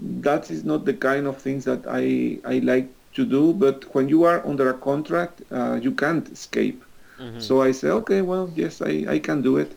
that 0.00 0.50
is 0.50 0.64
not 0.64 0.84
the 0.84 0.94
kind 0.94 1.26
of 1.26 1.36
things 1.38 1.64
that 1.64 1.84
I, 1.88 2.38
I 2.44 2.58
like 2.60 2.88
to 3.14 3.24
do. 3.24 3.52
But 3.52 3.92
when 3.94 4.08
you 4.08 4.24
are 4.24 4.46
under 4.46 4.70
a 4.70 4.74
contract, 4.74 5.42
uh, 5.50 5.78
you 5.82 5.92
can't 5.92 6.28
escape. 6.30 6.84
Mm-hmm. 7.18 7.40
So 7.40 7.62
I 7.62 7.72
say, 7.72 7.88
okay, 7.88 8.22
well, 8.22 8.50
yes, 8.54 8.80
I, 8.80 9.04
I 9.08 9.18
can 9.18 9.42
do 9.42 9.56
it. 9.56 9.72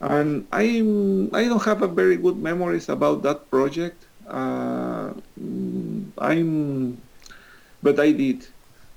And 0.00 0.46
I 0.50 0.80
I 1.32 1.44
don't 1.44 1.62
have 1.62 1.82
a 1.82 1.88
very 1.88 2.16
good 2.16 2.38
memories 2.38 2.88
about 2.88 3.22
that 3.22 3.50
project. 3.50 4.06
Uh, 4.26 5.12
I'm, 6.18 6.98
but 7.82 8.00
I 8.00 8.12
did. 8.12 8.46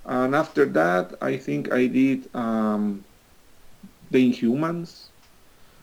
And 0.06 0.36
after 0.36 0.66
that, 0.66 1.14
I 1.22 1.38
think 1.38 1.72
I 1.72 1.88
did 1.88 2.30
um, 2.34 3.04
the 4.14 4.32
Inhumans. 4.32 5.10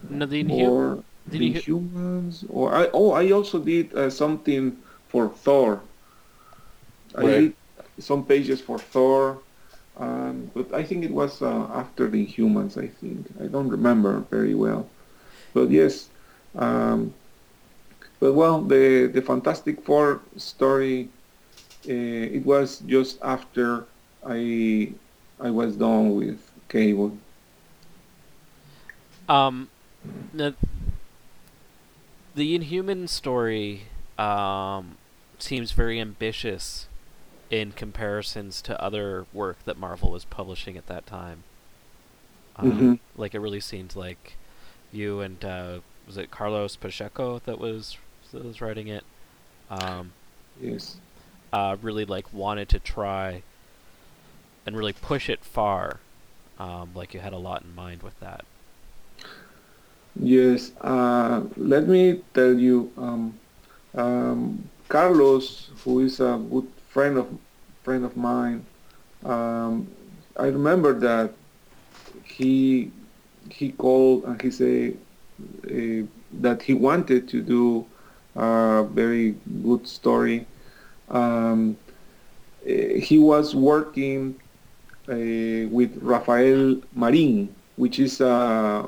No, 0.09 0.25
the 0.25 0.43
Inhumans 0.45 1.05
did 1.29 1.41
the 1.41 1.61
humans 1.61 2.45
or 2.49 2.75
I 2.75 2.89
oh 2.93 3.13
I 3.13 3.31
also 3.31 3.59
did 3.59 3.95
uh, 3.95 4.11
something 4.11 4.77
for 5.09 5.29
Thor. 5.29 5.81
I 7.15 7.23
did 7.27 7.55
some 7.99 8.25
pages 8.25 8.61
for 8.61 8.79
Thor, 8.79 9.39
um, 9.99 10.51
but 10.55 10.73
I 10.73 10.83
think 10.83 11.05
it 11.05 11.11
was 11.11 11.43
uh, 11.43 11.67
after 11.75 12.09
the 12.09 12.25
humans. 12.25 12.79
I 12.79 12.87
think 12.87 13.27
I 13.43 13.47
don't 13.47 13.69
remember 13.69 14.21
very 14.31 14.55
well, 14.55 14.89
but 15.53 15.71
yes. 15.71 16.09
Um, 16.57 17.13
but 18.21 18.35
well, 18.35 18.63
the 18.63 19.07
the 19.07 19.23
Fantastic 19.23 19.83
Four 19.85 20.21
story, 20.37 21.09
uh, 21.89 22.37
it 22.37 22.45
was 22.47 22.79
just 22.87 23.19
after 23.23 23.85
I 24.25 24.93
I 25.41 25.51
was 25.51 25.77
done 25.77 26.15
with 26.15 26.41
Cable. 26.69 27.17
Um, 29.31 29.71
the 30.35 30.55
Inhuman 32.55 33.07
story 33.07 33.83
um, 34.19 34.97
seems 35.39 35.71
very 35.71 36.01
ambitious 36.01 36.89
in 37.49 37.71
comparisons 37.71 38.61
to 38.63 38.81
other 38.83 39.27
work 39.33 39.59
that 39.65 39.79
Marvel 39.79 40.11
was 40.11 40.25
publishing 40.25 40.77
at 40.77 40.89
that 40.89 41.07
time. 41.07 41.45
Um, 42.57 42.73
mm-hmm. 42.73 42.95
Like 43.17 43.35
it 43.35 43.39
really 43.39 43.61
seemed 43.61 43.95
like 43.95 44.35
you 44.93 45.21
and 45.21 45.45
uh, 45.45 45.79
was 46.09 46.17
it 46.17 46.33
Carlos 46.33 46.75
Pacheco 46.75 47.41
that 47.45 47.61
was 47.61 47.99
that 48.33 48.45
was 48.45 48.61
writing 48.61 48.89
it. 48.89 49.05
Um, 49.71 50.13
yes. 50.61 50.97
Uh, 51.53 51.77
really 51.81 52.05
like 52.05 52.33
wanted 52.33 52.69
to 52.71 52.81
try 52.81 53.43
and 54.67 54.77
really 54.77 54.93
push 54.93 55.29
it 55.29 55.45
far. 55.45 56.01
Um, 56.59 56.91
like 56.97 57.15
you 57.15 57.21
had 57.21 57.33
a 57.33 57.39
lot 57.39 57.63
in 57.63 57.75
mind 57.77 58.03
with 58.03 58.19
that. 58.19 58.45
Yes, 60.19 60.73
uh, 60.81 61.43
let 61.57 61.89
me 61.89 62.21
tell 62.35 62.53
you, 62.59 62.93
um, 62.97 63.39
um, 63.95 64.69
Carlos, 64.89 65.71
who 65.85 66.01
is 66.01 66.21
a 66.21 66.41
good 66.51 66.67
friend 66.89 67.17
of 67.19 67.29
friend 67.83 68.05
of 68.05 68.17
mine, 68.17 68.65
um, 69.25 69.89
I 70.37 70.47
remember 70.47 70.93
that 71.01 71.33
he 72.25 72.91
he 73.51 73.73
called 73.73 74.25
and 74.25 74.41
he 74.43 74.51
said 74.51 74.99
uh, 75.67 76.07
that 76.41 76.63
he 76.63 76.75
wanted 76.75 77.29
to 77.29 77.43
do 77.43 77.87
a 78.37 78.85
very 78.91 79.37
good 79.63 79.87
story. 79.87 80.47
Um, 81.09 81.77
uh, 82.67 82.71
he 83.01 83.19
was 83.19 83.55
working 83.55 84.41
uh, 85.09 85.69
with 85.71 85.97
Rafael 86.03 86.81
Marin, 86.95 87.55
which 87.77 87.99
is 87.99 88.21
a 88.21 88.87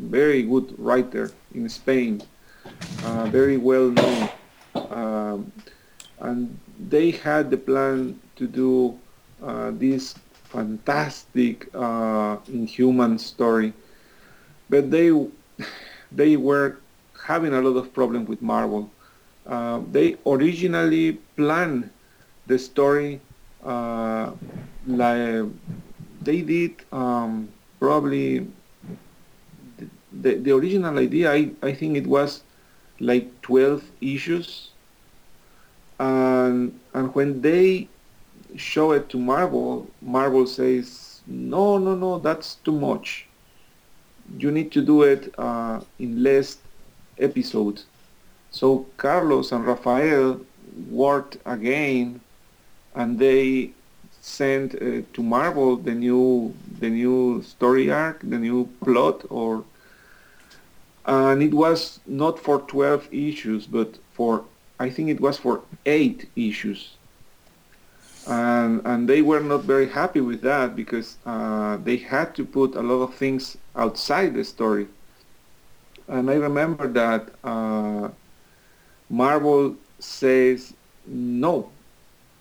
very 0.00 0.42
good 0.42 0.74
writer 0.78 1.32
in 1.54 1.68
Spain, 1.68 2.22
uh, 3.04 3.26
very 3.26 3.56
well 3.56 3.90
known. 3.90 4.28
Um, 4.74 5.52
and 6.20 6.58
they 6.88 7.10
had 7.10 7.50
the 7.50 7.56
plan 7.56 8.18
to 8.36 8.46
do 8.46 8.98
uh, 9.42 9.70
this 9.74 10.14
fantastic 10.44 11.68
uh, 11.74 12.36
inhuman 12.48 13.18
story, 13.18 13.72
but 14.68 14.90
they 14.90 15.12
they 16.12 16.36
were 16.36 16.78
having 17.24 17.54
a 17.54 17.60
lot 17.60 17.76
of 17.76 17.92
problems 17.92 18.28
with 18.28 18.42
Marvel. 18.42 18.90
Uh, 19.46 19.80
they 19.92 20.16
originally 20.26 21.12
planned 21.36 21.90
the 22.46 22.58
story 22.58 23.20
uh, 23.64 24.30
like 24.86 25.46
they 26.22 26.42
did 26.42 26.72
um, 26.92 27.48
probably 27.78 28.46
the, 30.12 30.34
the 30.34 30.52
original 30.52 30.98
idea, 30.98 31.32
I, 31.32 31.50
I 31.62 31.72
think 31.72 31.96
it 31.96 32.06
was 32.06 32.42
like 32.98 33.40
12 33.42 33.82
issues. 34.00 34.70
And, 35.98 36.78
and 36.94 37.14
when 37.14 37.40
they 37.40 37.88
show 38.56 38.92
it 38.92 39.08
to 39.10 39.18
Marvel, 39.18 39.86
Marvel 40.02 40.46
says, 40.46 41.20
no, 41.26 41.78
no, 41.78 41.94
no, 41.94 42.18
that's 42.18 42.56
too 42.56 42.72
much. 42.72 43.26
You 44.38 44.50
need 44.50 44.72
to 44.72 44.82
do 44.82 45.02
it 45.02 45.34
uh, 45.38 45.80
in 45.98 46.22
less 46.22 46.58
episodes. 47.18 47.84
So 48.50 48.86
Carlos 48.96 49.52
and 49.52 49.64
Rafael 49.64 50.40
worked 50.90 51.38
again, 51.46 52.20
and 52.94 53.18
they 53.18 53.70
sent 54.20 54.74
uh, 54.74 55.02
to 55.12 55.22
Marvel 55.22 55.76
the 55.76 55.94
new 55.94 56.54
the 56.80 56.90
new 56.90 57.42
story 57.42 57.90
arc, 57.90 58.20
the 58.22 58.38
new 58.38 58.68
plot, 58.82 59.24
or 59.30 59.64
and 61.06 61.42
it 61.42 61.54
was 61.54 62.00
not 62.06 62.38
for 62.38 62.60
12 62.60 63.08
issues, 63.12 63.66
but 63.66 63.98
for 64.12 64.44
I 64.78 64.88
think 64.88 65.10
it 65.10 65.20
was 65.20 65.36
for 65.36 65.62
eight 65.84 66.30
issues. 66.36 66.96
And, 68.26 68.80
and 68.86 69.08
they 69.08 69.20
were 69.20 69.40
not 69.40 69.64
very 69.64 69.88
happy 69.88 70.20
with 70.20 70.40
that 70.42 70.74
because 70.74 71.18
uh, 71.26 71.76
they 71.78 71.98
had 71.98 72.34
to 72.36 72.44
put 72.44 72.74
a 72.74 72.82
lot 72.82 73.02
of 73.02 73.14
things 73.14 73.58
outside 73.76 74.34
the 74.34 74.44
story. 74.44 74.86
And 76.08 76.30
I 76.30 76.34
remember 76.34 76.88
that 76.88 77.28
uh, 77.44 78.08
Marvel 79.10 79.76
says, 79.98 80.72
no, 81.06 81.70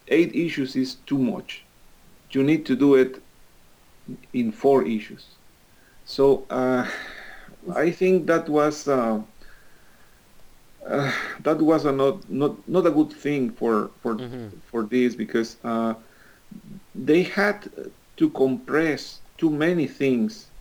eight 0.08 0.34
issues 0.34 0.76
is 0.76 0.96
too 1.06 1.18
much. 1.18 1.64
You 2.32 2.44
need 2.44 2.66
to 2.68 2.76
do 2.76 2.96
it 2.96 3.22
in 4.34 4.52
four 4.52 4.84
issues. 4.84 5.26
So 6.06 6.46
uh, 6.50 6.88
I 7.76 7.92
think 7.92 8.28
that 8.28 8.50
was 8.50 8.88
uh, 8.88 9.22
uh, 10.88 11.12
that 11.42 11.62
was 11.62 11.86
a 11.86 11.92
not 11.92 12.30
not 12.30 12.68
not 12.68 12.86
a 12.86 12.92
good 12.92 13.12
thing 13.12 13.52
for 13.52 13.92
for 14.02 14.20
Mm-hmm. 14.20 14.48
for 14.62 14.84
this 14.84 15.16
because 15.16 15.58
uh, 15.64 15.94
they 16.94 17.24
had 17.24 17.68
to 18.18 18.30
compress 18.30 19.22
too 19.38 19.50
many 19.50 19.88
things, 19.88 20.52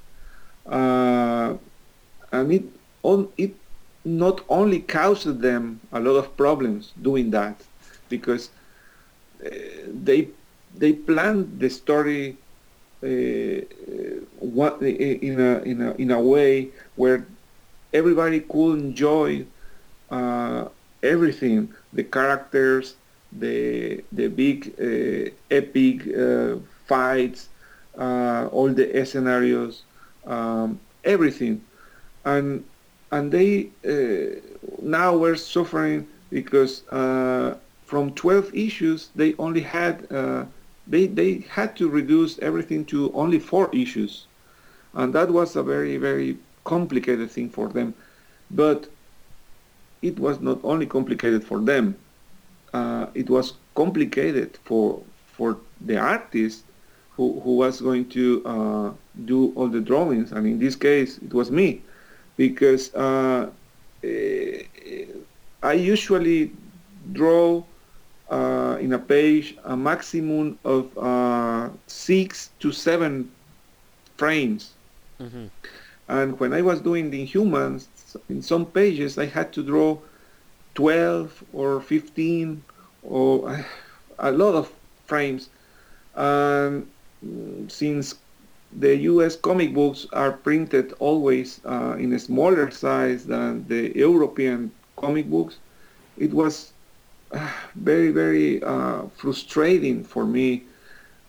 uh, 0.67 1.57
and 2.33 2.53
it 2.53 2.65
on 3.03 3.33
it 3.37 3.57
not 4.05 4.43
only 4.49 4.81
caused 4.81 5.41
them 5.41 5.81
a 5.93 6.01
lot 6.01 6.17
of 6.17 6.37
problems 6.37 6.93
doing 7.01 7.31
that 7.31 7.65
because 8.09 8.51
uh, 9.45 9.49
they 9.89 10.31
they 10.75 10.93
planned 10.93 11.59
the 11.61 11.69
story 11.71 12.39
uh, 13.03 13.09
what 14.39 14.81
in 14.83 15.41
a 15.41 15.53
in 15.63 15.81
a 15.83 15.95
in 15.95 16.11
a 16.11 16.21
way 16.21 16.73
where 16.99 17.27
everybody 17.93 18.41
could 18.41 18.79
enjoy 18.81 19.45
uh, 20.11 20.65
everything 21.03 21.73
the 21.93 22.05
characters 22.05 22.97
the 23.33 24.03
the 24.13 24.29
big 24.29 24.75
uh, 24.81 25.31
epic 25.51 25.97
uh, 26.17 26.57
fights 26.87 27.49
uh, 27.99 28.49
all 28.53 28.69
the 28.69 29.05
scenarios 29.05 29.83
um, 30.27 30.81
everything. 31.05 31.63
And 32.25 32.65
and 33.13 33.33
they 33.33 33.71
uh, 33.87 34.41
now 34.83 35.17
were 35.17 35.37
suffering 35.37 36.07
because 36.31 36.83
from 37.85 38.13
12 38.15 38.55
issues 38.55 39.09
they 39.15 39.35
only 39.39 39.63
had 39.63 40.09
they 40.87 41.07
they 41.07 41.45
had 41.51 41.77
to 41.77 41.89
reduce 41.89 42.39
everything 42.41 42.85
to 42.87 43.13
only 43.15 43.39
four 43.39 43.71
issues. 43.75 44.27
And 44.95 45.15
that 45.15 45.31
was 45.31 45.57
a 45.57 45.63
very 45.63 45.97
very 45.99 46.39
complicated 46.65 47.31
thing 47.31 47.49
for 47.49 47.69
them 47.69 47.95
but 48.51 48.89
it 50.03 50.19
was 50.19 50.41
not 50.41 50.59
only 50.63 50.87
complicated 50.87 51.45
for 51.45 51.61
them 51.61 51.97
uh, 52.73 53.07
it 53.15 53.29
was 53.31 53.55
complicated 53.75 54.57
for 54.65 55.03
for 55.27 55.57
the 55.81 55.97
artist 55.97 56.65
who, 57.11 57.41
who 57.41 57.57
was 57.57 57.81
going 57.81 58.09
to 58.09 58.43
uh, 58.47 58.91
do 59.25 59.53
all 59.57 59.69
the 59.69 59.81
drawings 59.81 60.33
and 60.33 60.47
in 60.47 60.59
this 60.59 60.77
case 60.77 61.19
it 61.19 61.33
was 61.35 61.51
me 61.51 61.83
because 62.37 62.95
uh, 62.95 63.51
eh, 64.05 64.63
I 65.63 65.73
usually 65.73 66.53
draw 67.13 67.65
uh, 68.31 68.77
in 68.81 68.93
a 68.93 68.99
page 68.99 69.57
a 69.65 69.77
maximum 69.77 70.59
of 70.65 70.97
uh, 70.97 71.69
six 71.87 72.51
to 72.61 72.71
seven 72.71 73.31
frames. 74.17 74.73
Mm-hmm. 75.21 75.47
And 76.09 76.41
when 76.41 76.53
I 76.53 76.63
was 76.63 76.81
doing 76.81 77.11
the 77.11 77.27
Inhumans, 77.27 77.87
in 78.29 78.43
some 78.43 78.65
pages 78.67 79.19
I 79.19 79.27
had 79.27 79.53
to 79.53 79.63
draw 79.63 79.99
12 80.75 81.45
or 81.53 81.81
15 81.81 82.63
or 83.03 83.65
a 84.19 84.33
lot 84.33 84.55
of 84.55 84.73
frames. 85.07 85.51
And 86.15 86.87
since 87.69 88.15
the 88.73 88.97
US 88.97 89.37
comic 89.37 89.75
books 89.75 90.07
are 90.13 90.33
printed 90.33 90.93
always 90.99 91.61
uh, 91.65 91.97
in 91.99 92.13
a 92.13 92.19
smaller 92.19 92.71
size 92.71 93.27
than 93.27 93.67
the 93.69 93.93
European 93.97 94.71
comic 94.97 95.29
books, 95.31 95.57
it 96.19 96.33
was 96.33 96.73
uh, 97.33 97.51
very, 97.75 98.11
very 98.11 98.63
uh, 98.63 99.03
frustrating 99.17 100.05
for 100.05 100.27
me 100.27 100.65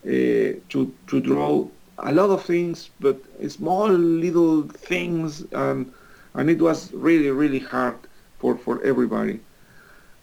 uh, 0.06 0.56
to, 0.68 0.92
to 1.06 1.20
draw 1.20 1.68
a 2.00 2.12
lot 2.12 2.30
of 2.30 2.42
things, 2.44 2.90
but 3.00 3.16
small 3.48 3.88
little 3.88 4.62
things, 4.62 5.44
and, 5.52 5.92
and 6.34 6.50
it 6.50 6.60
was 6.60 6.92
really, 6.92 7.30
really 7.30 7.58
hard 7.58 7.96
for, 8.38 8.56
for 8.56 8.82
everybody. 8.82 9.40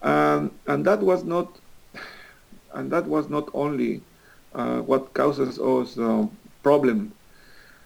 Um, 0.02 0.52
and 0.68 0.86
that 0.86 1.00
was 1.02 1.24
not, 1.24 1.60
and 2.74 2.92
that 2.92 3.06
was 3.06 3.30
not 3.30 3.50
only 3.54 4.02
uh, 4.54 4.80
what 4.80 5.14
causes 5.14 5.60
us 5.60 5.98
um, 5.98 6.32
problem. 6.64 7.12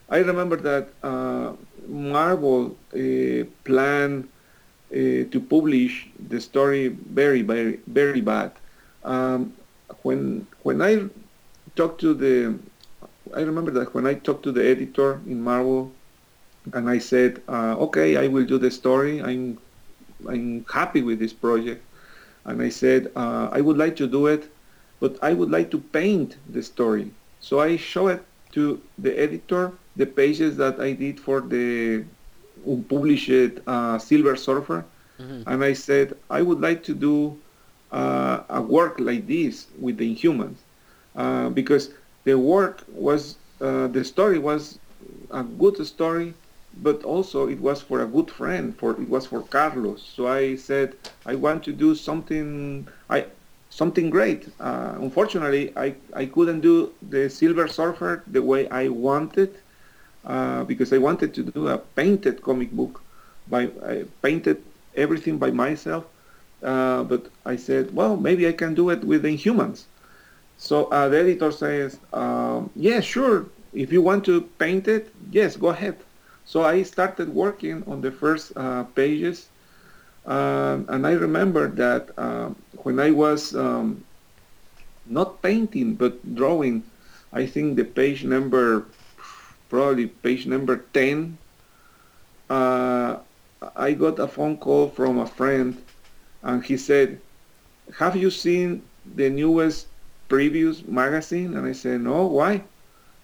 I 0.08 0.18
remember 0.18 0.56
that 0.56 0.88
uh, 1.02 1.52
Marvel 1.88 2.76
uh, 2.94 3.44
planned 3.64 4.28
uh, 4.92 4.94
to 5.32 5.46
publish 5.48 6.08
the 6.28 6.40
story 6.40 6.88
very, 6.88 7.42
very, 7.42 7.80
very 7.86 8.20
bad. 8.20 8.52
Um, 9.04 9.52
when 10.02 10.46
when 10.62 10.82
I 10.82 11.08
talked 11.76 12.00
to 12.00 12.14
the, 12.14 12.58
I 13.34 13.42
remember 13.42 13.70
that 13.72 13.94
when 13.94 14.06
I 14.06 14.14
talked 14.14 14.42
to 14.44 14.52
the 14.52 14.64
editor 14.64 15.20
in 15.26 15.40
Marvel, 15.42 15.92
and 16.72 16.88
I 16.88 16.98
said, 16.98 17.42
uh, 17.48 17.76
okay, 17.86 18.16
I 18.16 18.28
will 18.28 18.44
do 18.44 18.58
the 18.58 18.70
story. 18.70 19.22
I'm 19.22 19.58
I'm 20.28 20.64
happy 20.72 21.02
with 21.02 21.18
this 21.18 21.32
project, 21.32 21.84
and 22.44 22.62
I 22.62 22.68
said 22.68 23.10
uh, 23.16 23.48
I 23.52 23.60
would 23.60 23.76
like 23.78 23.96
to 23.96 24.06
do 24.06 24.26
it, 24.26 24.50
but 25.00 25.18
I 25.22 25.32
would 25.34 25.50
like 25.50 25.70
to 25.72 25.78
paint 25.80 26.38
the 26.48 26.62
story. 26.62 27.12
So 27.40 27.60
I 27.60 27.76
show 27.76 28.08
it 28.08 28.24
to 28.52 28.80
the 28.98 29.18
editor 29.18 29.72
the 29.96 30.06
pages 30.06 30.56
that 30.56 30.80
I 30.80 30.92
did 30.92 31.18
for 31.20 31.40
the 31.40 32.04
unpublished 32.66 33.60
uh, 33.66 33.98
Silver 33.98 34.36
Surfer, 34.36 34.84
Mhm. 35.18 35.42
and 35.46 35.64
I 35.64 35.72
said 35.74 36.14
I 36.30 36.42
would 36.42 36.60
like 36.60 36.82
to 36.84 36.94
do 36.94 37.40
uh, 37.90 38.42
a 38.48 38.60
work 38.62 38.98
like 39.00 39.26
this 39.26 39.68
with 39.78 39.98
the 39.98 40.14
Inhumans, 40.14 40.58
uh, 41.14 41.48
because 41.50 41.90
the 42.24 42.38
work 42.38 42.84
was 42.88 43.36
uh, 43.60 43.86
the 43.88 44.04
story 44.04 44.38
was 44.38 44.78
a 45.30 45.42
good 45.42 45.84
story, 45.86 46.34
but 46.82 47.02
also 47.04 47.48
it 47.48 47.60
was 47.60 47.80
for 47.82 48.02
a 48.02 48.06
good 48.06 48.30
friend. 48.30 48.76
For 48.78 48.92
it 49.00 49.08
was 49.08 49.26
for 49.26 49.42
Carlos. 49.42 50.02
So 50.02 50.26
I 50.28 50.56
said 50.56 50.96
I 51.26 51.34
want 51.34 51.62
to 51.64 51.72
do 51.72 51.94
something. 51.94 52.88
I 53.10 53.26
something 53.70 54.10
great. 54.10 54.48
Uh, 54.60 54.94
unfortunately, 55.00 55.72
I, 55.76 55.94
I 56.14 56.26
couldn't 56.26 56.60
do 56.60 56.92
the 57.08 57.30
Silver 57.30 57.66
Surfer 57.68 58.22
the 58.26 58.42
way 58.42 58.68
I 58.68 58.88
wanted 58.88 59.56
uh, 60.24 60.64
because 60.64 60.92
I 60.92 60.98
wanted 60.98 61.34
to 61.34 61.42
do 61.42 61.68
a 61.68 61.78
painted 61.78 62.42
comic 62.42 62.70
book. 62.72 63.00
By 63.48 63.70
I 63.84 64.04
painted 64.22 64.58
everything 64.94 65.38
by 65.38 65.50
myself, 65.50 66.04
uh, 66.62 67.02
but 67.04 67.28
I 67.44 67.56
said, 67.56 67.94
well, 67.94 68.16
maybe 68.16 68.46
I 68.46 68.52
can 68.52 68.74
do 68.74 68.90
it 68.90 69.02
with 69.04 69.24
Inhumans. 69.24 69.84
So 70.62 70.84
uh, 70.94 71.08
the 71.08 71.18
editor 71.18 71.50
says, 71.50 71.98
um, 72.12 72.70
yeah, 72.76 73.00
sure. 73.00 73.46
If 73.72 73.92
you 73.92 74.00
want 74.00 74.24
to 74.26 74.42
paint 74.62 74.86
it, 74.86 75.10
yes, 75.32 75.56
go 75.56 75.70
ahead. 75.70 75.96
So 76.44 76.62
I 76.62 76.84
started 76.84 77.34
working 77.34 77.82
on 77.88 78.00
the 78.00 78.12
first 78.12 78.52
uh, 78.54 78.84
pages, 78.94 79.48
um, 80.24 80.86
and 80.88 81.04
I 81.04 81.14
remember 81.18 81.66
that 81.66 82.16
um, 82.16 82.54
when 82.84 83.00
I 83.00 83.10
was 83.10 83.56
um, 83.56 84.04
not 85.06 85.42
painting 85.42 85.94
but 85.94 86.14
drawing, 86.36 86.84
I 87.32 87.44
think 87.44 87.74
the 87.74 87.84
page 87.84 88.22
number, 88.22 88.86
probably 89.68 90.06
page 90.06 90.46
number 90.46 90.84
10, 90.94 91.38
uh, 92.50 93.16
I 93.74 93.94
got 93.94 94.20
a 94.20 94.28
phone 94.28 94.58
call 94.58 94.90
from 94.90 95.18
a 95.18 95.26
friend 95.26 95.82
and 96.44 96.62
he 96.62 96.76
said, 96.76 97.20
have 97.98 98.14
you 98.14 98.30
seen 98.30 98.82
the 99.16 99.28
newest 99.28 99.88
previews 100.32 100.88
magazine? 100.88 101.54
And 101.54 101.66
I 101.66 101.72
said, 101.72 102.00
no, 102.00 102.24
why? 102.26 102.62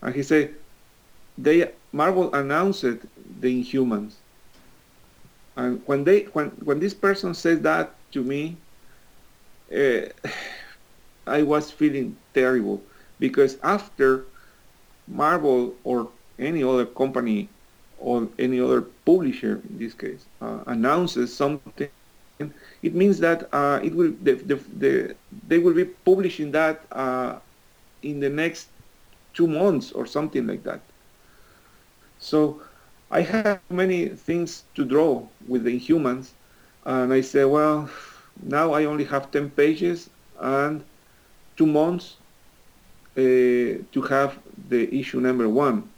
And 0.02 0.14
he 0.14 0.22
said, 0.22 0.54
they 1.38 1.70
Marvel 1.92 2.34
announced 2.34 2.82
the 2.82 3.62
Inhumans. 3.64 4.14
And 5.56 5.80
when 5.86 6.04
they 6.04 6.24
when 6.34 6.48
when 6.62 6.78
this 6.80 6.94
person 6.94 7.34
said 7.34 7.62
that 7.62 7.94
to 8.12 8.22
me, 8.22 8.56
uh, 9.72 10.12
I 11.26 11.42
was 11.42 11.70
feeling 11.70 12.16
terrible 12.34 12.82
because 13.18 13.58
after 13.62 14.24
Marvel 15.06 15.74
or 15.84 16.08
any 16.38 16.62
other 16.62 16.86
company 16.86 17.48
or 17.98 18.28
any 18.38 18.60
other 18.60 18.82
publisher 19.04 19.60
in 19.68 19.78
this 19.78 19.94
case 19.94 20.24
uh, 20.40 20.60
announces 20.66 21.34
something, 21.34 21.88
it 22.82 22.94
means 22.94 23.18
that 23.20 23.48
uh, 23.52 23.80
it 23.82 23.94
will 23.94 24.12
the, 24.22 24.34
the, 24.34 24.54
the, 24.56 25.16
they 25.46 25.58
will 25.58 25.74
be 25.74 25.84
publishing 25.84 26.52
that 26.52 26.86
uh, 26.92 27.38
in 28.02 28.20
the 28.20 28.30
next 28.30 28.70
two 29.34 29.46
months 29.46 29.92
or 29.92 30.06
something 30.06 30.46
like 30.46 30.64
that. 30.64 30.82
So 32.18 32.62
I 33.10 33.22
have 33.22 33.52
many 33.58 34.08
things 34.08 34.64
to 34.74 34.84
draw 34.84 35.28
with 35.46 35.64
the 35.64 35.76
humans, 35.78 36.34
and 36.84 37.12
I 37.12 37.20
say, 37.20 37.44
well, 37.44 37.88
now 38.40 38.72
I 38.72 38.84
only 38.84 39.04
have 39.04 39.30
10 39.30 39.50
pages 39.50 40.10
and 40.38 40.84
two 41.56 41.66
months 41.66 42.16
uh, 43.16 43.20
to 43.92 44.02
have 44.08 44.38
the 44.68 44.94
issue 44.98 45.20
number 45.20 45.48
one. 45.48 45.90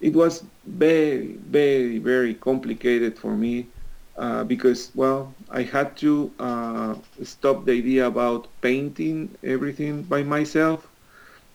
It 0.00 0.14
was 0.14 0.44
very, 0.64 1.36
very, 1.36 1.98
very 1.98 2.34
complicated 2.34 3.18
for 3.18 3.36
me 3.36 3.70
uh, 4.18 4.44
because, 4.44 4.90
well, 4.94 5.34
I 5.50 5.62
had 5.62 5.96
to 5.98 6.30
uh, 6.40 6.94
stop 7.22 7.64
the 7.66 7.72
idea 7.72 8.06
about 8.06 8.48
painting 8.60 9.36
everything 9.44 10.02
by 10.02 10.22
myself. 10.22 10.88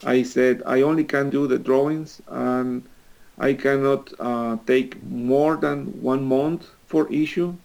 I 0.04 0.24
said 0.24 0.64
I 0.66 0.82
only 0.82 1.04
can 1.04 1.30
do 1.30 1.48
the 1.48 1.60
drawings 1.60 2.22
and 2.28 2.84
I 3.38 3.54
cannot 3.54 4.14
uh, 4.20 4.58
take 4.68 5.02
more 5.04 5.58
than 5.58 6.02
one 6.02 6.24
month 6.26 6.70
for 6.88 7.12
issue. 7.12 7.56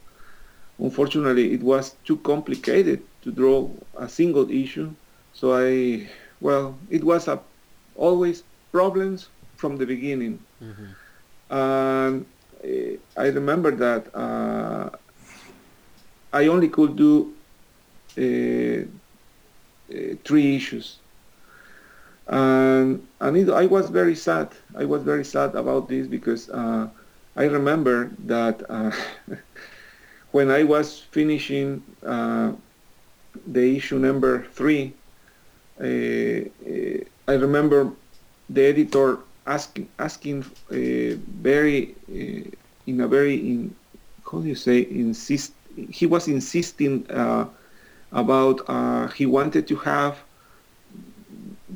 unfortunately, 0.78 1.52
it 1.54 1.62
was 1.62 1.96
too 2.04 2.16
complicated 2.18 3.02
to 3.22 3.30
draw 3.32 3.70
a 3.98 4.08
single 4.08 4.50
issue. 4.50 4.90
So 5.32 5.54
I, 5.54 6.08
well, 6.40 6.78
it 6.90 7.04
was 7.04 7.28
a, 7.28 7.40
always 7.96 8.44
problems 8.72 9.28
from 9.56 9.76
the 9.76 9.86
beginning. 9.86 10.38
Mm-hmm. 10.62 10.86
And 11.50 12.26
I 12.64 13.26
remember 13.26 13.70
that 13.72 14.14
uh, 14.14 14.90
I 16.32 16.46
only 16.46 16.68
could 16.68 16.96
do 16.96 17.34
uh, 18.18 18.84
uh 19.94 20.14
three 20.24 20.56
issues. 20.56 20.98
And, 22.26 23.06
and 23.20 23.36
it, 23.36 23.48
I 23.48 23.66
was 23.66 23.88
very 23.88 24.14
sad. 24.14 24.52
I 24.76 24.84
was 24.84 25.02
very 25.02 25.24
sad 25.24 25.54
about 25.54 25.88
this 25.88 26.06
because 26.06 26.50
uh, 26.50 26.88
I 27.36 27.44
remember 27.44 28.10
that 28.26 28.62
uh, 28.68 28.90
when 30.32 30.50
I 30.50 30.64
was 30.64 31.00
finishing 31.00 31.82
the 32.02 33.76
issue 33.76 33.98
number 33.98 34.44
three, 34.52 34.92
uh, 35.80 35.84
uh, 35.84 36.98
I 37.28 37.34
remember 37.34 37.92
the 38.50 38.64
editor 38.64 39.20
asking 39.56 39.88
asking 39.98 40.44
uh, 40.70 41.16
very 41.48 41.94
in 42.86 43.00
a 43.00 43.08
very 43.08 43.36
in 43.50 43.74
how 44.30 44.38
do 44.38 44.48
you 44.48 44.54
say 44.54 44.78
insist 44.90 45.52
he 45.98 46.06
was 46.06 46.28
insisting 46.28 46.94
about 48.12 48.56
he 49.18 49.26
wanted 49.26 49.66
to 49.66 49.76
have 49.76 50.18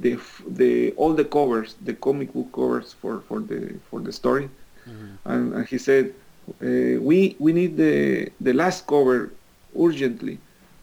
the 0.02 0.18
the 0.48 0.92
all 0.92 1.14
the 1.14 1.24
covers, 1.24 1.76
the 1.82 1.94
comic 1.94 2.32
book 2.32 2.52
covers 2.52 2.92
for, 2.92 3.20
for 3.28 3.40
the 3.40 3.78
for 3.90 4.00
the 4.00 4.12
story, 4.12 4.48
mm-hmm. 4.88 5.14
and, 5.24 5.54
and, 5.54 5.66
he 5.66 5.78
said, 5.78 6.14
uh, 6.62 7.00
"We 7.00 7.36
we 7.38 7.52
need 7.52 7.76
the 7.76 8.30
the 8.40 8.52
last 8.52 8.86
cover 8.86 9.32
urgently," 9.78 10.38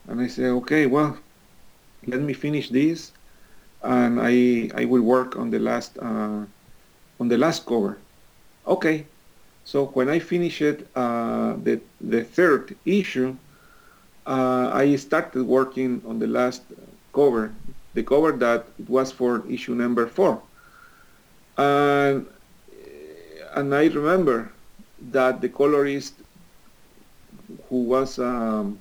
and 0.08 0.20
I 0.20 0.28
said, 0.28 0.50
"Okay, 0.62 0.86
well, 0.86 1.18
let 2.06 2.20
me 2.20 2.32
finish 2.32 2.70
this, 2.70 3.12
and 3.82 4.20
I 4.20 4.70
I 4.74 4.84
will 4.84 5.02
work 5.02 5.36
on 5.36 5.50
the 5.50 5.58
last 5.58 5.98
uh, 5.98 6.44
on 7.20 7.28
the 7.28 7.38
last 7.38 7.66
cover. 7.66 7.98
Okay. 8.66 9.06
So 9.64 9.86
when 9.86 10.08
I 10.08 10.18
finished 10.18 10.62
uh, 10.96 11.54
the 11.62 11.80
the 12.00 12.24
third 12.24 12.74
issue, 12.84 13.36
uh, 14.26 14.70
I 14.72 14.96
started 14.96 15.44
working 15.44 16.02
on 16.06 16.18
the 16.18 16.26
last 16.26 16.62
cover, 17.12 17.52
the 17.94 18.02
cover 18.02 18.32
that 18.32 18.66
it 18.78 18.88
was 18.88 19.12
for 19.12 19.46
issue 19.48 19.74
number 19.74 20.06
four, 20.06 20.42
and 21.58 22.26
and 23.54 23.74
I 23.74 23.86
remember 23.86 24.50
that 25.12 25.40
the 25.40 25.48
colorist 25.48 26.14
who 27.68 27.82
was 27.84 28.18
um, 28.18 28.78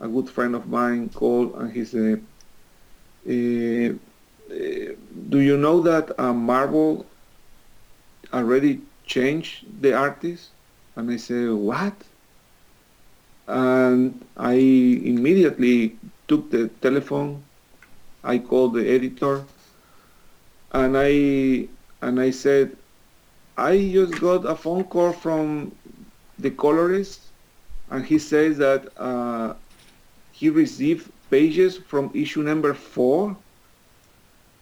a 0.00 0.08
good 0.08 0.28
friend 0.28 0.54
of 0.54 0.68
mine 0.68 1.08
called 1.10 1.54
and 1.56 1.72
he 1.72 1.84
said, 1.84 2.22
uh, 3.26 3.94
do 5.28 5.38
you 5.40 5.56
know 5.56 5.80
that 5.80 6.18
uh, 6.18 6.32
Marvel 6.32 7.06
already 8.32 8.80
changed 9.06 9.66
the 9.82 9.94
artist? 9.94 10.50
And 10.96 11.10
I 11.10 11.16
said, 11.16 11.50
what? 11.50 11.94
And 13.46 14.24
I 14.36 14.52
immediately 14.52 15.96
took 16.28 16.50
the 16.50 16.68
telephone. 16.80 17.42
I 18.22 18.38
called 18.38 18.74
the 18.74 18.86
editor, 18.88 19.42
and 20.72 20.96
I 20.96 21.68
and 22.02 22.20
I 22.20 22.30
said, 22.30 22.76
I 23.56 23.90
just 23.92 24.20
got 24.20 24.44
a 24.44 24.54
phone 24.54 24.84
call 24.84 25.12
from 25.12 25.72
the 26.38 26.50
colorist, 26.50 27.20
and 27.90 28.04
he 28.04 28.18
says 28.18 28.58
that 28.58 28.88
uh, 28.98 29.54
he 30.32 30.50
received 30.50 31.10
pages 31.30 31.78
from 31.78 32.10
issue 32.14 32.42
number 32.42 32.74
four 32.74 33.36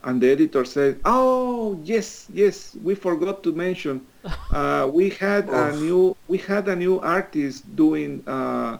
and 0.03 0.21
the 0.21 0.29
editor 0.31 0.65
said, 0.65 1.01
"Oh 1.05 1.79
yes, 1.83 2.29
yes, 2.31 2.75
we 2.81 2.95
forgot 2.95 3.43
to 3.43 3.53
mention 3.53 4.07
uh, 4.49 4.89
we 4.91 5.09
had 5.09 5.49
a 5.49 5.71
new 5.73 6.15
we 6.27 6.37
had 6.37 6.67
a 6.67 6.75
new 6.75 6.99
artist 6.99 7.75
doing 7.75 8.23
uh, 8.27 8.77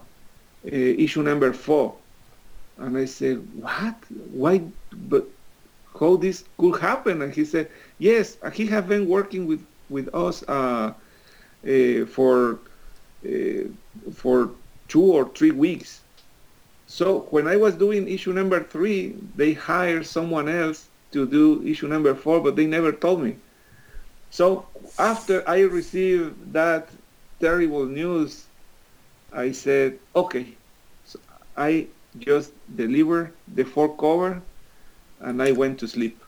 issue 1.04 1.22
number 1.22 1.52
four. 1.52 2.00
And 2.76 2.96
I 2.98 3.04
said, 3.06 3.38
"What? 3.52 4.04
Why? 4.10 4.70
But 4.92 5.30
how 5.98 6.16
this 6.16 6.44
could 6.58 6.80
happen?" 6.80 7.22
And 7.22 7.32
he 7.34 7.44
said, 7.44 7.70
"Yes, 7.98 8.38
he 8.54 8.66
has 8.68 8.84
been 8.84 9.08
working 9.08 9.46
with 9.46 9.66
with 9.88 10.08
us 10.14 10.42
uh, 10.48 10.94
uh, 11.66 12.06
for 12.06 12.60
uh, 13.26 13.64
for 14.12 14.56
two 14.88 15.02
or 15.02 15.30
three 15.34 15.52
weeks." 15.52 16.04
So 16.86 17.22
when 17.30 17.46
I 17.48 17.56
was 17.56 17.76
doing 17.76 18.08
issue 18.08 18.32
number 18.32 18.62
three, 18.62 19.18
they 19.34 19.54
hired 19.54 20.06
someone 20.06 20.48
else 20.48 20.89
to 21.12 21.26
do 21.26 21.62
issue 21.64 21.88
number 21.88 22.14
four, 22.14 22.40
but 22.40 22.56
they 22.56 22.66
never 22.66 22.92
told 22.92 23.22
me. 23.22 23.36
So 24.30 24.66
after 24.98 25.46
I 25.48 25.60
received 25.62 26.52
that 26.52 26.88
terrible 27.40 27.86
news, 27.86 28.46
I 29.32 29.52
said, 29.52 29.98
okay. 30.14 30.56
So 31.04 31.18
I 31.56 31.86
just 32.18 32.52
delivered 32.74 33.32
the 33.54 33.64
four 33.64 33.94
cover 33.96 34.42
and 35.20 35.42
I 35.42 35.52
went 35.52 35.78
to 35.80 35.88
sleep 35.88 36.22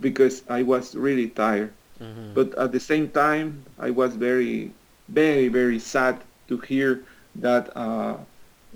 because 0.00 0.42
I 0.48 0.62
was 0.62 0.94
really 0.94 1.28
tired. 1.28 1.72
Mm-hmm. 2.00 2.34
But 2.34 2.54
at 2.58 2.72
the 2.72 2.80
same 2.80 3.08
time, 3.08 3.64
I 3.78 3.90
was 3.90 4.14
very, 4.16 4.72
very, 5.08 5.48
very 5.48 5.78
sad 5.78 6.18
to 6.48 6.58
hear 6.58 7.02
that 7.36 7.74
uh, 7.76 8.16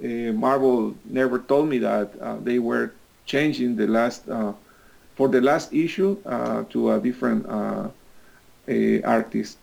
uh, 0.03 0.07
Marvel 0.33 0.95
never 1.05 1.39
told 1.39 1.69
me 1.69 1.79
that 1.79 2.13
uh, 2.21 2.37
they 2.43 2.59
were 2.59 2.93
changing 3.27 3.77
the 3.77 3.87
last 3.87 4.29
uh, 4.29 4.53
for 5.21 5.29
the 5.29 5.43
last 5.43 5.71
issue 5.75 6.17
uh, 6.25 6.65
to 6.73 6.93
a 6.93 6.99
different 6.99 7.45
uh, 7.45 7.89
a 8.69 9.03
artist. 9.03 9.59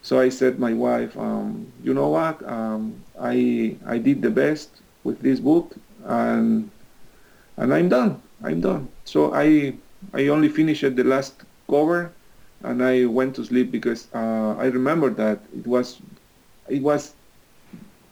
So 0.00 0.18
I 0.18 0.30
said, 0.30 0.58
my 0.58 0.72
wife, 0.72 1.12
um, 1.18 1.70
you 1.84 1.92
know 1.92 2.08
what? 2.08 2.40
Um, 2.48 2.96
I 3.20 3.76
I 3.84 3.98
did 3.98 4.22
the 4.24 4.32
best 4.32 4.80
with 5.04 5.20
this 5.20 5.40
book, 5.44 5.76
and 6.06 6.70
and 7.58 7.74
I'm 7.74 7.90
done. 7.90 8.16
I'm 8.40 8.64
done. 8.64 8.88
So 9.04 9.34
I 9.34 9.76
I 10.16 10.32
only 10.32 10.48
finished 10.48 10.88
the 10.96 11.04
last 11.04 11.36
cover, 11.68 12.08
and 12.64 12.80
I 12.80 13.04
went 13.04 13.36
to 13.36 13.44
sleep 13.44 13.68
because 13.68 14.08
uh, 14.16 14.56
I 14.56 14.72
remember 14.72 15.12
that 15.20 15.44
it 15.52 15.66
was 15.68 16.00
it 16.64 16.80
was 16.80 17.12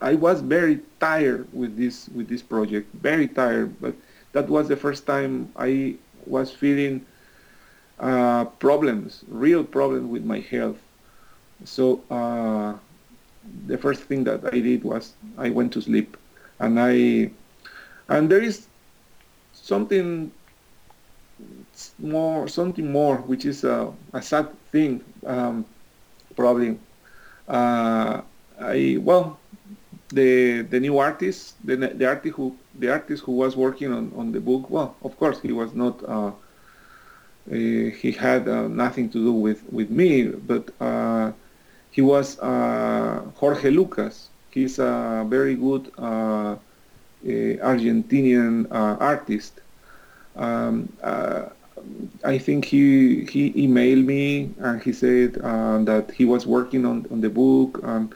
I 0.05 0.12
was 0.12 0.44
very 0.44 0.85
tired 1.01 1.48
with 1.57 1.81
this 1.81 2.12
with 2.12 2.28
this 2.28 2.44
project, 2.44 2.93
very 3.01 3.28
tired. 3.32 3.73
But 3.81 3.97
that 4.36 4.53
was 4.53 4.69
the 4.69 4.77
first 4.77 5.07
time 5.09 5.48
I 5.57 5.97
was 6.27 6.51
feeling 6.51 7.07
uh, 7.98 8.44
problems, 8.44 9.24
real 9.28 9.65
problems 9.65 10.09
with 10.11 10.24
my 10.24 10.40
health. 10.40 10.78
So 11.65 12.03
uh, 12.11 12.74
the 13.66 13.78
first 13.78 14.03
thing 14.05 14.24
that 14.24 14.44
I 14.53 14.61
did 14.61 14.85
was 14.85 15.15
I 15.39 15.51
went 15.51 15.73
to 15.74 15.81
sleep, 15.81 16.16
and 16.59 16.78
I 16.81 17.31
and 18.09 18.31
there 18.31 18.43
is 18.43 18.66
something 19.53 20.31
more, 21.98 22.48
something 22.48 22.90
more, 22.90 23.16
which 23.19 23.44
is 23.44 23.65
a, 23.65 23.93
a 24.12 24.23
sad 24.23 24.48
thing, 24.70 25.03
um, 25.27 25.65
probably. 26.36 26.78
Uh, 27.48 28.23
I 28.61 28.98
well, 29.01 29.39
the 30.10 30.62
the 30.62 30.80
new 30.80 30.98
artist, 30.98 31.54
the 31.64 31.76
the 31.76 32.06
artist 32.06 32.34
who 32.36 32.56
the 32.78 32.90
artist 32.90 33.22
who 33.24 33.32
was 33.32 33.56
working 33.56 33.92
on, 33.92 34.12
on 34.16 34.32
the 34.32 34.40
book, 34.40 34.70
well, 34.70 34.96
of 35.02 35.16
course, 35.18 35.40
he 35.40 35.52
was 35.52 35.74
not, 35.74 36.02
uh, 36.04 36.28
uh, 36.28 36.32
he 37.50 38.12
had 38.12 38.48
uh, 38.48 38.68
nothing 38.68 39.08
to 39.10 39.18
do 39.18 39.32
with, 39.32 39.62
with 39.72 39.90
me, 39.90 40.24
but 40.24 40.70
uh, 40.80 41.32
he 41.90 42.02
was 42.02 42.38
uh, 42.40 43.22
Jorge 43.34 43.70
Lucas. 43.70 44.28
He's 44.50 44.78
a 44.78 45.24
very 45.28 45.54
good 45.54 45.90
uh, 45.98 46.56
Argentinian 47.24 48.66
artist. 48.70 49.60
Um, 50.36 50.88
I 52.24 52.38
think 52.38 52.64
he 52.64 53.24
he 53.26 53.52
emailed 53.52 54.04
me 54.04 54.50
and 54.58 54.82
he 54.82 54.92
said 54.92 55.34
that 55.34 56.10
he 56.10 56.24
was 56.24 56.46
working 56.46 56.84
on, 56.86 57.06
on 57.10 57.20
the 57.20 57.28
book 57.30 57.80
and, 57.82 58.12
and 58.12 58.14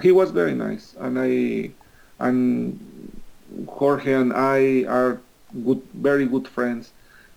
he 0.00 0.12
was 0.12 0.30
very 0.30 0.54
nice 0.54 0.94
and 1.00 1.18
I 1.18 1.70
and 2.18 2.78
Jorge 3.68 4.12
and 4.12 4.32
I 4.32 4.84
are 4.88 5.20
good, 5.64 5.82
very 5.94 6.26
good 6.26 6.48
friends. 6.48 6.92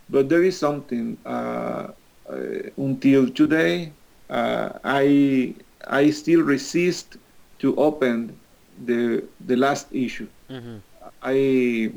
But 0.10 0.30
there 0.30 0.44
is 0.44 0.58
something. 0.58 1.18
Uh, 1.26 1.88
uh, 2.30 2.70
until 2.78 3.28
today, 3.30 3.92
uh, 4.30 4.70
I 4.84 5.56
I 5.88 6.12
still 6.12 6.42
resist 6.42 7.18
to 7.60 7.76
open 7.76 8.38
the 8.86 9.24
the 9.48 9.56
last 9.56 9.88
issue. 9.92 10.28
Mm-hmm. 10.50 10.78
I, 11.24 11.92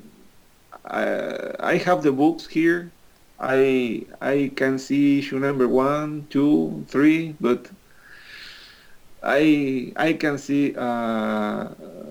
I 0.86 1.72
I 1.72 1.76
have 1.76 2.02
the 2.02 2.12
books 2.12 2.46
here. 2.46 2.90
I 3.38 4.06
I 4.22 4.50
can 4.56 4.78
see 4.78 5.18
issue 5.18 5.38
number 5.38 5.68
one, 5.68 6.26
two, 6.30 6.84
three, 6.88 7.34
but 7.40 7.70
I 9.22 9.92
I 9.96 10.12
can 10.14 10.38
see 10.38 10.74
uh, 10.76 11.68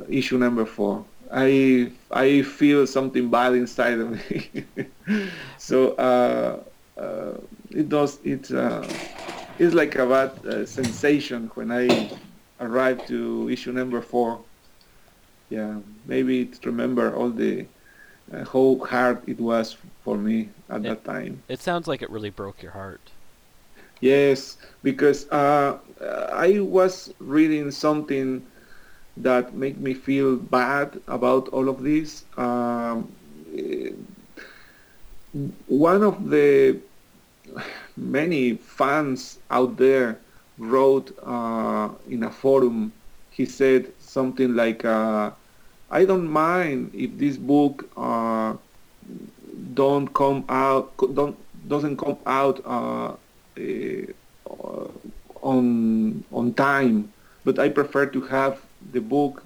issue 0.09 0.37
number 0.37 0.65
four. 0.65 1.05
I 1.31 1.91
I 2.11 2.41
feel 2.43 2.87
something 2.87 3.29
bad 3.29 3.53
inside 3.55 3.99
of 3.99 4.11
me. 4.11 4.65
so 5.57 5.91
uh, 5.95 6.63
uh, 6.99 7.37
it 7.69 7.89
does 7.89 8.19
it 8.23 8.51
uh, 8.51 8.83
it's 9.59 9.73
like 9.73 9.95
a 9.95 10.05
bad 10.05 10.31
uh, 10.45 10.65
sensation 10.65 11.51
when 11.55 11.71
I 11.71 12.09
arrive 12.59 13.05
to 13.07 13.49
issue 13.49 13.71
number 13.73 14.01
four. 14.01 14.45
Yeah, 15.49 15.79
maybe 16.05 16.45
to 16.45 16.69
remember 16.69 17.15
all 17.15 17.29
the 17.29 17.67
uh, 18.33 18.45
how 18.45 18.79
hard 18.85 19.27
it 19.27 19.39
was 19.39 19.77
for 20.03 20.17
me 20.17 20.49
at 20.69 20.85
It- 20.85 20.89
that 20.89 21.03
time. 21.05 21.43
It 21.49 21.59
sounds 21.59 21.87
like 21.87 22.01
it 22.01 22.09
really 22.09 22.29
broke 22.29 22.61
your 22.63 22.71
heart. 22.71 23.11
Yes, 24.01 24.57
because 24.83 25.29
uh, 25.29 25.77
I 26.01 26.59
was 26.59 27.13
reading 27.19 27.71
something 27.71 28.45
that 29.17 29.53
made 29.53 29.79
me 29.79 29.93
feel 29.93 30.37
bad 30.37 30.99
about 31.07 31.49
all 31.49 31.69
of 31.69 31.83
this. 31.83 32.23
Um, 32.37 33.11
eh, 33.55 33.91
one 35.67 36.03
of 36.03 36.29
the 36.29 36.79
many 37.97 38.55
fans 38.55 39.39
out 39.49 39.77
there 39.77 40.17
wrote 40.57 41.17
uh, 41.23 41.89
in 42.09 42.23
a 42.23 42.31
forum. 42.31 42.91
He 43.31 43.45
said 43.45 43.91
something 43.99 44.55
like, 44.55 44.83
uh, 44.85 45.31
"I 45.89 46.05
don't 46.05 46.29
mind 46.29 46.91
if 46.93 47.17
this 47.17 47.37
book 47.37 47.87
uh, 47.95 48.55
don't 49.73 50.13
come 50.13 50.43
out, 50.49 50.91
don't 51.15 51.37
doesn't 51.67 51.97
come 51.97 52.17
out." 52.25 52.59
On 55.41 56.23
on 56.31 56.53
time, 56.53 57.13
but 57.43 57.59
I 57.59 57.69
prefer 57.69 58.05
to 58.07 58.21
have 58.21 58.61
the 58.81 59.01
book 59.01 59.43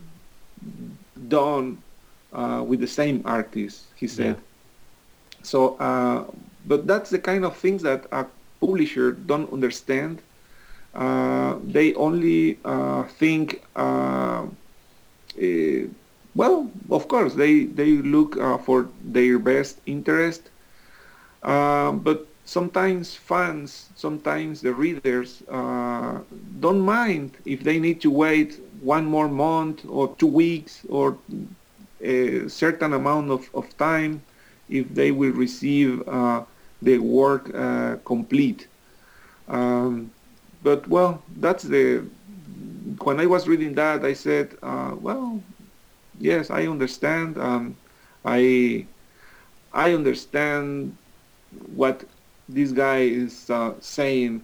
done 1.28 1.84
uh, 2.32 2.64
with 2.68 2.80
the 2.80 2.88
same 2.88 3.22
artist. 3.26 3.92
He 3.96 4.08
said. 4.08 4.38
So, 5.44 5.76
uh, 5.78 6.26
but 6.66 6.88
that's 6.88 7.10
the 7.10 7.20
kind 7.20 7.46
of 7.46 7.56
things 7.58 7.82
that 7.84 8.06
a 8.12 8.26
publisher 8.60 9.12
don't 9.12 9.52
understand. 9.52 10.22
Uh, 10.94 11.58
they 11.64 11.94
only 11.96 12.60
uh, 12.66 13.04
think, 13.04 13.64
uh, 13.76 14.46
eh, 15.40 15.86
well, 16.36 16.72
of 16.90 17.08
course, 17.08 17.36
they 17.36 17.66
they 17.66 17.92
look 18.02 18.38
uh, 18.38 18.58
for 18.58 18.90
their 19.04 19.40
best 19.40 19.82
interest, 19.86 20.52
uh, 21.44 21.92
but 21.92 22.35
sometimes 22.46 23.16
fans, 23.16 23.92
sometimes 23.96 24.62
the 24.62 24.74
readers 24.74 25.44
uh, 25.50 26.20
don't 26.60 26.80
mind 26.82 27.38
if 27.46 27.64
they 27.64 27.80
need 27.80 28.02
to 28.02 28.12
wait 28.12 28.60
one 28.80 29.06
more 29.06 29.28
month 29.30 29.86
or 29.88 30.16
two 30.18 30.28
weeks 30.28 30.86
or 30.90 31.20
a 32.02 32.48
certain 32.48 32.94
amount 32.94 33.32
of, 33.32 33.50
of 33.54 33.76
time 33.78 34.24
if 34.70 34.94
they 34.94 35.12
will 35.12 35.32
receive 35.34 36.08
uh, 36.08 36.44
the 36.82 36.98
work 37.00 37.54
uh, 37.56 37.98
complete. 38.06 38.68
Um, 39.48 40.12
but 40.62 40.88
well, 40.88 41.24
that's 41.38 41.64
the. 41.64 42.10
When 43.04 43.20
I 43.20 43.26
was 43.28 43.48
reading 43.48 43.76
that, 43.76 44.06
I 44.06 44.14
said, 44.14 44.58
uh, 44.64 44.96
well, 45.00 45.44
yes, 46.18 46.50
I 46.52 46.68
understand. 46.68 47.38
Um, 47.38 47.78
I 48.26 48.88
I 49.74 49.94
understand 49.94 50.98
what 51.52 52.06
this 52.48 52.72
guy 52.72 53.00
is 53.00 53.50
uh, 53.50 53.74
saying 53.80 54.42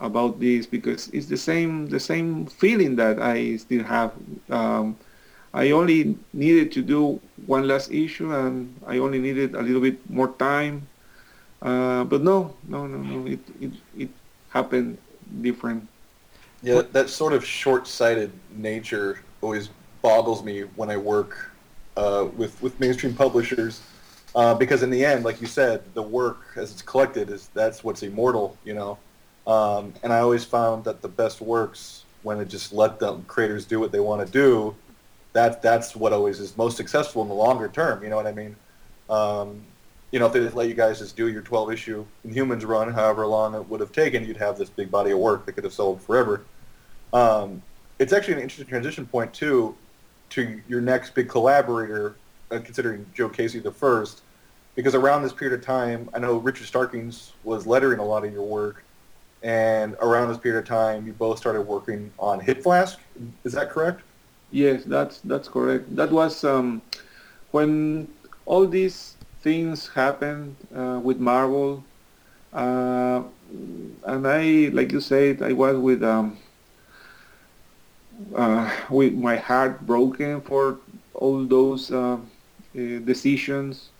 about 0.00 0.40
this 0.40 0.66
because 0.66 1.08
it's 1.08 1.26
the 1.26 1.36
same 1.36 1.86
the 1.86 2.00
same 2.00 2.46
feeling 2.46 2.96
that 2.96 3.20
I 3.20 3.56
still 3.56 3.84
have. 3.84 4.12
Um, 4.50 4.96
I 5.54 5.70
only 5.70 6.16
needed 6.32 6.72
to 6.72 6.82
do 6.82 7.20
one 7.46 7.68
last 7.68 7.92
issue, 7.92 8.34
and 8.34 8.74
I 8.86 8.98
only 8.98 9.18
needed 9.18 9.54
a 9.54 9.62
little 9.62 9.80
bit 9.80 9.98
more 10.10 10.28
time. 10.38 10.88
Uh, 11.60 12.04
but 12.04 12.22
no, 12.22 12.56
no, 12.66 12.86
no, 12.86 12.98
no. 12.98 13.26
It 13.30 13.40
it 13.60 13.72
it 13.96 14.10
happened 14.50 14.98
different. 15.40 15.88
Yeah, 16.62 16.74
that, 16.76 16.92
that 16.92 17.10
sort 17.10 17.32
of 17.32 17.44
short-sighted 17.44 18.30
nature 18.54 19.20
always 19.40 19.68
boggles 20.00 20.44
me 20.44 20.62
when 20.76 20.90
I 20.90 20.96
work 20.96 21.50
uh, 21.96 22.26
with 22.36 22.60
with 22.62 22.78
mainstream 22.80 23.14
publishers, 23.14 23.82
uh, 24.34 24.54
because 24.54 24.82
in 24.82 24.90
the 24.90 25.04
end, 25.04 25.24
like 25.24 25.40
you 25.40 25.46
said, 25.46 25.82
the 25.94 26.02
work 26.02 26.40
as 26.56 26.72
it's 26.72 26.82
collected 26.82 27.30
is 27.30 27.48
that's 27.54 27.84
what's 27.84 28.02
immortal, 28.02 28.56
you 28.64 28.74
know. 28.74 28.98
Um, 29.46 29.92
and 30.02 30.12
I 30.12 30.20
always 30.20 30.44
found 30.44 30.84
that 30.84 31.02
the 31.02 31.08
best 31.08 31.40
works 31.40 32.04
when 32.22 32.38
it 32.40 32.48
just 32.48 32.72
let 32.72 32.98
them 32.98 33.24
creators 33.26 33.64
do 33.64 33.80
what 33.80 33.92
they 33.92 34.00
want 34.00 34.24
to 34.24 34.32
do. 34.32 34.74
That 35.32 35.62
that's 35.62 35.96
what 35.96 36.12
always 36.12 36.40
is 36.40 36.56
most 36.56 36.76
successful 36.76 37.22
in 37.22 37.28
the 37.28 37.34
longer 37.34 37.68
term. 37.68 38.02
You 38.02 38.10
know 38.10 38.16
what 38.16 38.26
I 38.26 38.32
mean? 38.32 38.56
Um, 39.10 39.62
you 40.12 40.18
know, 40.18 40.26
if 40.26 40.32
they 40.32 40.40
just 40.40 40.54
let 40.54 40.68
you 40.68 40.74
guys 40.74 40.98
just 40.98 41.16
do 41.16 41.28
your 41.28 41.40
12 41.42 41.72
issue 41.72 42.04
Inhumans 42.26 42.66
run, 42.66 42.92
however 42.92 43.26
long 43.26 43.54
it 43.54 43.66
would 43.68 43.80
have 43.80 43.92
taken, 43.92 44.24
you'd 44.26 44.36
have 44.36 44.58
this 44.58 44.68
big 44.68 44.90
body 44.90 45.10
of 45.10 45.18
work 45.18 45.46
that 45.46 45.52
could 45.52 45.64
have 45.64 45.72
sold 45.72 46.02
forever. 46.02 46.44
Um, 47.12 47.62
it's 47.98 48.12
actually 48.12 48.34
an 48.34 48.40
interesting 48.40 48.66
transition 48.66 49.06
point 49.06 49.32
too 49.32 49.74
to 50.30 50.60
your 50.68 50.80
next 50.80 51.14
big 51.14 51.28
collaborator, 51.28 52.14
uh, 52.52 52.60
considering 52.60 53.06
Joe 53.14 53.28
Casey 53.28 53.58
the 53.58 53.72
first, 53.72 54.22
because 54.74 54.94
around 54.94 55.22
this 55.22 55.32
period 55.32 55.58
of 55.58 55.64
time, 55.64 56.08
I 56.14 56.18
know 56.18 56.36
Richard 56.36 56.66
Starkings 56.66 57.32
was 57.44 57.66
lettering 57.66 57.98
a 57.98 58.04
lot 58.04 58.24
of 58.24 58.32
your 58.32 58.44
work, 58.44 58.84
and 59.42 59.96
around 60.00 60.28
this 60.28 60.38
period 60.38 60.58
of 60.60 60.66
time, 60.66 61.06
you 61.06 61.12
both 61.12 61.38
started 61.38 61.62
working 61.62 62.12
on 62.18 62.40
Hip 62.40 62.62
Flask. 62.62 62.98
Is 63.44 63.52
that 63.52 63.70
correct? 63.70 64.02
Yes, 64.50 64.84
that's 64.84 65.20
that's 65.20 65.48
correct. 65.48 65.94
That 65.96 66.12
was 66.12 66.44
um, 66.44 66.82
when 67.50 68.08
all 68.44 68.66
these 68.66 69.16
things 69.40 69.88
happened 69.88 70.56
uh, 70.76 71.00
with 71.02 71.18
Marvel, 71.18 71.82
uh, 72.52 73.22
and 74.04 74.26
I, 74.26 74.70
like 74.72 74.92
you 74.92 75.00
said, 75.00 75.42
I 75.42 75.52
was 75.52 75.76
with 75.76 76.02
um, 76.02 76.38
uh, 78.34 78.70
with 78.90 79.14
my 79.14 79.36
heart 79.36 79.86
broken 79.86 80.40
for 80.42 80.78
all 81.14 81.44
those 81.44 81.90
uh, 81.90 82.18
decisions, 82.74 83.90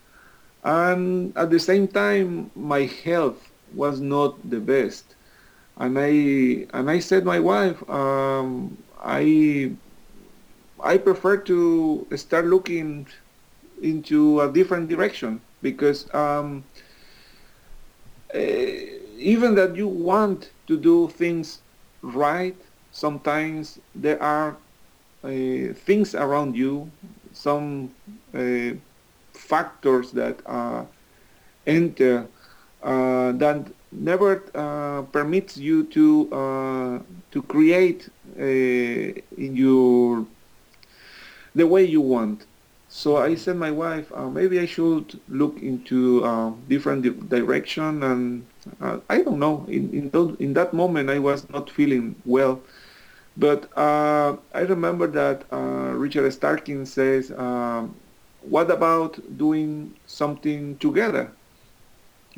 and 0.65 1.37
at 1.37 1.51
the 1.51 1.59
same 1.59 1.89
time, 1.89 2.51
my 2.55 2.83
health 3.05 3.51
was 3.75 4.01
not 4.01 4.37
the 4.49 4.61
best, 4.61 5.15
and 5.77 5.99
I 5.99 6.67
and 6.73 6.91
I 6.91 6.99
said, 7.01 7.25
my 7.25 7.41
wife, 7.41 7.89
um, 7.89 8.77
I 9.03 9.73
I 10.83 10.99
prefer 10.99 11.37
to 11.39 12.07
start 12.17 12.47
looking 12.47 13.07
into 13.81 14.41
a 14.41 14.51
different 14.51 14.89
direction 14.89 15.41
because 15.63 16.13
um, 16.15 16.65
uh, 18.35 18.39
even 19.19 19.55
that 19.55 19.77
you 19.77 19.87
want 19.89 20.51
to 20.67 20.77
do 20.77 21.09
things 21.09 21.61
right, 22.03 22.57
sometimes 22.91 23.79
there 23.95 24.21
are 24.23 24.57
uh, 25.25 25.73
things 25.87 26.15
around 26.15 26.57
you, 26.57 26.91
some 27.43 27.91
uh, 28.35 28.71
factors 29.35 30.13
that 30.13 30.37
uh, 30.47 30.85
enter 31.67 32.27
uh, 32.83 33.33
that 33.33 33.67
never 33.91 34.37
permits 35.13 35.57
you 35.57 35.85
to 35.85 36.05
to 37.31 37.43
create 37.43 38.09
in 38.37 39.57
your 39.57 40.25
the 41.55 41.67
way 41.67 41.85
you 41.85 42.01
want. 42.01 42.47
So 42.89 43.17
I 43.17 43.37
said 43.37 43.57
my 43.57 43.71
wife, 43.71 44.13
uh, 44.15 44.29
maybe 44.29 44.61
I 44.61 44.67
should 44.67 45.19
look 45.29 45.57
into 45.63 46.23
uh, 46.25 46.53
different 46.69 47.03
di- 47.03 47.39
direction, 47.39 48.03
and 48.03 48.45
uh, 48.83 48.99
I 49.09 49.23
don't 49.23 49.39
know. 49.39 49.65
In 49.67 49.91
in, 49.95 50.11
those, 50.11 50.37
in 50.39 50.53
that 50.55 50.75
moment, 50.75 51.09
I 51.09 51.19
was 51.19 51.49
not 51.49 51.71
feeling 51.71 52.15
well, 52.27 52.61
but 53.37 53.71
uh, 53.77 54.37
I 54.55 54.61
remember 54.61 55.07
that 55.09 55.45
uh, 55.53 55.93
Richard 55.95 56.31
Starkin 56.33 56.87
says, 56.87 57.31
um, 57.33 57.95
"What 58.43 58.71
about 58.71 59.19
doing 59.39 59.95
something 60.07 60.77
together?" 60.79 61.31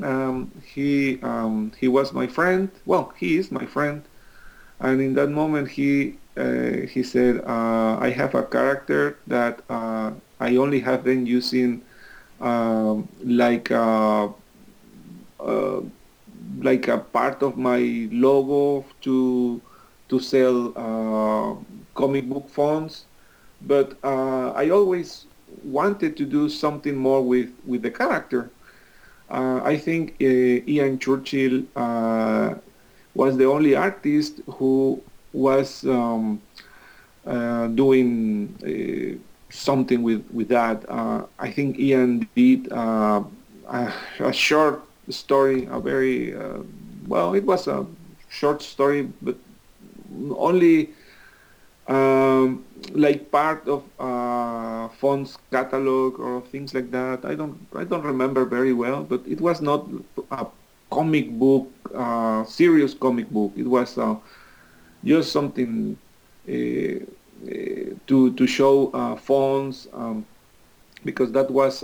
Um, 0.01 0.51
he 0.65 1.19
um, 1.21 1.71
he 1.79 1.87
was 1.87 2.13
my 2.13 2.27
friend. 2.27 2.69
Well, 2.85 3.13
he 3.17 3.37
is 3.37 3.51
my 3.51 3.65
friend, 3.65 4.03
and 4.79 5.01
in 5.01 5.13
that 5.15 5.29
moment, 5.29 5.69
he 5.69 6.15
uh, 6.37 6.87
he 6.87 7.03
said, 7.03 7.41
uh, 7.45 7.97
"I 7.99 8.09
have 8.11 8.35
a 8.35 8.43
character 8.43 9.17
that 9.27 9.61
uh, 9.69 10.11
I 10.39 10.55
only 10.57 10.79
have 10.81 11.03
been 11.03 11.25
using 11.25 11.81
um, 12.41 13.07
like 13.23 13.71
uh, 13.71 14.29
like 16.61 16.87
a 16.87 16.97
part 16.97 17.41
of 17.43 17.57
my 17.57 18.07
logo 18.11 18.85
to 19.01 19.61
to 20.09 20.19
sell 20.19 20.73
uh, 20.75 21.55
comic 21.95 22.29
book 22.29 22.49
fonts, 22.49 23.05
but 23.61 23.97
uh, 24.03 24.51
I 24.51 24.69
always 24.69 25.25
wanted 25.63 26.15
to 26.17 26.25
do 26.25 26.49
something 26.49 26.95
more 26.95 27.21
with 27.23 27.49
with 27.65 27.81
the 27.81 27.91
character. 27.91 28.49
Uh, 29.29 29.59
I 29.63 29.77
think 29.77 30.15
uh, 30.21 30.25
Ian 30.69 30.99
Churchill 30.99 31.63
uh, 31.75 32.53
was 33.15 33.37
the 33.37 33.45
only 33.45 33.75
artist 33.75 34.41
who 34.45 35.01
was 35.33 35.83
um, 35.85 36.41
uh, 37.25 37.67
doing 37.67 39.19
something 39.49 40.03
with 40.03 40.23
with 40.31 40.49
that. 40.49 40.85
I 41.39 41.49
think 41.49 41.79
Ian 41.79 42.29
did 42.35 42.71
a, 42.71 43.25
a, 44.19 44.33
short 44.33 44.83
story, 45.09 45.67
a 45.71 45.79
very 45.79 46.35
well. 47.07 47.33
It 47.33 47.45
was 47.45 47.67
a 47.67 47.85
short 48.29 48.61
story, 48.61 49.09
but 49.21 49.37
only 50.37 50.89
um, 51.87 52.63
like 52.93 53.31
part 53.31 53.67
of 53.67 53.83
uh, 53.99 54.87
fonts 54.89 55.37
catalog 55.51 56.19
or 56.19 56.41
things 56.41 56.73
like 56.73 56.91
that. 56.91 57.25
I 57.25 57.35
don't 57.35 57.57
I 57.75 57.83
don't 57.83 58.03
remember 58.03 58.45
very 58.45 58.73
well, 58.73 59.03
but 59.03 59.21
it 59.27 59.41
was 59.41 59.61
not 59.61 59.87
a 60.31 60.47
comic 60.91 61.31
book, 61.31 61.71
uh, 61.93 62.43
serious 62.45 62.93
comic 62.93 63.29
book. 63.29 63.53
It 63.55 63.67
was 63.67 63.97
uh, 63.97 64.15
just 65.03 65.31
something 65.31 65.97
uh, 66.47 66.51
uh, 66.53 67.93
to 68.07 68.33
to 68.33 68.47
show 68.47 68.91
uh, 68.93 69.15
fonts 69.15 69.87
um, 69.93 70.25
because 71.03 71.31
that 71.31 71.49
was 71.51 71.81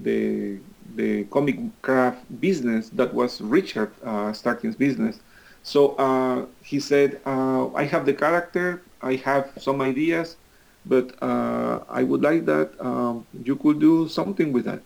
the 0.00 0.58
the 0.96 1.24
comic 1.24 1.58
craft 1.82 2.24
business 2.40 2.88
that 2.90 3.12
was 3.14 3.40
Richard 3.40 3.92
Starkings' 4.34 4.76
business. 4.76 5.20
So 5.62 6.48
he 6.62 6.80
said, 6.80 7.20
I 7.26 7.84
have 7.84 8.06
the 8.06 8.14
character, 8.14 8.82
I 9.02 9.16
have 9.16 9.50
some 9.58 9.80
ideas, 9.80 10.36
but 10.88 11.14
uh, 11.22 11.80
I 11.88 12.02
would 12.02 12.22
like 12.22 12.46
that 12.46 12.70
um, 12.80 13.26
you 13.44 13.56
could 13.56 13.78
do 13.78 14.08
something 14.08 14.52
with 14.52 14.64
that. 14.64 14.80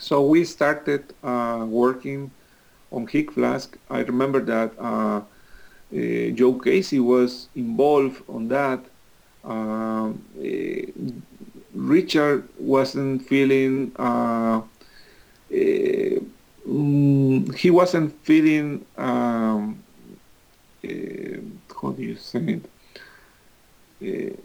So 0.00 0.22
we 0.26 0.44
started 0.44 1.14
uh, 1.22 1.66
working 1.68 2.30
on 2.90 3.06
Hip 3.06 3.32
Flask. 3.32 3.76
I 3.90 4.00
remember 4.00 4.40
that 4.40 4.72
uh, 4.78 5.20
uh 5.94 6.30
Joe 6.34 6.54
Casey 6.54 7.00
was 7.00 7.48
involved 7.54 8.22
on 8.28 8.48
that. 8.48 8.80
Um, 9.44 10.24
uh, 10.38 11.12
Richard 11.74 12.48
wasn't 12.58 13.26
feeling. 13.28 13.92
Uh, 16.64 16.68
mm, 16.68 17.54
he 17.54 17.70
wasn't 17.70 18.12
feeling. 18.24 18.84
Um, 18.96 19.82
how 20.82 21.90
do 21.92 22.02
you 22.02 22.16
say 22.16 22.60
it? 24.00 24.38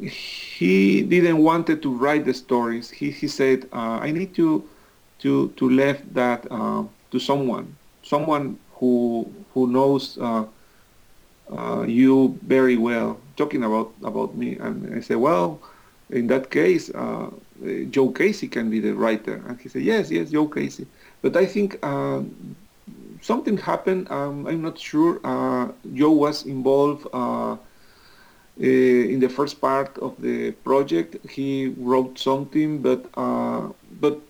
he 0.00 1.02
didn't 1.02 1.38
wanted 1.38 1.82
to 1.82 1.94
write 1.94 2.24
the 2.24 2.34
stories. 2.34 2.90
He, 2.90 3.10
he 3.10 3.28
said, 3.28 3.68
uh, 3.72 3.98
I 4.00 4.10
need 4.10 4.34
to 4.34 4.68
to 5.20 5.48
to 5.56 5.70
left 5.70 6.14
that 6.14 6.46
uh, 6.50 6.84
to 7.10 7.18
someone, 7.18 7.76
someone 8.02 8.58
who 8.74 9.32
who 9.54 9.66
knows 9.66 10.18
uh, 10.18 10.44
uh 11.50 11.82
you 11.82 12.38
very 12.42 12.76
well, 12.76 13.18
talking 13.36 13.64
about 13.64 13.92
about 14.04 14.36
me. 14.36 14.56
And 14.58 14.94
I 14.94 15.00
said, 15.00 15.16
well, 15.16 15.60
in 16.10 16.26
that 16.28 16.50
case, 16.50 16.90
uh, 16.90 17.30
Joe 17.90 18.10
Casey 18.10 18.48
can 18.48 18.70
be 18.70 18.80
the 18.80 18.92
writer. 18.94 19.42
And 19.46 19.58
he 19.60 19.68
said, 19.68 19.82
yes, 19.82 20.10
yes, 20.10 20.30
Joe 20.30 20.46
Casey. 20.46 20.86
But 21.22 21.36
I 21.36 21.46
think 21.46 21.78
uh, 21.82 22.22
something 23.20 23.56
happened. 23.58 24.10
Um, 24.10 24.46
I'm 24.46 24.62
not 24.62 24.78
sure. 24.78 25.20
Joe 25.94 26.12
was 26.12 26.46
involved 26.46 27.06
uh, 27.12 27.56
in 28.58 29.20
the 29.20 29.28
first 29.28 29.60
part 29.60 29.96
of 29.98 30.20
the 30.20 30.50
project, 30.50 31.16
he 31.30 31.68
wrote 31.78 32.18
something, 32.18 32.80
but 32.82 33.04
uh, 33.14 33.68
but 34.00 34.20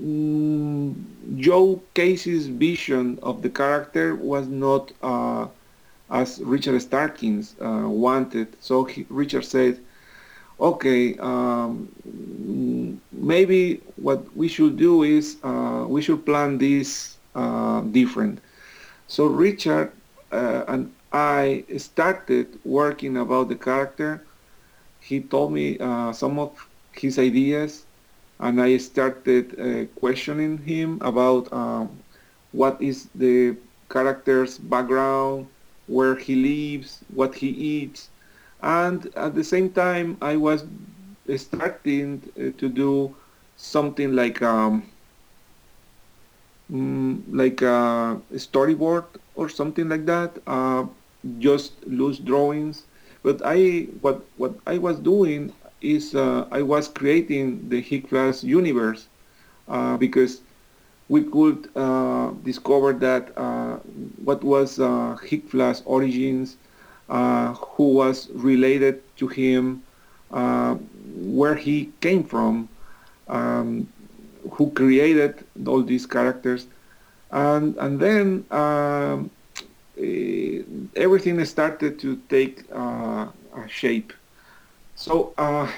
mm, 0.00 0.94
Joe 1.36 1.80
Casey's 1.94 2.46
vision 2.46 3.18
of 3.22 3.42
the 3.42 3.48
character 3.48 4.14
was 4.14 4.48
not 4.48 4.92
uh, 5.02 5.46
as 6.10 6.40
Richard 6.42 6.80
Starkings 6.82 7.54
uh, 7.60 7.88
wanted. 7.88 8.48
So 8.60 8.84
he, 8.84 9.06
Richard 9.08 9.44
said, 9.44 9.80
"Okay, 10.60 11.16
um, 11.18 11.88
maybe 13.16 13.80
what 13.96 14.24
we 14.36 14.48
should 14.48 14.76
do 14.76 15.02
is 15.02 15.36
uh, 15.42 15.84
we 15.88 16.02
should 16.02 16.24
plan 16.26 16.58
this 16.58 17.16
uh, 17.34 17.80
different." 17.82 18.40
So 19.08 19.26
Richard 19.26 19.92
and 20.32 20.92
I 21.12 21.64
started 21.78 22.58
working 22.64 23.16
about 23.16 23.48
the 23.48 23.54
character. 23.54 24.22
He 25.00 25.20
told 25.20 25.52
me 25.52 25.78
uh, 25.78 26.12
some 26.12 26.38
of 26.38 26.50
his 26.92 27.18
ideas, 27.18 27.84
and 28.40 28.60
I 28.60 28.76
started 28.78 29.54
uh, 29.58 29.86
questioning 30.00 30.58
him 30.58 30.98
about 31.02 31.52
um, 31.52 31.90
what 32.52 32.80
is 32.82 33.08
the 33.14 33.56
character's 33.90 34.58
background, 34.58 35.46
where 35.86 36.16
he 36.16 36.34
lives, 36.34 37.00
what 37.14 37.34
he 37.34 37.48
eats, 37.48 38.08
and 38.62 39.06
at 39.14 39.34
the 39.34 39.44
same 39.44 39.70
time, 39.70 40.16
I 40.22 40.36
was 40.36 40.64
starting 41.36 42.22
uh, 42.38 42.50
to 42.58 42.68
do 42.68 43.16
something 43.56 44.14
like 44.14 44.42
um, 44.42 44.90
mm, 46.70 47.22
like 47.28 47.62
a 47.62 48.20
storyboard 48.34 49.06
or 49.34 49.48
something 49.48 49.88
like 49.88 50.06
that. 50.06 50.38
Uh, 50.46 50.86
just 51.38 51.84
loose 51.86 52.18
drawings. 52.18 52.86
But 53.22 53.40
I, 53.44 53.88
what 54.00 54.28
what 54.36 54.58
I 54.66 54.78
was 54.78 54.98
doing 55.00 55.52
is 55.80 56.14
uh, 56.14 56.46
I 56.50 56.62
was 56.62 56.88
creating 56.88 57.68
the 57.68 57.80
Hip 57.80 58.08
Flask 58.08 58.42
universe 58.44 59.08
uh, 59.68 59.96
because 59.96 60.42
we 61.08 61.22
could 61.24 61.68
uh, 61.76 62.30
discover 62.42 62.92
that 62.94 63.36
uh, 63.36 63.76
what 64.24 64.42
was 64.44 64.78
uh, 64.80 65.16
Hip 65.28 65.48
Flask 65.48 65.82
origins, 65.86 66.56
uh, 67.08 67.54
who 67.54 67.94
was 67.94 68.30
related 68.32 69.02
to 69.16 69.28
him, 69.28 69.82
uh, 70.30 70.76
where 71.14 71.54
he 71.54 71.90
came 72.00 72.24
from, 72.24 72.68
um, 73.28 73.86
who 74.52 74.70
created 74.70 75.44
all 75.66 75.82
these 75.82 76.06
characters, 76.06 76.66
and 77.30 77.76
and 77.78 78.00
then 78.00 78.44
um, 78.50 79.30
uh, 79.98 80.02
everything 80.96 81.42
started 81.44 81.98
to 82.00 82.16
take 82.28 82.64
uh, 82.72 83.26
a 83.56 83.68
shape. 83.68 84.12
So 84.96 85.32
uh, 85.38 85.70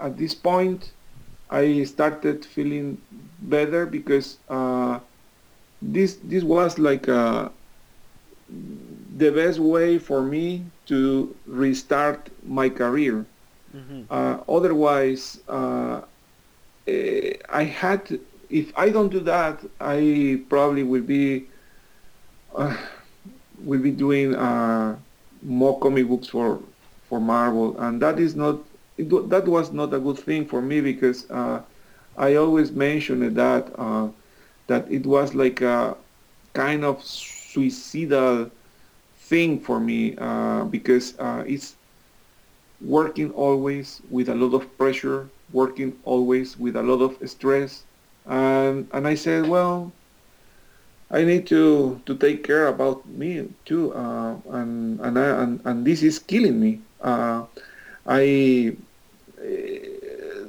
at 0.00 0.16
this 0.16 0.34
point, 0.34 0.92
I 1.50 1.84
started 1.84 2.44
feeling 2.44 2.98
better 3.42 3.86
because 3.86 4.38
this 5.82 6.16
this 6.24 6.42
was 6.42 6.78
like 6.78 7.06
the 7.06 7.50
best 9.30 9.58
way 9.58 9.98
for 9.98 10.22
me 10.22 10.64
to 10.86 11.34
restart 11.46 12.28
my 12.46 12.68
career. 12.68 13.24
Mm-hmm. 13.74 14.02
Uh, 14.10 14.38
otherwise, 14.48 15.40
uh, 15.48 16.02
I 16.86 17.64
had, 17.64 18.20
if 18.48 18.72
I 18.76 18.90
don't 18.90 19.08
do 19.08 19.20
that, 19.20 19.60
I 19.80 20.42
probably 20.48 20.82
will 20.84 21.02
be 21.02 21.46
uh, 22.54 22.76
will 23.64 23.80
be 23.80 23.90
doing 23.90 24.34
uh, 24.34 24.96
more 25.42 25.78
comic 25.80 26.06
books 26.08 26.28
for 26.28 26.60
for 27.08 27.20
Marvel, 27.20 27.76
and 27.80 28.00
that 28.00 28.18
is 28.20 28.36
not 28.36 28.58
it, 28.96 29.08
that 29.30 29.46
was 29.46 29.72
not 29.72 29.92
a 29.92 29.98
good 29.98 30.18
thing 30.18 30.46
for 30.46 30.62
me 30.62 30.80
because 30.80 31.28
uh, 31.30 31.60
I 32.16 32.36
always 32.36 32.70
mentioned 32.70 33.36
that 33.36 33.72
uh, 33.76 34.08
that 34.68 34.90
it 34.90 35.04
was 35.06 35.34
like 35.34 35.60
a 35.62 35.96
kind 36.52 36.84
of 36.84 37.02
suicidal 37.02 38.50
thing 39.16 39.58
for 39.58 39.80
me 39.80 40.10
because 40.70 41.14
it's 41.46 41.74
working 42.80 43.30
always 43.32 44.02
with 44.10 44.28
a 44.28 44.34
lot 44.34 44.54
of 44.54 44.76
pressure, 44.78 45.28
working 45.52 45.98
always 46.04 46.58
with 46.58 46.76
a 46.76 46.82
lot 46.82 47.00
of 47.02 47.18
stress, 47.28 47.84
and 48.26 48.88
and 48.92 49.06
I 49.06 49.14
said, 49.14 49.46
well, 49.48 49.92
I 51.10 51.24
need 51.24 51.46
to 51.48 52.00
to 52.06 52.14
take 52.16 52.42
care 52.44 52.66
about 52.66 53.06
me 53.08 53.48
too, 53.64 53.92
uh, 53.94 54.36
and 54.50 55.00
and, 55.00 55.18
I, 55.18 55.42
and 55.42 55.60
and 55.64 55.86
this 55.86 56.02
is 56.02 56.18
killing 56.18 56.60
me. 56.60 56.80
Uh, 57.00 57.44
I 58.06 58.76
uh, 59.38 60.48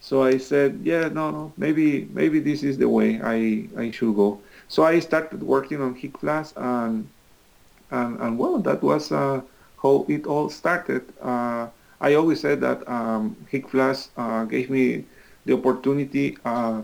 So 0.00 0.22
I 0.22 0.38
said, 0.38 0.80
yeah, 0.82 1.08
no, 1.08 1.30
no, 1.30 1.52
maybe 1.56 2.08
maybe 2.12 2.38
this 2.38 2.62
is 2.62 2.78
the 2.78 2.88
way 2.88 3.20
I, 3.22 3.66
I 3.76 3.90
should 3.90 4.14
go. 4.14 4.40
So 4.68 4.84
I 4.84 5.00
started 5.00 5.42
working 5.42 5.80
on 5.80 5.94
Flask 6.20 6.54
and 6.56 7.08
and, 7.90 8.20
and 8.20 8.38
well, 8.38 8.58
that 8.58 8.82
was 8.82 9.12
uh, 9.12 9.40
how 9.82 10.04
it 10.08 10.26
all 10.26 10.50
started. 10.50 11.02
Uh, 11.22 11.68
I 12.00 12.14
always 12.14 12.40
said 12.40 12.60
that 12.60 12.86
um, 12.88 13.36
uh, 14.16 14.44
gave 14.44 14.70
me 14.70 15.04
the 15.46 15.54
opportunity 15.54 16.36
uh, 16.44 16.82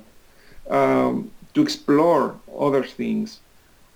um, 0.70 1.30
to 1.54 1.62
explore 1.62 2.36
other 2.58 2.82
things. 2.84 3.40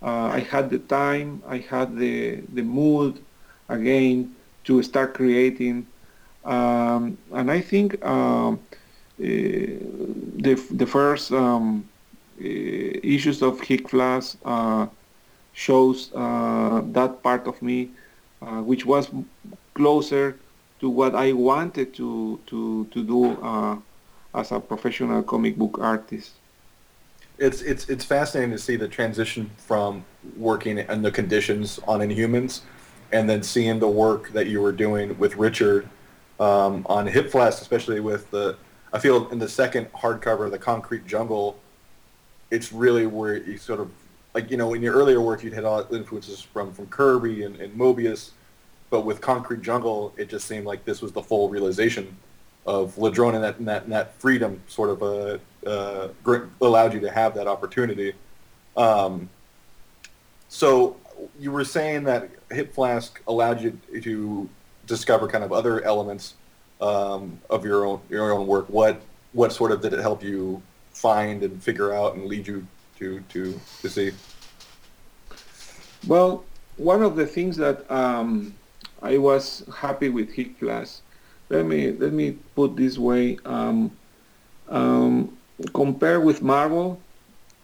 Uh, 0.02 0.28
I 0.38 0.40
had 0.40 0.68
the 0.70 0.78
time, 0.78 1.42
I 1.48 1.58
had 1.58 1.96
the 1.96 2.42
the 2.52 2.62
mood 2.62 3.22
again 3.68 4.34
to 4.64 4.82
start 4.82 5.14
creating, 5.14 5.86
um, 6.44 7.16
and 7.32 7.50
I 7.50 7.60
think 7.60 7.98
uh, 8.02 8.56
the 9.18 10.54
the 10.70 10.86
first 10.86 11.32
um, 11.32 11.88
uh, 12.38 12.44
issues 12.44 13.42
of 13.42 13.60
Hip 13.60 13.88
Flask 13.88 14.36
uh, 14.44 14.86
shows 15.52 16.10
uh, 16.14 16.82
that 16.92 17.22
part 17.22 17.46
of 17.46 17.60
me, 17.62 17.90
uh, 18.42 18.60
which 18.62 18.84
was 18.84 19.08
closer 19.74 20.36
to 20.80 20.90
what 20.90 21.14
I 21.14 21.32
wanted 21.32 21.94
to 21.94 22.38
to 22.46 22.84
to 22.92 23.02
do 23.02 23.32
uh, 23.42 23.76
as 24.34 24.52
a 24.52 24.60
professional 24.60 25.22
comic 25.22 25.56
book 25.56 25.78
artist. 25.80 26.32
It's 27.38 27.62
it's 27.62 27.88
it's 27.88 28.04
fascinating 28.04 28.52
to 28.52 28.58
see 28.58 28.76
the 28.76 28.88
transition 28.88 29.50
from 29.56 30.04
working 30.36 30.78
in 30.78 31.02
the 31.02 31.10
conditions 31.10 31.80
on 31.88 32.00
Inhumans, 32.00 32.60
and 33.12 33.28
then 33.28 33.42
seeing 33.42 33.78
the 33.78 33.88
work 33.88 34.32
that 34.32 34.46
you 34.46 34.60
were 34.60 34.72
doing 34.72 35.18
with 35.18 35.36
Richard 35.36 35.88
um, 36.40 36.84
on 36.88 37.06
Hip 37.06 37.30
Flask, 37.30 37.60
especially 37.62 38.00
with 38.00 38.30
the. 38.30 38.56
I 38.92 38.98
feel 38.98 39.28
in 39.28 39.38
the 39.38 39.48
second 39.48 39.92
hardcover, 39.92 40.50
the 40.50 40.58
Concrete 40.58 41.06
Jungle, 41.06 41.58
it's 42.50 42.72
really 42.72 43.06
where 43.06 43.36
you 43.36 43.58
sort 43.58 43.80
of 43.80 43.90
like 44.34 44.50
you 44.50 44.56
know 44.56 44.74
in 44.74 44.82
your 44.82 44.94
earlier 44.94 45.20
work 45.20 45.42
you'd 45.42 45.52
had 45.52 45.64
all 45.64 45.86
influences 45.94 46.40
from 46.40 46.72
from 46.72 46.86
Kirby 46.86 47.44
and, 47.44 47.56
and 47.56 47.76
Moebius, 47.76 48.30
but 48.90 49.02
with 49.02 49.20
Concrete 49.20 49.62
Jungle 49.62 50.12
it 50.16 50.28
just 50.28 50.46
seemed 50.46 50.66
like 50.66 50.84
this 50.84 51.02
was 51.02 51.12
the 51.12 51.22
full 51.22 51.48
realization 51.48 52.16
of 52.66 52.94
Ladronn 52.96 53.34
and 53.34 53.44
that 53.44 53.58
and 53.58 53.68
that, 53.68 53.84
and 53.84 53.92
that 53.92 54.14
freedom 54.20 54.60
sort 54.68 54.90
of 54.90 55.02
uh, 55.02 55.38
uh, 55.68 56.08
allowed 56.60 56.94
you 56.94 57.00
to 57.00 57.10
have 57.10 57.34
that 57.34 57.46
opportunity. 57.46 58.12
Um, 58.76 59.28
so 60.48 60.96
you 61.38 61.52
were 61.52 61.64
saying 61.64 62.04
that 62.04 62.30
Hip 62.50 62.74
Flask 62.74 63.20
allowed 63.26 63.60
you 63.60 63.78
to 64.02 64.48
discover 64.86 65.28
kind 65.28 65.44
of 65.44 65.52
other 65.52 65.82
elements 65.82 66.34
um, 66.80 67.40
of 67.50 67.64
your 67.64 67.86
own 67.86 68.00
your 68.08 68.32
own 68.32 68.46
work. 68.46 68.68
What 68.68 69.00
what 69.32 69.52
sort 69.52 69.72
of 69.72 69.80
did 69.80 69.92
it 69.92 70.00
help 70.00 70.22
you 70.22 70.62
find 70.92 71.42
and 71.42 71.62
figure 71.62 71.92
out 71.94 72.14
and 72.14 72.26
lead 72.26 72.46
you 72.46 72.66
to 72.98 73.20
to 73.30 73.60
to 73.82 73.88
see? 73.88 74.12
Well, 76.06 76.44
one 76.76 77.02
of 77.02 77.16
the 77.16 77.26
things 77.26 77.56
that 77.56 77.90
um, 77.90 78.54
I 79.02 79.18
was 79.18 79.64
happy 79.74 80.08
with 80.08 80.32
Hip 80.32 80.58
Flask. 80.58 81.02
Let 81.48 81.64
me 81.64 81.92
let 81.92 82.12
me 82.12 82.32
put 82.54 82.76
this 82.76 82.98
way. 82.98 83.38
Um, 83.44 83.96
um, 84.68 85.36
compare 85.72 86.20
with 86.20 86.42
Marvel 86.42 87.00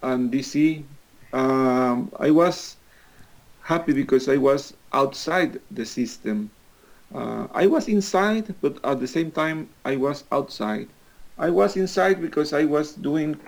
and 0.03 0.33
DC, 0.33 0.85
um, 1.33 2.13
I 2.19 2.31
was 2.31 2.77
happy 3.63 3.93
because 3.93 4.29
I 4.29 4.37
was 4.37 4.75
outside 4.93 5.61
the 5.71 5.85
system. 5.87 6.51
Uh, 7.15 7.47
I 7.53 7.67
was 7.67 7.89
inside, 7.89 8.55
but 8.61 8.79
at 8.85 9.01
the 9.01 9.07
same 9.07 9.31
time 9.31 9.69
I 9.85 9.97
was 9.97 10.25
outside. 10.33 10.89
I 11.39 11.51
was 11.51 11.77
inside 11.77 12.21
because 12.21 12.53
I 12.53 12.65
was 12.65 12.95
doing 12.95 13.39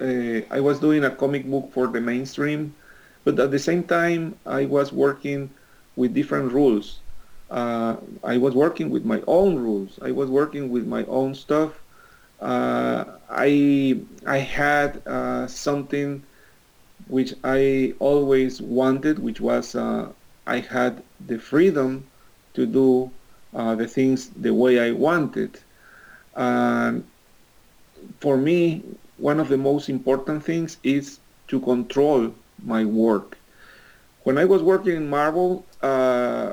uh, 0.00 0.40
I 0.50 0.60
was 0.60 0.80
doing 0.80 1.04
a 1.04 1.10
comic 1.10 1.48
book 1.48 1.70
for 1.72 1.86
the 1.86 2.00
mainstream, 2.00 2.74
but 3.24 3.38
at 3.38 3.50
the 3.50 3.58
same 3.58 3.84
time 3.84 4.36
I 4.46 4.64
was 4.66 4.92
working 4.92 5.50
with 5.96 6.14
different 6.14 6.52
rules. 6.52 7.00
Uh, 7.50 7.96
I 8.24 8.38
was 8.38 8.54
working 8.54 8.90
with 8.90 9.04
my 9.04 9.22
own 9.26 9.56
rules. 9.58 9.98
I 10.02 10.10
was 10.12 10.30
working 10.30 10.70
with 10.70 10.86
my 10.86 11.04
own 11.04 11.34
stuff. 11.34 11.80
Uh, 12.40 13.04
I 13.30 14.00
I 14.26 14.38
had 14.38 15.02
uh, 15.06 15.46
something 15.46 16.24
which 17.08 17.34
I 17.44 17.94
always 17.98 18.60
wanted, 18.60 19.18
which 19.18 19.40
was 19.40 19.74
uh, 19.74 20.12
I 20.46 20.58
had 20.60 21.02
the 21.26 21.38
freedom 21.38 22.04
to 22.54 22.66
do 22.66 23.10
uh, 23.54 23.74
the 23.74 23.86
things 23.86 24.30
the 24.30 24.54
way 24.54 24.80
I 24.80 24.92
wanted. 24.92 25.58
And 26.34 27.04
for 28.20 28.36
me, 28.36 28.82
one 29.16 29.40
of 29.40 29.48
the 29.48 29.58
most 29.58 29.88
important 29.88 30.44
things 30.44 30.78
is 30.82 31.20
to 31.48 31.60
control 31.60 32.34
my 32.64 32.84
work. 32.84 33.38
When 34.24 34.38
I 34.38 34.44
was 34.44 34.62
working 34.62 34.96
in 34.96 35.08
Marvel, 35.10 35.66
uh, 35.82 36.52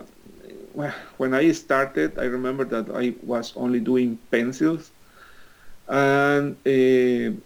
when 1.17 1.33
I 1.33 1.51
started, 1.51 2.17
I 2.17 2.25
remember 2.25 2.63
that 2.65 2.89
I 2.93 3.15
was 3.23 3.53
only 3.55 3.79
doing 3.79 4.17
pencils, 4.31 4.91
and 5.87 6.55
uh, 6.65 7.39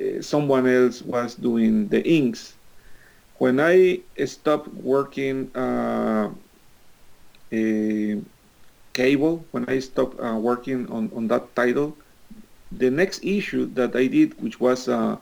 uh 0.00 0.22
someone 0.22 0.66
else 0.66 1.02
was 1.02 1.34
doing 1.36 1.88
the 1.88 2.02
inks. 2.08 2.56
When 3.38 3.60
I 3.60 4.00
stopped 4.24 4.68
working 4.74 5.50
uh, 5.54 6.30
Cable, 8.92 9.46
when 9.50 9.64
I 9.68 9.78
stopped 9.78 10.18
uh, 10.20 10.36
working 10.36 10.90
on, 10.90 11.10
on 11.14 11.28
that 11.28 11.54
title, 11.54 11.96
the 12.72 12.90
next 12.90 13.24
issue 13.24 13.66
that 13.74 13.94
I 13.94 14.06
did, 14.06 14.40
which 14.40 14.60
was 14.60 14.88
uh, 14.88 15.16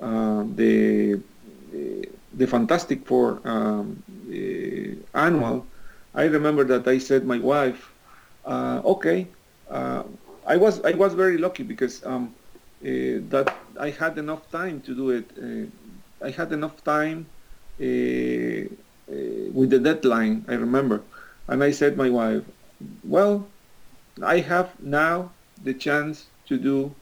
uh, 0.00 0.44
the 0.54 1.20
the 2.34 2.46
Fantastic 2.46 3.06
Four 3.06 3.40
um, 3.44 4.02
annual, 5.14 5.66
I 6.14 6.24
remember 6.24 6.64
that 6.64 6.86
I 6.88 6.98
said 6.98 7.24
my 7.26 7.38
wife, 7.38 7.92
uh, 8.44 8.80
okay, 8.84 9.28
I 10.46 10.56
was 10.56 10.80
I 10.82 10.92
was 10.92 11.14
very 11.14 11.38
lucky 11.38 11.62
because 11.62 12.04
um, 12.04 12.34
uh, 12.84 13.20
that 13.32 13.54
I 13.82 13.90
had 13.90 14.16
enough 14.16 14.48
time 14.50 14.80
to 14.82 14.94
do 14.94 15.10
it. 15.10 15.26
Uh, 15.36 15.66
I 16.24 16.30
had 16.30 16.52
enough 16.52 16.84
time 16.84 17.26
uh, 17.80 17.84
uh, 17.84 19.50
with 19.58 19.70
the 19.70 19.80
deadline. 19.80 20.44
I 20.48 20.54
remember, 20.54 21.02
and 21.48 21.64
I 21.64 21.72
said 21.72 21.96
my 21.96 22.08
wife, 22.08 22.44
well, 23.02 23.48
I 24.22 24.38
have 24.38 24.68
now 24.80 25.32
the 25.64 25.74
chance 25.74 26.26
to 26.46 26.56
do 26.58 26.94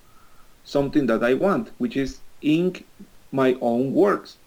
something 0.65 1.07
that 1.07 1.23
I 1.23 1.35
want, 1.35 1.71
which 1.77 1.97
is 1.99 2.21
ink 2.41 2.87
my 3.31 3.57
own 3.61 3.93
works. 3.93 4.39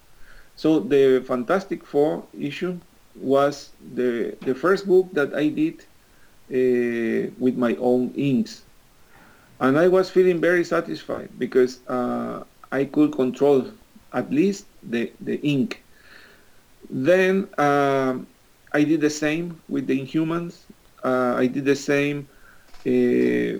So 0.56 0.80
the 0.80 1.24
Fantastic 1.28 1.86
Four 1.86 2.24
issue 2.34 2.80
was 3.16 3.72
the 3.96 4.36
the 4.42 4.56
first 4.56 4.88
book 4.88 5.08
that 5.14 5.36
I 5.36 5.50
did 5.50 5.78
uh, 6.50 7.30
with 7.38 7.58
my 7.58 7.76
own 7.76 8.12
inks, 8.16 8.63
and 9.60 9.78
I 9.78 9.88
was 9.88 10.10
feeling 10.10 10.42
very 10.42 10.64
satisfied 10.64 11.38
because 11.38 11.86
uh, 11.88 12.44
I 12.72 12.86
could 12.86 13.14
control 13.14 13.72
at 14.14 14.32
least 14.32 14.68
the 14.84 15.14
the 15.20 15.38
ink. 15.42 15.86
Then 16.90 17.50
um, 17.58 18.28
I 18.74 18.84
did 18.84 19.02
the 19.02 19.10
same 19.10 19.62
with 19.68 19.88
the 19.88 20.00
Inhumans. 20.00 20.66
Uh, 21.04 21.36
I 21.38 21.48
did 21.48 21.66
the 21.66 21.76
same 21.76 22.30
uh, 22.86 23.60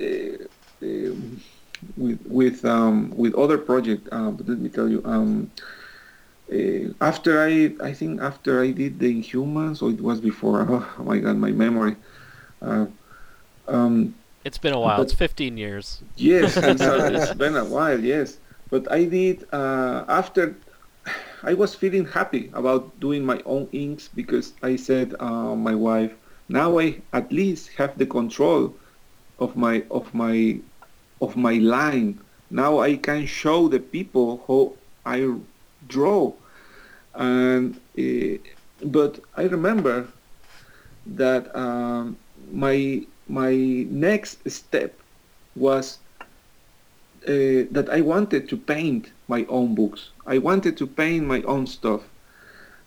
uh, 0.00 0.46
um, 0.82 1.42
with 1.96 2.20
with 2.26 2.64
um, 2.64 3.10
with 3.16 3.34
other 3.34 3.58
project. 3.58 4.08
Uh, 4.12 4.30
but 4.30 4.48
let 4.48 4.58
me 4.58 4.68
tell 4.70 4.88
you, 4.88 5.02
um, 5.04 5.52
uh, 6.52 6.92
after 7.00 7.40
I 7.42 7.74
I 7.80 7.92
think 7.92 8.20
after 8.20 8.60
I 8.62 8.70
did 8.72 8.98
the 8.98 9.22
Inhumans, 9.22 9.82
or 9.82 9.90
it 9.90 10.00
was 10.00 10.20
before. 10.20 10.66
Oh, 10.98 11.04
my 11.04 11.18
God, 11.18 11.36
my 11.36 11.50
memory. 11.52 11.96
Uh, 12.62 12.86
um, 13.68 14.14
it's 14.44 14.58
been 14.58 14.74
a 14.74 14.80
while. 14.80 14.98
But, 14.98 15.04
it's 15.04 15.14
15 15.14 15.56
years. 15.56 16.02
Yes, 16.16 16.56
it's, 16.56 16.82
it's 16.82 17.34
been 17.34 17.56
a 17.56 17.64
while. 17.64 17.98
Yes, 17.98 18.38
but 18.70 18.90
I 18.92 19.04
did 19.04 19.46
uh, 19.52 20.04
after. 20.08 20.54
I 21.42 21.52
was 21.52 21.74
feeling 21.74 22.06
happy 22.06 22.50
about 22.54 22.98
doing 23.00 23.24
my 23.24 23.42
own 23.44 23.68
inks 23.72 24.08
because 24.08 24.54
I 24.62 24.76
said 24.76 25.14
uh, 25.20 25.54
my 25.54 25.74
wife, 25.74 26.12
now 26.48 26.78
I 26.78 27.02
at 27.12 27.30
least 27.30 27.68
have 27.76 27.98
the 27.98 28.06
control 28.06 28.74
of 29.38 29.54
my 29.56 29.84
of 29.90 30.14
my 30.14 30.58
of 31.20 31.36
my 31.36 31.54
line. 31.54 32.20
Now 32.50 32.78
I 32.78 32.96
can 32.96 33.26
show 33.26 33.68
the 33.68 33.80
people 33.80 34.42
how 34.46 34.72
I 35.04 35.34
draw, 35.88 36.32
and 37.14 37.76
uh, 37.98 38.38
but 38.82 39.20
I 39.36 39.44
remember 39.44 40.08
that 41.06 41.54
um, 41.54 42.16
my 42.50 43.04
my 43.28 43.52
next 43.90 44.48
step 44.50 44.98
was 45.56 45.98
uh, 47.26 47.64
that 47.70 47.88
I 47.90 48.00
wanted 48.00 48.48
to 48.50 48.56
paint 48.56 49.10
my 49.28 49.46
own 49.48 49.74
books. 49.74 50.10
I 50.26 50.38
wanted 50.38 50.76
to 50.78 50.86
paint 50.86 51.26
my 51.26 51.42
own 51.42 51.66
stuff, 51.66 52.02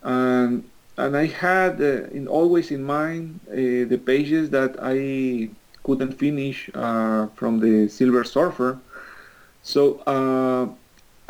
and 0.03 0.63
and 0.97 1.15
I 1.15 1.25
had 1.27 1.81
uh, 1.81 2.09
in 2.11 2.27
always 2.27 2.71
in 2.71 2.83
mind 2.83 3.39
uh, 3.49 3.55
the 3.93 3.99
pages 4.03 4.49
that 4.51 4.75
I 4.81 5.49
couldn't 5.83 6.13
finish 6.13 6.69
uh, 6.73 7.27
from 7.35 7.59
the 7.59 7.87
Silver 7.87 8.23
Surfer. 8.23 8.79
So 9.63 9.99
uh, 10.05 10.67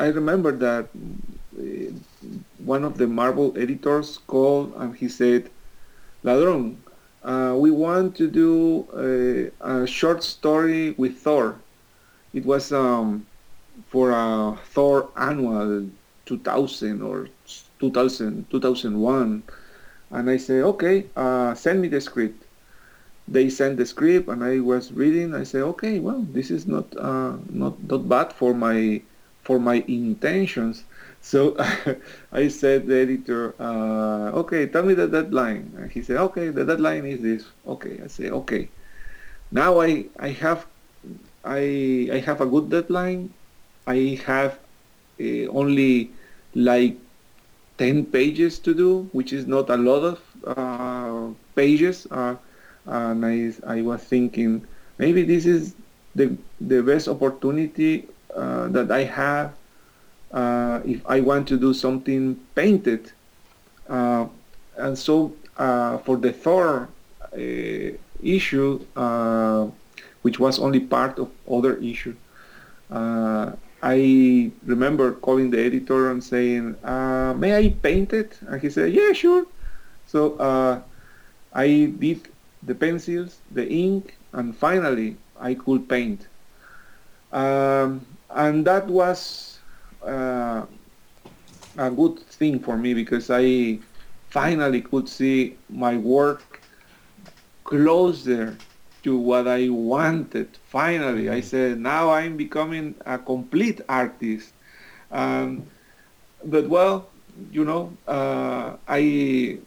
I 0.00 0.08
remember 0.08 0.52
that 0.52 0.88
uh, 1.58 1.62
one 2.64 2.84
of 2.84 2.98
the 2.98 3.06
Marvel 3.06 3.52
editors 3.56 4.18
called 4.26 4.74
and 4.76 4.96
he 4.96 5.08
said, 5.08 5.50
Ladronn, 6.24 6.76
uh, 7.24 7.54
we 7.56 7.70
want 7.70 8.16
to 8.16 8.28
do 8.28 8.86
a, 9.62 9.82
a, 9.82 9.86
short 9.86 10.22
story 10.22 10.92
with 10.92 11.18
Thor. 11.18 11.56
It 12.32 12.44
was 12.44 12.72
um, 12.72 13.26
for 13.88 14.10
a 14.10 14.56
Thor 14.70 15.08
annual 15.16 15.88
2000 16.26 17.02
or 17.02 17.28
2000, 17.80 18.50
2001. 18.50 19.42
And 20.10 20.30
I 20.30 20.36
say, 20.36 20.62
okay, 20.62 21.06
uh, 21.16 21.54
send 21.54 21.82
me 21.82 21.88
the 21.88 22.00
script. 22.00 22.44
They 23.26 23.50
sent 23.50 23.76
the 23.76 23.84
script, 23.84 24.28
and 24.28 24.42
I 24.42 24.60
was 24.60 24.92
reading. 24.92 25.34
I 25.34 25.42
say, 25.44 25.60
okay, 25.60 25.98
well, 25.98 26.24
this 26.32 26.50
is 26.50 26.66
not 26.66 26.86
uh, 26.96 27.36
not 27.50 27.76
not 27.84 28.08
bad 28.08 28.32
for 28.32 28.54
my 28.54 29.02
for 29.42 29.58
my 29.58 29.84
intentions. 29.86 30.84
So 31.28 31.56
I 32.32 32.48
said 32.48 32.86
the 32.86 32.96
editor, 33.04 33.54
uh, 33.60 34.32
okay, 34.40 34.66
tell 34.66 34.82
me 34.82 34.94
the 34.94 35.06
deadline. 35.06 35.74
And 35.76 35.92
he 35.92 36.02
said, 36.02 36.16
okay, 36.32 36.48
the 36.48 36.64
deadline 36.64 37.04
is 37.04 37.20
this. 37.20 37.44
Okay, 37.66 38.00
I 38.02 38.06
say, 38.06 38.30
okay. 38.30 38.70
Now 39.52 39.80
I 39.80 40.08
I 40.18 40.30
have 40.40 40.66
I 41.44 42.08
I 42.16 42.18
have 42.24 42.40
a 42.40 42.46
good 42.46 42.70
deadline. 42.70 43.34
I 43.86 44.20
have 44.24 44.58
uh, 45.20 45.46
only 45.52 46.12
like 46.54 46.96
10 47.76 48.06
pages 48.06 48.58
to 48.60 48.74
do, 48.74 49.08
which 49.12 49.32
is 49.32 49.46
not 49.46 49.68
a 49.68 49.76
lot 49.76 50.02
of 50.12 50.18
uh, 50.46 51.34
pages. 51.54 52.06
Uh, 52.10 52.36
and 52.86 53.24
I, 53.26 53.52
I 53.66 53.82
was 53.82 54.02
thinking 54.02 54.66
maybe 54.98 55.24
this 55.24 55.44
is 55.44 55.76
the, 56.14 56.38
the 56.60 56.82
best 56.82 57.06
opportunity 57.08 58.08
uh, 58.34 58.68
that 58.68 58.90
I 58.90 59.04
have 59.04 59.57
uh, 60.32 60.80
if 60.84 61.00
I 61.06 61.20
want 61.20 61.48
to 61.48 61.58
do 61.58 61.72
something 61.74 62.38
painted. 62.54 63.12
Uh, 63.88 64.26
and 64.76 64.96
so 64.98 65.34
uh, 65.56 65.98
for 65.98 66.16
the 66.16 66.32
Thor 66.32 66.88
issue, 68.22 68.78
which 70.22 70.38
was 70.38 70.58
only 70.58 70.80
part 70.80 71.18
of 71.18 71.30
other 71.50 71.76
issue, 71.76 72.14
I 73.80 74.50
remember 74.66 75.12
calling 75.12 75.50
the 75.50 75.60
editor 75.60 76.10
and 76.10 76.22
saying, 76.22 76.74
uh, 76.82 77.34
"May 77.36 77.56
I 77.56 77.68
paint 77.70 78.12
it?" 78.12 78.38
And 78.48 78.60
he 78.60 78.70
said, 78.70 78.92
"Yeah, 78.92 79.12
sure." 79.12 79.46
So 80.06 80.34
uh, 80.38 80.80
I 81.52 81.92
did 81.98 82.28
the 82.62 82.74
pencils, 82.74 83.38
the 83.52 83.68
ink, 83.68 84.16
and 84.32 84.56
finally 84.56 85.16
I 85.38 85.54
could 85.54 85.88
paint. 85.88 86.26
Um, 87.32 88.04
and 88.30 88.66
that 88.66 88.88
was 88.88 89.57
uh, 90.02 90.66
a 91.76 91.90
good 91.90 92.18
thing 92.20 92.60
for 92.60 92.76
me 92.76 92.94
because 92.94 93.30
I 93.30 93.78
finally 94.28 94.82
could 94.82 95.08
see 95.08 95.56
my 95.68 95.96
work 95.96 96.60
closer 97.64 98.56
to 99.02 99.16
what 99.16 99.46
I 99.46 99.68
wanted. 99.68 100.56
Finally, 100.64 101.30
I 101.30 101.40
said, 101.40 101.78
now 101.78 102.10
I'm 102.10 102.36
becoming 102.36 102.94
a 103.06 103.18
complete 103.18 103.80
artist. 103.88 104.52
Um, 105.10 105.70
but 106.44 106.68
well, 106.68 107.08
you 107.50 107.64
know, 107.64 107.96
uh, 108.06 108.76
I 108.86 109.58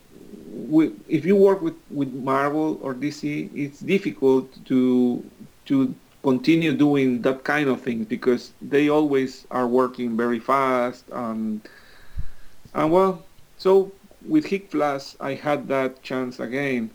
if 1.07 1.25
you 1.25 1.35
work 1.35 1.61
with, 1.61 1.75
with 1.89 2.13
Marvel 2.13 2.79
or 2.81 2.93
DC, 2.93 3.49
it's 3.55 3.79
difficult 3.79 4.63
to 4.65 5.23
to 5.65 5.95
continue 6.23 6.73
doing 6.73 7.21
that 7.23 7.43
kind 7.43 7.67
of 7.69 7.81
things 7.81 8.05
because 8.05 8.53
they 8.61 8.89
always 8.89 9.47
are 9.51 9.67
working 9.67 10.15
very 10.15 10.39
fast 10.39 11.05
and 11.11 11.61
and 12.73 12.91
well, 12.91 13.23
so 13.57 13.91
with 14.27 14.45
Hip 14.45 14.71
Flask, 14.71 15.15
I 15.19 15.33
had 15.33 15.67
that 15.67 16.01
chance 16.03 16.39
again 16.39 16.91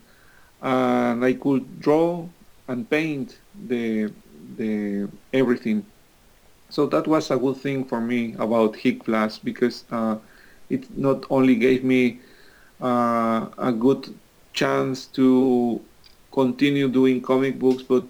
and 0.62 1.24
I 1.24 1.34
could 1.34 1.80
draw 1.80 2.26
and 2.68 2.88
paint 2.88 3.38
the 3.68 4.10
the 4.56 5.08
everything. 5.32 5.84
So 6.70 6.86
that 6.86 7.06
was 7.06 7.30
a 7.30 7.36
good 7.36 7.56
thing 7.58 7.84
for 7.84 8.00
me 8.00 8.34
about 8.38 8.76
Hip 8.76 9.04
Flask 9.04 9.40
because 9.44 9.84
uh, 9.90 10.16
it 10.70 10.96
not 10.96 11.24
only 11.30 11.54
gave 11.54 11.84
me 11.84 12.20
uh, 12.80 13.46
a 13.58 13.72
good 13.72 14.14
chance 14.52 15.06
to 15.06 15.80
continue 16.32 16.88
doing 16.88 17.20
comic 17.20 17.58
books, 17.58 17.82
but 17.82 18.04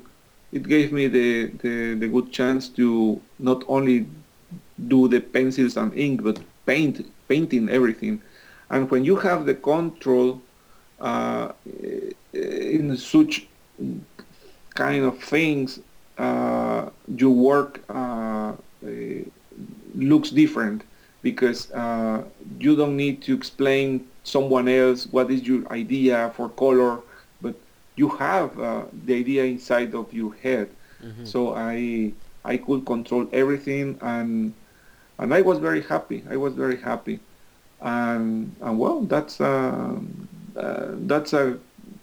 it 0.52 0.68
gave 0.68 0.92
me 0.92 1.08
the, 1.08 1.46
the, 1.62 1.94
the 1.94 2.08
good 2.08 2.32
chance 2.32 2.68
to 2.70 3.20
not 3.38 3.64
only 3.68 4.06
do 4.88 5.08
the 5.08 5.20
pencils 5.20 5.76
and 5.76 5.92
ink, 5.94 6.22
but 6.22 6.38
paint, 6.66 7.10
painting 7.28 7.68
everything. 7.68 8.22
And 8.70 8.90
when 8.90 9.04
you 9.04 9.16
have 9.16 9.46
the 9.46 9.54
control 9.54 10.40
uh, 11.00 11.52
in 12.32 12.96
such 12.96 13.46
kind 14.74 15.04
of 15.04 15.18
things, 15.18 15.80
uh, 16.18 16.90
your 17.16 17.30
work 17.30 17.82
uh, 17.88 18.52
looks 19.94 20.30
different 20.30 20.82
because 21.22 21.70
uh, 21.72 22.22
you 22.58 22.76
don't 22.76 22.96
need 22.96 23.22
to 23.22 23.34
explain 23.34 24.06
someone 24.22 24.68
else 24.68 25.06
what 25.06 25.30
is 25.30 25.42
your 25.42 25.70
idea 25.72 26.32
for 26.36 26.48
color, 26.50 27.00
you 27.96 28.08
have 28.10 28.58
uh, 28.60 28.84
the 29.04 29.14
idea 29.14 29.44
inside 29.44 29.94
of 29.94 30.12
your 30.12 30.34
head. 30.34 30.68
Mm-hmm. 31.02 31.24
So 31.24 31.54
I 31.54 32.12
I 32.44 32.56
could 32.58 32.86
control 32.86 33.28
everything 33.32 33.98
and 34.00 34.54
and 35.18 35.34
I 35.34 35.42
was 35.42 35.58
very 35.58 35.82
happy. 35.82 36.22
I 36.28 36.36
was 36.36 36.54
very 36.54 36.76
happy, 36.76 37.20
and 37.80 38.54
and 38.60 38.78
well, 38.78 39.00
that's 39.00 39.40
uh, 39.40 39.98
uh, 40.56 40.86
that's 40.90 41.32
a 41.32 41.58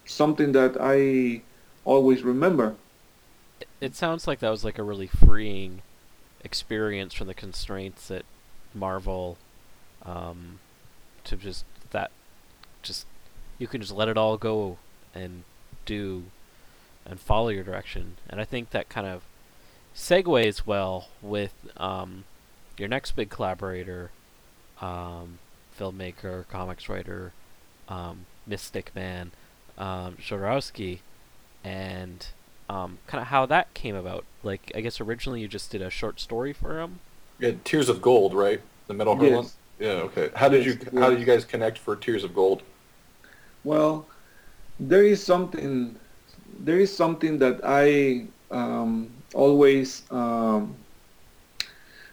something 0.05 0.51
that 0.53 0.77
I 0.79 1.41
always 1.85 2.23
remember. 2.23 2.75
It, 3.61 3.67
it 3.79 3.95
sounds 3.95 4.27
like 4.27 4.39
that 4.39 4.49
was 4.49 4.63
like 4.63 4.79
a 4.79 4.83
really 4.83 5.07
freeing 5.07 5.81
experience 6.43 7.13
from 7.13 7.27
the 7.27 7.33
constraints 7.33 8.07
that 8.07 8.25
Marvel, 8.73 9.37
um, 10.03 10.59
to 11.25 11.37
just 11.37 11.65
that, 11.91 12.11
just 12.81 13.05
you 13.59 13.67
can 13.67 13.79
just 13.79 13.93
let 13.93 14.07
it 14.07 14.17
all 14.17 14.37
go 14.37 14.77
and 15.13 15.43
do 15.85 16.23
and 17.05 17.19
follow 17.19 17.49
your 17.49 17.63
direction. 17.63 18.15
And 18.29 18.39
I 18.39 18.45
think 18.45 18.69
that 18.71 18.89
kind 18.89 19.07
of 19.07 19.23
segues 19.95 20.65
well 20.65 21.09
with 21.21 21.53
um, 21.77 22.23
your 22.77 22.87
next 22.87 23.11
big 23.11 23.29
collaborator, 23.29 24.11
um, 24.81 25.39
filmmaker, 25.79 26.47
comics 26.49 26.89
writer, 26.89 27.33
um, 27.89 28.25
Mystic 28.47 28.95
Man, 28.95 29.31
um, 29.77 30.15
Jodorowsky, 30.15 30.99
and 31.63 32.27
um, 32.69 32.99
kind 33.07 33.21
of 33.21 33.27
how 33.27 33.45
that 33.45 33.73
came 33.73 33.95
about. 33.95 34.25
Like, 34.43 34.71
I 34.75 34.81
guess 34.81 34.99
originally 34.99 35.41
you 35.41 35.47
just 35.47 35.71
did 35.71 35.81
a 35.81 35.89
short 35.89 36.19
story 36.19 36.53
for 36.53 36.79
him. 36.79 36.99
Yeah, 37.39 37.51
Tears 37.63 37.89
of 37.89 38.01
Gold, 38.01 38.33
right? 38.33 38.61
The 38.87 38.93
Metal 38.93 39.15
Hurlant. 39.15 39.43
Yes. 39.43 39.57
Yeah. 39.79 39.87
Okay. 40.03 40.29
How 40.35 40.49
did 40.49 40.65
you 40.65 40.77
How 40.99 41.09
did 41.09 41.19
you 41.19 41.25
guys 41.25 41.45
connect 41.45 41.77
for 41.77 41.95
Tears 41.95 42.23
of 42.23 42.33
Gold? 42.33 42.61
Well, 43.63 44.05
there 44.79 45.03
is 45.03 45.23
something. 45.23 45.95
There 46.59 46.79
is 46.79 46.95
something 46.95 47.37
that 47.39 47.61
I 47.63 48.25
um, 48.51 49.09
always. 49.33 50.03
Um, 50.11 50.75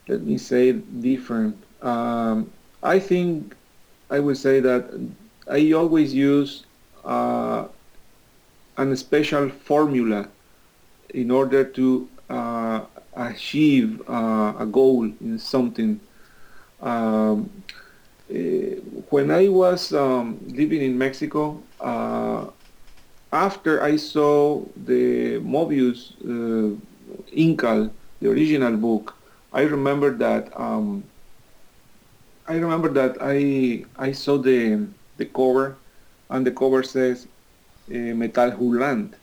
let 0.08 0.22
me 0.22 0.38
say 0.38 0.72
different. 0.72 1.56
Um, 1.82 2.50
I 2.82 2.98
think 2.98 3.54
I 4.10 4.18
would 4.18 4.36
say 4.36 4.60
that 4.60 4.90
I 5.48 5.72
always 5.72 6.12
use 6.12 6.64
uh, 7.04 7.68
a 8.76 8.96
special 8.96 9.48
formula 9.50 10.28
in 11.14 11.30
order 11.30 11.64
to 11.64 12.08
uh, 12.28 12.80
achieve 13.14 14.02
uh, 14.08 14.54
a 14.58 14.66
goal 14.66 15.04
in 15.04 15.38
something. 15.38 16.00
Um, 16.80 17.50
eh, 18.30 18.76
when 19.10 19.30
I 19.30 19.48
was 19.48 19.92
um, 19.92 20.40
living 20.48 20.82
in 20.82 20.96
Mexico, 20.96 21.62
uh, 21.80 22.50
after 23.32 23.82
I 23.82 23.96
saw 23.96 24.62
the 24.84 25.38
Moebius 25.40 26.12
uh, 26.24 26.76
Incal, 27.34 27.90
the 28.20 28.30
original 28.30 28.76
book, 28.76 29.14
I 29.52 29.62
remember 29.62 30.10
that 30.18 30.48
um, 30.58 31.04
I 32.46 32.54
remember 32.54 32.88
that 32.90 33.18
I 33.20 33.84
I 33.96 34.12
saw 34.12 34.38
the 34.38 34.86
the 35.16 35.26
cover, 35.26 35.76
and 36.30 36.46
the 36.46 36.50
cover 36.50 36.82
says 36.82 37.26
uh, 37.90 38.14
Metal 38.14 38.50
Hurlant. 38.50 39.14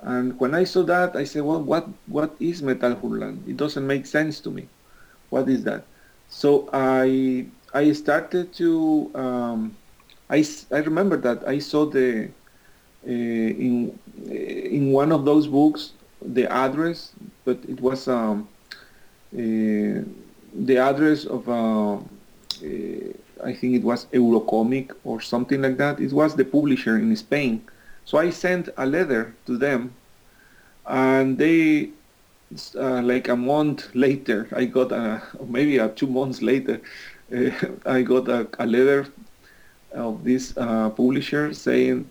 And 0.00 0.38
when 0.38 0.54
I 0.54 0.62
saw 0.62 0.82
that, 0.84 1.16
I 1.16 1.24
said, 1.24 1.42
well, 1.42 1.62
what 1.62 1.88
what 2.06 2.34
is 2.38 2.62
Metal 2.62 2.94
Hurlant? 2.94 3.48
It 3.48 3.56
doesn't 3.56 3.86
make 3.86 4.06
sense 4.06 4.38
to 4.40 4.50
me. 4.50 4.68
What 5.30 5.48
is 5.48 5.64
that? 5.64 5.84
So 6.28 6.70
I 6.72 7.46
I 7.74 7.92
started 7.92 8.52
to 8.54 9.10
um, 9.14 9.76
I, 10.30 10.44
I 10.70 10.78
remember 10.78 11.16
that 11.18 11.46
I 11.46 11.58
saw 11.58 11.86
the 11.86 12.28
uh, 13.06 13.10
in 13.10 13.98
in 14.26 14.92
one 14.92 15.12
of 15.12 15.24
those 15.24 15.46
books 15.46 15.92
the 16.20 16.50
address, 16.52 17.12
but 17.44 17.58
it 17.68 17.80
was 17.80 18.08
um, 18.08 18.48
uh, 19.32 20.02
the 20.54 20.76
address 20.78 21.24
of 21.24 21.48
uh, 21.48 21.98
I 23.44 23.52
think 23.54 23.76
it 23.76 23.84
was 23.84 24.06
Eurocomic 24.06 24.92
or 25.04 25.20
something 25.20 25.62
like 25.62 25.76
that. 25.78 26.00
It 26.00 26.12
was 26.12 26.34
the 26.34 26.44
publisher 26.44 26.96
in 26.96 27.14
Spain. 27.16 27.62
So 28.04 28.18
I 28.18 28.30
sent 28.30 28.68
a 28.76 28.86
letter 28.86 29.34
to 29.46 29.56
them, 29.56 29.94
and 30.86 31.38
they 31.38 31.90
uh, 32.74 33.02
like 33.02 33.28
a 33.28 33.36
month 33.36 33.88
later, 33.94 34.48
I 34.52 34.64
got 34.64 34.92
a 34.92 35.22
maybe 35.46 35.78
a 35.78 35.88
two 35.88 36.06
months 36.06 36.42
later, 36.42 36.80
I 37.86 38.02
got 38.02 38.28
a, 38.28 38.48
a, 38.58 38.66
letter 38.66 39.06
of 39.92 40.24
this 40.24 40.56
uh, 40.56 40.90
publisher 40.90 41.52
saying, 41.54 42.08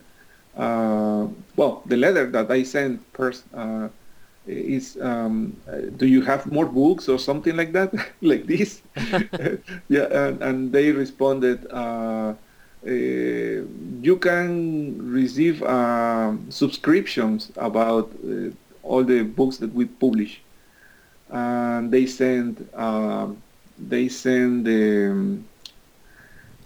uh, 0.56 1.26
well, 1.56 1.82
the 1.86 1.96
letter 1.96 2.26
that 2.30 2.50
I 2.50 2.62
sent 2.62 3.00
first 3.12 3.44
uh, 3.54 3.88
is, 4.46 4.98
um, 5.00 5.56
do 5.96 6.06
you 6.06 6.22
have 6.22 6.50
more 6.50 6.66
books 6.66 7.08
or 7.08 7.18
something 7.18 7.56
like 7.56 7.72
that, 7.72 7.94
like 8.22 8.46
this? 8.46 8.82
yeah, 9.88 10.06
and, 10.10 10.42
and, 10.42 10.72
they 10.72 10.90
responded. 10.90 11.66
Uh, 11.70 12.34
you 12.84 14.16
can 14.20 14.96
receive 15.12 15.58
subscriptions 16.48 17.50
about 17.56 18.10
all 18.82 19.04
the 19.04 19.22
books 19.22 19.58
that 19.58 19.72
we 19.74 19.84
publish. 19.84 20.40
And 21.30 21.90
they 21.92 22.06
send 22.06 22.66
uh, 22.74 23.28
they 23.78 24.08
send 24.08 24.64
the 24.66 25.10
um, 25.10 25.44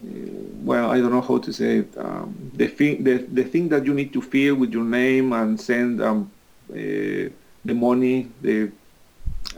well, 0.03 0.91
I 0.91 0.99
don't 0.99 1.13
know 1.13 1.21
how 1.21 1.39
to 1.39 1.53
say 1.53 1.79
it. 1.79 1.97
Um, 1.97 2.51
the 2.55 2.67
thing 2.67 3.05
the, 3.05 3.19
the 3.19 3.45
thing 3.45 3.69
that 3.69 3.87
you 3.87 3.95
need 3.95 4.13
to 4.13 4.23
fill 4.23 4.57
with 4.57 4.73
your 4.73 4.85
name 4.85 5.33
and 5.33 5.61
send 5.61 6.03
um, 6.03 6.31
uh, 6.71 6.75
the 6.75 7.75
money. 7.75 8.29
The 8.41 8.71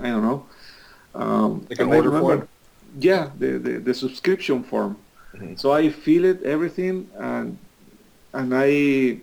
I 0.00 0.08
don't 0.08 0.22
know. 0.22 0.46
Um, 1.14 1.66
like 1.70 1.78
an 1.78 1.92
order 1.92 2.10
form. 2.20 2.48
Yeah, 2.98 3.30
the, 3.38 3.58
the, 3.58 3.72
the 3.78 3.94
subscription 3.94 4.62
form. 4.62 4.96
Mm-hmm. 5.34 5.56
So 5.56 5.72
I 5.72 5.90
fill 5.90 6.24
it 6.24 6.42
everything 6.42 7.08
and 7.18 7.58
and 8.32 8.52
I 8.54 9.18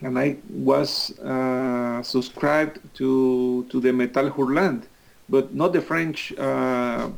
and 0.00 0.18
I 0.18 0.36
was 0.50 1.18
uh, 1.18 2.02
subscribed 2.02 2.78
to 2.94 3.66
to 3.70 3.80
the 3.80 3.92
Metal 3.92 4.30
Hurlant, 4.30 4.84
but 5.28 5.54
not 5.54 5.72
the 5.72 5.80
French, 5.80 6.32
uh, 6.38 7.08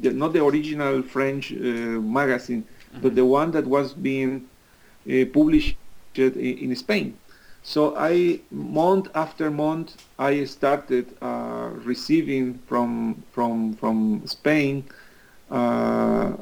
the, 0.00 0.10
not 0.10 0.32
the 0.32 0.44
original 0.44 1.02
French 1.02 1.52
uh, 1.52 1.56
magazine. 1.56 2.64
But 3.00 3.14
the 3.14 3.24
one 3.24 3.50
that 3.52 3.66
was 3.66 3.92
being 3.92 4.48
uh, 5.08 5.24
published 5.32 5.76
in, 6.14 6.32
in, 6.38 6.76
Spain. 6.76 7.18
So 7.62 7.96
I 7.96 8.40
month 8.50 9.08
after 9.14 9.50
month 9.50 9.96
I 10.18 10.44
started 10.44 11.16
uh, 11.20 11.70
receiving 11.72 12.58
from 12.66 13.22
from 13.32 13.74
from 13.74 14.26
Spain 14.26 14.84
uh, 15.50 16.32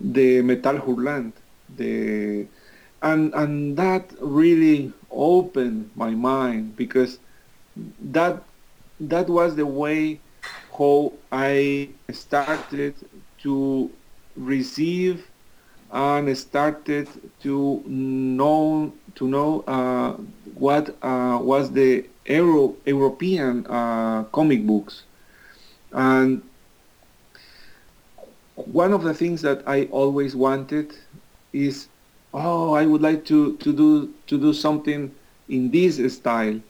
the 0.00 0.42
Metal 0.42 0.78
Hurlant, 0.78 1.32
the 1.76 2.46
and 3.02 3.34
and 3.34 3.76
that 3.76 4.12
really 4.20 4.92
opened 5.10 5.90
my 5.94 6.10
mind 6.10 6.76
because 6.76 7.18
that 8.00 8.42
that 9.00 9.28
was 9.28 9.56
the 9.56 9.66
way 9.66 10.20
how 10.76 11.12
I 11.30 11.90
started 12.10 12.94
to 13.42 13.90
receive 14.36 15.28
and 15.94 16.36
started 16.36 17.08
to 17.40 17.82
know 17.86 18.92
to 19.14 19.28
know 19.28 19.62
uh, 19.66 20.12
what 20.54 20.96
uh, 21.02 21.38
was 21.40 21.70
the 21.70 22.04
Euro, 22.26 22.74
European 22.84 23.66
uh, 23.66 24.24
comic 24.24 24.66
books 24.66 25.04
and 25.92 26.42
one 28.56 28.92
of 28.92 29.02
the 29.02 29.14
things 29.14 29.42
that 29.42 29.62
I 29.66 29.84
always 29.86 30.36
wanted 30.36 30.94
is 31.52 31.88
oh, 32.34 32.74
I 32.74 32.84
would 32.84 33.00
like 33.00 33.24
to, 33.26 33.56
to 33.58 33.72
do 33.72 34.12
to 34.26 34.38
do 34.38 34.52
something 34.52 35.14
in 35.48 35.70
this 35.70 35.96
style. 36.14 36.60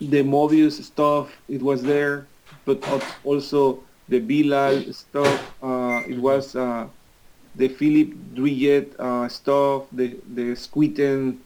The 0.00 0.22
Moebius 0.22 0.82
stuff, 0.84 1.32
it 1.48 1.62
was 1.62 1.82
there, 1.82 2.26
but 2.66 2.84
also 3.24 3.82
the 4.08 4.20
Bilal 4.20 4.92
stuff, 4.92 5.54
uh, 5.62 6.02
it 6.06 6.18
was 6.18 6.54
uh, 6.54 6.86
the 7.54 7.68
Philippe 7.68 8.16
Druillet 8.34 8.98
uh, 8.98 9.28
stuff, 9.28 9.84
the 9.92 10.16
the 10.34 10.56
Schuiten 10.56 11.38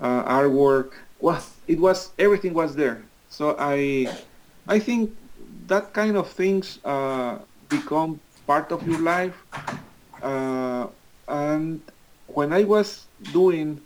uh, 0.00 0.22
artwork. 0.24 0.92
Well, 1.20 1.42
it 1.66 1.78
was 1.80 2.10
everything 2.18 2.54
was 2.54 2.76
there. 2.76 3.02
So 3.28 3.56
I 3.58 4.08
I 4.68 4.78
think 4.78 5.10
that 5.66 5.92
kind 5.92 6.16
of 6.16 6.30
things 6.30 6.78
uh, 6.84 7.38
become 7.68 8.20
part 8.46 8.72
of 8.72 8.86
your 8.86 9.00
life, 9.00 9.34
uh, 10.22 10.86
and 11.26 11.82
when 12.28 12.52
I 12.52 12.64
was 12.64 13.06
doing 13.32 13.80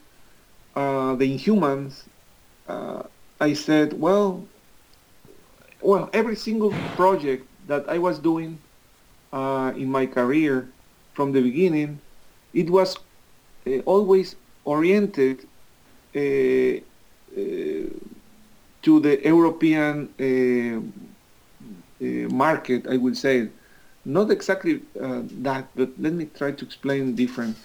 uh, 0.76 1.14
the 1.16 1.26
Inhumans, 1.26 2.04
uh, 2.68 3.02
I 3.40 3.54
said, 3.54 3.98
well, 3.98 4.44
well, 5.80 6.10
every 6.12 6.36
single 6.36 6.70
project 6.94 7.46
that 7.66 7.88
I 7.88 7.98
was 7.98 8.18
doing 8.18 8.58
in 9.32 9.90
my 9.90 10.04
career 10.06 10.68
from 11.14 11.32
the 11.32 11.40
beginning, 11.40 12.00
it 12.54 12.70
was 12.70 12.96
uh, 13.66 13.78
always 13.84 14.36
oriented 14.64 15.46
uh, 16.14 16.18
uh, 16.18 16.80
to 18.82 19.00
the 19.00 19.20
European 19.24 20.08
market, 22.30 22.86
I 22.88 22.96
would 22.96 23.16
say. 23.16 23.48
Not 24.04 24.30
exactly 24.30 24.82
that, 24.94 25.68
but 25.76 25.90
let 25.98 26.12
me 26.12 26.26
try 26.34 26.50
to 26.50 26.64
explain 26.64 27.14
different 27.14 27.56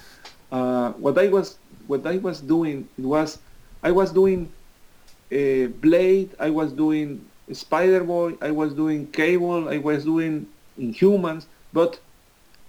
uh, 0.52 0.92
what 0.94 1.18
I 1.18 1.28
was 1.28 1.58
what 1.88 2.06
I 2.06 2.18
was 2.18 2.42
doing 2.42 2.88
was 2.98 3.40
I 3.84 3.92
was 3.92 4.12
doing 4.12 4.52
a 5.32 5.68
Blade, 5.68 6.32
I 6.40 6.50
was 6.50 6.72
doing 6.72 7.26
Spider 7.52 8.04
Boy, 8.04 8.36
I 8.42 8.52
was 8.52 8.74
doing 8.74 9.08
Cable, 9.08 9.70
I 9.70 9.78
was 9.78 10.04
doing 10.04 10.48
Inhumans, 10.80 11.46
but 11.74 12.00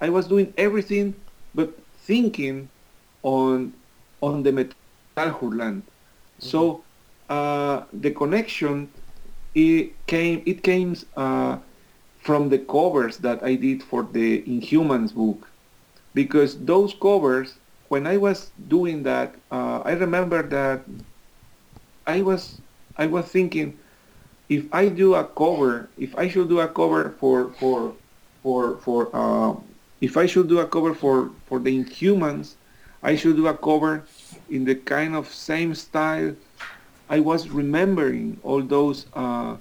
I 0.00 0.08
was 0.08 0.26
doing 0.26 0.52
everything 0.56 1.14
but 1.54 1.78
thinking 1.98 2.68
on 3.22 3.72
on 4.20 4.42
the 4.42 4.52
Metal 4.52 4.74
Hurlant. 5.16 5.82
Mm-hmm. 5.82 6.46
So 6.52 6.84
uh, 7.28 7.82
the 7.92 8.10
connection 8.10 8.90
it 9.54 9.92
came 10.06 10.42
it 10.46 10.62
came 10.62 10.96
uh, 11.16 11.58
from 12.20 12.48
the 12.48 12.58
covers 12.58 13.18
that 13.18 13.42
I 13.42 13.54
did 13.54 13.82
for 13.82 14.02
the 14.02 14.42
Inhumans 14.42 15.14
book 15.14 15.48
because 16.14 16.58
those 16.58 16.94
covers 16.94 17.54
when 17.88 18.06
I 18.06 18.16
was 18.18 18.50
doing 18.68 19.02
that, 19.04 19.34
uh, 19.50 19.80
I 19.84 19.92
remember 19.92 20.42
that 20.42 20.84
I 22.06 22.22
was 22.22 22.60
I 22.96 23.06
was 23.06 23.26
thinking 23.26 23.78
if 24.48 24.64
I 24.72 24.88
do 24.88 25.14
a 25.14 25.24
cover, 25.24 25.88
if 25.98 26.16
I 26.16 26.28
should 26.28 26.48
do 26.48 26.60
a 26.60 26.68
cover 26.68 27.14
for 27.18 27.50
for 27.60 27.94
for 28.42 28.76
for 28.78 29.08
uh, 29.12 29.54
if 30.00 30.16
I 30.16 30.26
should 30.26 30.48
do 30.48 30.58
a 30.60 30.66
cover 30.66 30.94
for 30.94 31.30
for 31.46 31.58
the 31.58 31.72
Inhumans, 31.76 32.54
I 33.02 33.16
should 33.16 33.36
do 33.36 33.46
a 33.46 33.54
cover 33.54 34.04
in 34.50 34.64
the 34.64 34.74
kind 34.74 35.14
of 35.14 35.32
same 35.32 35.74
style. 35.74 36.34
I 37.08 37.20
was 37.20 37.48
remembering 37.48 38.38
all 38.42 38.62
those 38.62 39.06
uh, 39.14 39.56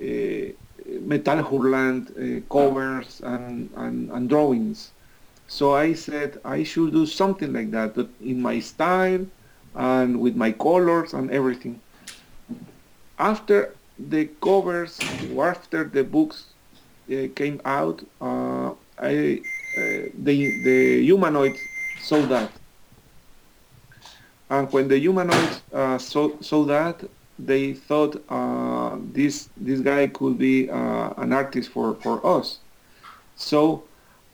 uh 0.00 0.52
Metal 1.00 1.42
Hurlant 1.42 2.10
uh, 2.10 2.40
covers 2.48 3.20
and, 3.24 3.70
and, 3.76 4.10
and 4.10 4.28
drawings. 4.28 4.90
So 5.48 5.74
I 5.74 5.94
said 5.94 6.40
I 6.44 6.62
should 6.62 6.92
do 6.92 7.06
something 7.06 7.52
like 7.52 7.70
that, 7.72 7.94
but 7.94 8.08
in 8.20 8.40
my 8.40 8.60
style 8.60 9.26
and 9.74 10.20
with 10.20 10.36
my 10.36 10.52
colors 10.52 11.12
and 11.12 11.30
everything. 11.30 11.80
After 13.18 13.74
the 13.98 14.26
covers, 14.40 15.00
after 15.38 15.84
the 15.84 16.04
books 16.04 16.46
uh, 17.10 17.28
came 17.34 17.60
out, 17.64 18.04
uh, 18.20 18.72
I 18.98 19.40
the 19.76 20.62
the 20.62 21.02
humanoids 21.04 21.60
saw 22.02 22.20
that, 22.26 22.50
and 24.50 24.72
when 24.72 24.88
the 24.88 24.98
humanoids 24.98 25.62
uh, 25.72 25.98
saw 25.98 26.30
saw 26.40 26.64
that, 26.64 27.04
they 27.38 27.74
thought 27.74 28.22
uh, 28.28 28.96
this 29.12 29.48
this 29.56 29.80
guy 29.80 30.06
could 30.08 30.38
be 30.38 30.70
uh, 30.70 31.10
an 31.16 31.32
artist 31.32 31.70
for 31.70 31.94
for 31.96 32.24
us. 32.26 32.58
So. 33.36 33.84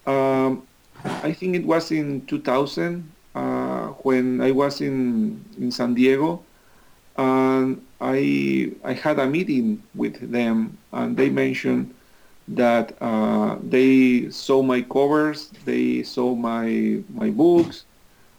Um, 0.05 0.67
I 1.05 1.33
think 1.33 1.57
it 1.57 1.65
was 1.65 1.91
in 1.91 2.27
2000 2.27 3.11
uh, 3.35 3.87
when 4.03 4.41
I 4.41 4.51
was 4.51 4.81
in 4.81 5.45
in 5.59 5.71
San 5.71 5.95
Diego, 5.95 6.43
and 7.17 7.85
I 8.01 8.73
I 8.85 8.93
had 8.93 9.19
a 9.19 9.27
meeting 9.27 9.83
with 9.95 10.31
them, 10.31 10.79
and 10.93 11.17
they 11.17 11.31
mentioned 11.31 11.95
that 12.49 12.97
uh, 13.01 13.57
they 13.63 14.31
saw 14.31 14.63
my 14.63 14.83
covers, 14.83 15.51
they 15.65 16.03
saw 16.03 16.35
my 16.35 17.03
my 17.09 17.31
books, 17.31 17.85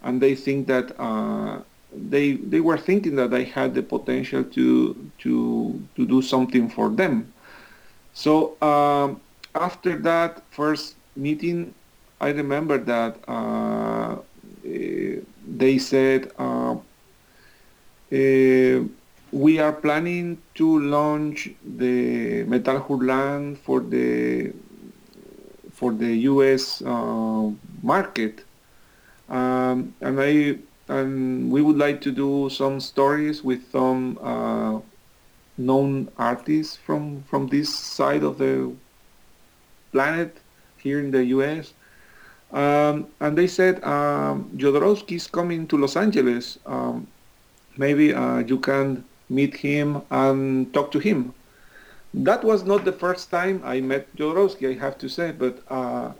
and 0.01 0.21
they 0.21 0.35
think 0.35 0.67
that 0.67 0.93
uh, 0.99 1.61
they 1.91 2.33
they 2.33 2.59
were 2.59 2.77
thinking 2.77 3.15
that 3.15 3.33
I 3.33 3.43
had 3.43 3.73
the 3.73 3.83
potential 3.83 4.43
to 4.43 5.11
to 5.19 5.87
to 5.95 6.05
do 6.05 6.21
something 6.21 6.69
for 6.69 6.89
them. 6.89 7.33
So 8.13 8.61
um, 8.61 9.21
after 9.55 9.97
that 10.01 10.43
first 10.51 10.97
meeting, 11.15 11.73
I 12.19 12.29
remember 12.29 12.77
that 12.79 13.17
uh, 13.27 14.17
they 14.63 15.77
said 15.77 16.31
uh, 16.37 16.75
uh, 18.11 18.79
we 19.33 19.57
are 19.57 19.73
planning 19.73 20.37
to 20.53 20.79
launch 20.79 21.49
the 21.65 22.43
Metal 22.43 22.79
Hurlant 22.79 23.57
for 23.57 23.79
the 23.79 24.53
for 25.71 25.91
the 25.91 26.15
U.S. 26.29 26.83
Uh, 26.83 27.49
market, 27.81 28.45
um, 29.29 29.95
and 30.01 30.21
I 30.21 30.59
and 30.87 31.51
we 31.51 31.63
would 31.63 31.77
like 31.77 31.99
to 32.01 32.11
do 32.11 32.49
some 32.51 32.79
stories 32.79 33.43
with 33.43 33.71
some 33.71 34.19
uh, 34.21 34.79
known 35.57 36.09
artists 36.19 36.77
from 36.77 37.23
from 37.23 37.47
this 37.47 37.73
side 37.73 38.21
of 38.21 38.37
the 38.37 38.71
planet 39.91 40.37
here 40.77 40.99
in 40.99 41.09
the 41.09 41.25
U.S. 41.37 41.73
Um, 42.51 43.07
and 43.19 43.35
they 43.35 43.47
said 43.47 43.83
um, 43.83 44.51
Jodorowsky 44.57 45.15
is 45.15 45.25
coming 45.25 45.65
to 45.67 45.77
Los 45.77 45.95
Angeles. 45.95 46.59
Um, 46.67 47.07
maybe 47.77 48.13
uh, 48.13 48.39
you 48.45 48.59
can 48.59 49.03
meet 49.33 49.55
him 49.55 50.01
and 50.11 50.73
talk 50.73 50.91
to 50.91 50.99
him. 50.99 51.33
That 52.13 52.43
was 52.43 52.63
not 52.63 52.85
the 52.85 52.91
first 52.93 53.31
time 53.31 53.61
I 53.65 53.81
met 53.81 54.15
Jodorowsky, 54.15 54.75
I 54.75 54.79
have 54.79 54.97
to 54.99 55.09
say, 55.09 55.31
but 55.31 55.59
uh, 55.69 56.11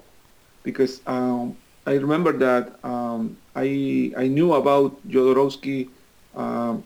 because 0.64 1.02
um, 1.06 1.56
I 1.86 1.94
remember 1.94 2.34
that 2.48 2.80
um, 2.84 3.38
I 3.56 4.12
I 4.18 4.28
knew 4.28 4.54
about 4.54 4.92
Jodorowsky 5.08 5.90
uh, 6.36 6.78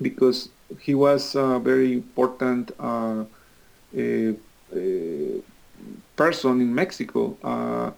because 0.00 0.48
he 0.80 0.94
was 0.94 1.34
a 1.34 1.58
very 1.58 1.92
important 1.92 2.70
uh, 2.80 3.24
a, 3.96 4.34
a 4.74 5.42
person 6.16 6.60
in 6.60 6.74
Mexico. 6.74 7.36
Uh, 7.44 7.90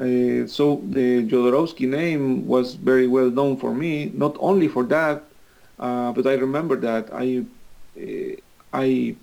uh, 0.00 0.46
so 0.46 0.80
the 0.90 1.24
Jodorowsky 1.26 1.88
name 1.88 2.46
was 2.46 2.74
very 2.74 3.06
well 3.08 3.30
known 3.30 3.56
for 3.56 3.74
me, 3.74 4.12
not 4.14 4.36
only 4.38 4.68
for 4.68 4.84
that, 4.84 5.24
uh, 5.78 6.12
but 6.12 6.26
I 6.26 6.34
remember 6.34 6.76
that 6.76 7.08
I 7.12 7.44
uh, 8.00 8.36
I 8.72 9.14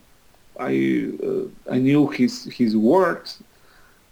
I 0.60 1.12
uh, 1.24 1.72
I 1.72 1.80
knew 1.80 2.08
his 2.08 2.46
his 2.46 2.76
works. 2.76 3.44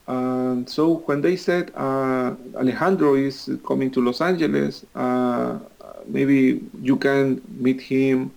And 0.06 0.70
so 0.70 0.96
when 1.06 1.22
they 1.22 1.38
said 1.38 1.72
uh, 1.76 2.36
Alejandro 2.56 3.16
is 3.16 3.50
coming 3.66 3.90
to 3.92 4.02
Los 4.02 4.20
Angeles, 4.20 4.86
uh, 4.96 5.60
maybe 6.06 6.62
you 6.82 6.98
can 6.98 7.42
meet 7.58 7.80
him, 7.80 8.32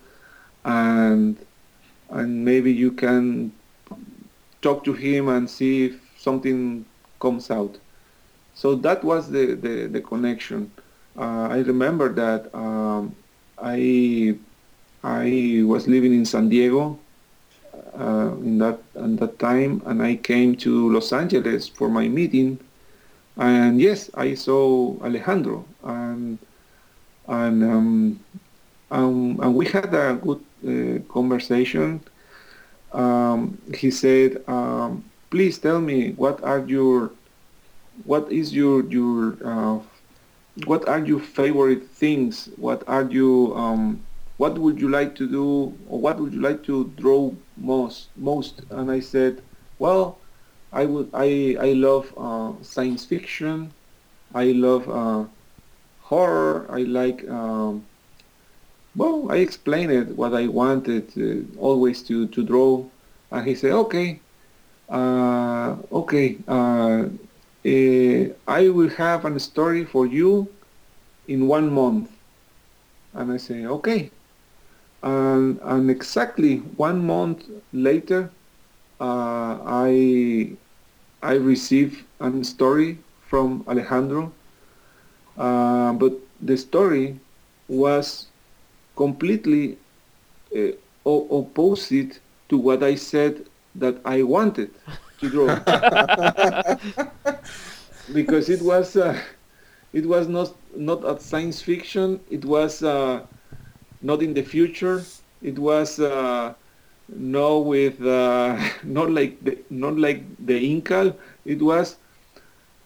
and 0.65 1.37
and 2.11 2.45
maybe 2.45 2.73
you 2.73 2.93
can 2.93 3.51
talk 4.63 4.85
to 4.85 4.93
him 4.93 5.29
and 5.29 5.51
see 5.51 5.87
if 5.87 6.01
something 6.17 6.85
comes 7.21 7.51
out. 7.51 7.77
So 8.55 8.77
that 8.77 9.03
was 9.03 9.31
the 9.31 9.55
the, 9.55 9.89
the 9.89 10.01
connection. 10.01 10.71
I 11.19 11.59
remember 11.61 12.13
that 12.13 12.55
um, 12.55 13.17
I 13.59 14.37
I 15.03 15.63
was 15.65 15.87
living 15.87 16.13
in 16.15 16.25
San 16.25 16.49
Diego 16.49 16.99
uh, 17.99 18.33
in 18.43 18.59
that 18.59 18.79
at 18.97 19.17
that 19.19 19.39
time, 19.39 19.83
and 19.87 20.03
I 20.03 20.17
came 20.17 20.57
to 20.57 20.91
Los 20.93 21.13
Angeles 21.13 21.69
for 21.69 21.89
my 21.89 22.09
meeting. 22.09 22.59
And 23.37 23.81
yes, 23.81 24.11
I 24.15 24.35
saw 24.35 24.97
Alejandro, 25.03 25.65
and 25.85 26.39
and 27.29 27.63
um, 27.65 28.21
um, 28.91 29.39
and 29.43 29.55
we 29.55 29.67
had 29.67 29.93
a 29.95 30.15
good 30.15 30.41
uh, 30.67 31.01
conversation. 31.13 32.01
Um, 32.93 33.59
he 33.75 33.91
said, 33.91 34.43
um, 34.49 35.05
"Please 35.31 35.59
tell 35.59 35.81
me 35.81 36.13
what 36.13 36.43
are 36.43 36.61
your 36.67 37.11
what 38.05 38.31
is 38.33 38.55
your 38.55 38.85
your 38.89 39.37
uh, 39.45 39.79
what 40.65 40.89
are 40.89 41.05
your 41.05 41.21
favorite 41.21 41.89
things? 41.91 42.49
What 42.57 42.83
are 42.87 43.05
you 43.11 43.55
um, 43.55 44.07
what 44.37 44.59
would 44.59 44.81
you 44.81 44.89
like 44.89 45.15
to 45.17 45.27
do 45.29 45.77
or 45.89 46.01
what 46.01 46.19
would 46.21 46.33
you 46.35 46.41
like 46.41 46.63
to 46.65 46.93
draw 46.97 47.33
most 47.57 48.11
most? 48.17 48.63
And 48.71 48.91
I 48.91 49.01
said 49.01 49.43
well 49.79 50.19
I 50.73 50.85
would 50.87 51.11
I 51.13 51.57
I 51.61 51.73
love 51.73 52.13
uh, 52.17 52.53
science 52.63 53.05
fiction. 53.05 53.73
I 54.35 54.53
love 54.53 54.89
uh, 54.89 55.25
horror. 55.99 56.67
I 56.71 56.83
like 56.83 57.29
um, 57.29 57.85
well 58.95 59.31
I 59.31 59.37
explained 59.37 59.93
it 59.93 60.17
what 60.17 60.35
I 60.35 60.47
wanted 60.49 61.13
uh, 61.19 61.59
always 61.61 62.03
to 62.05 62.27
to 62.29 62.43
draw. 62.45 62.85
And 63.31 63.47
he 63.47 63.55
said 63.55 63.73
okay 63.73 64.21
uh, 64.89 65.77
okay 65.93 66.39
uh, 67.67 68.29
I 68.47 68.69
will 68.69 68.91
have 68.91 69.25
a 69.25 69.41
story 69.41 69.85
for 69.85 70.07
you 70.07 70.49
in 71.27 71.49
one 71.49 71.73
month. 71.73 72.11
And 73.15 73.33
I 73.33 73.39
say, 73.39 73.67
okay. 73.67 74.11
And, 75.03 75.59
and 75.63 75.91
exactly 75.91 76.59
one 76.77 77.05
month 77.05 77.45
later, 77.73 78.31
uh, 79.01 79.59
I, 79.67 80.53
I 81.23 81.35
received 81.35 82.05
a 82.21 82.45
story 82.45 82.99
from 83.29 83.65
Alejandro. 83.67 84.33
Uh, 85.37 85.93
but 85.95 86.13
the 86.41 86.57
story 86.57 87.19
was 87.69 88.29
completely 88.97 89.77
uh, 90.57 90.71
opposite 91.05 92.21
to 92.49 92.59
what 92.59 92.83
I 92.83 92.95
said 92.95 93.45
that 93.75 94.01
I 94.05 94.23
wanted 94.23 94.71
to 95.19 95.31
draw. 95.31 95.61
because 98.13 98.49
it 98.49 98.63
was 98.63 98.97
uh, 98.97 99.19
it 99.93 100.07
was 100.07 100.29
not 100.29 100.55
not 100.77 101.05
a 101.05 101.19
science 101.21 101.63
fiction. 101.63 102.21
It 102.31 102.45
was 102.45 102.83
uh, 102.83 103.27
not 104.01 104.23
in 104.23 104.35
the 104.35 104.43
future. 104.43 105.07
It 105.41 105.59
was 105.59 105.99
uh, 105.99 106.55
no 107.09 107.61
with 107.61 108.01
uh, 108.03 108.59
not 108.85 109.11
like 109.11 109.43
the, 109.45 109.59
not 109.71 109.99
like 109.99 110.25
the 110.45 110.59
Incal. 110.61 111.17
It 111.45 111.63
was 111.63 111.97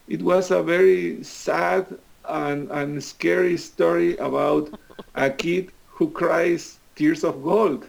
it 0.06 0.22
was 0.22 0.50
a 0.50 0.62
very 0.62 1.22
sad 1.22 1.98
and, 2.28 2.70
and 2.70 3.02
scary 3.02 3.56
story 3.56 4.16
about 4.16 4.70
a 5.14 5.30
kid 5.30 5.72
who 5.86 6.10
cries 6.10 6.80
tears 6.94 7.24
of 7.24 7.42
gold, 7.42 7.88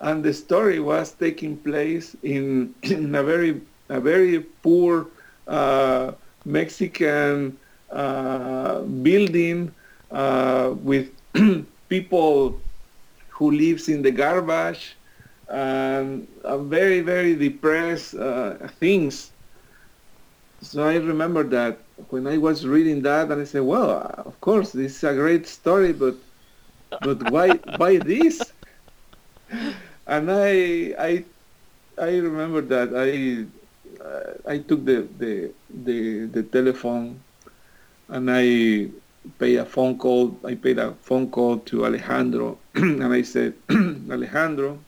and 0.00 0.24
the 0.24 0.32
story 0.32 0.80
was 0.80 1.12
taking 1.12 1.56
place 1.58 2.16
in 2.22 2.74
in 2.82 3.14
a 3.14 3.22
very 3.22 3.62
a 3.90 4.00
very 4.00 4.40
poor 4.40 5.12
uh, 5.46 6.12
Mexican 6.44 7.58
uh, 7.90 8.82
building 8.82 9.74
uh, 10.10 10.74
with 10.76 11.10
people 11.88 12.62
who 13.38 13.50
lives 13.50 13.88
in 13.88 14.02
the 14.02 14.12
garbage 14.12 14.98
and 15.48 16.28
very 16.44 17.00
very 17.00 17.34
depressed 17.34 18.14
uh, 18.14 18.68
things. 18.68 19.32
So 20.62 20.82
I 20.84 20.96
remember 20.96 21.44
that 21.50 21.86
when 22.10 22.26
I 22.26 22.38
was 22.38 22.66
reading 22.66 23.02
that, 23.02 23.30
and 23.30 23.40
I 23.40 23.44
said, 23.44 23.62
"Well, 23.62 23.90
of 24.26 24.40
course, 24.40 24.72
this 24.72 24.96
is 24.96 25.04
a 25.04 25.14
great 25.14 25.46
story, 25.46 25.92
but 25.92 26.16
but 27.00 27.22
why 27.22 27.56
why 27.64 27.98
this?" 27.98 28.52
And 30.06 30.30
I 30.30 30.94
I 30.98 31.26
I 31.98 32.16
remember 32.18 32.62
that 32.62 32.90
I 32.94 33.10
uh, 33.44 33.59
I 34.46 34.58
took 34.58 34.84
the, 34.84 35.08
the 35.18 35.54
the 35.68 36.26
the 36.26 36.42
telephone 36.44 37.20
and 38.08 38.30
I 38.30 38.90
paid 39.38 39.56
a 39.56 39.64
phone 39.64 39.98
call. 39.98 40.40
I 40.44 40.54
paid 40.54 40.78
a 40.78 40.94
phone 41.02 41.30
call 41.30 41.58
to 41.60 41.86
Alejandro, 41.86 42.58
and 42.74 43.04
I 43.04 43.22
said, 43.22 43.54
Alejandro, 43.70 44.78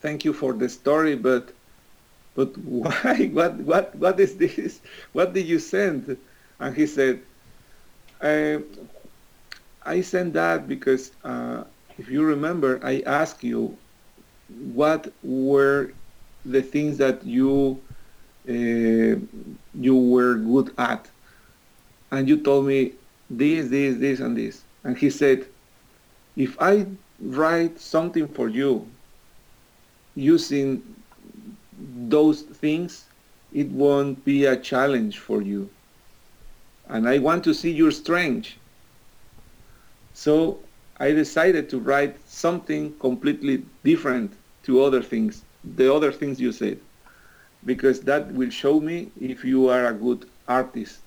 thank 0.00 0.24
you 0.24 0.32
for 0.32 0.52
the 0.54 0.68
story, 0.68 1.16
but 1.16 1.52
but 2.34 2.56
why? 2.58 3.30
What 3.34 3.56
what 3.60 3.94
what 3.96 4.20
is 4.20 4.36
this? 4.36 4.80
What 5.12 5.32
did 5.34 5.46
you 5.46 5.58
send? 5.58 6.16
And 6.60 6.76
he 6.76 6.86
said, 6.86 7.22
I, 8.20 8.62
I 9.84 10.00
sent 10.02 10.34
that 10.34 10.68
because 10.68 11.12
uh, 11.24 11.64
if 11.98 12.08
you 12.08 12.22
remember, 12.24 12.80
I 12.84 13.02
asked 13.06 13.42
you 13.44 13.78
what 14.48 15.14
were 15.22 15.92
the 16.44 16.62
things 16.62 16.98
that 16.98 17.24
you 17.24 17.82
Uh, 18.50 19.16
you 19.74 19.96
were 19.96 20.34
good 20.34 20.74
at 20.76 21.08
and 22.10 22.28
you 22.28 22.36
told 22.36 22.66
me 22.66 22.92
this, 23.28 23.68
this, 23.68 23.96
this, 23.98 24.20
and 24.20 24.36
this. 24.36 24.62
And 24.82 24.96
he 24.96 25.10
said, 25.10 25.46
if 26.36 26.60
I 26.60 26.86
write 27.20 27.78
something 27.78 28.26
for 28.26 28.48
you 28.48 28.88
using 30.16 30.82
those 32.08 32.42
things, 32.42 33.04
it 33.52 33.68
won't 33.68 34.24
be 34.24 34.46
a 34.46 34.56
challenge 34.56 35.18
for 35.18 35.42
you. 35.42 35.68
And 36.88 37.08
I 37.08 37.18
want 37.18 37.44
to 37.44 37.54
see 37.54 37.70
your 37.70 37.92
strength. 37.92 38.50
So 40.12 40.58
I 40.98 41.12
decided 41.12 41.68
to 41.70 41.78
write 41.78 42.16
something 42.28 42.94
completely 42.98 43.64
different 43.84 44.32
to 44.64 44.82
other 44.82 45.02
things, 45.02 45.42
the 45.76 45.92
other 45.92 46.10
things 46.10 46.40
you 46.40 46.52
said, 46.52 46.80
because 47.64 48.00
that 48.00 48.32
will 48.32 48.50
show 48.50 48.80
me 48.80 49.10
if 49.20 49.44
you 49.44 49.68
are 49.68 49.86
a 49.86 49.94
good 49.94 50.26
artist 50.48 51.00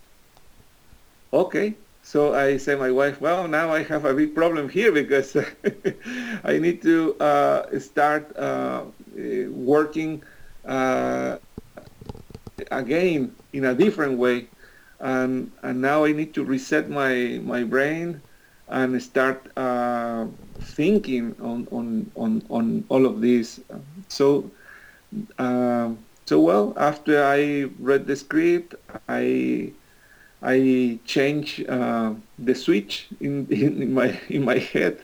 okay, 1.33 1.75
So 2.05 2.33
I 2.35 2.57
say 2.57 2.75
my 2.75 2.91
wife, 2.91 3.21
well, 3.21 3.47
now 3.47 3.71
I 3.71 3.81
have 3.83 4.03
a 4.05 4.13
big 4.13 4.35
problem 4.35 4.67
here 4.69 4.91
because 4.91 5.35
I 6.43 6.59
need 6.59 6.81
to 6.83 7.15
uh, 7.19 7.79
start 7.79 8.35
uh, 8.35 8.83
working 9.49 10.21
uh, 10.65 11.37
again 12.71 13.35
in 13.53 13.65
a 13.65 13.73
different 13.73 14.17
way. 14.17 14.47
And, 14.99 15.51
and 15.63 15.81
now 15.81 16.03
I 16.05 16.11
need 16.11 16.33
to 16.35 16.43
reset 16.43 16.89
my, 16.89 17.39
my 17.43 17.63
brain 17.63 18.21
and 18.67 19.01
start 19.01 19.47
uh, 19.57 20.25
thinking 20.59 21.35
on, 21.41 21.67
on, 21.71 22.11
on, 22.15 22.43
on 22.49 22.83
all 22.89 23.05
of 23.05 23.21
this. 23.21 23.61
So, 24.09 24.51
uh, 25.37 25.91
so 26.25 26.39
well, 26.39 26.73
after 26.77 27.23
I 27.23 27.69
read 27.79 28.07
the 28.07 28.15
script, 28.15 28.75
I 29.09 29.71
I 30.41 30.99
changed 31.05 31.67
uh, 31.69 32.13
the 32.39 32.55
switch 32.55 33.07
in, 33.19 33.47
in, 33.49 33.93
my 33.93 34.19
in 34.29 34.45
my 34.45 34.57
head, 34.57 34.99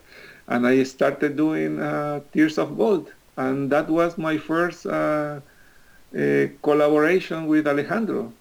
and 0.48 0.66
I 0.66 0.84
started 0.84 1.36
doing 1.36 1.80
uh, 1.80 2.22
Tears 2.32 2.58
of 2.58 2.78
Gold, 2.78 3.12
and 3.36 3.70
that 3.72 3.90
was 3.90 4.18
my 4.18 4.38
first 4.38 4.86
uh, 4.86 5.40
uh 6.16 6.48
collaboration 6.64 7.48
with 7.48 7.68
Alejandro, 7.68 8.32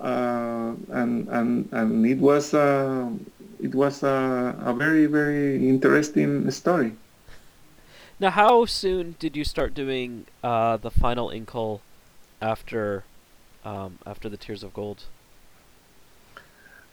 uh, 0.00 0.72
and 0.90 1.28
and 1.28 1.68
and 1.72 2.06
it 2.06 2.18
was 2.18 2.54
uh, 2.54 3.10
it 3.60 3.74
was 3.74 4.02
a, 4.02 4.74
very 4.78 5.06
very 5.06 5.68
interesting 5.68 6.48
story. 6.50 6.92
Now, 8.20 8.30
how 8.30 8.66
soon 8.66 9.16
did 9.18 9.36
you 9.36 9.42
start 9.44 9.74
doing 9.74 10.26
the 10.42 10.90
final 10.94 11.30
Incal 11.30 11.80
after 12.40 13.04
um, 13.64 13.98
after 14.06 14.28
the 14.28 14.36
Tears 14.36 14.62
of 14.62 14.72
Gold? 14.74 15.04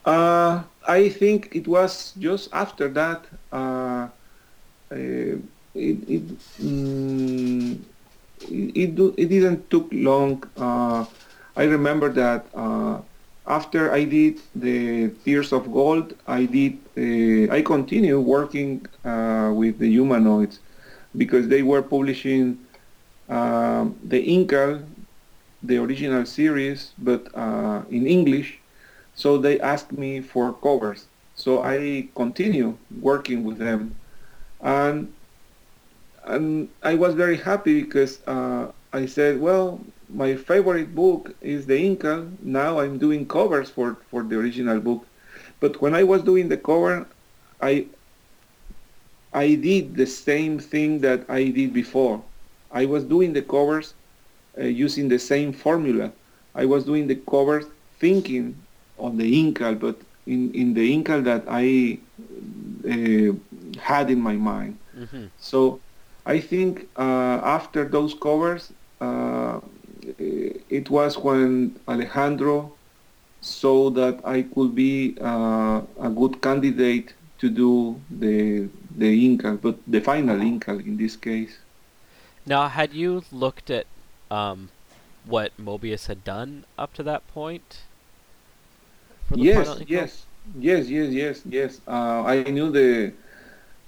Uh, 0.05 0.63
I 0.87 1.09
think 1.09 1.49
it 1.53 1.67
was 1.67 2.13
just 2.17 2.49
after 2.53 2.87
that. 2.89 3.25
Uh, 3.51 4.07
uh 4.91 5.37
it 5.73 5.97
it, 6.07 6.39
mm, 6.59 7.79
it, 8.49 8.99
it, 8.99 9.29
didn't 9.29 9.69
took 9.69 9.87
long. 9.91 10.43
Uh, 10.57 11.05
I 11.55 11.63
remember 11.63 12.09
that 12.09 12.45
uh, 12.53 12.99
after 13.47 13.93
I 13.93 14.03
did 14.03 14.39
the 14.55 15.09
Tears 15.23 15.53
of 15.53 15.71
Gold, 15.71 16.15
I 16.27 16.45
did 16.45 16.77
uh, 16.97 17.53
I 17.53 17.61
continued 17.61 18.21
working 18.21 18.85
with 19.03 19.79
the 19.79 19.89
humanoids 19.89 20.59
because 21.15 21.47
they 21.47 21.61
were 21.61 21.81
publishing 21.81 22.57
the 23.29 24.19
Incal, 24.35 24.83
the 25.63 25.77
original 25.77 26.25
series, 26.25 26.91
but 26.97 27.27
in 27.89 28.07
English 28.07 28.61
so 29.15 29.37
they 29.37 29.59
asked 29.59 29.91
me 29.91 30.21
for 30.21 30.53
covers. 30.53 31.05
So 31.35 31.61
I 31.63 32.07
continue 32.15 32.77
working 33.01 33.43
with 33.43 33.57
them, 33.57 33.95
and 34.61 35.13
and 36.25 36.69
I 36.83 36.95
was 36.95 37.15
very 37.15 37.37
happy 37.37 37.81
because 37.83 38.19
uh, 38.27 38.71
I 38.93 39.05
said, 39.05 39.41
well, 39.41 39.79
my 40.09 40.35
favorite 40.35 40.93
book 40.95 41.33
is 41.41 41.65
the 41.65 41.77
Incal. 41.77 42.31
Now 42.41 42.79
I'm 42.79 42.97
doing 42.97 43.27
covers 43.27 43.69
for 43.69 43.97
for 44.09 44.23
the 44.23 44.37
original 44.37 44.79
book, 44.79 45.05
but 45.59 45.81
when 45.81 45.95
I 45.95 46.03
was 46.03 46.21
doing 46.21 46.49
the 46.49 46.57
cover, 46.57 47.07
I 47.61 47.87
I 49.33 49.55
did 49.55 49.95
the 49.95 50.05
same 50.07 50.59
thing 50.59 50.99
that 50.99 51.29
I 51.29 51.49
did 51.49 51.73
before. 51.73 52.21
I 52.71 52.85
was 52.85 53.03
doing 53.03 53.33
the 53.33 53.41
covers 53.41 53.93
uh, 53.93 54.00
using 54.65 55.07
the 55.09 55.19
same 55.19 55.53
formula. 55.53 56.11
I 56.55 56.65
was 56.65 56.85
doing 56.85 57.07
the 57.07 57.15
covers 57.15 57.65
thinking 57.99 58.55
on 58.97 59.17
the 59.17 59.27
Incal, 59.43 59.79
but 59.79 59.97
in, 60.25 60.53
in 60.53 60.73
the 60.73 60.95
Incal 60.95 61.23
that 61.23 61.43
I 61.47 61.97
uh, 62.89 63.33
had 63.79 64.09
in 64.09 64.19
my 64.19 64.35
mind. 64.35 64.77
Mm-hmm. 64.97 65.25
So 65.37 65.79
I 66.25 66.39
think 66.39 66.87
uh, 66.97 67.39
after 67.43 67.85
those 67.85 68.13
covers, 68.13 68.73
uh, 68.99 69.59
it 70.17 70.89
was 70.89 71.17
when 71.17 71.79
Alejandro 71.87 72.73
saw 73.41 73.89
that 73.91 74.19
I 74.23 74.43
could 74.43 74.75
be 74.75 75.17
uh, 75.19 75.81
a 75.99 76.09
good 76.09 76.41
candidate 76.41 77.13
to 77.39 77.49
do 77.49 77.99
the 78.09 78.69
the 78.97 79.09
Incal, 79.27 79.59
but 79.59 79.77
the 79.87 80.01
final 80.01 80.37
Incal 80.37 80.85
in 80.85 80.97
this 80.97 81.15
case. 81.15 81.57
Now, 82.45 82.67
had 82.67 82.93
you 82.93 83.23
looked 83.31 83.69
at 83.69 83.85
um, 84.31 84.69
what 85.25 85.51
Moebius 85.59 86.07
had 86.07 86.23
done 86.23 86.65
up 86.77 86.93
to 86.93 87.03
that 87.03 87.27
point? 87.27 87.81
yes, 89.35 89.77
yes, 89.87 90.25
yes, 90.57 90.87
yes, 90.87 91.09
yes, 91.11 91.41
yes. 91.45 91.81
Uh, 91.87 92.23
I 92.23 92.43
knew 92.43 92.71
the. 92.71 93.13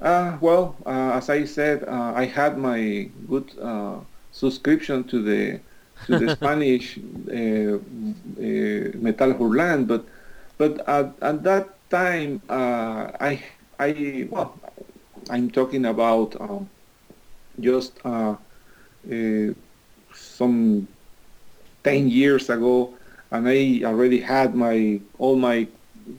Uh, 0.01 0.37
well, 0.41 0.75
uh, 0.85 1.11
as 1.13 1.29
I 1.29 1.45
said, 1.45 1.83
uh, 1.87 2.13
I 2.15 2.25
had 2.25 2.57
my 2.57 3.09
good 3.27 3.51
uh, 3.61 3.99
subscription 4.31 5.05
to 5.05 5.21
the 5.21 5.59
to 6.05 6.19
the 6.19 6.29
Spanish 6.35 6.97
uh, 6.97 7.79
Metal 8.99 9.33
Hurlant, 9.33 9.87
but 9.87 10.05
but 10.57 10.87
at, 10.87 11.13
at 11.21 11.43
that 11.43 11.89
time, 11.89 12.41
I 12.49 13.41
I 13.79 14.27
well, 14.29 14.59
I'm 15.29 15.49
talking 15.49 15.85
about 15.85 16.35
um, 16.39 16.69
just 17.59 17.93
some 20.13 20.87
ten 21.83 22.07
years 22.09 22.49
ago 22.49 22.93
and 23.31 23.47
I 23.47 23.81
already 23.83 24.19
had 24.19 24.55
my 24.55 25.01
all 25.17 25.35
my 25.35 25.67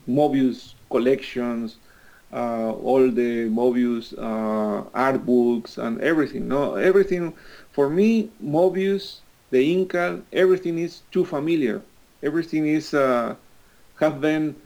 Moebius 0.09 0.75
collections, 0.91 1.77
uh, 2.33 2.73
all 2.73 3.11
the 3.11 3.49
Moebius 3.49 4.13
uh, 4.19 4.89
art 4.95 5.25
books 5.25 5.79
and 5.79 6.01
everything. 6.01 6.49
No, 6.49 6.75
everything 6.75 7.35
for 7.73 7.89
me, 7.89 8.31
Moebius, 8.43 9.21
the 9.51 9.59
Incal, 9.75 10.23
everything 10.33 10.79
is 10.79 11.03
too 11.11 11.25
familiar. 11.25 11.83
Everything 12.23 12.67
is 12.67 12.95
uh, 12.95 13.37
have 14.01 14.21
been 14.21 14.57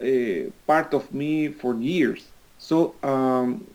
a 0.00 0.50
part 0.66 0.94
of 0.94 1.12
me 1.12 1.48
for 1.48 1.74
years. 1.76 2.32
So 2.58 2.94
um, 3.02 3.66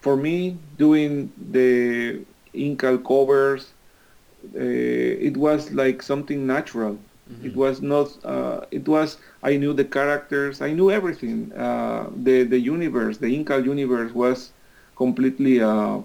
for 0.00 0.16
me, 0.16 0.58
doing 0.76 1.32
the 1.50 2.24
Incal 2.54 3.04
covers, 3.04 3.72
uh, 4.54 5.28
it 5.28 5.36
was 5.36 5.70
like 5.72 6.02
something 6.02 6.46
natural 6.46 6.98
Mm-hmm. 7.32 7.46
It 7.46 7.56
was 7.56 7.80
not. 7.80 8.24
Uh, 8.24 8.66
it 8.70 8.86
was. 8.88 9.18
I 9.42 9.56
knew 9.56 9.72
the 9.72 9.84
characters. 9.84 10.60
I 10.60 10.72
knew 10.72 10.90
everything. 10.90 11.52
Uh, 11.52 12.10
the 12.14 12.42
the 12.42 12.58
universe, 12.58 13.18
the 13.18 13.30
Incal 13.30 13.64
universe, 13.64 14.12
was 14.12 14.50
completely 14.96 15.62
uh, 15.62 15.70
uh 15.70 16.02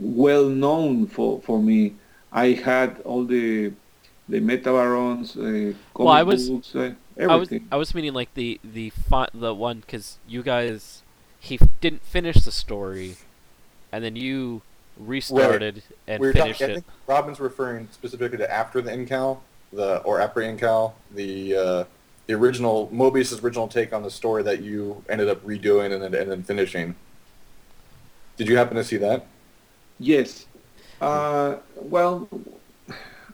well 0.00 0.48
known 0.48 1.06
for 1.06 1.40
for 1.42 1.62
me. 1.62 1.94
I 2.32 2.52
had 2.52 3.00
all 3.04 3.24
the 3.24 3.72
the 4.28 4.40
Metabarons, 4.40 5.36
uh, 5.36 5.74
well, 5.96 6.08
I 6.08 6.22
was, 6.22 6.50
books, 6.50 6.74
uh, 6.74 6.92
I 7.18 7.36
was 7.36 7.48
I 7.72 7.76
was 7.76 7.94
meaning 7.94 8.12
like 8.12 8.34
the 8.34 8.60
the 8.64 8.92
the 9.32 9.54
one 9.54 9.80
because 9.80 10.18
you 10.26 10.42
guys 10.42 11.02
he 11.40 11.58
didn't 11.80 12.02
finish 12.02 12.36
the 12.44 12.52
story, 12.52 13.16
and 13.92 14.02
then 14.02 14.16
you 14.16 14.62
restarted 14.98 15.76
Wait, 15.76 15.84
and 16.06 16.20
we 16.20 16.32
finished 16.32 16.60
talking, 16.60 16.76
it. 16.76 16.78
I 16.78 16.80
think 16.80 16.86
Robin's 17.06 17.40
referring 17.40 17.88
specifically 17.92 18.38
to 18.38 18.52
after 18.52 18.80
the 18.80 18.90
Incal 18.90 19.40
the 19.72 19.98
or 19.98 20.18
Après 20.18 20.58
Incal, 20.58 20.92
the 21.14 21.56
uh, 21.56 21.84
the 22.26 22.34
original 22.34 22.88
Moebius' 22.92 23.42
original 23.42 23.68
take 23.68 23.92
on 23.92 24.02
the 24.02 24.10
story 24.10 24.42
that 24.42 24.62
you 24.62 25.02
ended 25.08 25.28
up 25.28 25.44
redoing 25.44 25.92
and 25.92 26.02
then 26.02 26.14
and 26.14 26.30
then 26.30 26.42
finishing. 26.42 26.94
Did 28.36 28.48
you 28.48 28.56
happen 28.56 28.76
to 28.76 28.84
see 28.84 28.96
that? 28.98 29.26
Yes. 29.98 30.46
Uh, 31.00 31.56
well, 31.76 32.28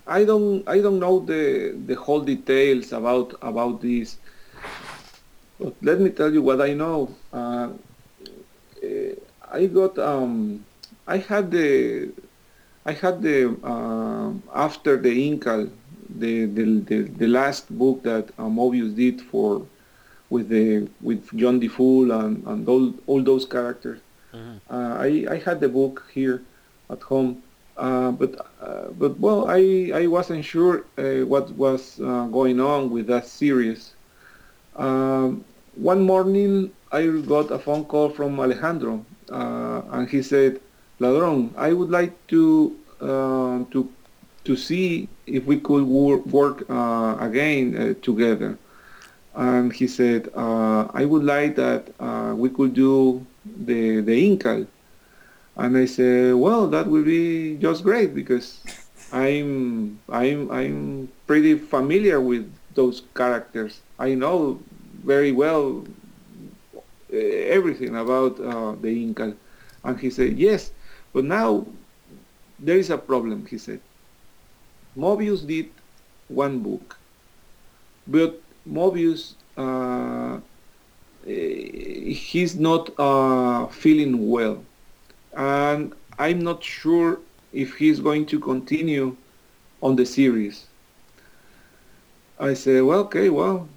I 0.07 0.25
don't 0.25 0.67
I 0.69 0.81
don't 0.81 0.99
know 0.99 1.21
the 1.21 1.75
the 1.87 1.95
whole 1.95 2.21
details 2.21 2.93
about 2.93 3.35
about 3.43 3.81
this, 3.81 4.19
but 5.61 5.75
let 5.83 6.01
me 6.01 6.11
tell 6.11 6.33
you 6.33 6.43
what 6.43 6.61
I 6.61 6.75
know. 6.75 7.15
Uh, 7.33 7.71
I 9.51 9.67
got 9.67 9.99
um, 9.99 10.65
I 11.07 11.19
had 11.19 11.51
the 11.51 12.11
I 12.87 12.93
had 12.93 13.23
the 13.23 13.57
uh, 13.63 14.33
after 14.55 14.97
the 14.97 15.13
Incal 15.31 15.71
the, 16.17 16.47
the, 16.47 16.65
the, 16.81 17.03
the 17.03 17.27
last 17.27 17.77
book 17.77 18.03
that 18.03 18.29
uh, 18.39 18.45
Moebius 18.45 18.95
did 18.95 19.21
for 19.21 19.67
with 20.31 20.49
the 20.49 20.89
with 21.01 21.35
John 21.37 21.61
DiFool 21.61 22.13
and, 22.25 22.45
and 22.47 22.69
all, 22.69 22.93
all 23.07 23.23
those 23.23 23.45
characters. 23.45 24.01
Mm-hmm. 24.33 24.75
Uh, 24.75 24.95
I, 24.99 25.35
I 25.35 25.39
had 25.39 25.61
the 25.61 25.69
book 25.69 26.05
here 26.13 26.43
at 26.91 27.01
home, 27.03 27.43
uh, 27.77 28.11
but 28.11 28.47
uh, 28.61 28.89
but 28.99 29.19
well, 29.19 29.49
I, 29.49 29.91
I 29.95 30.07
wasn't 30.07 30.45
sure 30.45 30.85
uh, 30.99 31.27
what 31.27 31.51
was 31.53 32.01
uh, 32.01 32.27
going 32.27 32.61
on 32.61 32.91
with 32.91 33.07
that 33.07 33.27
series. 33.27 33.93
Um, 34.77 35.45
one 35.77 36.03
morning, 36.03 36.73
I 36.93 37.07
got 37.07 37.51
a 37.51 37.59
phone 37.59 37.85
call 37.85 38.09
from 38.11 38.39
Alejandro, 38.39 39.05
and 39.29 40.09
he 40.09 40.23
said, 40.23 40.61
"Ladronn, 41.05 41.53
I 41.57 41.73
would 41.73 41.91
like 41.91 42.15
to 42.29 42.77
to 43.73 43.89
to 44.45 44.57
see 44.57 45.09
if 45.27 45.45
we 45.47 45.59
could 45.61 45.85
wor- 45.85 46.19
work 46.41 46.65
uh, 46.71 47.17
again 47.21 47.77
uh, 47.77 47.95
together. 48.03 48.59
and 49.35 49.73
he 49.73 49.87
said, 49.87 50.29
uh, 50.37 50.83
I 50.95 51.05
would 51.05 51.25
like 51.25 51.57
that 51.57 51.83
uh, 52.01 52.35
we 52.37 52.49
could 52.51 52.75
do 52.75 53.25
the 53.45 54.01
the 54.09 54.17
Incal. 54.29 54.67
And 55.57 55.77
I 55.77 55.87
said, 55.87 56.35
well, 56.35 56.69
that 56.69 56.87
would 56.87 57.05
be 57.07 57.57
just 57.67 57.83
great 57.85 58.15
because 58.15 58.61
I'm 59.13 60.01
I'm 60.09 60.51
I'm 60.51 61.09
pretty 61.27 61.55
familiar 61.59 62.21
with 62.21 62.45
those 62.75 63.03
characters. 63.15 63.83
I 63.99 64.15
know 64.15 64.61
very 65.05 65.33
well 65.33 65.85
uh, 67.13 67.17
everything 67.17 67.97
about 67.97 68.41
uh, 68.41 68.73
the 68.81 68.91
Incal. 69.05 69.35
And 69.85 69.99
he 70.01 70.11
said, 70.11 70.39
yes, 70.39 70.73
but 71.15 71.25
now 71.25 71.67
there 72.59 72.77
is 72.77 72.91
a 72.91 72.99
problem, 72.99 73.47
he 73.47 73.57
said. 73.57 73.81
Moebius 74.97 75.47
did 75.47 75.71
one 76.29 76.59
book, 76.59 76.99
but 78.07 78.41
Moebius, 78.69 79.35
uh, 79.57 80.41
he's 81.25 82.57
not 82.57 82.91
uh, 82.99 83.67
feeling 83.69 84.29
well. 84.29 84.63
And 85.37 85.95
I'm 86.19 86.41
not 86.41 86.63
sure 86.63 87.21
if 87.53 87.75
he's 87.77 88.01
going 88.01 88.27
to 88.27 88.39
continue 88.39 89.17
on 89.83 89.97
the 89.97 90.07
series. 90.07 90.67
I 92.39 92.55
said, 92.55 92.83
well, 92.83 93.01
okay, 93.01 93.31
well, 93.31 93.69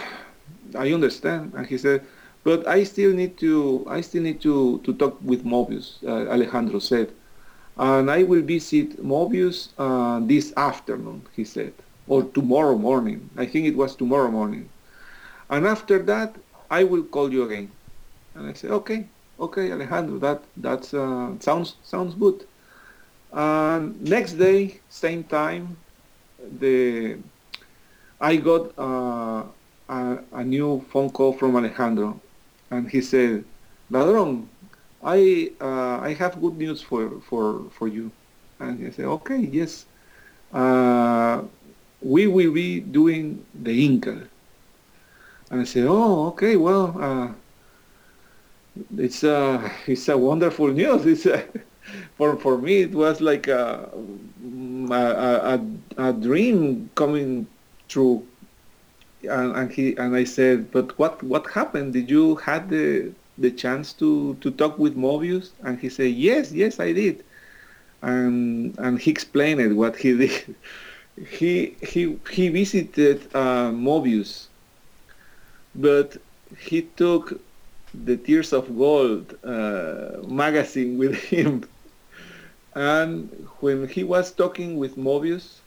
I 0.74 0.92
understand. 0.92 1.52
And 1.54 1.66
he 1.66 1.78
said, 1.78 2.04
but 2.44 2.66
I 2.66 2.84
still 2.84 3.12
need 3.12 3.36
to, 3.38 3.84
I 3.88 4.00
still 4.00 4.22
need 4.22 4.40
to, 4.42 4.80
to 4.84 4.94
talk 4.94 5.18
with 5.22 5.44
Moebius, 5.44 6.02
uh, 6.04 6.30
Alejandro 6.30 6.78
said. 6.78 7.12
And 7.76 8.10
I 8.10 8.24
will 8.24 8.42
visit 8.42 9.02
Moebius 9.02 9.68
uh, 9.78 10.20
this 10.26 10.52
afternoon, 10.56 11.22
he 11.34 11.44
said, 11.44 11.72
or 12.06 12.24
tomorrow 12.24 12.76
morning. 12.76 13.30
I 13.36 13.46
think 13.46 13.66
it 13.66 13.76
was 13.76 13.94
tomorrow 13.94 14.30
morning. 14.30 14.68
And 15.48 15.66
after 15.66 15.98
that, 16.02 16.36
I 16.70 16.84
will 16.84 17.02
call 17.04 17.32
you 17.32 17.44
again. 17.44 17.70
And 18.34 18.48
I 18.48 18.52
said, 18.52 18.70
okay, 18.70 19.06
okay, 19.38 19.72
Alejandro, 19.72 20.18
that 20.18 20.42
that's 20.56 20.94
uh, 20.94 21.32
sounds 21.40 21.76
sounds 21.82 22.14
good. 22.14 22.46
And 23.32 24.00
next 24.02 24.34
day, 24.34 24.80
same 24.88 25.24
time, 25.24 25.76
the 26.58 27.16
I 28.20 28.36
got 28.36 28.78
uh, 28.78 29.44
a, 29.88 30.18
a 30.32 30.44
new 30.44 30.84
phone 30.92 31.10
call 31.10 31.32
from 31.32 31.56
Alejandro, 31.56 32.20
and 32.70 32.90
he 32.90 33.00
said, 33.02 33.44
Ladronn, 33.90 34.48
I 35.02 35.56
uh, 35.60 35.98
I 36.00 36.14
have 36.14 36.40
good 36.40 36.56
news 36.56 36.82
for 36.82 37.20
for 37.22 37.70
for 37.70 37.88
you. 37.88 38.12
And 38.60 38.86
I 38.86 38.90
said, 38.90 39.06
okay, 39.06 39.38
yes, 39.38 39.86
uh, 40.52 41.44
we 42.00 42.26
will 42.28 42.52
be 42.52 42.80
doing 42.80 43.46
the 43.54 43.72
Incal. 43.88 44.30
And 45.50 45.60
I 45.60 45.64
said, 45.64 45.86
oh, 45.88 46.26
okay, 46.28 46.56
well, 46.56 46.96
uh, 47.00 47.34
it's 48.96 49.22
a 49.24 49.70
it's 49.86 50.08
a 50.08 50.16
wonderful 50.18 50.68
news. 50.68 51.04
It's 51.06 51.26
a, 51.26 51.46
for 52.16 52.36
for 52.38 52.58
me, 52.58 52.82
it 52.82 52.94
was 52.94 53.20
like 53.20 53.48
a 53.48 53.90
a, 54.90 54.94
a, 55.54 56.08
a 56.08 56.12
dream 56.12 56.90
coming 56.94 57.48
true. 57.88 58.29
And, 59.28 59.54
and 59.56 59.70
he 59.70 59.96
and 59.96 60.16
I 60.16 60.24
said, 60.24 60.70
but 60.70 60.98
what 60.98 61.22
what 61.22 61.46
happened? 61.50 61.92
Did 61.92 62.10
you 62.10 62.36
had 62.36 62.70
the 62.70 63.12
the 63.40 63.50
chance 63.50 63.92
to, 63.94 64.36
to 64.42 64.50
talk 64.50 64.78
with 64.78 64.96
Moebius? 64.96 65.50
And 65.64 65.78
he 65.78 65.88
said, 65.88 66.12
yes, 66.12 66.52
yes, 66.52 66.78
I 66.78 66.92
did. 66.92 67.24
And, 68.02 68.78
and 68.78 68.98
he 68.98 69.10
explained 69.10 69.76
what 69.76 69.96
he 69.96 70.16
did. 70.26 70.54
he, 71.28 71.76
he, 71.82 72.18
he 72.30 72.48
visited 72.50 73.22
uh, 73.34 73.70
Moebius, 73.70 74.46
but 75.74 76.16
he 76.58 76.82
took 76.82 77.40
the 78.04 78.16
Tears 78.16 78.52
of 78.52 78.76
Gold 78.76 79.36
uh, 79.42 80.18
magazine 80.28 80.98
with 80.98 81.14
him. 81.32 81.64
And 82.74 83.48
when 83.60 83.88
he 83.88 84.04
was 84.04 84.30
talking 84.32 84.76
with 84.76 84.96
Moebius, 84.96 85.59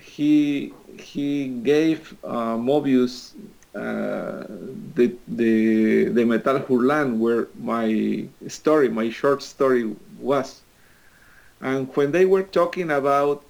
he 0.00 0.72
he 0.98 1.48
gave 1.48 2.16
uh, 2.24 2.56
Moebius 2.56 3.34
uh, 3.74 4.44
the 4.94 5.14
the 5.28 6.04
the 6.08 6.24
Metal 6.24 6.60
Hurlant 6.60 7.18
where 7.18 7.48
my 7.58 8.26
story, 8.48 8.88
my 8.88 9.10
short 9.10 9.42
story 9.42 9.94
was. 10.18 10.62
And 11.60 11.88
when 11.96 12.12
they 12.12 12.24
were 12.26 12.42
talking 12.42 12.90
about 12.90 13.44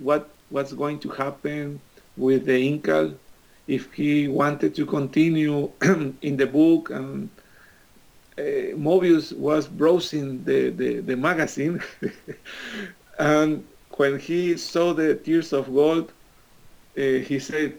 what 0.00 0.28
what's 0.50 0.72
going 0.72 0.98
to 1.00 1.08
happen 1.10 1.80
with 2.16 2.44
the 2.46 2.52
Incal, 2.52 3.14
if 3.66 3.92
he 3.92 4.28
wanted 4.28 4.74
to 4.74 4.86
continue 4.86 5.70
in 6.22 6.36
the 6.36 6.46
book 6.46 6.90
and 6.90 7.28
uh, 8.38 8.42
Moebius 8.76 9.32
was 9.36 9.66
browsing 9.66 10.44
the, 10.44 10.70
the, 10.70 11.00
the 11.00 11.16
magazine 11.16 11.82
and 13.18 13.64
when 14.02 14.18
he 14.18 14.56
saw 14.56 14.92
the 14.92 15.14
Tears 15.14 15.52
of 15.52 15.72
Gold, 15.72 16.10
uh, 16.98 17.22
he 17.28 17.38
said, 17.38 17.78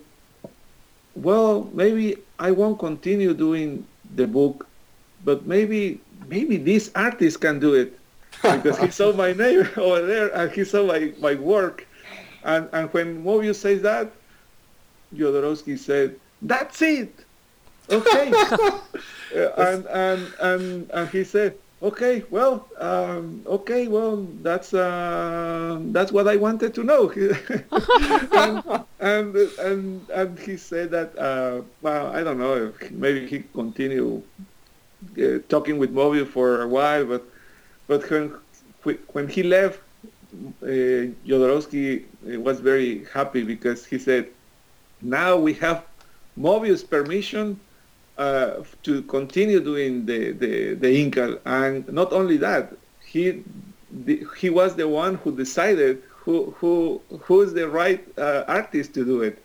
well, 1.15 1.69
maybe 1.73 2.15
I 2.39 2.49
won't 2.51 2.79
continue 2.79 3.33
doing 3.33 3.85
the 4.15 4.25
book, 4.25 4.65
but 5.25 5.45
maybe 5.45 5.99
maybe 6.29 6.55
this 6.55 6.91
artist 6.95 7.41
can 7.41 7.59
do 7.59 7.73
it 7.73 7.99
because 8.41 8.77
he 8.79 8.89
saw 8.99 9.11
my 9.11 9.33
name 9.33 9.67
over 9.77 10.01
there 10.07 10.29
and 10.33 10.49
he 10.49 10.63
saw 10.63 10.87
my, 10.87 11.11
my 11.19 11.35
work. 11.35 11.85
And 12.45 12.69
and 12.71 12.87
when 12.93 13.21
Moebius 13.25 13.59
says 13.59 13.81
that, 13.81 14.07
Jodorowsky 15.13 15.77
said, 15.77 16.15
"That's 16.41 16.81
it, 16.81 17.13
okay." 17.91 18.31
and 19.67 19.81
and 19.91 20.21
and 20.39 20.63
and 20.95 21.05
he 21.09 21.23
said, 21.25 21.51
okay, 21.83 22.23
well, 22.29 22.67
um, 22.79 23.43
okay, 23.45 23.87
well, 23.87 24.25
that's 24.41 24.73
uh, 24.73 25.79
that's 25.91 26.11
what 26.11 26.27
I 26.27 26.37
wanted 26.37 26.73
to 26.75 26.83
know. 26.83 27.11
and, 28.31 28.63
and, 28.99 29.35
and 29.35 30.09
and 30.09 30.39
he 30.39 30.57
said 30.57 30.91
that 30.91 31.17
uh, 31.17 31.61
well, 31.81 32.07
I 32.15 32.23
don't 32.23 32.39
know, 32.39 32.73
maybe 32.91 33.27
he 33.27 33.43
continued 33.53 34.23
uh, 35.21 35.39
talking 35.49 35.77
with 35.77 35.93
Moebius 35.93 36.27
for 36.27 36.61
a 36.61 36.67
while, 36.67 37.05
but 37.05 37.23
but 37.87 38.09
when 38.09 38.33
when 39.11 39.27
he 39.27 39.43
left, 39.43 39.79
uh, 40.63 41.11
Jodorowsky 41.27 42.03
uh, 42.03 42.39
was 42.39 42.59
very 42.59 43.05
happy 43.13 43.43
because 43.43 43.85
he 43.85 43.99
said, 43.99 44.27
now 45.01 45.37
we 45.37 45.53
have 45.55 45.83
Moebius 46.37 46.87
permission 46.89 47.59
uh, 48.17 48.63
to 48.83 49.01
continue 49.03 49.59
doing 49.59 50.05
the, 50.05 50.31
the, 50.31 50.75
the 50.75 50.87
Incal. 50.87 51.39
And 51.45 51.91
not 51.91 52.13
only 52.13 52.37
that, 52.37 52.73
he, 53.05 53.43
the, 53.91 54.25
he 54.37 54.49
was 54.49 54.75
the 54.75 54.87
one 54.87 55.15
who 55.15 55.35
decided 55.35 56.03
who, 56.09 56.55
who, 56.59 57.01
who's 57.21 57.53
the 57.53 57.67
right 57.67 58.05
uh, 58.17 58.43
artist 58.47 58.93
to 58.93 59.03
do 59.03 59.21
it. 59.21 59.43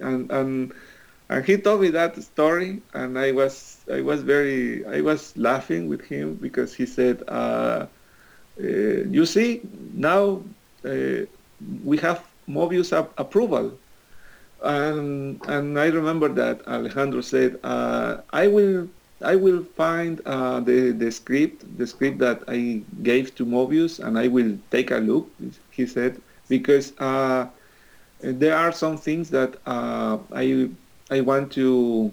And, 0.00 0.30
and, 0.30 0.72
and 1.28 1.44
he 1.44 1.56
told 1.56 1.80
me 1.80 1.88
that 1.90 2.22
story 2.22 2.80
and 2.92 3.18
I 3.18 3.32
was, 3.32 3.78
I 3.92 4.00
was 4.00 4.22
very, 4.22 4.86
I 4.86 5.00
was 5.00 5.36
laughing 5.36 5.88
with 5.88 6.02
him 6.02 6.34
because 6.34 6.74
he 6.74 6.86
said, 6.86 7.22
uh, 7.28 7.86
uh 8.60 8.62
you 8.62 9.26
see, 9.26 9.62
now 9.92 10.42
uh, 10.84 11.26
we 11.82 11.96
have 11.98 12.22
Moebius 12.48 12.92
approval 13.18 13.76
and 14.64 15.40
and 15.46 15.78
I 15.78 15.86
remember 15.88 16.28
that 16.30 16.66
Alejandro 16.66 17.20
said, 17.20 17.58
uh, 17.62 18.22
"I 18.32 18.48
will 18.48 18.88
I 19.22 19.36
will 19.36 19.64
find 19.76 20.20
uh, 20.26 20.60
the 20.60 20.92
the 20.92 21.10
script 21.12 21.64
the 21.78 21.86
script 21.86 22.18
that 22.18 22.42
I 22.48 22.82
gave 23.02 23.34
to 23.36 23.44
Moebius, 23.46 24.00
and 24.00 24.18
I 24.18 24.28
will 24.28 24.58
take 24.70 24.90
a 24.90 24.98
look." 24.98 25.30
He 25.70 25.86
said 25.86 26.20
because 26.48 26.92
uh, 26.98 27.46
there 28.20 28.56
are 28.56 28.72
some 28.72 28.96
things 28.96 29.30
that 29.30 29.56
uh, 29.66 30.18
I 30.32 30.70
I 31.10 31.20
want 31.20 31.52
to 31.52 32.12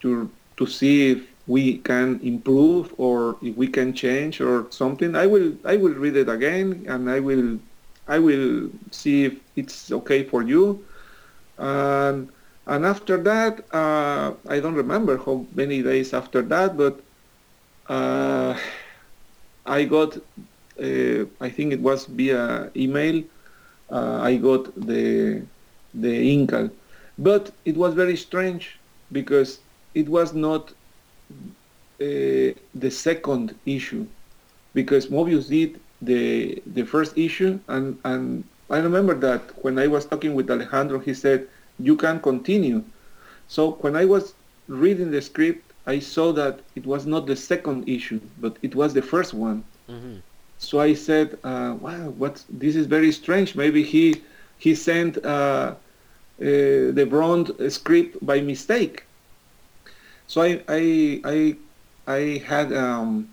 to 0.00 0.30
to 0.56 0.66
see 0.66 1.12
if 1.12 1.22
we 1.46 1.78
can 1.78 2.20
improve 2.22 2.92
or 2.98 3.36
if 3.42 3.56
we 3.56 3.66
can 3.66 3.94
change 3.94 4.40
or 4.40 4.66
something. 4.70 5.16
I 5.16 5.26
will 5.26 5.56
I 5.64 5.76
will 5.76 5.94
read 5.94 6.16
it 6.16 6.28
again 6.28 6.84
and 6.86 7.10
I 7.10 7.20
will 7.20 7.58
I 8.06 8.18
will 8.18 8.70
see 8.90 9.24
if 9.24 9.40
it's 9.56 9.90
okay 9.92 10.24
for 10.24 10.42
you 10.42 10.84
and 11.58 12.30
and 12.66 12.84
after 12.86 13.16
that, 13.22 13.64
uh, 13.74 14.34
I 14.48 14.60
don't 14.60 14.74
remember 14.74 15.18
how 15.18 15.46
many 15.54 15.82
days 15.82 16.12
after 16.14 16.42
that, 16.42 16.76
but 16.76 17.00
uh, 17.88 18.56
I 19.66 19.84
got, 19.84 20.16
uh, 20.16 21.24
I 21.40 21.48
think 21.50 21.72
it 21.72 21.80
was 21.80 22.06
via 22.06 22.70
email, 22.76 23.22
uh, 23.90 24.18
I 24.22 24.36
got 24.36 24.74
the 24.76 25.42
the 25.94 26.14
Incal, 26.36 26.70
but 27.18 27.50
it 27.64 27.76
was 27.76 27.94
very 27.94 28.16
strange 28.16 28.78
because 29.12 29.60
it 29.94 30.08
was 30.08 30.34
not 30.34 30.72
uh, 32.00 32.52
the 32.74 32.90
second 32.90 33.58
issue, 33.66 34.06
because 34.74 35.06
Moebius 35.08 35.48
did 35.48 35.80
the 36.02 36.62
the 36.66 36.84
first 36.84 37.16
issue, 37.18 37.58
and 37.68 37.98
and 38.04 38.44
I 38.70 38.78
remember 38.78 39.14
that 39.14 39.42
when 39.64 39.78
I 39.78 39.86
was 39.86 40.04
talking 40.06 40.34
with 40.34 40.50
Alejandro, 40.50 40.98
he 40.98 41.14
said, 41.14 41.48
you 41.78 41.96
can 41.96 42.20
continue. 42.20 42.82
So 43.48 43.72
when 43.80 43.96
I 43.96 44.04
was 44.04 44.34
reading 44.68 45.10
the 45.10 45.22
script, 45.22 45.72
I 45.86 45.98
saw 46.00 46.32
that 46.32 46.60
it 46.74 46.86
was 46.86 47.06
not 47.06 47.26
the 47.26 47.36
second 47.36 47.88
issue, 47.88 48.20
but 48.40 48.56
it 48.62 48.74
was 48.74 48.92
the 48.94 49.02
first 49.02 49.32
one. 49.34 49.64
Mm-hmm. 49.88 50.16
So 50.58 50.80
I 50.80 50.94
said, 50.94 51.38
uh, 51.44 51.76
"Wow, 51.80 52.10
what? 52.10 52.44
This 52.50 52.76
is 52.76 52.86
very 52.86 53.12
strange. 53.12 53.54
Maybe 53.56 53.82
he 53.82 54.22
he 54.58 54.74
sent 54.74 55.16
uh, 55.24 55.28
uh, 55.28 55.74
the 56.38 57.06
Brond 57.08 57.52
script 57.72 58.24
by 58.24 58.40
mistake." 58.40 59.04
So 60.26 60.42
I 60.42 60.60
I 60.68 61.20
I, 61.24 61.56
I 62.06 62.20
had 62.44 62.72
um, 62.72 63.28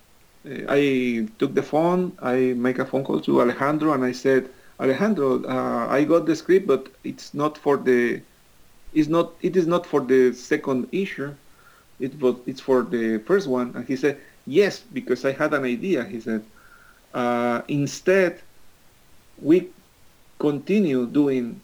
I 0.69 1.27
took 1.39 1.55
the 1.55 1.63
phone. 1.63 2.13
I 2.21 2.53
make 2.55 2.79
a 2.79 2.85
phone 2.85 3.03
call 3.03 3.19
to 3.21 3.41
Alejandro, 3.41 3.93
and 3.93 4.03
I 4.05 4.11
said, 4.13 4.49
"Alejandro, 4.79 5.43
uh, 5.45 5.87
I 5.89 6.03
got 6.05 6.25
the 6.25 6.35
script, 6.35 6.67
but 6.67 6.89
it's 7.03 7.33
not 7.33 7.57
for 7.57 7.77
the 7.77 8.21
it's 8.93 9.07
not 9.09 9.35
it 9.41 9.55
is 9.55 9.67
not 9.67 9.85
for 9.85 10.01
the 10.01 10.33
second 10.33 10.87
issue. 10.91 11.35
It 11.99 12.19
but 12.19 12.41
it's 12.45 12.61
for 12.61 12.83
the 12.83 13.19
first 13.19 13.47
one." 13.47 13.71
And 13.75 13.85
he 13.87 13.95
said, 13.95 14.21
"Yes, 14.45 14.81
because 14.81 15.25
I 15.25 15.31
had 15.33 15.53
an 15.53 15.63
idea." 15.63 16.03
He 16.05 16.19
said 16.21 16.45
uh, 17.13 17.61
instead, 17.67 18.41
we 19.37 19.71
continue 20.39 21.05
doing 21.07 21.61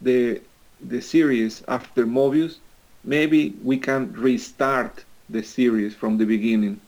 the 0.00 0.42
the 0.80 1.00
series 1.00 1.62
after 1.68 2.06
Moebius. 2.06 2.60
Maybe 3.04 3.58
we 3.62 3.78
can 3.78 4.12
restart 4.12 5.04
the 5.28 5.42
series 5.42 5.94
from 5.94 6.18
the 6.18 6.24
beginning, 6.26 6.80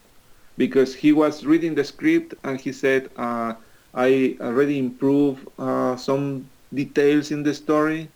because 0.57 0.95
he 0.95 1.13
was 1.13 1.45
reading 1.45 1.75
the 1.75 1.85
script 1.85 2.35
and 2.45 2.61
he 2.61 2.73
said, 2.73 3.11
uh, 3.17 3.55
"I 3.95 4.37
already 4.41 4.79
improved 4.79 5.47
uh, 5.59 5.97
some 5.97 6.47
details 6.73 7.31
in 7.31 7.43
the 7.43 7.55
story." 7.55 8.09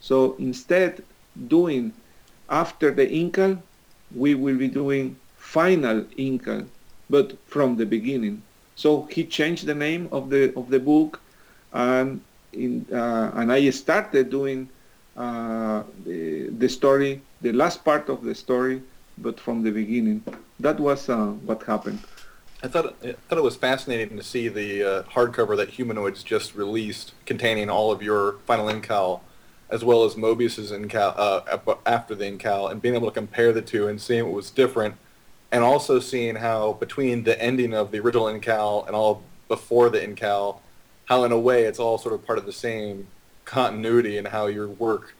So 0.00 0.34
instead, 0.38 1.02
doing 1.48 1.92
after 2.48 2.90
the 2.90 3.06
Incal, 3.06 3.58
we 4.14 4.34
will 4.34 4.56
be 4.56 4.68
doing 4.68 5.16
final 5.36 6.02
Incal, 6.18 6.66
but 7.08 7.36
from 7.46 7.76
the 7.76 7.86
beginning. 7.86 8.42
So 8.74 9.08
he 9.10 9.24
changed 9.24 9.66
the 9.66 9.74
name 9.74 10.08
of 10.10 10.30
the 10.30 10.52
of 10.56 10.70
the 10.70 10.80
book, 10.80 11.20
and 11.72 12.20
in 12.52 12.86
uh, 12.92 13.30
and 13.34 13.52
I 13.52 13.70
started 13.70 14.30
doing 14.30 14.68
uh, 15.16 15.82
the, 16.04 16.48
the 16.48 16.68
story, 16.68 17.20
the 17.42 17.52
last 17.52 17.84
part 17.84 18.08
of 18.08 18.24
the 18.24 18.34
story, 18.34 18.82
but 19.18 19.38
from 19.38 19.62
the 19.62 19.70
beginning. 19.70 20.22
That 20.58 20.80
was 20.80 21.08
uh, 21.08 21.26
what 21.44 21.62
happened. 21.64 22.00
I 22.62 22.68
thought 22.68 22.94
I 23.02 23.12
thought 23.12 23.38
it 23.38 23.42
was 23.42 23.56
fascinating 23.56 24.16
to 24.16 24.22
see 24.22 24.48
the 24.48 24.82
uh, 24.82 25.02
hardcover 25.04 25.56
that 25.56 25.70
Humanoids 25.70 26.22
just 26.22 26.54
released, 26.54 27.12
containing 27.24 27.70
all 27.70 27.90
of 27.90 28.02
your 28.02 28.38
final 28.46 28.66
incal, 28.66 29.20
as 29.70 29.84
well 29.84 30.04
as 30.04 30.14
Moebius's 30.14 30.70
incal 30.70 31.14
uh, 31.16 31.76
after 31.86 32.14
the 32.14 32.24
incal, 32.24 32.70
and 32.70 32.82
being 32.82 32.94
able 32.94 33.08
to 33.08 33.14
compare 33.14 33.52
the 33.52 33.62
two 33.62 33.88
and 33.88 34.00
seeing 34.00 34.24
what 34.24 34.34
was 34.34 34.50
different 34.50 34.96
and 35.52 35.64
also 35.64 35.98
seeing 35.98 36.36
how 36.36 36.74
between 36.74 37.24
the 37.24 37.40
ending 37.42 37.74
of 37.74 37.90
the 37.90 37.98
original 37.98 38.26
Incal 38.26 38.86
and 38.86 38.94
all 38.94 39.22
before 39.48 39.90
the 39.90 39.98
Incal, 39.98 40.58
how 41.06 41.24
in 41.24 41.32
a 41.32 41.38
way 41.38 41.64
it's 41.64 41.78
all 41.78 41.98
sort 41.98 42.14
of 42.14 42.24
part 42.24 42.38
of 42.38 42.46
the 42.46 42.52
same 42.52 43.08
continuity 43.44 44.16
and 44.16 44.28
how 44.28 44.46
your 44.46 44.68
work 44.68 45.14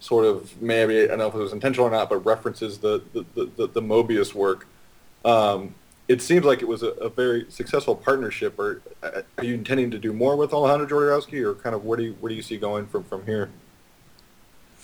sort 0.00 0.24
of 0.24 0.60
maybe 0.60 1.04
I 1.04 1.06
don't 1.08 1.18
know 1.18 1.28
if 1.28 1.34
it 1.34 1.38
was 1.38 1.52
intentional 1.52 1.86
or 1.86 1.90
not, 1.90 2.08
but 2.08 2.18
references 2.24 2.78
the 2.78 3.02
the, 3.12 3.24
the, 3.56 3.66
the 3.68 3.82
Moebius 3.82 4.34
work. 4.34 4.66
Um, 5.24 5.74
it 6.10 6.20
seems 6.20 6.44
like 6.44 6.60
it 6.60 6.66
was 6.66 6.82
a, 6.82 6.90
a, 7.08 7.08
very 7.08 7.46
successful 7.50 7.94
partnership. 7.94 8.58
Or 8.58 8.82
uh, 9.00 9.22
are 9.38 9.44
you 9.44 9.54
intending 9.54 9.92
to 9.92 9.98
do 9.98 10.12
more 10.12 10.34
with 10.34 10.52
Alejandro 10.52 10.88
Jodorowsky, 10.88 11.40
or 11.44 11.54
kind 11.54 11.72
of 11.72 11.84
where 11.84 11.96
do 11.96 12.02
you 12.02 12.16
where 12.18 12.30
do 12.30 12.34
you 12.34 12.42
see 12.42 12.56
going 12.56 12.86
from 12.88 13.04
from 13.04 13.24
here? 13.26 13.48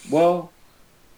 Well, 0.09 0.53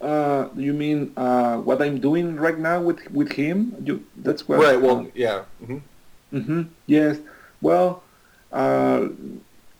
uh, 0.01 0.48
you 0.56 0.72
mean 0.72 1.12
uh, 1.14 1.59
what 1.59 1.82
I'm 1.82 2.01
doing 2.01 2.36
right 2.36 2.59
now 2.59 2.80
with 2.80 3.01
with 3.10 3.32
him? 3.32 3.76
You, 3.85 4.02
that's 4.16 4.48
what. 4.48 4.60
Right. 4.60 4.80
Well, 4.80 5.06
yeah. 5.14 5.44
Mm-hmm. 5.62 6.36
Mm-hmm. 6.39 6.62
Yes. 6.86 7.18
Well, 7.60 8.02
uh, 8.51 9.09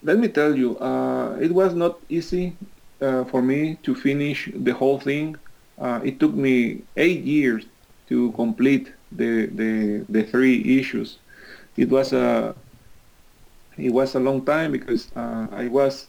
let 0.03 0.19
me 0.19 0.27
tell 0.27 0.55
you, 0.55 0.77
uh, 0.77 1.39
it 1.41 1.51
was 1.51 1.73
not 1.73 1.97
easy 2.07 2.55
uh, 3.01 3.23
for 3.23 3.41
me 3.41 3.79
to 3.81 3.95
finish 3.95 4.51
the 4.53 4.73
whole 4.75 4.99
thing. 4.99 5.37
it 6.09 6.19
took 6.19 6.35
me 6.35 6.83
eight 6.97 7.23
years 7.23 7.65
to 8.09 8.31
complete 8.33 8.93
the 9.11 9.47
the 9.47 10.05
the 10.09 10.23
three 10.23 10.79
issues. 10.79 11.17
It 11.77 11.89
was 11.89 12.13
a 12.13 12.55
it 13.77 13.91
was 13.91 14.15
a 14.15 14.19
long 14.19 14.45
time 14.45 14.71
because 14.71 15.07
I 15.15 15.67
was 15.67 16.07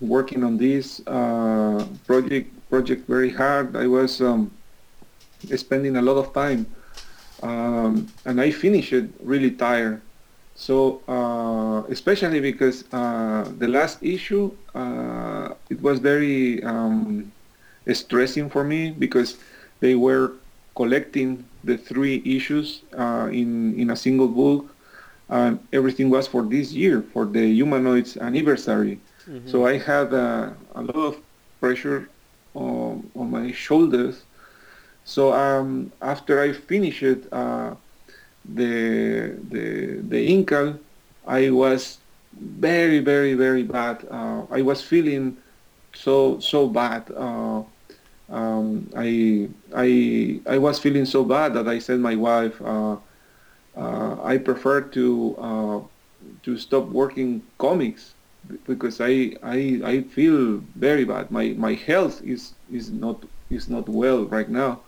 working 0.00 0.44
on 0.44 0.56
this 0.56 1.00
uh, 1.06 1.86
project 2.06 2.50
project 2.68 3.06
very 3.08 3.30
hard. 3.30 3.76
I 3.76 3.86
was 3.86 4.20
um, 4.20 4.50
spending 5.54 5.96
a 5.96 6.02
lot 6.02 6.16
of 6.16 6.32
time, 6.32 6.66
um, 7.42 8.08
and 8.24 8.40
I 8.40 8.50
finished 8.50 8.92
it 8.92 9.08
really 9.22 9.50
tired. 9.50 10.00
So 10.54 11.02
uh, 11.06 11.86
especially 11.90 12.40
because 12.40 12.84
uh, 12.92 13.44
the 13.58 13.68
last 13.68 14.02
issue, 14.02 14.52
uh, 14.74 15.52
it 15.68 15.80
was 15.82 15.98
very 15.98 16.62
um, 16.64 17.30
stressing 17.92 18.48
for 18.48 18.64
me 18.64 18.90
because 18.90 19.36
they 19.80 19.94
were 19.94 20.32
collecting 20.76 21.44
the 21.64 21.76
three 21.76 22.22
issues 22.24 22.82
uh, 22.96 23.28
in 23.32 23.74
in 23.80 23.90
a 23.90 23.96
single 23.96 24.28
book, 24.28 24.68
and 25.28 25.58
everything 25.72 26.10
was 26.10 26.26
for 26.28 26.42
this 26.42 26.72
year 26.72 27.02
for 27.12 27.24
the 27.26 27.44
humanoids 27.52 28.16
anniversary. 28.16 29.00
Mm-hmm. 29.28 29.48
So 29.48 29.66
I 29.66 29.78
had 29.78 30.14
uh, 30.14 30.50
a 30.74 30.82
lot 30.82 31.02
of 31.10 31.16
pressure 31.60 32.08
on, 32.54 33.10
on 33.16 33.30
my 33.30 33.52
shoulders. 33.52 34.24
So 35.04 35.32
um, 35.32 35.92
after 36.02 36.40
I 36.40 36.52
finished 36.52 37.02
uh, 37.32 37.74
the 38.44 39.34
the 39.50 39.66
the 40.12 40.20
Incal, 40.28 40.78
I 41.26 41.50
was 41.50 41.98
very 42.34 43.00
very 43.00 43.34
very 43.34 43.62
bad. 43.62 44.06
Uh, 44.10 44.42
I 44.50 44.62
was 44.62 44.82
feeling 44.82 45.36
so 45.94 46.38
so 46.40 46.68
bad. 46.68 47.10
Uh, 48.30 48.34
um, 48.34 48.90
I 48.96 49.48
I 49.74 50.40
I 50.46 50.58
was 50.58 50.78
feeling 50.78 51.06
so 51.06 51.24
bad 51.24 51.54
that 51.54 51.68
I 51.68 51.78
said 51.78 52.00
my 52.00 52.16
wife, 52.16 52.60
uh, 52.62 52.96
uh, 53.76 54.16
I 54.22 54.38
prefer 54.38 54.80
to 54.80 55.88
to 56.42 56.58
stop 56.58 56.88
working 56.88 57.42
comics 57.58 58.14
because 58.66 59.00
I, 59.00 59.34
I 59.42 59.80
I 59.84 60.02
feel 60.02 60.58
very 60.76 61.04
bad. 61.04 61.30
My 61.30 61.54
my 61.56 61.74
health 61.74 62.22
is 62.24 62.54
is 62.72 62.90
not 62.90 63.24
is 63.50 63.68
not 63.68 63.88
well 63.88 64.24
right 64.24 64.48
now. 64.48 64.80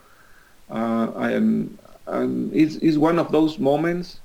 Uh, 0.70 1.12
I 1.16 1.32
am 1.32 1.78
and 2.06 2.54
it's, 2.54 2.76
it's 2.76 2.96
one 2.96 3.18
of 3.18 3.32
those 3.32 3.58
moments 3.58 4.18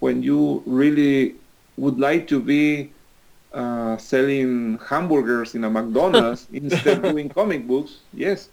when 0.00 0.22
you 0.22 0.62
really 0.66 1.34
would 1.76 1.98
like 1.98 2.26
to 2.28 2.40
be 2.40 2.90
uh, 3.52 3.96
selling 3.96 4.78
hamburgers 4.78 5.54
in 5.54 5.64
a 5.64 5.70
McDonald's 5.70 6.46
instead 6.52 7.04
of 7.04 7.12
doing 7.12 7.28
comic 7.28 7.66
books. 7.66 7.98
Yes, 8.12 8.48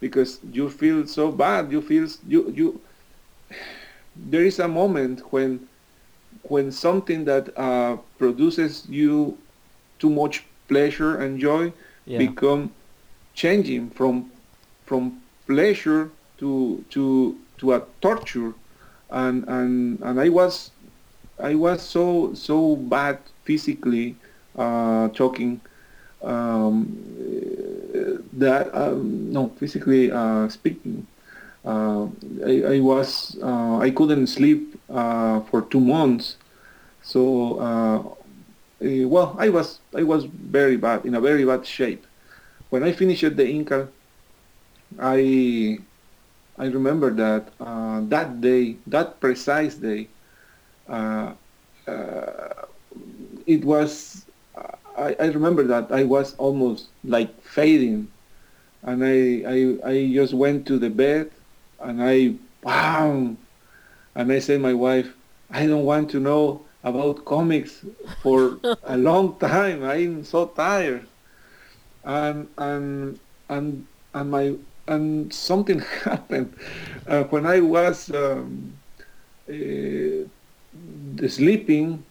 because 0.00 0.40
you 0.52 0.68
feel 0.68 1.06
so 1.06 1.30
bad. 1.32 1.72
You 1.72 1.80
feel 1.80 2.06
you 2.26 2.50
you. 2.50 2.80
There 4.14 4.44
is 4.44 4.58
a 4.58 4.68
moment 4.68 5.20
when 5.32 5.68
when 6.42 6.72
something 6.72 7.24
that 7.24 7.56
uh, 7.56 7.96
produces 8.18 8.86
you 8.88 9.38
too 9.98 10.10
much 10.10 10.44
pleasure 10.68 11.16
and 11.16 11.38
joy 11.38 11.72
yeah. 12.06 12.18
become 12.18 12.72
changing 13.34 13.90
from 13.90 14.30
from 14.84 15.22
pleasure 15.46 16.10
to 16.38 16.84
to 16.90 17.38
to 17.58 17.72
a 17.74 17.82
torture 18.00 18.52
and 19.10 19.44
and 19.48 20.00
and 20.02 20.20
I 20.20 20.28
was 20.28 20.70
I 21.38 21.54
was 21.54 21.82
so 21.82 22.34
so 22.34 22.76
bad 22.76 23.18
physically 23.44 24.16
talking 24.56 25.60
um, 26.22 26.86
that 28.32 28.74
um, 28.74 29.32
no 29.32 29.48
physically 29.58 30.10
uh, 30.10 30.48
speaking 30.48 31.06
uh, 31.64 32.06
I, 32.44 32.76
I, 32.76 32.80
was 32.80 33.38
uh, 33.42 33.78
I 33.78 33.90
couldn't 33.90 34.26
sleep 34.26 34.80
uh, 34.90 35.40
for 35.42 35.62
two 35.62 35.80
months 35.80 36.36
so 37.02 37.58
uh, 37.58 38.02
uh, 38.82 39.06
well, 39.06 39.36
I 39.38 39.48
was 39.48 39.78
I 39.94 40.02
was 40.02 40.24
very 40.24 40.76
bad 40.76 41.06
in 41.06 41.14
a 41.14 41.20
very 41.20 41.44
bad 41.44 41.66
shape. 41.66 42.06
When 42.70 42.82
I 42.82 42.92
finished 42.92 43.22
the 43.22 43.46
Incal 43.46 43.88
I 44.98 45.78
I 46.58 46.66
remember 46.66 47.10
that 47.14 47.52
uh, 47.60 48.00
that 48.08 48.40
day, 48.40 48.76
that 48.88 49.20
precise 49.20 49.76
day, 49.76 50.08
uh, 50.88 51.32
uh 51.86 52.66
it 53.46 53.64
was. 53.64 54.21
I, 54.96 55.16
I 55.18 55.26
remember 55.26 55.64
that 55.64 55.90
I 55.92 56.04
was 56.04 56.34
almost 56.36 56.88
like 57.04 57.30
fading, 57.42 58.08
and 58.82 59.04
I 59.04 59.42
I 59.46 59.90
I 59.90 60.12
just 60.12 60.34
went 60.34 60.66
to 60.66 60.78
the 60.78 60.90
bed, 60.90 61.30
and 61.80 62.02
I 62.02 62.34
wow, 62.62 63.36
and 64.14 64.32
I 64.32 64.38
said 64.38 64.60
my 64.60 64.74
wife, 64.74 65.12
I 65.50 65.66
don't 65.66 65.84
want 65.84 66.10
to 66.10 66.20
know 66.20 66.64
about 66.84 67.24
comics 67.24 67.84
for 68.22 68.58
a 68.84 68.96
long 69.08 69.38
time. 69.38 69.84
I'm 69.84 70.24
so 70.24 70.46
tired. 70.46 71.06
And 72.04 72.48
and 72.58 73.18
and 73.48 73.86
and 74.14 74.30
my 74.30 74.54
and 74.88 75.32
something 75.32 75.80
happened 76.04 76.54
uh, 77.06 77.24
when 77.24 77.46
I 77.46 77.60
was 77.60 78.10
um, 78.14 78.74
uh, 79.48 80.26
sleeping. 81.28 82.04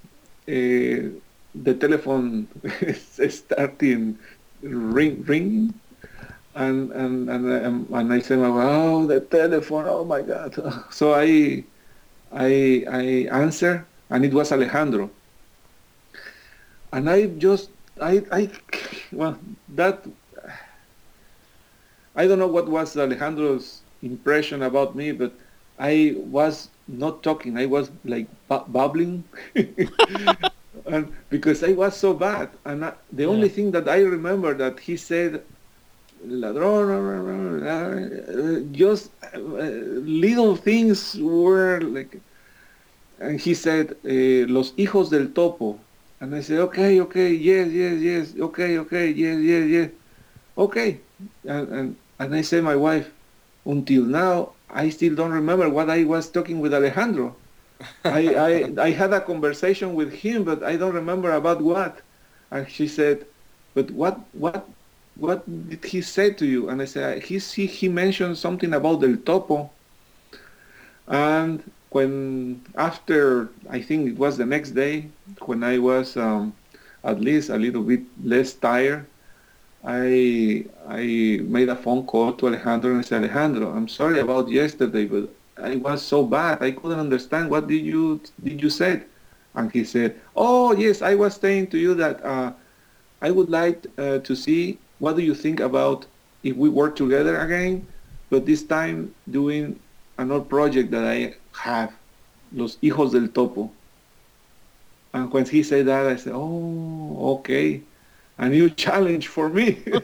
Uh, 0.48 1.20
the 1.54 1.74
telephone 1.76 2.50
is 2.82 3.20
starting 3.30 4.20
ring 4.62 5.24
ringing, 5.24 5.74
and 6.56 6.92
and 6.92 7.30
and 7.30 7.66
um, 7.66 7.88
and 7.94 8.14
I 8.14 8.20
said, 8.22 8.40
"Oh, 8.40 9.06
the 9.08 9.22
telephone! 9.22 9.86
Oh 9.88 10.06
my 10.06 10.22
God!" 10.22 10.56
So 10.92 11.14
I 11.14 11.66
I 12.32 12.86
I 12.90 13.04
answer, 13.32 13.88
and 14.10 14.26
it 14.26 14.34
was 14.34 14.52
Alejandro, 14.52 15.12
and 16.92 17.10
I 17.10 17.28
just 17.28 17.72
I 18.00 18.24
I 18.32 18.52
well 19.12 19.40
that 19.70 20.06
I 22.16 22.28
don't 22.28 22.40
know 22.40 22.48
what 22.48 22.70
was 22.70 22.96
Alejandro's 22.98 23.84
impression 24.02 24.62
about 24.64 24.96
me, 24.96 25.12
but 25.12 25.38
I 25.78 26.16
was 26.18 26.70
not 26.88 27.24
talking. 27.24 27.58
I 27.58 27.66
was 27.66 27.92
like 28.04 28.30
bu- 28.48 28.68
bubbling, 28.68 29.30
and 30.86 31.14
because 31.30 31.64
I 31.64 31.74
was 31.74 31.96
so 31.98 32.14
bad. 32.14 32.50
And 32.66 32.86
I, 32.86 32.94
the 33.12 33.26
yeah. 33.26 33.30
only 33.30 33.50
thing 33.50 33.72
that 33.72 33.88
I 33.90 34.02
remember 34.02 34.54
that 34.56 34.80
he 34.80 34.98
said, 34.98 35.44
"Ladronn," 36.26 37.62
just 38.72 39.12
uh, 39.24 39.38
little 39.40 40.56
things 40.56 41.18
were 41.20 41.82
like, 41.82 42.22
and 43.20 43.40
he 43.40 43.54
said, 43.54 43.96
eh, 44.06 44.46
"Los 44.48 44.72
hijos 44.74 45.10
del 45.10 45.28
topo," 45.34 45.80
and 46.20 46.36
I 46.36 46.42
said, 46.42 46.60
"Okay, 46.60 47.00
okay, 47.02 47.34
yes, 47.34 47.70
yes, 47.72 48.00
yes, 48.02 48.34
okay, 48.40 48.78
okay, 48.80 49.12
yes, 49.12 49.40
yes, 49.42 49.68
yes, 49.68 49.90
okay," 50.58 51.02
and 51.46 51.68
and, 51.70 51.96
and 52.20 52.36
I 52.36 52.42
said, 52.42 52.64
"My 52.64 52.76
wife." 52.76 53.12
Until 53.66 54.06
now, 54.06 54.56
I 54.70 54.90
still 54.90 55.16
don't 55.16 55.32
remember 55.32 55.70
what 55.70 55.90
I 55.90 56.04
was 56.06 56.32
talking 56.32 56.60
with 56.62 56.74
Alejandro. 56.74 57.41
I, 58.06 58.36
I, 58.36 58.84
I 58.88 58.92
had 58.92 59.14
a 59.14 59.22
conversation 59.22 59.94
with 59.94 60.12
him, 60.14 60.44
but 60.44 60.64
I 60.64 60.76
don't 60.76 60.94
remember 60.94 61.32
about 61.32 61.62
what. 61.62 62.02
And 62.52 62.70
she 62.70 62.88
said, 62.88 63.26
but 63.74 63.92
what, 63.92 64.20
what, 64.34 64.68
what 65.16 65.44
did 65.70 65.84
he 65.86 66.02
say 66.02 66.32
to 66.32 66.46
you? 66.46 66.70
And 66.70 66.82
I 66.82 66.86
said, 66.86 67.24
he, 67.24 67.38
he, 67.40 67.66
he 67.66 67.88
mentioned 67.90 68.38
something 68.38 68.74
about 68.74 69.02
Del 69.02 69.18
Topo. 69.18 69.70
And 71.08 71.64
when, 71.90 72.62
after, 72.76 73.50
I 73.70 73.82
think 73.82 74.10
it 74.10 74.18
was 74.18 74.38
the 74.38 74.46
next 74.46 74.72
day, 74.72 75.08
when 75.46 75.64
I 75.64 75.78
was 75.78 76.18
um, 76.18 76.54
at 77.04 77.20
least 77.20 77.50
a 77.50 77.58
little 77.58 77.84
bit 77.84 78.02
less 78.24 78.54
tired, 78.54 79.06
I 79.84 80.66
I 80.88 81.40
made 81.44 81.70
a 81.70 81.76
phone 81.76 82.06
call 82.06 82.34
to 82.34 82.48
Alejandro 82.48 82.92
and 82.92 83.00
I 83.00 83.02
said, 83.02 83.24
Alejandro, 83.24 83.72
I'm 83.72 83.88
sorry 83.88 84.20
about 84.20 84.50
yesterday, 84.50 85.06
but 85.06 85.30
I 85.62 85.76
was 85.76 86.02
so 86.02 86.26
bad. 86.26 86.62
I 86.62 86.72
couldn't 86.72 87.00
understand 87.00 87.50
what 87.50 87.68
did 87.68 87.86
you 87.86 88.22
did 88.44 88.62
you 88.62 88.70
said? 88.70 89.06
And 89.56 89.72
he 89.72 89.84
said, 89.84 90.20
Oh 90.36 90.74
yes, 90.74 91.02
I 91.02 91.16
was 91.16 91.36
saying 91.36 91.68
to 91.68 91.78
you 91.78 91.94
that 91.96 92.24
uh, 92.24 92.54
I 93.22 93.32
would 93.32 93.50
like 93.50 93.86
uh, 93.98 94.20
to 94.20 94.36
see 94.36 94.78
what 95.00 95.16
do 95.16 95.22
you 95.22 95.36
think 95.36 95.60
about 95.60 96.06
if 96.44 96.56
we 96.56 96.70
work 96.70 96.96
together 96.96 97.40
again, 97.40 97.86
but 98.30 98.46
this 98.46 98.64
time 98.64 99.14
doing 99.30 99.80
another 100.18 100.44
project 100.44 100.92
that 100.92 101.04
I 101.04 101.36
have, 101.54 101.94
Los 102.54 102.78
Hijos 102.78 103.12
del 103.12 103.28
Topo. 103.28 103.72
And 105.14 105.32
when 105.32 105.46
he 105.46 105.62
said 105.62 105.88
that, 105.88 106.08
I 106.08 106.16
said, 106.16 106.34
Oh, 106.34 107.38
okay 107.40 107.82
a 108.42 108.50
new 108.50 108.70
challenge 108.70 109.28
for 109.28 109.50
me 109.50 109.80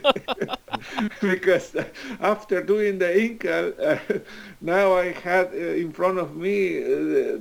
because 1.21 1.75
after 2.19 2.61
doing 2.61 2.99
the 2.99 3.05
Incal, 3.07 3.73
uh, 3.79 4.19
now 4.61 4.93
I 4.93 5.11
had 5.11 5.47
uh, 5.47 5.57
in 5.57 5.91
front 5.91 6.19
of 6.19 6.35
me 6.35 6.77
uh, 6.83 6.87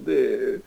the, 0.04 0.62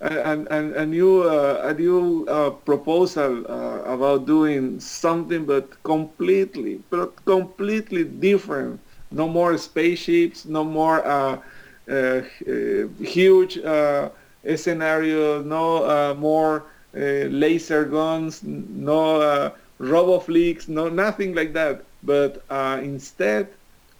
a, 0.00 0.46
a, 0.50 0.86
new 0.86 1.22
uh, 1.22 1.62
a 1.64 1.74
new 1.74 2.24
uh, 2.28 2.50
proposal 2.50 3.44
uh, 3.50 3.82
about 3.82 4.26
doing 4.26 4.78
something 4.80 5.44
but 5.44 5.82
completely 5.82 6.82
but 6.90 7.24
completely 7.24 8.04
different. 8.04 8.80
No 9.10 9.28
more 9.28 9.56
spaceships, 9.58 10.44
no 10.44 10.64
more 10.64 11.42
huge 13.00 13.58
scenario, 14.56 15.42
no 15.42 16.14
more 16.14 16.64
laser 16.94 17.84
guns, 17.84 18.42
no 18.42 19.52
RoboFlix, 19.80 20.68
no, 20.68 20.88
nothing 20.88 21.34
like 21.34 21.52
that. 21.52 21.84
But 22.02 22.42
uh, 22.50 22.80
instead, 22.82 23.48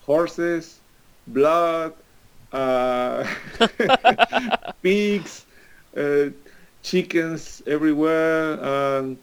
horses, 0.02 0.80
blood, 1.26 1.94
uh, 2.52 3.26
pigs, 4.82 5.46
uh, 5.96 6.30
chickens 6.82 7.62
everywhere, 7.66 8.64
um, 8.64 9.18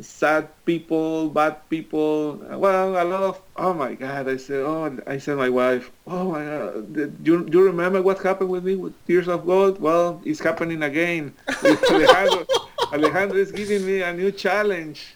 sad 0.00 0.48
people, 0.64 1.28
bad 1.30 1.68
people. 1.70 2.36
Well, 2.50 3.02
a 3.02 3.04
lot 3.04 3.22
of. 3.22 3.42
Oh 3.56 3.74
my 3.74 3.94
God! 3.94 4.28
I 4.28 4.36
said, 4.36 4.60
oh, 4.60 4.96
I 5.06 5.18
said, 5.18 5.36
my 5.36 5.48
wife, 5.48 5.90
oh 6.06 6.30
my 6.30 6.44
God, 6.44 6.94
do 6.94 7.12
you, 7.22 7.44
do 7.44 7.58
you 7.58 7.64
remember 7.64 8.02
what 8.02 8.22
happened 8.22 8.50
with 8.50 8.64
me 8.64 8.76
with 8.76 8.94
Tears 9.06 9.28
of 9.28 9.46
Gold? 9.46 9.80
Well, 9.80 10.20
it's 10.24 10.40
happening 10.40 10.82
again. 10.82 11.34
Alejandro, 11.64 12.46
Alejandro 12.92 13.38
is 13.38 13.52
giving 13.52 13.86
me 13.86 14.02
a 14.02 14.12
new 14.12 14.32
challenge 14.32 15.14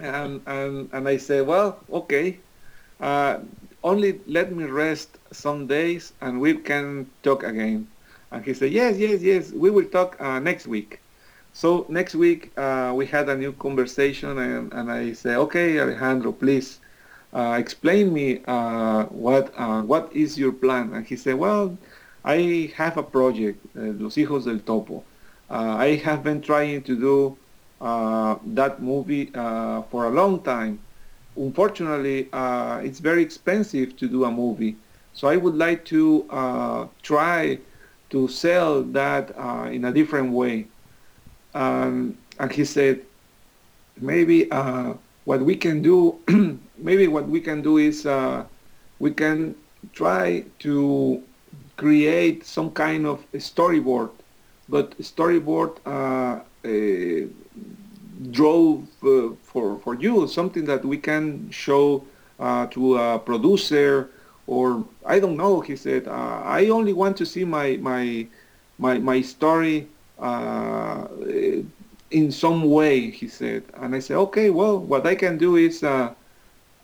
and 0.00 0.40
and 0.46 0.88
and 0.92 1.08
I 1.08 1.16
say, 1.18 1.40
well, 1.42 1.78
okay, 1.90 2.38
uh, 3.00 3.38
only 3.82 4.20
let 4.26 4.52
me 4.52 4.64
rest 4.64 5.18
some 5.32 5.66
days, 5.66 6.12
and 6.20 6.40
we 6.40 6.54
can 6.54 7.10
talk 7.22 7.42
again. 7.44 7.88
And 8.30 8.44
he 8.44 8.54
said, 8.54 8.72
yes, 8.72 8.98
yes, 8.98 9.22
yes, 9.22 9.52
we 9.52 9.70
will 9.70 9.86
talk 9.86 10.16
uh, 10.20 10.38
next 10.40 10.66
week. 10.66 11.00
So 11.52 11.86
next 11.88 12.14
week 12.14 12.52
uh, 12.58 12.92
we 12.94 13.06
had 13.06 13.28
a 13.28 13.36
new 13.36 13.52
conversation, 13.52 14.38
and, 14.38 14.72
and 14.72 14.90
I 14.90 15.12
say, 15.12 15.34
okay, 15.36 15.80
Alejandro, 15.80 16.32
please 16.32 16.78
uh, 17.32 17.56
explain 17.58 18.12
me 18.12 18.42
uh, 18.46 19.04
what 19.06 19.52
uh, 19.56 19.82
what 19.82 20.12
is 20.14 20.38
your 20.38 20.52
plan. 20.52 20.92
And 20.94 21.06
he 21.06 21.16
said, 21.16 21.34
well, 21.36 21.76
I 22.24 22.72
have 22.76 22.96
a 22.96 23.02
project, 23.02 23.64
Los 23.74 24.16
Hijos 24.16 24.44
del 24.44 24.60
Topo. 24.60 25.04
I 25.50 26.00
have 26.04 26.22
been 26.22 26.40
trying 26.42 26.82
to 26.82 26.94
do 26.96 27.36
that 27.80 28.76
movie 28.80 29.30
uh, 29.34 29.82
for 29.82 30.06
a 30.06 30.10
long 30.10 30.40
time. 30.42 30.78
Unfortunately, 31.36 32.28
uh, 32.32 32.80
it's 32.82 32.98
very 32.98 33.22
expensive 33.22 33.96
to 33.96 34.08
do 34.08 34.24
a 34.24 34.30
movie. 34.30 34.76
So 35.12 35.28
I 35.28 35.36
would 35.36 35.54
like 35.54 35.84
to 35.86 36.24
try 37.02 37.58
to 38.10 38.28
sell 38.28 38.82
that 38.82 39.30
in 39.72 39.84
a 39.84 39.92
different 39.92 40.32
way. 40.32 40.66
Um, 41.54 42.16
and 42.38 42.52
he 42.52 42.64
said, 42.64 43.00
maybe 44.00 44.50
uh, 44.50 44.94
what 45.24 45.40
we 45.42 45.56
can 45.56 45.82
do, 45.82 46.18
maybe 46.78 47.08
what 47.08 47.28
we 47.28 47.40
can 47.40 47.62
do 47.62 47.78
is 47.78 48.06
uh, 48.06 48.44
we 48.98 49.10
can 49.10 49.54
try 49.92 50.44
to 50.60 51.22
create 51.76 52.44
some 52.44 52.70
kind 52.70 53.06
of 53.06 53.24
storyboard, 53.32 54.10
but 54.68 54.96
storyboard 54.98 55.78
uh, 55.86 56.40
drove 58.30 58.86
uh, 59.04 59.30
for 59.42 59.78
for 59.78 59.94
you 59.94 60.26
something 60.26 60.64
that 60.64 60.84
we 60.84 60.96
can 60.96 61.50
show 61.50 62.04
uh, 62.40 62.66
to 62.66 62.96
a 62.96 63.18
producer 63.18 64.10
or 64.46 64.84
I 65.06 65.20
don't 65.20 65.36
know. 65.36 65.60
He 65.60 65.76
said 65.76 66.08
uh, 66.08 66.42
I 66.44 66.68
only 66.68 66.92
want 66.92 67.16
to 67.18 67.26
see 67.26 67.44
my 67.44 67.76
my 67.76 68.26
my 68.78 68.98
my 68.98 69.20
story 69.20 69.88
uh, 70.18 71.06
in 72.10 72.32
some 72.32 72.64
way. 72.64 73.10
He 73.10 73.28
said, 73.28 73.62
and 73.74 73.94
I 73.94 74.00
said, 74.00 74.16
okay, 74.16 74.50
well, 74.50 74.78
what 74.78 75.06
I 75.06 75.14
can 75.14 75.38
do 75.38 75.56
is 75.56 75.82
uh, 75.82 76.14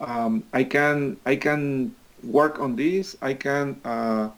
um, 0.00 0.44
I 0.52 0.64
can 0.64 1.16
I 1.26 1.36
can 1.36 1.94
work 2.22 2.60
on 2.60 2.76
this. 2.76 3.16
I 3.22 3.34
can 3.34 3.80
uh, 3.84 4.30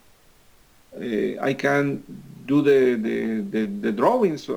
I 0.98 1.54
can 1.58 2.02
do 2.46 2.62
the 2.62 2.94
the, 2.94 3.40
the, 3.50 3.66
the 3.66 3.92
drawings, 3.92 4.48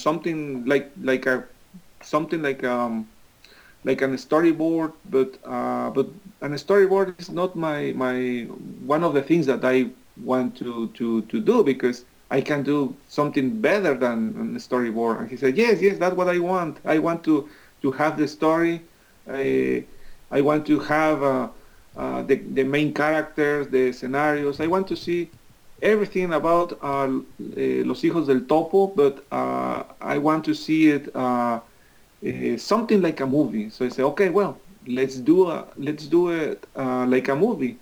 something 0.00 0.64
like 0.64 0.90
like 1.02 1.26
a 1.26 1.44
something 2.06 2.42
like 2.42 2.64
um, 2.64 3.08
like 3.84 4.02
a 4.02 4.08
storyboard, 4.08 4.92
but 5.10 5.38
uh, 5.44 5.90
but 5.90 6.08
a 6.42 6.48
storyboard 6.48 7.14
is 7.14 7.30
not 7.30 7.56
my 7.56 7.92
my 7.92 8.42
one 8.84 9.04
of 9.04 9.14
the 9.14 9.22
things 9.22 9.46
that 9.46 9.64
I 9.64 9.90
want 10.22 10.56
to 10.58 10.88
to 10.88 11.22
to 11.22 11.40
do 11.40 11.62
because 11.62 12.04
I 12.30 12.40
can 12.40 12.62
do 12.62 12.94
something 13.08 13.60
better 13.60 13.94
than 13.94 14.54
a 14.56 14.58
storyboard. 14.58 15.20
And 15.20 15.30
he 15.30 15.36
said, 15.36 15.56
yes, 15.56 15.80
yes, 15.80 15.98
that's 15.98 16.16
what 16.16 16.28
I 16.28 16.38
want. 16.38 16.78
I 16.84 16.98
want 16.98 17.24
to 17.24 17.48
to 17.82 17.92
have 17.92 18.16
the 18.18 18.28
story. 18.28 18.82
I 19.28 19.84
I 20.30 20.40
want 20.40 20.66
to 20.66 20.80
have 20.80 21.22
uh, 21.22 21.48
uh, 21.96 22.22
the 22.22 22.36
the 22.36 22.64
main 22.64 22.92
characters, 22.94 23.68
the 23.68 23.92
scenarios. 23.92 24.60
I 24.60 24.66
want 24.66 24.88
to 24.88 24.96
see 24.96 25.30
everything 25.82 26.32
about 26.32 26.78
uh, 26.82 27.08
Los 27.38 28.02
Hijos 28.02 28.26
del 28.26 28.40
Topo, 28.40 28.88
but 28.88 29.24
uh, 29.30 29.84
I 30.00 30.18
want 30.18 30.44
to 30.46 30.54
see 30.54 30.88
it 30.88 31.14
uh, 32.26 32.56
something 32.58 33.00
like 33.02 33.20
a 33.20 33.26
movie. 33.26 33.70
So 33.70 33.84
I 33.86 33.88
say, 33.88 34.02
okay, 34.02 34.28
well, 34.30 34.58
let's 34.86 35.16
do 35.16 35.48
a, 35.48 35.66
let's 35.76 36.06
do 36.06 36.30
it 36.30 36.66
uh, 36.76 37.06
like 37.06 37.28
a 37.28 37.36
movie, 37.36 37.78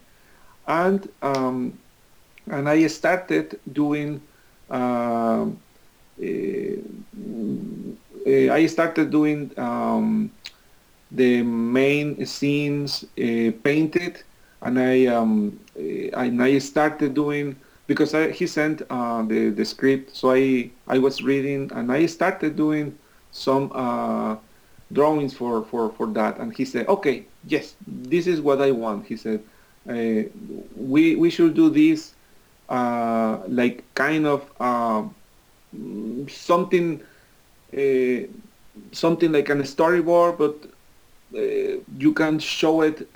and 0.66 1.08
um, 1.22 1.78
and 2.46 2.68
I 2.68 2.86
started 2.86 3.58
doing. 3.72 4.22
Uh, 4.70 5.46
I 8.26 8.66
started 8.66 9.10
doing 9.10 9.50
um, 9.58 10.30
the 11.10 11.42
main 11.42 12.24
scenes 12.26 13.04
painted, 13.16 14.22
and 14.62 14.78
I 14.78 15.06
um, 15.06 15.58
and 15.76 16.42
I 16.42 16.58
started 16.58 17.14
doing 17.14 17.56
because 17.86 18.14
I, 18.14 18.30
he 18.30 18.46
sent 18.46 18.82
uh, 18.90 19.22
the 19.22 19.50
the 19.50 19.64
script, 19.64 20.16
so 20.16 20.32
I 20.32 20.70
I 20.88 20.98
was 20.98 21.22
reading 21.22 21.70
and 21.74 21.92
I 21.92 22.06
started 22.06 22.56
doing 22.56 22.98
some 23.34 23.70
uh, 23.74 24.36
drawings 24.92 25.34
for, 25.34 25.64
for, 25.64 25.90
for 25.92 26.06
that, 26.14 26.38
and 26.38 26.54
he 26.56 26.64
said, 26.64 26.88
okay, 26.88 27.26
yes, 27.46 27.74
this 27.86 28.26
is 28.26 28.40
what 28.40 28.62
I 28.62 28.70
want. 28.70 29.06
He 29.06 29.16
said, 29.16 29.42
uh, 29.88 30.22
we 30.76 31.14
we 31.16 31.30
should 31.30 31.54
do 31.54 31.68
this 31.68 32.14
uh, 32.68 33.40
like 33.48 33.84
kind 33.94 34.26
of 34.26 34.50
uh, 34.60 35.04
something 36.28 37.02
uh, 37.76 38.20
something 38.92 39.32
like 39.32 39.48
a 39.50 39.54
storyboard, 39.56 40.38
but 40.38 40.56
uh, 41.36 41.80
you 41.98 42.12
can 42.14 42.38
show 42.38 42.82
it 42.82 43.08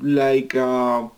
like 0.00 0.54
a, 0.54 1.10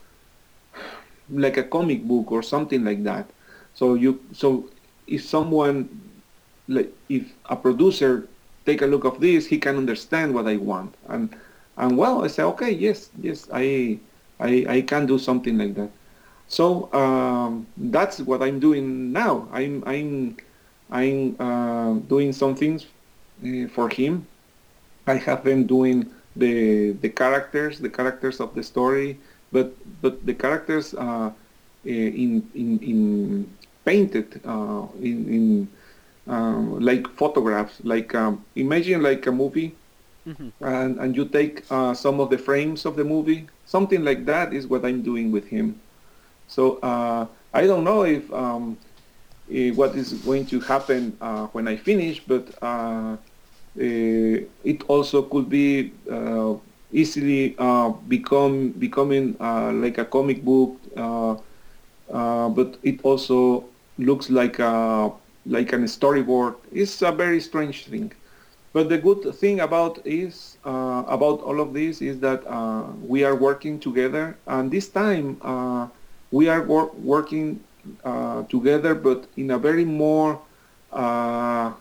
like 1.31 1.57
a 1.57 1.63
comic 1.63 2.05
book 2.05 2.31
or 2.33 2.43
something 2.43 2.85
like 2.85 3.03
that. 3.05 3.31
So 3.75 3.95
you 3.95 4.21
so 4.33 4.71
if 5.07 5.25
someone 5.25 6.08
if 7.09 7.33
a 7.47 7.57
producer 7.57 8.29
take 8.67 8.83
a 8.83 8.87
look 8.87 9.05
of 9.05 9.21
this, 9.21 9.47
he 9.47 9.59
can 9.59 9.77
understand 9.77 10.35
what 10.35 10.47
I 10.47 10.57
want. 10.57 10.95
And 11.09 11.35
and 11.77 11.97
well, 11.97 12.25
I 12.25 12.29
say 12.29 12.43
okay, 12.43 12.71
yes, 12.71 13.11
yes, 13.21 13.49
I 13.53 13.99
I, 14.41 14.67
I 14.69 14.81
can 14.83 15.07
do 15.07 15.19
something 15.19 15.59
like 15.59 15.75
that. 15.75 15.91
So 16.49 16.93
um, 16.93 17.67
that's 17.77 18.21
what 18.21 18.43
I'm 18.43 18.61
doing 18.61 19.13
now. 19.13 19.49
I'm 19.53 19.83
I'm 19.87 20.37
I'm 20.91 21.37
uh, 21.39 21.95
doing 22.09 22.33
some 22.33 22.55
things 22.55 22.87
uh, 23.45 23.69
for 23.69 23.89
him. 23.89 24.27
I 25.07 25.17
have 25.17 25.45
been 25.45 25.67
doing 25.67 26.11
the 26.37 26.93
the 26.93 27.09
characters, 27.09 27.79
the 27.79 27.91
characters 27.91 28.41
of 28.41 28.55
the 28.55 28.63
story, 28.63 29.19
but 29.53 29.73
but 30.03 30.25
the 30.25 30.35
characters 30.35 30.95
uh, 30.95 31.31
in 31.85 32.49
in 32.55 32.79
in 32.81 32.99
painted 33.85 34.41
uh, 34.45 34.87
in 35.01 35.17
in 35.29 35.69
um, 36.29 36.79
like 36.81 37.09
photographs. 37.17 37.81
Like 37.83 38.15
um, 38.15 38.45
imagine 38.55 39.03
like 39.03 39.27
a 39.27 39.33
movie, 39.33 39.75
mm-hmm. 40.27 40.51
and 40.65 40.99
and 41.01 41.17
you 41.17 41.25
take 41.25 41.65
uh, 41.71 41.95
some 41.95 42.21
of 42.21 42.31
the 42.31 42.39
frames 42.39 42.85
of 42.85 42.97
the 42.97 43.05
movie. 43.05 43.49
Something 43.67 44.05
like 44.05 44.25
that 44.27 44.53
is 44.53 44.67
what 44.67 44.85
I'm 44.85 45.03
doing 45.03 45.33
with 45.33 45.47
him. 45.47 45.81
So 46.49 46.77
uh, 46.81 47.27
I 47.53 47.67
don't 47.67 47.85
know 47.85 48.03
if, 48.03 48.33
um, 48.33 48.79
if, 49.49 49.77
what 49.77 49.95
is 49.95 50.15
going 50.25 50.47
to 50.47 50.61
happen 50.61 51.17
uh, 51.21 51.47
when 51.49 51.69
I 51.69 51.77
finish, 51.77 52.21
but 52.27 52.49
uh, 52.63 53.17
eh, 53.79 54.45
it 54.65 54.83
also 54.89 55.23
could 55.23 55.51
be 55.51 55.93
uh, 56.11 56.55
easily 56.93 57.55
uh, 57.59 57.91
become 58.09 58.71
becoming 58.71 59.37
uh, 59.41 59.73
like 59.73 59.99
a 59.99 60.05
comic 60.05 60.43
book, 60.43 60.81
but 60.97 62.77
it 62.83 63.01
also 63.03 63.65
looks 63.99 64.31
like 64.31 64.59
a 64.59 65.13
like 65.49 65.73
a 65.73 65.77
storyboard. 65.79 66.55
It's 66.73 67.03
a 67.03 67.11
very 67.11 67.41
strange 67.41 67.87
thing. 67.87 68.13
But 68.73 68.89
the 68.91 68.99
good 68.99 69.35
thing 69.35 69.61
about 69.61 69.99
is 70.05 70.59
about 70.63 71.41
all 71.41 71.59
of 71.61 71.73
this 71.73 72.03
is 72.03 72.21
that 72.21 72.45
we 73.03 73.25
are 73.25 73.35
working 73.35 73.81
together, 73.81 74.37
and 74.47 74.71
this 74.71 74.89
time 74.89 75.41
we 76.31 76.49
are 76.49 76.63
wor- 76.63 76.93
working 77.03 77.61
uh, 78.05 78.43
together, 78.45 78.95
but 78.95 79.27
in 79.37 79.51
a 79.51 79.59
very 79.59 79.85
more 79.85 80.39
uh, 80.93 81.73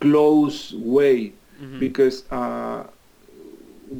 close 0.00 0.74
way, 0.74 1.32
mm-hmm. 1.62 1.78
because 1.78 2.24
uh, 2.32 2.82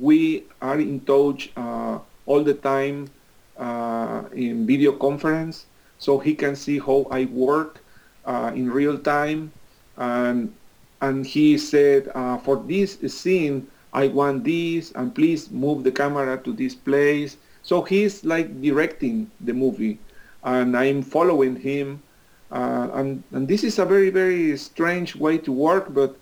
we 0.00 0.44
are 0.60 0.80
in 0.80 0.98
touch 1.00 1.52
uh, 1.56 1.98
all 2.26 2.42
the 2.42 2.54
time 2.54 3.08
uh, 3.56 4.24
in 4.34 4.66
video 4.66 4.90
conference, 4.90 5.66
so 5.98 6.18
he 6.18 6.34
can 6.34 6.56
see 6.56 6.80
how 6.80 7.06
I 7.10 7.26
work 7.26 7.78
uh, 8.24 8.52
in 8.54 8.70
real 8.70 8.98
time, 8.98 9.52
and 9.96 10.52
and 11.00 11.26
he 11.26 11.58
said 11.58 12.10
for 12.44 12.56
this 12.66 12.98
scene 13.08 13.66
I 13.92 14.08
want 14.08 14.44
this, 14.44 14.92
and 14.92 15.14
please 15.14 15.50
move 15.50 15.84
the 15.84 15.92
camera 15.92 16.38
to 16.38 16.52
this 16.52 16.74
place 16.74 17.36
so 17.62 17.82
he's 17.82 18.24
like 18.24 18.60
directing 18.60 19.30
the 19.40 19.52
movie, 19.54 19.98
and 20.42 20.76
I'm 20.76 21.02
following 21.02 21.56
him. 21.56 22.02
Uh, 22.50 22.90
and 22.92 23.22
and 23.32 23.48
this 23.48 23.64
is 23.64 23.78
a 23.78 23.86
very 23.86 24.10
very 24.10 24.56
strange 24.58 25.16
way 25.16 25.38
to 25.38 25.52
work, 25.52 25.94
but 25.94 26.16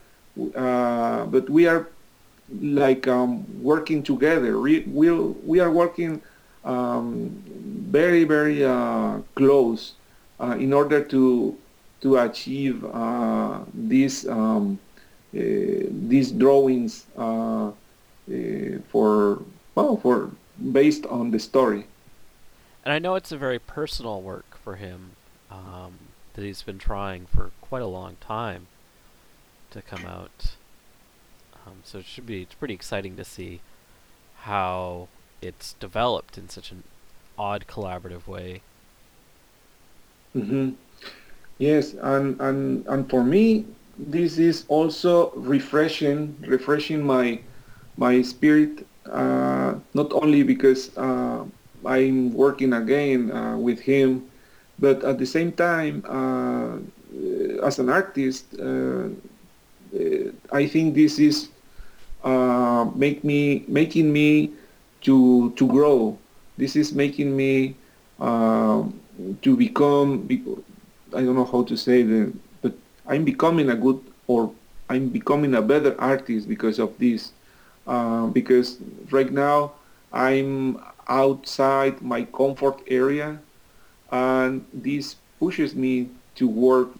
uh, 0.55 1.24
but 1.24 1.49
we 1.50 1.66
are 1.66 1.89
like 2.60 3.08
um, 3.08 3.44
working 3.62 4.02
together. 4.02 4.60
We 4.60 4.81
we 4.81 5.10
we 5.10 5.60
are 5.60 5.70
working 5.70 6.23
um, 6.65 7.42
very 7.91 8.24
very 8.24 8.62
uh, 8.65 9.20
close 9.34 9.94
uh, 10.39 10.57
in 10.60 10.73
order 10.73 11.02
to 11.02 11.57
to 12.00 12.18
achieve 12.18 12.84
uh, 12.84 13.60
these 13.74 14.26
um, 14.26 14.78
uh, 15.34 15.38
these 15.38 16.32
drawings 16.32 17.06
for 17.16 17.74
well 19.74 19.96
for 19.96 20.30
based 20.72 21.06
on 21.06 21.30
the 21.30 21.38
story. 21.38 21.86
And 22.84 22.92
I 22.92 22.98
know 22.98 23.14
it's 23.14 23.32
a 23.32 23.36
very 23.36 23.58
personal 23.58 24.22
work 24.22 24.58
for 24.62 24.76
him 24.76 25.12
um, 25.50 25.98
that 26.34 26.44
he's 26.44 26.62
been 26.62 26.78
trying 26.78 27.26
for 27.26 27.50
quite 27.60 27.82
a 27.82 27.86
long 27.86 28.16
time 28.20 28.66
to 29.70 29.82
come 29.82 30.06
out. 30.06 30.56
Um, 31.66 31.80
so 31.84 31.98
it 31.98 32.06
should 32.06 32.26
be 32.26 32.42
it's 32.42 32.54
pretty 32.54 32.74
exciting 32.74 33.16
to 33.16 33.24
see 33.24 33.60
how 34.42 35.08
it's 35.42 35.74
developed 35.74 36.38
in 36.38 36.48
such 36.48 36.70
an 36.70 36.84
odd 37.38 37.66
collaborative 37.68 38.26
way. 38.26 38.62
Mm-hmm. 40.34 40.70
Yes, 41.60 41.92
and, 42.00 42.40
and 42.40 42.86
and 42.89 43.08
for 43.10 43.22
me, 43.22 43.66
this 43.98 44.39
is 44.39 44.64
also 44.68 45.30
refreshing, 45.36 46.34
refreshing 46.40 47.05
my 47.05 47.39
my 47.98 48.22
spirit 48.22 48.86
uh, 49.05 49.74
not 49.92 50.08
only 50.12 50.42
because 50.42 50.97
uh, 50.97 51.44
I'm 51.84 52.32
working 52.32 52.72
again 52.72 53.30
uh, 53.30 53.58
with 53.58 53.78
him, 53.80 54.24
but 54.78 55.05
at 55.05 55.18
the 55.18 55.26
same 55.26 55.52
time, 55.52 56.00
as 57.62 57.78
an 57.78 57.90
artist, 57.90 58.47
I 60.52 60.66
think 60.66 60.94
this 60.94 61.18
is 61.18 61.48
make 62.97 63.24
me 63.24 63.64
making 63.68 64.12
me 64.12 64.50
to 65.02 65.50
to 65.56 65.66
grow. 65.66 66.18
This 66.56 66.76
is 66.76 66.92
making 66.92 67.36
me 67.36 67.76
to 68.20 69.56
become. 69.56 70.26
I 71.14 71.22
don't 71.22 71.34
know 71.34 71.44
how 71.44 71.62
to 71.64 71.76
say 71.76 72.02
it, 72.02 72.34
but 72.62 72.72
I'm 73.06 73.24
becoming 73.24 73.70
a 73.70 73.76
good 73.76 74.00
or 74.26 74.52
I'm 74.89 75.08
becoming 75.08 75.55
a 75.55 75.62
better 75.62 75.98
artist 76.00 76.48
because 76.48 76.78
of 76.78 76.97
this. 76.98 77.32
Uh, 77.86 78.26
because 78.26 78.78
right 79.10 79.32
now 79.32 79.72
I'm 80.12 80.78
outside 81.08 82.02
my 82.02 82.22
comfort 82.24 82.80
area 82.86 83.40
and 84.12 84.64
this 84.72 85.16
pushes 85.39 85.74
me 85.74 86.10
to 86.36 86.47
work 86.47 86.90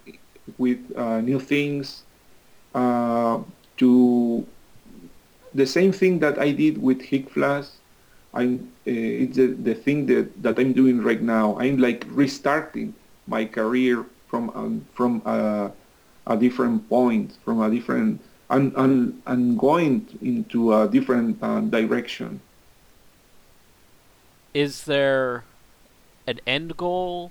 with 0.59 0.79
uh, 0.97 1.21
new 1.21 1.39
things 1.39 2.03
uh, 2.75 3.39
to 3.77 4.47
the 5.55 5.67
same 5.67 5.93
thing 5.93 6.19
that 6.21 6.39
I 6.39 6.51
did 6.51 6.81
with 6.81 7.03
Hip 7.03 7.31
Flask 7.31 7.73
I'm, 8.33 8.73
uh, 8.87 8.91
it's 8.91 9.37
the, 9.37 9.49
the 9.49 9.75
thing 9.75 10.07
that, 10.07 10.43
that 10.43 10.59
I'm 10.59 10.73
doing 10.73 11.03
right 11.03 11.21
now. 11.21 11.59
I'm 11.59 11.79
like 11.79 12.07
restarting 12.09 12.95
my 13.31 13.47
career 13.47 14.05
from 14.29 14.51
um, 14.51 14.87
from 14.93 15.23
a, 15.25 15.73
a 16.27 16.37
different 16.37 16.89
point, 16.89 17.39
from 17.45 17.63
a 17.63 17.71
different 17.71 18.21
and, 18.51 18.75
and, 18.77 19.23
and 19.27 19.59
going 19.59 20.07
into 20.21 20.75
a 20.75 20.89
different 20.89 21.39
uh, 21.41 21.61
direction. 21.61 22.41
Is 24.53 24.85
there 24.85 25.45
an 26.27 26.41
end 26.47 26.77
goal 26.77 27.31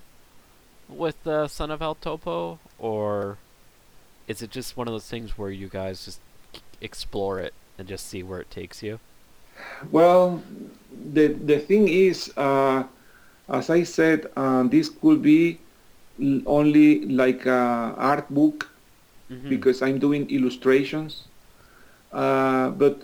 with 0.88 1.22
the 1.22 1.46
Son 1.46 1.70
of 1.70 1.82
El 1.82 1.94
Topo, 1.94 2.58
or 2.78 3.36
is 4.26 4.40
it 4.40 4.50
just 4.50 4.76
one 4.76 4.88
of 4.88 4.92
those 4.92 5.08
things 5.08 5.36
where 5.36 5.50
you 5.50 5.68
guys 5.68 6.06
just 6.06 6.20
explore 6.80 7.38
it 7.38 7.52
and 7.76 7.86
just 7.86 8.06
see 8.06 8.22
where 8.22 8.40
it 8.40 8.50
takes 8.50 8.82
you? 8.82 8.98
Well, 9.90 10.42
the 11.12 11.28
the 11.28 11.58
thing 11.58 11.88
is, 11.88 12.32
uh, 12.36 12.84
as 13.48 13.68
I 13.68 13.82
said, 13.82 14.26
uh, 14.36 14.62
this 14.62 14.88
could 14.88 15.20
be 15.20 15.60
only 16.46 17.06
like 17.06 17.46
a 17.46 17.94
art 17.96 18.28
book 18.30 18.70
mm-hmm. 19.30 19.48
because 19.48 19.82
I'm 19.82 19.98
doing 19.98 20.28
illustrations. 20.30 21.24
Uh, 22.12 22.70
but 22.70 23.02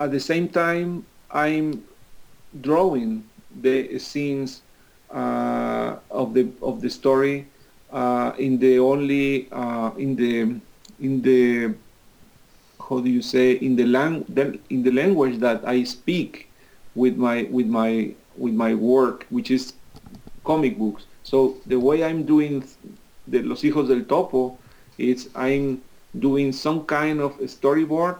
at 0.00 0.10
the 0.10 0.20
same 0.20 0.48
time, 0.48 1.04
I'm 1.30 1.84
drawing 2.60 3.24
the 3.60 3.98
scenes 3.98 4.62
uh, 5.10 5.96
of 6.10 6.34
the 6.34 6.48
of 6.62 6.80
the 6.80 6.90
story 6.90 7.46
uh, 7.92 8.32
in 8.38 8.58
the 8.58 8.78
only 8.78 9.48
uh, 9.52 9.90
in 9.98 10.16
the 10.16 10.56
in 11.00 11.22
the 11.22 11.74
how 12.88 13.00
do 13.00 13.10
you 13.10 13.22
say 13.22 13.52
in 13.52 13.76
the 13.76 13.84
lang 13.84 14.24
in 14.70 14.82
the 14.82 14.90
language 14.90 15.38
that 15.38 15.64
I 15.64 15.84
speak 15.84 16.48
with 16.94 17.16
my 17.16 17.48
with 17.50 17.66
my 17.66 18.14
with 18.36 18.54
my 18.54 18.74
work, 18.74 19.26
which 19.30 19.50
is 19.50 19.74
comic 20.44 20.78
books. 20.78 21.04
So 21.22 21.56
the 21.66 21.78
way 21.78 22.04
I'm 22.04 22.24
doing 22.24 22.64
the 23.28 23.42
Los 23.42 23.62
Hijos 23.62 23.88
del 23.88 24.04
Topo, 24.04 24.58
is 24.98 25.28
I'm 25.34 25.82
doing 26.18 26.52
some 26.52 26.84
kind 26.84 27.20
of 27.20 27.36
storyboard 27.38 28.18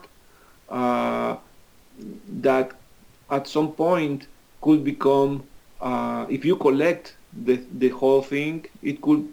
uh, 0.68 1.36
that 2.40 2.72
at 3.30 3.46
some 3.46 3.72
point 3.72 4.26
could 4.60 4.84
become, 4.84 5.44
uh, 5.80 6.26
if 6.28 6.44
you 6.44 6.56
collect 6.56 7.16
the, 7.44 7.60
the 7.78 7.88
whole 7.90 8.22
thing, 8.22 8.66
it 8.82 9.00
could 9.02 9.28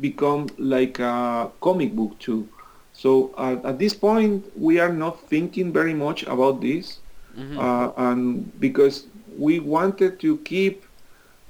become 0.00 0.48
like 0.58 0.98
a 0.98 1.50
comic 1.60 1.94
book 1.94 2.18
too. 2.18 2.48
So 2.92 3.32
uh, 3.36 3.56
at 3.64 3.78
this 3.78 3.94
point, 3.94 4.44
we 4.56 4.78
are 4.78 4.92
not 4.92 5.20
thinking 5.28 5.72
very 5.72 5.94
much 5.94 6.22
about 6.24 6.60
this, 6.60 6.98
mm-hmm. 7.36 7.58
Uh, 7.58 7.90
and 7.96 8.60
because 8.60 9.06
we 9.38 9.58
wanted 9.58 10.20
to 10.20 10.38
keep 10.38 10.84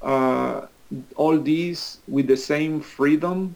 uh, 0.01 0.67
all 1.17 1.39
these 1.39 1.99
with 2.09 2.27
the 2.27 2.37
same 2.37 2.81
freedom, 2.81 3.55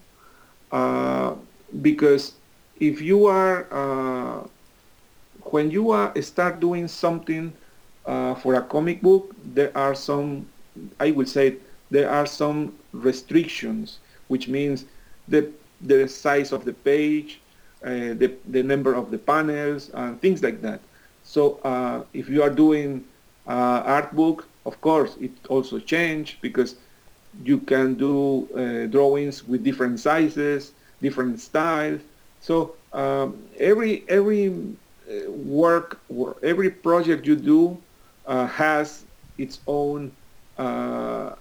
uh, 0.73 1.35
because 1.83 2.35
if 2.81 3.01
you 3.01 3.27
are 3.27 3.67
when 5.51 5.71
you 5.71 5.91
are 5.91 6.13
start 6.21 6.61
doing 6.61 6.89
something 6.89 7.53
uh, 8.07 8.35
for 8.35 8.55
a 8.55 8.63
comic 8.63 9.01
book, 9.03 9.35
there 9.55 9.77
are 9.77 9.95
some, 9.95 10.47
I 11.01 11.11
would 11.11 11.29
say, 11.29 11.57
there 11.91 12.11
are 12.11 12.27
some 12.27 12.75
restrictions, 12.93 13.99
which 14.29 14.49
means 14.49 14.85
the 15.29 15.51
the 15.81 16.09
size 16.09 16.53
of 16.53 16.65
the 16.65 16.73
page, 16.73 17.41
uh, 17.85 18.15
the 18.21 18.33
the 18.49 18.63
number 18.63 18.95
of 18.95 19.11
the 19.11 19.19
panels, 19.19 19.91
and 19.95 20.21
things 20.21 20.43
like 20.43 20.61
that. 20.63 20.81
So 21.25 21.61
uh, 21.65 22.03
if 22.13 22.29
you 22.29 22.43
are 22.43 22.51
doing 22.51 23.05
uh, 23.47 23.83
art 23.85 24.15
book, 24.15 24.47
of 24.65 24.81
course, 24.81 25.17
it 25.21 25.31
also 25.49 25.79
change 25.79 26.39
because 26.41 26.77
you 27.43 27.59
can 27.61 27.95
do 27.95 28.49
uh, 28.57 28.87
drawings 28.87 29.45
with 29.45 29.63
different 29.65 30.01
sizes, 30.01 30.73
different 31.01 31.41
styles. 31.41 32.03
So 32.41 32.77
um, 32.93 33.49
every 33.59 34.05
every 34.09 34.49
uh, 34.49 35.31
work, 35.31 36.01
every 36.43 36.71
project 36.71 37.27
you 37.27 37.37
do 37.37 37.79
uh, 38.27 38.47
has 38.47 39.07
its 39.37 39.61
own 39.67 40.13
uh, 40.57 41.35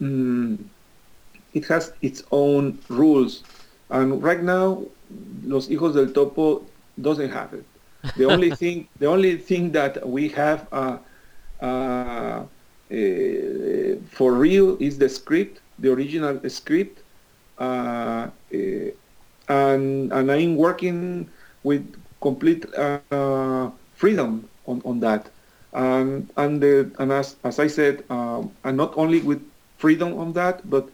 mm, 0.00 0.58
it 1.52 1.66
has 1.66 1.92
its 2.02 2.22
own 2.30 2.78
rules 2.88 3.44
and 3.90 4.22
right 4.22 4.42
now 4.42 4.86
los 5.44 5.68
hijos 5.68 5.94
del 5.94 6.12
topo 6.12 6.70
doesn't 7.00 7.30
have 7.30 7.52
it 7.54 7.66
the 8.16 8.24
only 8.24 8.50
thing 8.54 8.88
the 8.98 9.06
only 9.06 9.36
thing 9.36 9.72
that 9.72 10.06
we 10.08 10.28
have 10.28 10.66
uh, 10.72 10.98
uh, 11.60 11.64
uh, 11.64 12.44
for 14.10 14.32
real 14.32 14.76
is 14.80 14.98
the 14.98 15.08
script 15.08 15.60
the 15.78 15.92
original 15.92 16.38
script 16.48 17.02
and 17.58 18.32
and 20.12 20.30
I'm 20.30 20.56
working 20.56 21.28
with 21.62 21.84
complete 22.20 22.64
freedom 23.94 24.48
on, 24.66 24.82
on 24.84 25.00
that. 25.00 25.28
And 25.74 26.28
the, 26.60 26.90
and 26.98 27.12
as, 27.12 27.36
as 27.44 27.58
I 27.58 27.66
said, 27.66 28.04
um, 28.10 28.50
and 28.64 28.76
not 28.76 28.92
only 28.96 29.20
with 29.20 29.40
freedom 29.78 30.18
on 30.18 30.32
that, 30.34 30.68
but 30.68 30.88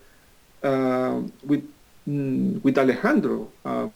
uh, 0.63 1.21
with 1.45 1.65
mm, 2.09 2.63
with 2.63 2.79
Alejandro, 2.79 3.49
um, 3.65 3.91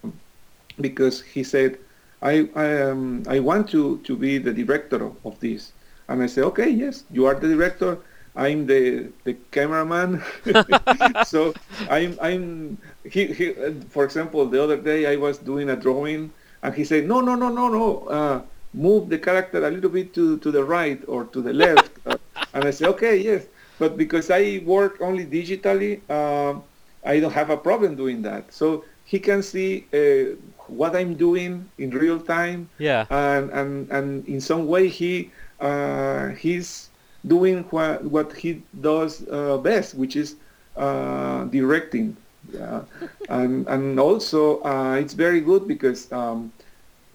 because 0.81 1.23
he 1.23 1.43
said, 1.45 1.79
I 2.23 2.49
I, 2.55 2.83
um, 2.83 3.23
I 3.29 3.39
want 3.41 3.69
to, 3.71 3.99
to 3.99 4.17
be 4.17 4.39
the 4.39 4.53
director 4.53 5.05
of, 5.05 5.15
of 5.25 5.39
this. 5.41 5.73
And 6.09 6.23
I 6.23 6.27
said, 6.27 6.45
okay, 6.45 6.69
yes, 6.69 7.05
you 7.11 7.27
are 7.27 7.35
the 7.35 7.49
director. 7.49 7.99
I'm 8.35 8.67
the 8.67 9.13
the 9.25 9.35
cameraman. 9.51 10.23
so 11.27 11.53
I'm 11.91 12.19
I'm 12.21 12.79
he, 13.05 13.27
he 13.27 13.53
for 13.91 14.05
example 14.05 14.47
the 14.47 14.63
other 14.63 14.77
day 14.77 15.07
I 15.07 15.17
was 15.17 15.37
doing 15.37 15.69
a 15.69 15.77
drawing 15.77 16.33
and 16.63 16.75
he 16.75 16.85
said 16.85 17.07
no 17.07 17.21
no 17.21 17.35
no 17.35 17.51
no 17.51 17.69
no 17.69 18.07
uh, 18.09 18.41
move 18.75 19.09
the 19.09 19.19
character 19.19 19.67
a 19.67 19.71
little 19.71 19.91
bit 19.91 20.15
to, 20.15 20.39
to 20.39 20.51
the 20.51 20.65
right 20.65 21.03
or 21.07 21.25
to 21.25 21.41
the 21.41 21.53
left. 21.53 21.91
uh, 22.07 22.17
and 22.55 22.65
I 22.65 22.71
say, 22.71 22.87
okay, 22.87 23.17
yes. 23.17 23.47
But 23.79 23.97
because 23.97 24.31
I 24.31 24.63
work 24.65 25.01
only 25.01 25.27
digitally, 25.27 26.01
uh, 26.09 26.59
I 27.05 27.21
don't 27.21 27.33
have 27.33 27.51
a 27.51 27.57
problem 27.57 27.97
doing 27.97 28.23
that. 28.23 28.53
So 28.53 28.85
he 29.05 29.19
can 29.19 29.43
see 29.43 29.87
uh, 29.93 30.37
what 30.69 30.95
I'm 30.95 31.15
doing 31.15 31.69
in 31.79 31.91
real 31.91 32.21
time. 32.21 32.69
Yeah. 32.79 33.07
And, 33.11 33.51
and, 33.51 33.91
and 33.91 34.27
in 34.29 34.41
some 34.41 34.67
way 34.67 34.89
he 34.89 35.31
uh, 35.63 36.29
he's 36.31 36.91
doing 37.27 37.65
what, 37.71 38.05
what 38.05 38.33
he 38.33 38.63
does 38.81 39.27
uh, 39.29 39.57
best, 39.59 39.95
which 39.95 40.17
is 40.17 40.37
uh, 40.77 41.45
directing. 41.45 42.17
Yeah. 42.53 42.83
and, 43.29 43.67
and 43.69 44.01
also 44.01 44.61
it's 44.97 45.15
very 45.15 45.41
good 45.41 45.69
because 45.69 46.11
um, 46.11 46.53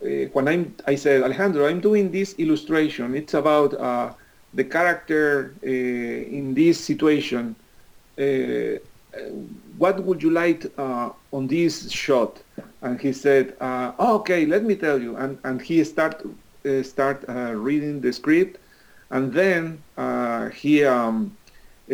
uh, 0.03 0.07
when 0.33 0.47
I'm, 0.47 0.75
I 0.85 0.95
said, 0.95 1.23
Alejandro, 1.23 1.67
I'm 1.67 1.81
doing 1.81 2.11
this 2.11 2.35
illustration. 2.37 3.15
It's 3.15 3.33
about 3.33 3.73
uh, 3.73 4.13
the 4.53 4.63
character 4.63 5.55
uh, 5.63 5.67
in 5.67 6.53
this 6.53 6.79
situation. 6.79 7.55
Uh, 8.17 8.79
what 9.77 10.03
would 10.03 10.21
you 10.21 10.29
like 10.29 10.65
uh, 10.77 11.09
on 11.31 11.47
this 11.47 11.89
shot? 11.89 12.41
And 12.81 12.99
he 12.99 13.11
said, 13.11 13.55
uh, 13.59 13.93
oh, 13.97 14.15
okay, 14.17 14.45
let 14.45 14.63
me 14.63 14.75
tell 14.75 15.01
you. 15.01 15.15
And, 15.15 15.39
and 15.43 15.61
he 15.61 15.83
start, 15.83 16.23
start 16.83 17.23
reading 17.27 18.01
the 18.01 18.11
script. 18.13 18.59
And 19.09 19.33
then 19.33 19.81
he 20.53 20.83
um, 20.83 21.35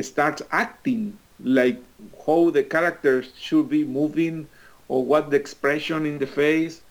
starts 0.02 0.42
acting 0.52 1.18
like 1.43 1.82
how 2.26 2.50
the 2.50 2.64
characters 2.64 3.32
should 3.38 3.69
be 3.69 3.84
moving 3.84 4.48
or 4.88 5.03
what 5.03 5.30
the 5.30 5.38
expression 5.38 6.06
in 6.06 6.18
the 6.18 6.27
face 6.27 6.82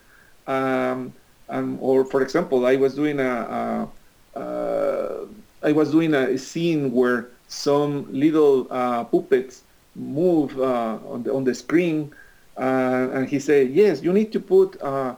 um, 0.47 1.12
and, 1.49 1.78
or 1.81 2.05
for 2.05 2.23
example, 2.23 2.67
I 2.67 2.77
was 2.77 2.94
doing 2.94 3.20
a, 3.20 3.89
a, 4.36 4.41
a 4.41 5.27
I 5.62 5.73
was 5.73 5.91
doing 5.91 6.15
a 6.15 6.36
scene 6.39 6.93
where 6.93 7.28
some 7.49 8.12
little 8.12 8.67
uh, 8.70 9.05
puppets 9.05 9.62
move 9.94 10.59
uh, 10.59 10.99
on 11.07 11.23
the 11.23 11.33
on 11.33 11.44
the 11.44 11.55
screen, 11.55 12.12
uh, 12.57 13.09
and 13.12 13.28
he 13.28 13.39
said, 13.39 13.70
"Yes, 13.70 14.02
you 14.02 14.12
need 14.12 14.33
to 14.33 14.41
put 14.41 14.81
uh, 14.83 15.15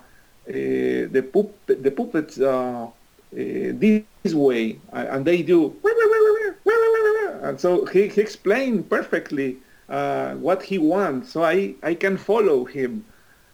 the 0.47 1.23
pup 1.33 1.51
the 1.67 1.91
puppets 1.91 2.41
uh, 2.41 2.87
eh, 3.37 3.73
this 4.23 4.35
way," 4.35 4.79
and 4.93 5.25
they 5.25 5.43
do. 5.43 5.75
And 7.45 7.61
so 7.61 7.85
he, 7.85 8.09
he 8.09 8.23
explained 8.23 8.89
perfectly 8.89 9.59
uh, 9.89 10.35
what 10.35 10.63
he 10.63 10.79
wants, 10.79 11.33
so 11.33 11.45
I, 11.45 11.75
I 11.83 11.95
can 11.95 12.17
follow 12.17 12.65
him. 12.65 13.05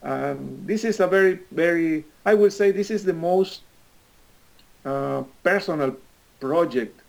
Um, 0.03 0.63
this 0.65 0.85
is 0.85 1.01
a 1.01 1.09
very, 1.09 1.41
very, 1.51 2.05
I 2.25 2.35
would 2.35 2.53
say 2.53 2.71
this 2.71 2.91
is 2.91 3.05
the 3.05 3.13
most 3.13 3.63
uh, 4.85 5.25
personal 5.43 5.97
project 6.39 7.01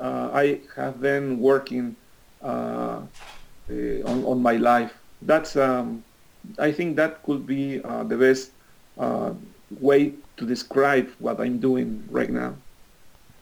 uh, 0.00 0.30
I 0.32 0.60
have 0.74 1.00
been 1.00 1.38
working 1.38 1.94
uh, 2.42 3.02
uh 3.70 4.10
on, 4.10 4.24
on 4.24 4.42
my 4.42 4.56
life. 4.56 4.92
That's, 5.20 5.54
um, 5.54 6.02
I 6.58 6.72
think 6.72 6.96
that 6.96 7.22
could 7.22 7.46
be 7.46 7.80
uh, 7.84 8.02
the 8.02 8.16
best 8.16 8.50
uh, 8.98 9.32
way 9.80 10.14
to 10.36 10.46
describe 10.46 11.10
what 11.18 11.40
I'm 11.40 11.58
doing 11.58 12.04
right 12.10 12.30
now. 12.30 12.56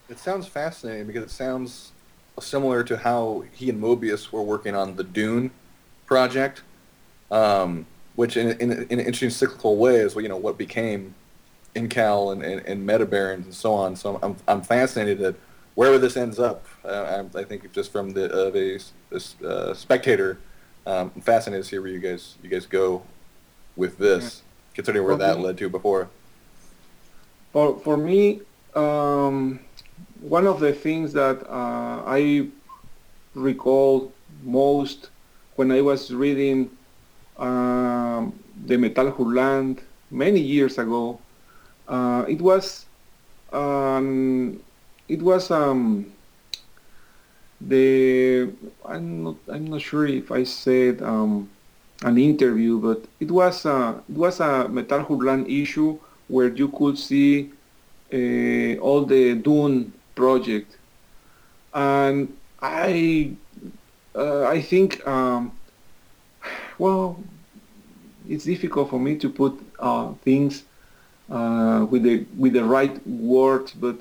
It 0.09 0.19
sounds 0.19 0.47
fascinating 0.47 1.07
because 1.07 1.25
it 1.25 1.31
sounds 1.31 1.93
similar 2.41 2.83
to 2.85 2.97
how 2.97 3.45
he 3.53 3.71
and 3.71 3.81
Moebius 3.83 4.33
were 4.33 4.43
working 4.43 4.75
on 4.75 4.97
the 4.97 5.05
Dune 5.05 5.51
project. 6.07 6.63
Um, 7.31 7.87
which 8.17 8.37
in, 8.37 8.51
in, 8.61 8.73
in, 8.73 8.99
an 8.99 9.01
interesting 9.01 9.31
cyclical 9.31 9.77
way 9.77 9.97
is 9.97 10.15
you 10.15 10.29
know 10.29 10.37
what 10.37 10.59
became 10.59 11.15
Incal 11.75 12.33
and, 12.33 12.43
and, 12.43 12.61
and 12.67 12.87
Metabarons 12.87 13.45
and 13.45 13.55
so 13.55 13.73
on. 13.73 13.97
So 13.97 14.19
I'm, 14.23 14.37
I'm 14.47 14.63
fascinated 14.63 15.21
that 15.21 15.37
wherever 15.75 15.99
this 15.99 16.17
ends 16.17 16.39
up, 16.39 16.67
uh, 16.85 17.25
I, 17.35 17.39
I 17.39 17.45
think 17.45 17.73
just 17.73 17.93
from 17.93 18.11
the 18.11 18.31
of 18.31 18.57
a, 18.57 18.79
a 19.13 19.49
uh, 19.49 19.75
spectator, 19.75 20.39
um, 20.87 21.13
I'm 21.15 21.23
fascinated 21.23 21.65
to 21.65 21.71
see 21.71 21.79
where 21.79 21.89
you 21.89 22.01
guys 22.01 22.37
you 22.43 22.51
guys 22.51 22.67
go 22.67 23.03
with 23.77 23.97
this, 23.97 24.43
yeah. 24.43 24.50
Considering 24.81 25.05
where 25.05 25.15
for 25.15 25.19
that 25.19 25.37
me, 25.37 25.45
led 25.45 25.59
to 25.59 25.69
before. 25.69 26.09
For 27.53 27.79
for 27.81 27.97
me, 27.97 28.41
um, 28.75 29.61
one 30.21 30.47
of 30.47 30.61
the 30.61 30.73
things 30.73 31.13
that 31.13 31.45
uh, 31.45 32.03
I 32.07 32.49
recall 33.35 34.13
most 34.43 35.11
when 35.57 35.71
I 35.71 35.81
was 35.83 36.13
reading 36.15 36.71
um, 37.37 38.33
the 38.65 38.77
Metal 38.77 39.13
Hurlant 39.13 39.81
many 40.11 40.41
years 40.41 40.79
ago. 40.79 41.21
Uh, 41.87 42.25
it 42.29 42.41
was 42.41 42.87
um, 43.53 44.61
it 45.09 45.21
was 45.21 45.51
um, 45.51 46.07
the 47.61 48.49
I'm 48.87 49.25
not 49.25 49.37
I'm 49.53 49.67
not 49.67 49.83
sure 49.83 50.07
if 50.07 50.33
I 50.33 50.45
said 50.45 51.03
um, 51.03 51.51
an 52.03 52.19
interview, 52.19 52.79
but 52.79 53.05
it 53.21 53.31
was 53.31 53.65
a 53.67 54.03
it 54.09 54.17
was 54.17 54.41
a 54.41 54.69
Metal 54.69 55.05
Hurlant 55.05 55.49
issue 55.49 55.99
where 56.29 56.49
you 56.49 56.69
could 56.69 56.99
see 56.99 57.51
uh, 58.13 58.81
all 58.81 59.05
the 59.05 59.35
Dune 59.35 59.93
project, 60.15 60.79
and 61.75 62.35
I 62.61 63.33
uh, 64.15 64.45
I 64.45 64.61
think 64.63 65.07
um, 65.07 65.53
well 66.79 67.23
it's 68.29 68.45
difficult 68.45 68.91
for 68.91 69.01
me 69.01 69.17
to 69.17 69.29
put 69.29 69.59
uh, 69.79 70.13
things 70.25 70.65
uh, 71.31 71.87
with 71.91 72.03
the 72.03 72.25
with 72.39 72.55
the 72.55 72.65
right 72.65 73.07
words, 73.07 73.73
but 73.73 74.01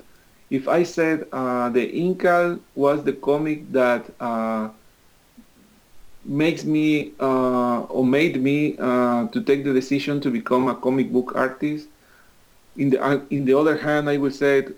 if 0.50 0.66
I 0.68 0.82
said 0.82 1.26
uh, 1.32 1.68
the 1.68 1.86
Incal 1.92 2.58
was 2.74 3.04
the 3.04 3.12
comic 3.12 3.70
that 3.72 4.04
uh, 4.18 4.70
makes 6.30 6.64
me 6.64 7.12
uh, 7.18 7.80
or 7.82 8.04
made 8.04 8.40
me 8.40 8.76
uh, 8.78 9.26
to 9.28 9.42
take 9.42 9.64
the 9.64 9.72
decision 9.72 10.20
to 10.20 10.30
become 10.30 10.68
a 10.68 10.74
comic 10.76 11.12
book 11.12 11.32
artist. 11.34 11.88
In 12.76 12.90
the 12.90 13.02
uh, 13.02 13.20
in 13.30 13.44
the 13.44 13.54
other 13.58 13.76
hand, 13.76 14.08
I 14.08 14.16
would 14.16 14.34
say 14.34 14.68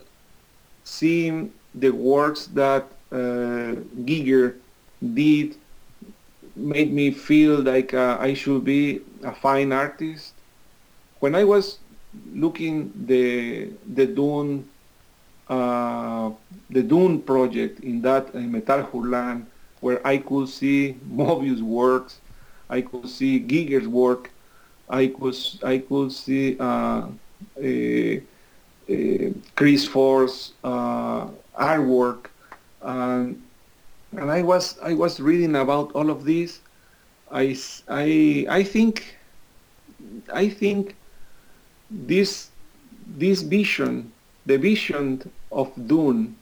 seeing 0.83 1.53
the 1.75 1.91
works 1.91 2.47
that 2.55 2.85
uh, 3.13 3.77
Giger 4.09 4.55
did 5.15 5.57
made 6.57 6.93
me 6.93 7.11
feel 7.11 7.61
like 7.61 7.93
uh, 7.93 8.17
I 8.19 8.33
should 8.35 8.65
be 8.65 9.01
a 9.23 9.33
fine 9.33 9.73
artist. 9.73 10.33
When 11.21 11.35
I 11.35 11.45
was 11.45 11.79
looking 12.35 12.93
the 13.07 13.69
the 13.95 14.07
Dune 14.07 14.65
uh, 15.49 16.31
the 16.71 16.83
Dune 16.83 17.21
project 17.21 17.81
in 17.81 18.01
that 18.03 18.35
in 18.35 18.51
Metal 18.51 18.83
Hurlant, 18.85 19.45
where 19.83 20.01
I 20.07 20.17
could 20.19 20.49
see 20.49 20.97
Moebius 21.11 21.61
works, 21.61 22.21
I 22.71 22.81
could 22.81 23.09
see 23.09 23.41
Giger's 23.41 23.89
work, 23.89 24.31
I 24.89 25.09
could 25.09 25.37
I 25.63 25.79
could 25.79 26.13
see 26.13 26.57
uh, 26.59 27.07
a, 27.61 28.23
a 28.89 29.35
Chris 29.57 29.87
Foss 29.87 30.53
uh, 30.63 31.27
artwork, 31.59 32.27
and 32.81 33.43
and 34.13 34.31
I 34.31 34.43
was 34.43 34.79
I 34.81 34.95
was 34.95 35.21
reading 35.21 35.57
about 35.57 35.93
all 35.93 36.11
of 36.11 36.25
this. 36.25 36.61
I 37.31 37.57
I 37.89 38.47
I 38.49 38.63
think 38.63 39.17
I 40.33 40.49
think 40.49 40.95
this 41.91 42.51
this 43.19 43.43
vision, 43.43 44.13
the 44.47 44.59
vision 44.59 45.31
of 45.51 45.73
Dune, 45.89 46.37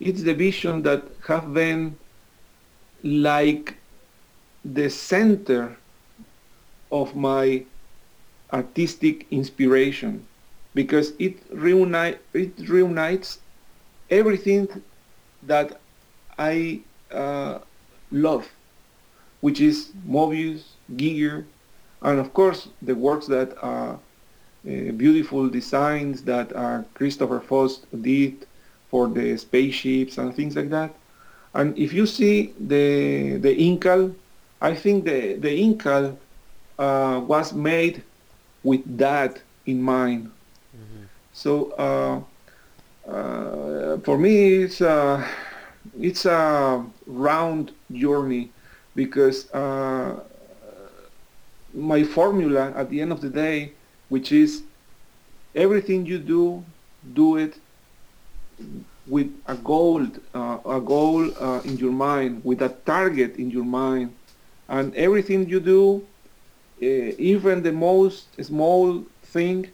it's 0.00 0.22
the 0.22 0.34
vision 0.34 0.82
that 0.82 1.04
have 1.28 1.54
been 1.54 1.96
like 3.02 3.76
the 4.64 4.90
center 4.90 5.76
of 6.92 7.16
my 7.16 7.64
artistic 8.52 9.26
inspiration 9.30 10.26
because 10.74 11.12
it 11.18 11.36
reunite 11.50 12.20
it 12.34 12.52
reunites 12.68 13.38
everything 14.10 14.68
that 15.42 15.80
I 16.38 16.80
uh, 17.10 17.58
love, 18.10 18.48
which 19.40 19.60
is 19.60 19.92
Moebius, 20.06 20.62
Giger, 20.94 21.44
and 22.02 22.18
of 22.18 22.32
course 22.34 22.68
the 22.82 22.94
works 22.94 23.26
that 23.26 23.56
are 23.62 23.94
uh, 23.94 24.92
beautiful 24.96 25.48
designs 25.48 26.22
that 26.24 26.54
uh, 26.54 26.82
Christopher 26.94 27.40
Foss 27.40 27.80
did 28.00 28.46
for 28.90 29.08
the 29.08 29.36
spaceships 29.36 30.18
and 30.18 30.34
things 30.34 30.56
like 30.56 30.70
that. 30.70 30.94
And 31.54 31.76
if 31.78 31.92
you 31.92 32.06
see 32.06 32.54
the 32.58 33.36
the 33.38 33.54
Incal, 33.56 34.14
I 34.60 34.74
think 34.74 35.04
the 35.04 35.34
the 35.34 35.48
Incal 35.48 36.16
uh, 36.78 37.20
was 37.26 37.52
made 37.52 38.02
with 38.62 38.82
that 38.98 39.40
in 39.66 39.82
mind. 39.82 40.30
Mm-hmm. 40.76 41.04
So 41.32 41.72
uh, 41.72 42.20
uh, 43.10 43.98
for 43.98 44.18
me, 44.18 44.62
it's 44.62 44.80
a 44.80 45.24
it's 46.00 46.24
a 46.26 46.84
round 47.06 47.72
journey 47.92 48.50
because 48.94 49.50
uh, 49.52 50.20
my 51.74 52.02
formula 52.04 52.72
at 52.76 52.90
the 52.90 53.00
end 53.00 53.12
of 53.12 53.20
the 53.20 53.30
day 53.30 53.72
which 54.08 54.32
is 54.32 54.62
everything 55.54 56.04
you 56.04 56.18
do, 56.18 56.62
do 57.14 57.36
it 57.36 57.56
with 59.10 59.30
a 59.46 59.56
goal, 59.56 60.06
uh, 60.34 60.58
a 60.66 60.80
goal 60.80 61.30
uh, 61.42 61.60
in 61.64 61.76
your 61.78 61.92
mind, 61.92 62.44
with 62.44 62.62
a 62.62 62.70
target 62.86 63.36
in 63.36 63.50
your 63.50 63.64
mind, 63.64 64.14
and 64.68 64.94
everything 64.96 65.48
you 65.48 65.60
do, 65.60 66.08
uh, 66.82 67.12
even 67.18 67.62
the 67.62 67.72
most 67.72 68.42
small 68.44 69.04
thing, 69.22 69.68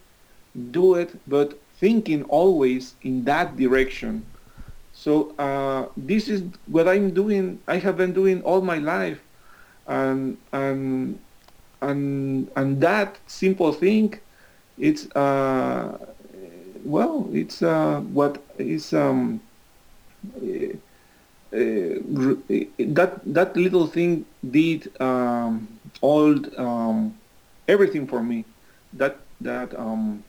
do 0.70 0.94
it, 0.94 1.20
but 1.26 1.62
thinking 1.74 2.22
always 2.24 2.96
in 3.02 3.24
that 3.24 3.56
direction. 3.56 4.26
So 4.92 5.34
uh, 5.36 5.88
this 5.96 6.28
is 6.28 6.44
what 6.66 6.88
I'm 6.88 7.12
doing. 7.14 7.60
I 7.68 7.78
have 7.78 7.96
been 7.96 8.12
doing 8.12 8.42
all 8.42 8.62
my 8.62 8.78
life, 8.78 9.22
and 9.86 10.38
and 10.52 11.20
and 11.82 12.50
and 12.56 12.80
that 12.80 13.20
simple 13.26 13.72
thing 13.72 14.14
it's 14.76 15.10
uh, 15.16 15.98
well, 16.86 17.28
it's 17.32 17.62
uh, 17.62 18.00
what 18.12 18.42
is 18.58 18.92
um, 18.92 19.40
uh, 20.36 20.76
that 21.52 23.20
that 23.24 23.56
little 23.56 23.86
thing 23.86 24.24
did 24.48 24.90
um, 25.00 25.68
all 26.00 26.34
um, 26.58 27.18
everything 27.66 28.06
for 28.06 28.22
me. 28.22 28.44
That 28.92 29.18
that 29.40 29.76
um, 29.78 30.22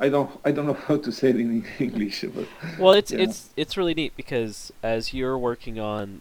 I 0.00 0.08
don't 0.08 0.30
I 0.44 0.50
don't 0.50 0.66
know 0.66 0.74
how 0.88 0.96
to 0.96 1.12
say 1.12 1.30
it 1.30 1.36
in 1.36 1.64
English. 1.78 2.24
But, 2.34 2.48
well, 2.78 2.92
it's 2.92 3.12
yeah. 3.12 3.20
it's 3.20 3.50
it's 3.56 3.76
really 3.76 3.94
neat 3.94 4.16
because 4.16 4.72
as 4.82 5.14
you're 5.14 5.38
working 5.38 5.78
on 5.78 6.20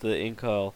the 0.00 0.08
Incal, 0.08 0.74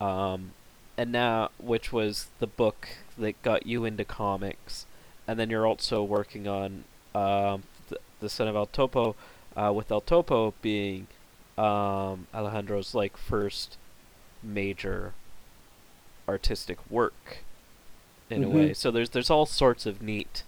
um, 0.00 0.52
and 0.96 1.10
now 1.10 1.50
which 1.58 1.92
was 1.92 2.28
the 2.38 2.46
book 2.46 2.88
that 3.18 3.42
got 3.42 3.66
you 3.66 3.84
into 3.84 4.04
comics, 4.04 4.86
and 5.26 5.40
then 5.40 5.50
you're 5.50 5.66
also 5.66 6.04
working 6.04 6.46
on 6.46 6.84
um, 7.14 7.62
the, 7.88 7.98
the 8.20 8.28
Son 8.28 8.48
of 8.48 8.56
El 8.56 8.66
Topo, 8.66 9.14
uh, 9.56 9.72
with 9.74 9.90
El 9.90 10.00
Topo 10.00 10.54
being 10.62 11.06
um, 11.56 12.26
Alejandro's 12.34 12.94
like 12.94 13.16
first 13.16 13.76
major 14.42 15.14
artistic 16.28 16.78
work 16.90 17.38
in 18.28 18.42
mm-hmm. 18.42 18.50
a 18.50 18.54
way. 18.54 18.74
So 18.74 18.90
there's 18.90 19.10
there's 19.10 19.30
all 19.30 19.46
sorts 19.46 19.86
of 19.86 20.02
neat 20.02 20.42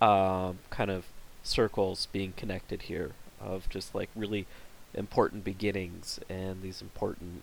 um, 0.00 0.58
kind 0.70 0.90
of 0.90 1.06
circles 1.42 2.08
being 2.12 2.32
connected 2.36 2.82
here 2.82 3.12
of 3.40 3.68
just 3.68 3.94
like 3.94 4.08
really 4.14 4.46
important 4.94 5.44
beginnings 5.44 6.20
and 6.28 6.62
these 6.62 6.80
important 6.80 7.42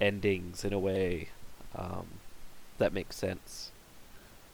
endings 0.00 0.64
in 0.64 0.72
a 0.72 0.78
way 0.78 1.28
um, 1.74 2.06
that 2.78 2.92
makes 2.92 3.16
sense. 3.16 3.72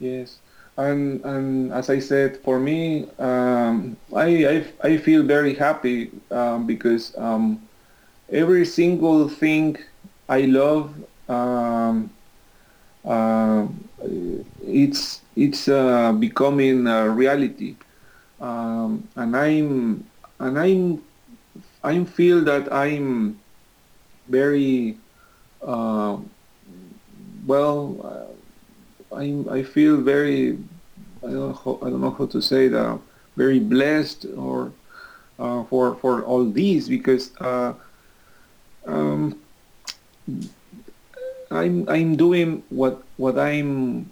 Yes 0.01 0.39
and 0.77 1.25
and 1.25 1.73
as 1.73 1.91
I 1.91 1.99
said, 1.99 2.39
for 2.39 2.59
me, 2.59 3.09
um, 3.19 3.97
I, 4.15 4.27
I, 4.47 4.67
I 4.83 4.97
feel 4.99 5.23
very 5.23 5.55
happy 5.55 6.11
um, 6.31 6.67
because 6.67 7.17
um, 7.19 7.69
every 8.31 8.65
single 8.65 9.29
thing 9.29 9.77
I 10.29 10.43
love, 10.43 10.95
uh, 13.05 13.67
it's 14.63 15.23
it's 15.37 15.69
uh, 15.69 16.13
becoming 16.13 16.87
a 16.87 17.09
reality, 17.09 17.77
um, 18.41 19.09
and 19.17 19.37
I'm 19.37 20.05
and 20.41 20.59
I'm 20.59 21.03
I 21.83 22.05
feel 22.05 22.43
that 22.45 22.73
I'm 22.73 23.41
very 24.29 24.99
uh, 25.63 26.19
well 27.47 28.29
I 29.15 29.45
I 29.51 29.63
feel 29.63 29.97
very 29.99 30.59
I 31.23 31.31
don't 31.31 31.67
know, 31.67 31.79
I 31.83 31.91
don't 31.91 32.01
know 32.01 32.11
how 32.11 32.27
to 32.27 32.41
say 32.41 32.69
that 32.69 32.99
very 33.37 33.61
blessed 33.61 34.27
or 34.37 34.73
uh, 35.39 35.65
for 35.65 35.95
for 35.97 36.23
all 36.23 36.45
these 36.51 36.89
because 36.89 37.31
uh, 37.41 37.73
um, 38.87 39.39
I'm 41.51 41.89
I'm 41.89 42.17
doing 42.17 42.63
what 42.71 43.03
what 43.17 43.39
I'm 43.39 44.11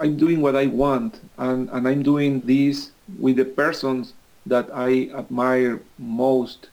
I'm 0.00 0.16
doing 0.16 0.40
what 0.40 0.56
I 0.56 0.66
want 0.66 1.20
and, 1.38 1.68
and 1.70 1.88
I'm 1.88 2.02
doing 2.02 2.40
this 2.40 2.90
with 3.18 3.36
the 3.36 3.44
persons 3.44 4.12
that 4.46 4.68
I 4.72 5.10
admire 5.14 5.80
most. 5.98 6.68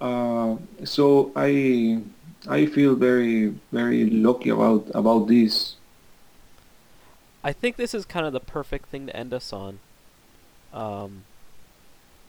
Uh, 0.00 0.56
so 0.84 1.32
I 1.36 2.02
I 2.48 2.66
feel 2.66 2.94
very 2.94 3.54
very 3.72 4.08
lucky 4.10 4.50
about 4.50 4.90
about 4.94 5.28
this. 5.28 5.76
I 7.42 7.52
think 7.52 7.76
this 7.76 7.94
is 7.94 8.04
kind 8.04 8.26
of 8.26 8.32
the 8.32 8.40
perfect 8.40 8.86
thing 8.86 9.06
to 9.06 9.16
end 9.16 9.32
us 9.32 9.52
on. 9.52 9.78
Um, 10.72 11.24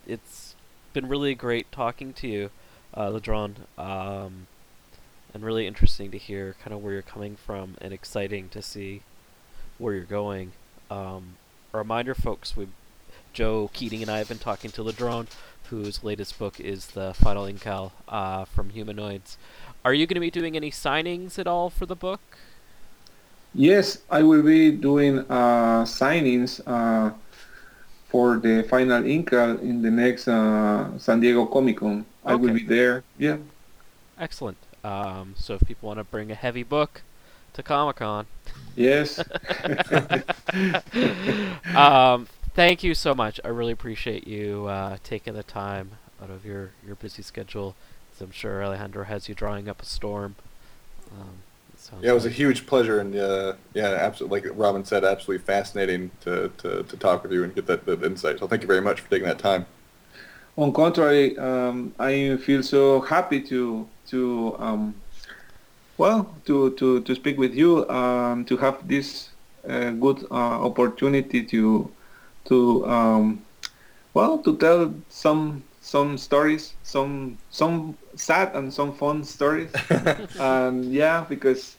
it's 0.08 0.56
been 0.94 1.08
really 1.08 1.36
great 1.36 1.72
talking 1.72 2.14
to 2.14 2.28
you, 2.28 2.50
uh, 2.94 3.10
Ladronn, 3.10 3.56
um, 3.78 4.48
and 5.34 5.44
really 5.44 5.68
interesting 5.68 6.12
to 6.12 6.18
hear 6.18 6.56
kind 6.64 6.74
of 6.74 6.84
where 6.84 6.94
you're 6.94 7.02
coming 7.02 7.36
from, 7.36 7.76
and 7.82 7.94
exciting 7.94 8.50
to 8.50 8.62
see 8.62 9.02
where 9.78 9.94
you're 9.94 10.04
going. 10.04 10.54
Um, 10.90 11.36
a 11.74 11.78
reminder, 11.78 12.16
folks, 12.16 12.56
we 12.56 12.68
Joe 13.34 13.70
Keatinge 13.74 14.02
and 14.02 14.12
I 14.12 14.18
have 14.18 14.28
been 14.28 14.40
talking 14.40 14.72
to 14.72 14.84
Ladronn, 14.84 15.28
whose 15.70 16.04
latest 16.04 16.38
book 16.38 16.60
is 16.60 16.88
the 16.88 17.14
Final 17.14 17.46
Incal 17.46 17.92
uh, 18.10 18.44
from 18.44 18.72
Humanoids. 18.72 19.38
Are 19.86 19.94
you 19.94 20.06
going 20.06 20.16
to 20.16 20.22
be 20.22 20.32
doing 20.32 20.56
any 20.56 20.70
signings 20.70 21.40
at 21.40 21.48
all 21.48 21.70
for 21.70 21.86
the 21.86 21.96
book? 21.96 22.20
Yes, 23.54 24.00
I 24.10 24.24
will 24.24 24.44
be 24.44 24.72
doing 24.72 25.20
uh, 25.20 25.84
signings 25.84 26.62
uh, 26.66 27.14
for 28.08 28.38
the 28.38 28.64
Final 28.64 29.04
Incal 29.04 29.62
in 29.62 29.82
the 29.82 29.92
next 29.92 30.28
uh, 30.28 30.98
San 30.98 31.20
Diego 31.20 31.46
Comic 31.46 31.78
Con. 31.78 32.06
I 32.24 32.36
will 32.36 32.54
be 32.54 32.64
there. 32.64 33.04
Yeah. 33.18 33.38
Excellent. 34.18 34.58
Um, 34.84 35.36
so 35.38 35.56
if 35.56 35.62
people 35.68 35.88
want 35.88 36.00
to 36.00 36.04
bring 36.04 36.32
a 36.32 36.36
heavy 36.36 36.64
book 36.64 37.02
to 37.54 37.64
Comic 37.64 37.98
Con, 37.98 38.26
Yes. 38.76 39.20
um, 41.76 42.28
thank 42.54 42.84
you 42.84 42.94
so 42.94 43.14
much. 43.14 43.40
I 43.44 43.50
really 43.50 43.74
appreciate 43.74 44.28
you 44.28 44.68
uh, 44.68 44.98
taking 45.04 45.34
the 45.34 45.44
time 45.44 45.92
out 46.22 46.30
of 46.30 46.46
your, 46.46 46.72
your 46.86 46.96
busy 46.96 47.22
schedule. 47.22 47.76
I'm 48.22 48.32
sure 48.32 48.64
Alejandro 48.64 49.04
has 49.06 49.28
you 49.28 49.34
drawing 49.34 49.68
up 49.68 49.82
a 49.82 49.86
storm. 49.86 50.36
Um, 51.12 51.40
sounds 51.82 52.04
Yeah, 52.04 52.12
it 52.12 52.14
was 52.14 52.26
a 52.26 52.30
huge 52.30 52.66
pleasure, 52.66 53.00
and 53.00 53.16
uh, 53.16 53.54
yeah, 53.74 53.90
absolutely. 53.90 54.42
Like 54.42 54.58
Robin 54.58 54.86
said, 54.86 55.04
absolutely 55.04 55.44
fascinating 55.46 56.12
to, 56.22 56.52
to, 56.60 56.84
to 56.84 56.98
talk 56.98 57.24
with 57.24 57.32
you 57.32 57.44
and 57.44 57.54
get 57.54 57.66
that, 57.68 57.86
that 57.86 58.04
insight. 58.04 58.40
So 58.40 58.48
thank 58.48 58.62
you 58.62 58.68
very 58.68 58.82
much 58.82 59.02
for 59.02 59.10
taking 59.10 59.28
that 59.28 59.40
time. 59.40 59.66
On 60.58 60.74
contrary, 60.74 61.38
um, 61.38 61.94
I 61.98 62.38
feel 62.38 62.62
so 62.62 63.02
happy 63.02 63.42
to 63.42 63.88
to 64.08 64.56
um, 64.60 64.94
well 65.98 66.36
to, 66.46 66.72
to, 66.72 67.02
to 67.02 67.16
speak 67.16 67.38
with 67.38 67.54
you 67.56 67.90
um, 67.90 68.44
to 68.46 68.58
have 68.58 68.86
this 68.88 69.30
uh, 69.68 69.92
good 69.92 70.26
uh, 70.30 70.66
opportunity 70.66 71.44
to 71.44 71.90
to 72.46 72.86
um, 72.86 73.42
well 74.14 74.38
to 74.40 74.58
tell 74.58 74.94
some 75.10 75.64
some 75.82 76.18
stories 76.18 76.76
some 76.84 77.38
some 77.50 77.98
sad 78.16 78.56
and 78.56 78.74
some 78.74 78.94
fun 78.94 79.24
stories 79.24 79.74
and 80.40 80.94
yeah 80.94 81.26
because 81.30 81.78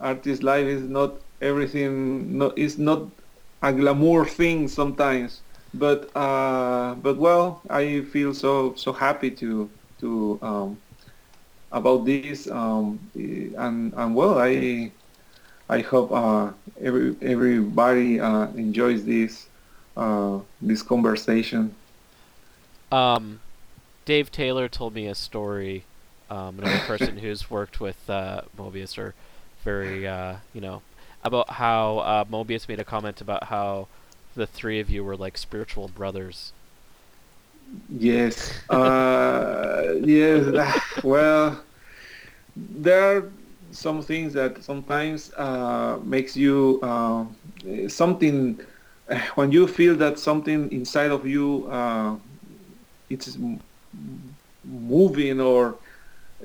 artist 0.00 0.42
life 0.42 0.66
is 0.66 0.82
not 0.88 1.14
everything 1.42 2.38
no, 2.38 2.52
it's 2.56 2.78
not 2.78 3.08
a 3.62 3.72
glamour 3.72 4.24
thing 4.24 4.68
sometimes 4.68 5.42
but 5.74 6.10
uh, 6.16 6.94
but 6.96 7.18
well, 7.18 7.62
I 7.70 8.02
feel 8.02 8.34
so 8.34 8.74
so 8.76 8.92
happy 8.92 9.30
to 9.32 9.70
to 10.00 10.38
um, 10.42 10.78
about 11.72 12.06
this 12.06 12.48
um, 12.50 13.00
and 13.14 13.92
and 13.94 14.14
well, 14.16 14.38
I 14.38 14.92
I 15.68 15.80
hope 15.80 16.12
uh, 16.12 16.52
every 16.80 17.16
everybody 17.22 18.20
uh, 18.20 18.48
enjoys 18.54 19.04
this 19.04 19.48
uh, 19.96 20.40
this 20.60 20.82
conversation. 20.82 21.76
Um, 22.92 23.40
Dave 24.04 24.30
Taylor 24.30 24.68
told 24.68 24.94
me 24.94 25.06
a 25.06 25.14
story. 25.14 25.84
Um, 26.30 26.58
another 26.58 26.80
person 26.86 27.18
who's 27.18 27.50
worked 27.50 27.80
with 27.80 28.08
uh, 28.08 28.42
Moebius 28.56 28.98
or 28.98 29.14
very, 29.64 30.06
uh, 30.06 30.36
you 30.54 30.60
know, 30.60 30.82
about 31.22 31.50
how 31.50 31.98
uh, 31.98 32.24
Moebius 32.24 32.68
made 32.68 32.80
a 32.80 32.84
comment 32.84 33.20
about 33.20 33.44
how 33.44 33.88
the 34.34 34.46
three 34.46 34.80
of 34.80 34.88
you 34.88 35.04
were 35.04 35.16
like 35.16 35.36
spiritual 35.36 35.88
brothers. 35.88 36.52
Yes, 37.88 38.52
uh, 38.68 39.94
yes. 40.02 40.80
Well, 41.02 41.62
there 42.56 43.02
are 43.02 43.32
some 43.70 44.02
things 44.02 44.32
that 44.32 44.62
sometimes 44.64 45.32
uh, 45.34 45.98
makes 46.02 46.36
you 46.36 46.80
uh, 46.82 47.24
something 47.88 48.60
when 49.34 49.52
you 49.52 49.66
feel 49.66 49.94
that 49.96 50.18
something 50.18 50.70
inside 50.72 51.10
of 51.10 51.26
you 51.26 51.68
uh, 51.70 52.16
it's 53.10 53.36
moving 54.64 55.40
or 55.40 55.78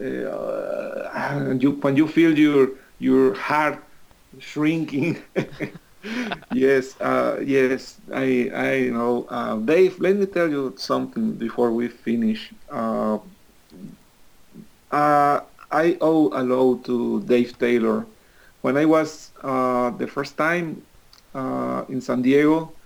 uh, 0.01 1.53
you 1.59 1.71
when 1.81 1.95
you 1.97 2.07
feel 2.07 2.37
your 2.37 2.69
your 2.99 3.33
heart 3.35 3.83
shrinking. 4.39 5.17
yes, 6.49 6.99
uh, 7.01 7.39
yes, 7.43 8.01
I, 8.13 8.49
I 8.53 8.89
know. 8.89 9.25
Uh, 9.29 9.57
Dave, 9.57 9.99
let 9.99 10.15
me 10.17 10.25
tell 10.27 10.49
you 10.49 10.75
something 10.77 11.37
before 11.37 11.71
we 11.71 11.87
finish. 11.89 12.53
Uh, 12.69 13.19
uh, 14.91 15.41
I 15.71 15.97
owe 16.01 16.29
a 16.33 16.43
lot 16.43 16.85
to 16.85 17.21
Dave 17.23 17.57
Taylor. 17.57 18.07
When 18.61 18.77
I 18.77 18.85
was 18.85 19.31
uh, 19.43 19.91
the 19.91 20.07
first 20.07 20.37
time 20.37 20.83
uh, 21.33 21.85
in 21.89 22.01
San 22.01 22.21
Diego, 22.21 22.77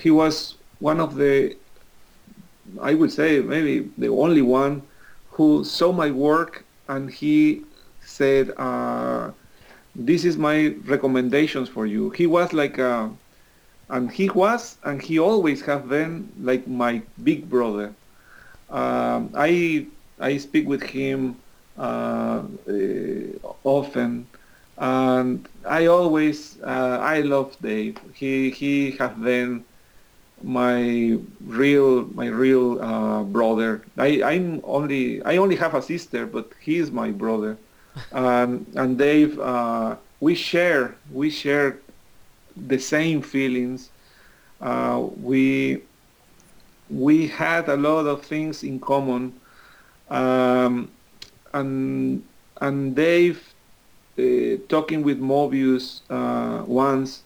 he 0.00 0.10
was 0.10 0.58
one 0.78 1.00
of 1.00 1.14
the, 1.16 1.56
I 2.80 2.94
would 2.94 3.12
say 3.12 3.40
maybe 3.40 3.90
the 3.98 4.08
only 4.08 4.42
one 4.42 4.82
who 5.30 5.64
saw 5.64 5.92
my 5.92 6.10
work 6.10 6.64
and 6.88 7.10
he 7.10 7.62
said, 8.04 8.52
uh, 8.56 9.30
this 9.94 10.24
is 10.24 10.36
my 10.36 10.74
recommendations 10.86 11.68
for 11.68 11.86
you. 11.86 12.10
He 12.10 12.26
was 12.26 12.52
like 12.52 12.78
a, 12.78 13.10
and 13.88 14.10
he 14.10 14.30
was, 14.30 14.76
and 14.84 15.02
he 15.02 15.18
always 15.18 15.60
have 15.62 15.88
been 15.88 16.30
like 16.40 16.66
my 16.66 17.02
big 17.22 17.48
brother. 17.50 17.92
Um, 18.70 19.30
I 19.34 19.86
I 20.18 20.38
speak 20.38 20.66
with 20.66 20.82
him 20.82 21.36
uh, 21.76 22.42
uh, 22.68 23.48
often, 23.64 24.26
and 24.78 25.46
I 25.66 25.86
always 25.86 26.58
uh, 26.62 26.98
I 27.02 27.20
love 27.20 27.56
Dave. 27.60 27.98
He 28.14 28.50
he 28.50 28.92
has 28.92 29.12
been 29.12 29.64
my 30.42 31.18
real 31.44 32.04
my 32.14 32.26
real 32.26 32.80
uh, 32.82 33.22
brother. 33.22 33.82
I 33.96 34.22
I'm 34.22 34.60
only 34.64 35.22
I 35.22 35.36
only 35.36 35.56
have 35.56 35.74
a 35.74 35.82
sister, 35.82 36.26
but 36.26 36.52
he 36.60 36.78
is 36.78 36.90
my 36.90 37.10
brother. 37.10 37.56
um, 38.12 38.66
and 38.74 38.96
Dave, 38.96 39.38
uh, 39.38 39.96
we 40.20 40.34
share 40.34 40.94
we 41.12 41.30
share 41.30 41.78
the 42.56 42.78
same 42.78 43.22
feelings. 43.22 43.90
Uh, 44.60 45.06
we 45.22 45.82
we 46.90 47.26
had 47.26 47.68
a 47.68 47.76
lot 47.76 48.06
of 48.06 48.22
things 48.22 48.62
in 48.62 48.78
common, 48.78 49.32
um, 50.10 50.90
and 51.52 52.22
and 52.60 52.94
Dave 52.94 53.52
uh, 54.18 54.56
talking 54.68 55.02
with 55.02 55.20
Moebius 55.20 56.02
uh, 56.10 56.64
once. 56.66 57.22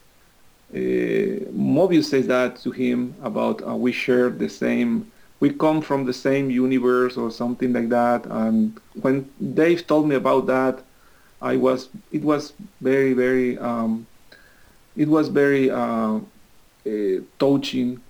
Uh, 0.76 1.48
Moebius 1.52 2.04
says 2.10 2.26
that 2.26 2.56
to 2.56 2.70
him 2.70 3.14
about 3.22 3.66
uh, 3.66 3.74
we 3.74 3.92
share 3.92 4.28
the 4.28 4.48
same 4.48 5.10
we 5.40 5.50
come 5.50 5.80
from 5.80 6.04
the 6.04 6.12
same 6.12 6.50
universe 6.50 7.16
or 7.16 7.30
something 7.30 7.72
like 7.72 7.88
that. 7.90 8.26
And 8.26 8.78
when 9.00 9.30
Dave 9.54 9.86
told 9.86 10.08
me 10.08 10.14
about 10.16 10.46
that, 10.46 10.82
I 11.40 11.56
was 11.56 11.88
it 12.12 12.22
was 12.22 12.52
very 12.80 13.14
very 13.14 13.58
um, 13.58 14.06
it 14.96 15.08
was 15.08 15.28
very 15.28 15.70
uh, 15.70 16.18
uh, 16.86 16.92
touching. 17.38 18.00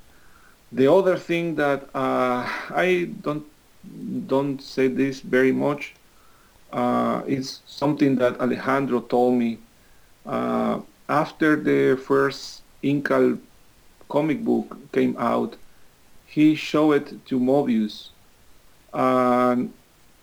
The 0.72 0.90
other 0.92 1.16
thing 1.16 1.54
that 1.56 1.88
uh, 1.94 2.48
I 2.70 3.10
don't 3.22 3.46
don't 4.26 4.60
say 4.60 4.88
this 4.88 5.20
very 5.20 5.52
much 5.52 5.94
uh, 6.72 7.22
is 7.26 7.60
something 7.66 8.16
that 8.16 8.40
Alejandro 8.40 9.00
told 9.00 9.34
me 9.34 9.58
after 11.08 11.56
the 11.56 11.96
first 11.96 12.62
Incal 12.82 13.38
comic 14.08 14.44
book 14.44 14.76
came 14.92 15.16
out 15.18 15.56
he 16.26 16.54
showed 16.54 16.92
it 16.92 17.26
to 17.26 17.40
Moebius. 17.40 18.10
And, 18.92 19.72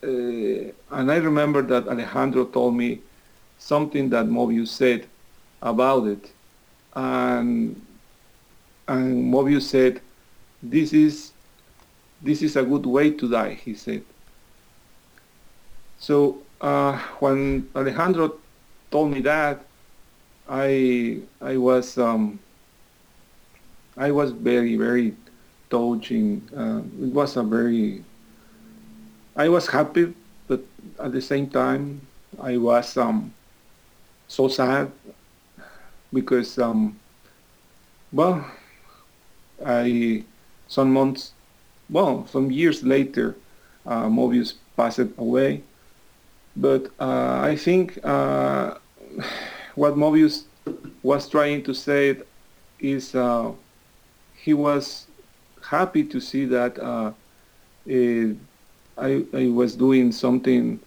uh, 0.03 0.97
and 0.97 1.11
I 1.11 1.17
remember 1.17 1.61
that 1.63 1.87
Alejandro 1.87 2.45
told 2.45 2.75
me 2.75 3.01
something 3.57 4.09
that 4.09 4.27
Moebius 4.27 4.67
said 4.67 5.07
about 5.61 6.05
it. 6.07 6.31
And, 6.95 7.81
and 8.87 9.33
Moebius 9.33 9.63
said, 9.63 10.01
this 10.61 10.93
is, 10.93 11.31
this 12.21 12.41
is 12.41 12.55
a 12.55 12.63
good 12.63 12.85
way 12.85 13.09
to 13.09 13.29
die, 13.29 13.55
he 13.55 13.73
said. 13.73 14.03
So 15.97 16.43
uh, 16.61 16.97
when 17.19 17.69
Alejandro 17.75 18.35
told 18.91 19.11
me 19.11 19.21
that, 19.21 19.65
I, 20.47 21.19
I 21.41 21.57
was, 21.57 21.97
um, 21.97 22.39
I 23.97 24.11
was 24.11 24.31
very, 24.31 24.75
very 24.75 25.15
touching. 25.69 26.47
Uh, 26.55 26.81
it 27.01 27.13
was 27.13 27.37
a 27.37 27.43
very. 27.43 28.03
I 29.35 29.49
was 29.49 29.67
happy, 29.67 30.13
but 30.47 30.61
at 30.99 31.11
the 31.11 31.21
same 31.21 31.49
time, 31.49 32.01
I 32.39 32.57
was 32.57 32.97
um, 32.97 33.33
so 34.27 34.47
sad 34.47 34.91
because, 36.11 36.59
um, 36.59 36.99
well, 38.11 38.45
I 39.65 40.23
some 40.67 40.93
months, 40.93 41.33
well, 41.89 42.27
some 42.27 42.51
years 42.51 42.83
later, 42.83 43.35
uh, 43.85 44.05
Moebius 44.07 44.53
passed 44.75 44.99
away. 45.17 45.63
But 46.55 46.91
uh, 46.99 47.41
I 47.41 47.55
think 47.55 47.99
uh, 48.03 48.75
what 49.75 49.95
Moebius 49.95 50.43
was 51.01 51.27
trying 51.29 51.63
to 51.63 51.73
say 51.73 52.17
is 52.79 53.15
uh, 53.15 53.51
he 54.35 54.53
was 54.53 55.07
happy 55.63 56.03
to 56.03 56.19
see 56.19 56.45
that 56.45 56.77
uh, 56.79 57.11
uh, 57.89 58.33
I, 58.97 59.25
I 59.33 59.47
was 59.47 59.75
doing 59.75 60.11
something 60.11 60.79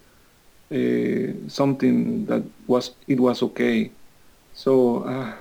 uh, 0.70 1.48
something 1.48 2.26
that 2.26 2.42
was 2.66 2.90
it 3.06 3.20
was 3.20 3.42
okay. 3.42 3.90
So, 4.55 5.05
uh, 5.05 5.32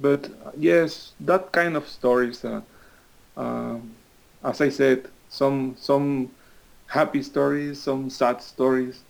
but 0.00 0.28
yes, 0.58 1.12
that 1.20 1.52
kind 1.52 1.76
of 1.76 1.88
stories. 1.88 2.44
Uh, 2.44 3.78
as 4.44 4.60
I 4.60 4.68
said, 4.68 5.08
some 5.28 5.76
some 5.78 6.30
happy 6.86 7.22
stories, 7.22 7.82
some 7.82 8.10
sad 8.10 8.42
stories, 8.42 9.02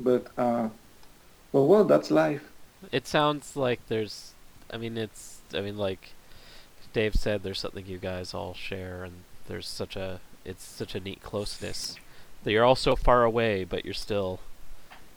but 0.00 0.26
uh, 0.38 0.68
well, 1.52 1.66
well, 1.66 1.84
that's 1.84 2.10
life. 2.10 2.42
It 2.92 3.06
sounds 3.06 3.56
like 3.56 3.80
there's. 3.88 4.32
I 4.72 4.76
mean, 4.76 4.96
it's. 4.96 5.38
I 5.54 5.60
mean, 5.60 5.76
like 5.78 6.12
Dave 6.92 7.14
said, 7.14 7.42
there's 7.42 7.60
something 7.60 7.86
you 7.86 7.98
guys 7.98 8.34
all 8.34 8.54
share, 8.54 9.04
and 9.04 9.14
there's 9.48 9.68
such 9.68 9.96
a. 9.96 10.20
It's 10.44 10.64
such 10.64 10.94
a 10.94 11.00
neat 11.00 11.22
closeness 11.22 11.96
that 12.44 12.52
you're 12.52 12.64
all 12.64 12.76
so 12.76 12.94
far 12.96 13.24
away, 13.24 13.64
but 13.64 13.84
you're 13.84 13.94
still. 13.94 14.40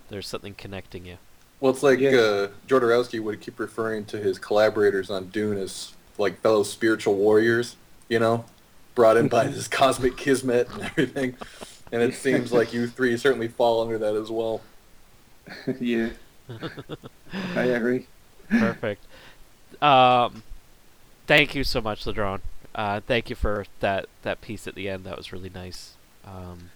There's 0.10 0.28
something 0.28 0.56
connecting 0.56 1.06
you. 1.06 1.18
Well, 1.60 1.72
it's 1.72 1.84
like 1.84 2.00
Yes. 2.00 2.16
uh, 2.16 2.48
Jodorowsky 2.68 3.20
would 3.22 3.42
keep 3.42 3.60
referring 3.60 4.06
to 4.06 4.18
his 4.18 4.40
collaborators 4.40 5.10
on 5.12 5.28
Dune 5.28 5.58
as 5.58 5.94
like 6.18 6.40
fellow 6.42 6.64
spiritual 6.64 7.16
warriors, 7.16 7.76
you 8.08 8.18
know, 8.18 8.46
brought 8.96 9.18
in 9.18 9.28
by 9.28 9.46
this 9.48 9.68
cosmic 9.68 10.18
kismet 10.18 10.68
and 10.74 10.84
everything. 10.84 11.36
And 11.92 12.02
it 12.02 12.14
seems 12.16 12.52
like 12.52 12.74
you 12.74 12.88
three 12.88 13.18
certainly 13.18 13.48
fall 13.48 13.82
under 13.82 13.98
that 13.98 14.16
as 14.16 14.32
well. 14.32 14.62
yeah, 15.80 16.10
I 17.56 17.64
agree. 17.64 18.08
Perfect. 18.50 19.04
Um, 19.82 20.44
thank 21.28 21.56
you 21.56 21.64
so 21.64 21.82
much, 21.82 22.06
Ladronn. 22.06 22.42
Uh, 22.74 23.02
thank 23.06 23.30
you 23.30 23.36
for 23.36 23.66
that 23.80 24.08
that 24.24 24.42
piece 24.42 24.68
at 24.68 24.76
the 24.76 24.90
end. 24.90 25.04
That 25.04 25.18
was 25.18 25.32
really 25.34 25.50
nice. 25.50 25.94
Um, 26.26 26.70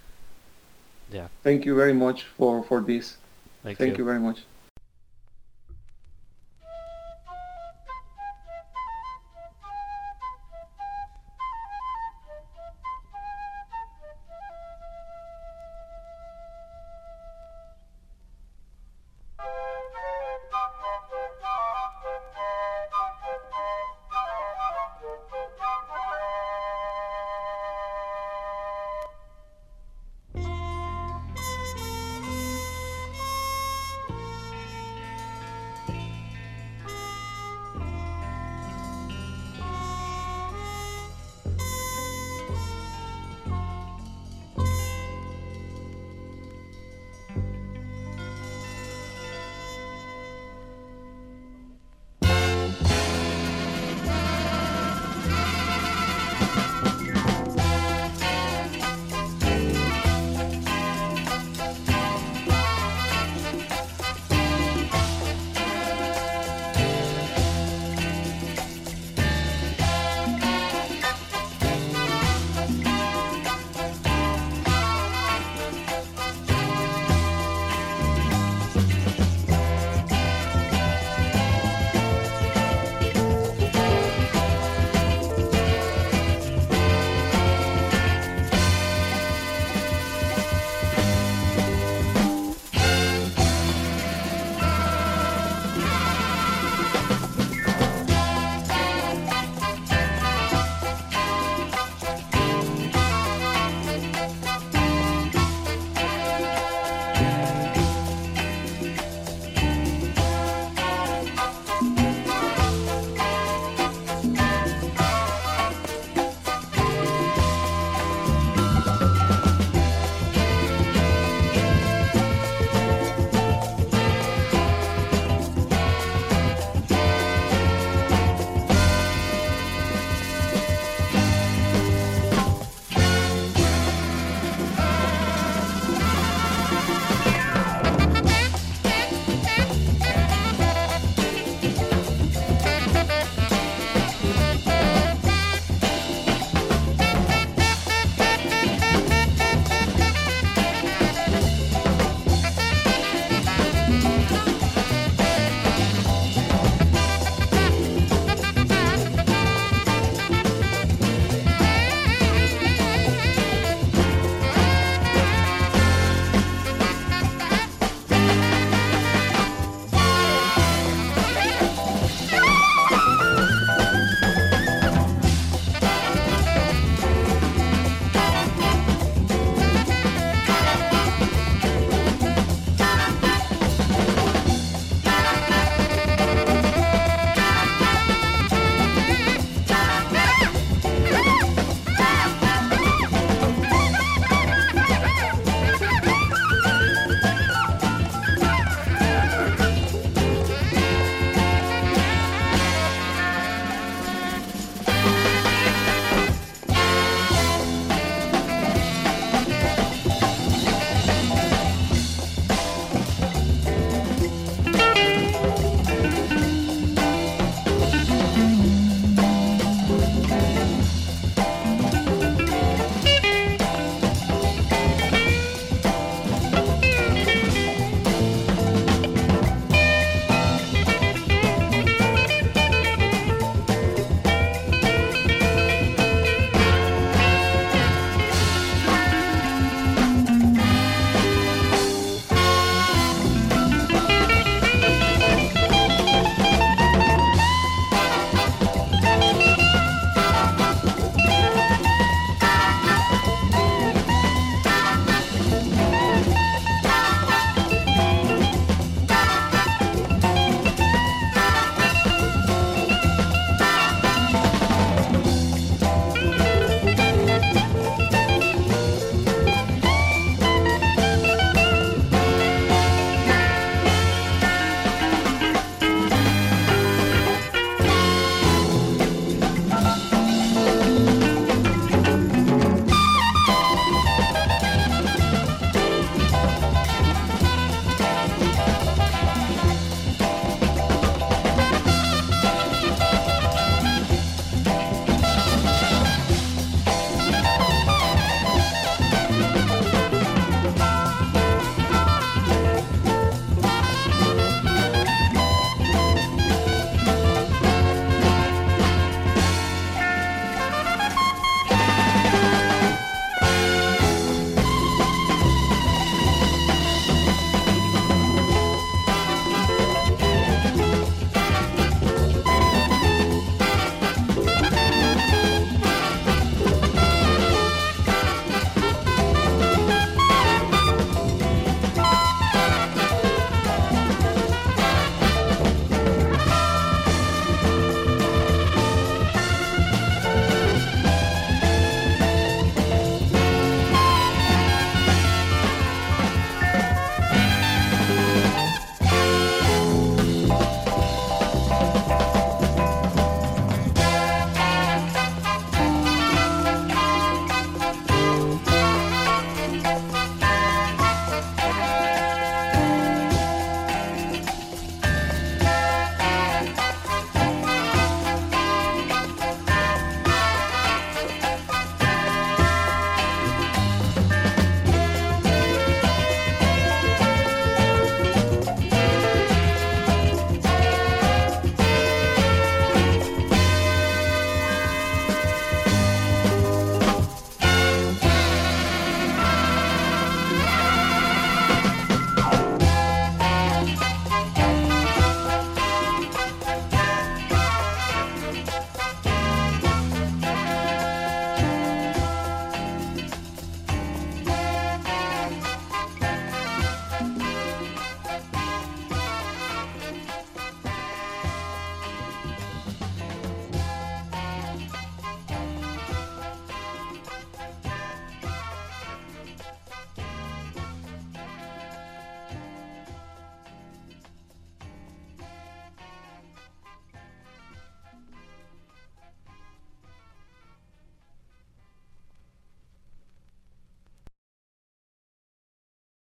yeah, 1.12 1.28
Thank 1.44 1.66
you 1.66 1.76
very 1.76 1.94
much 1.94 2.24
for 2.24 2.64
for 2.64 2.82
this. 2.82 3.18
thank, 3.64 3.78
Thank 3.78 3.98
you 3.98 4.06
very 4.06 4.20
much. 4.20 4.44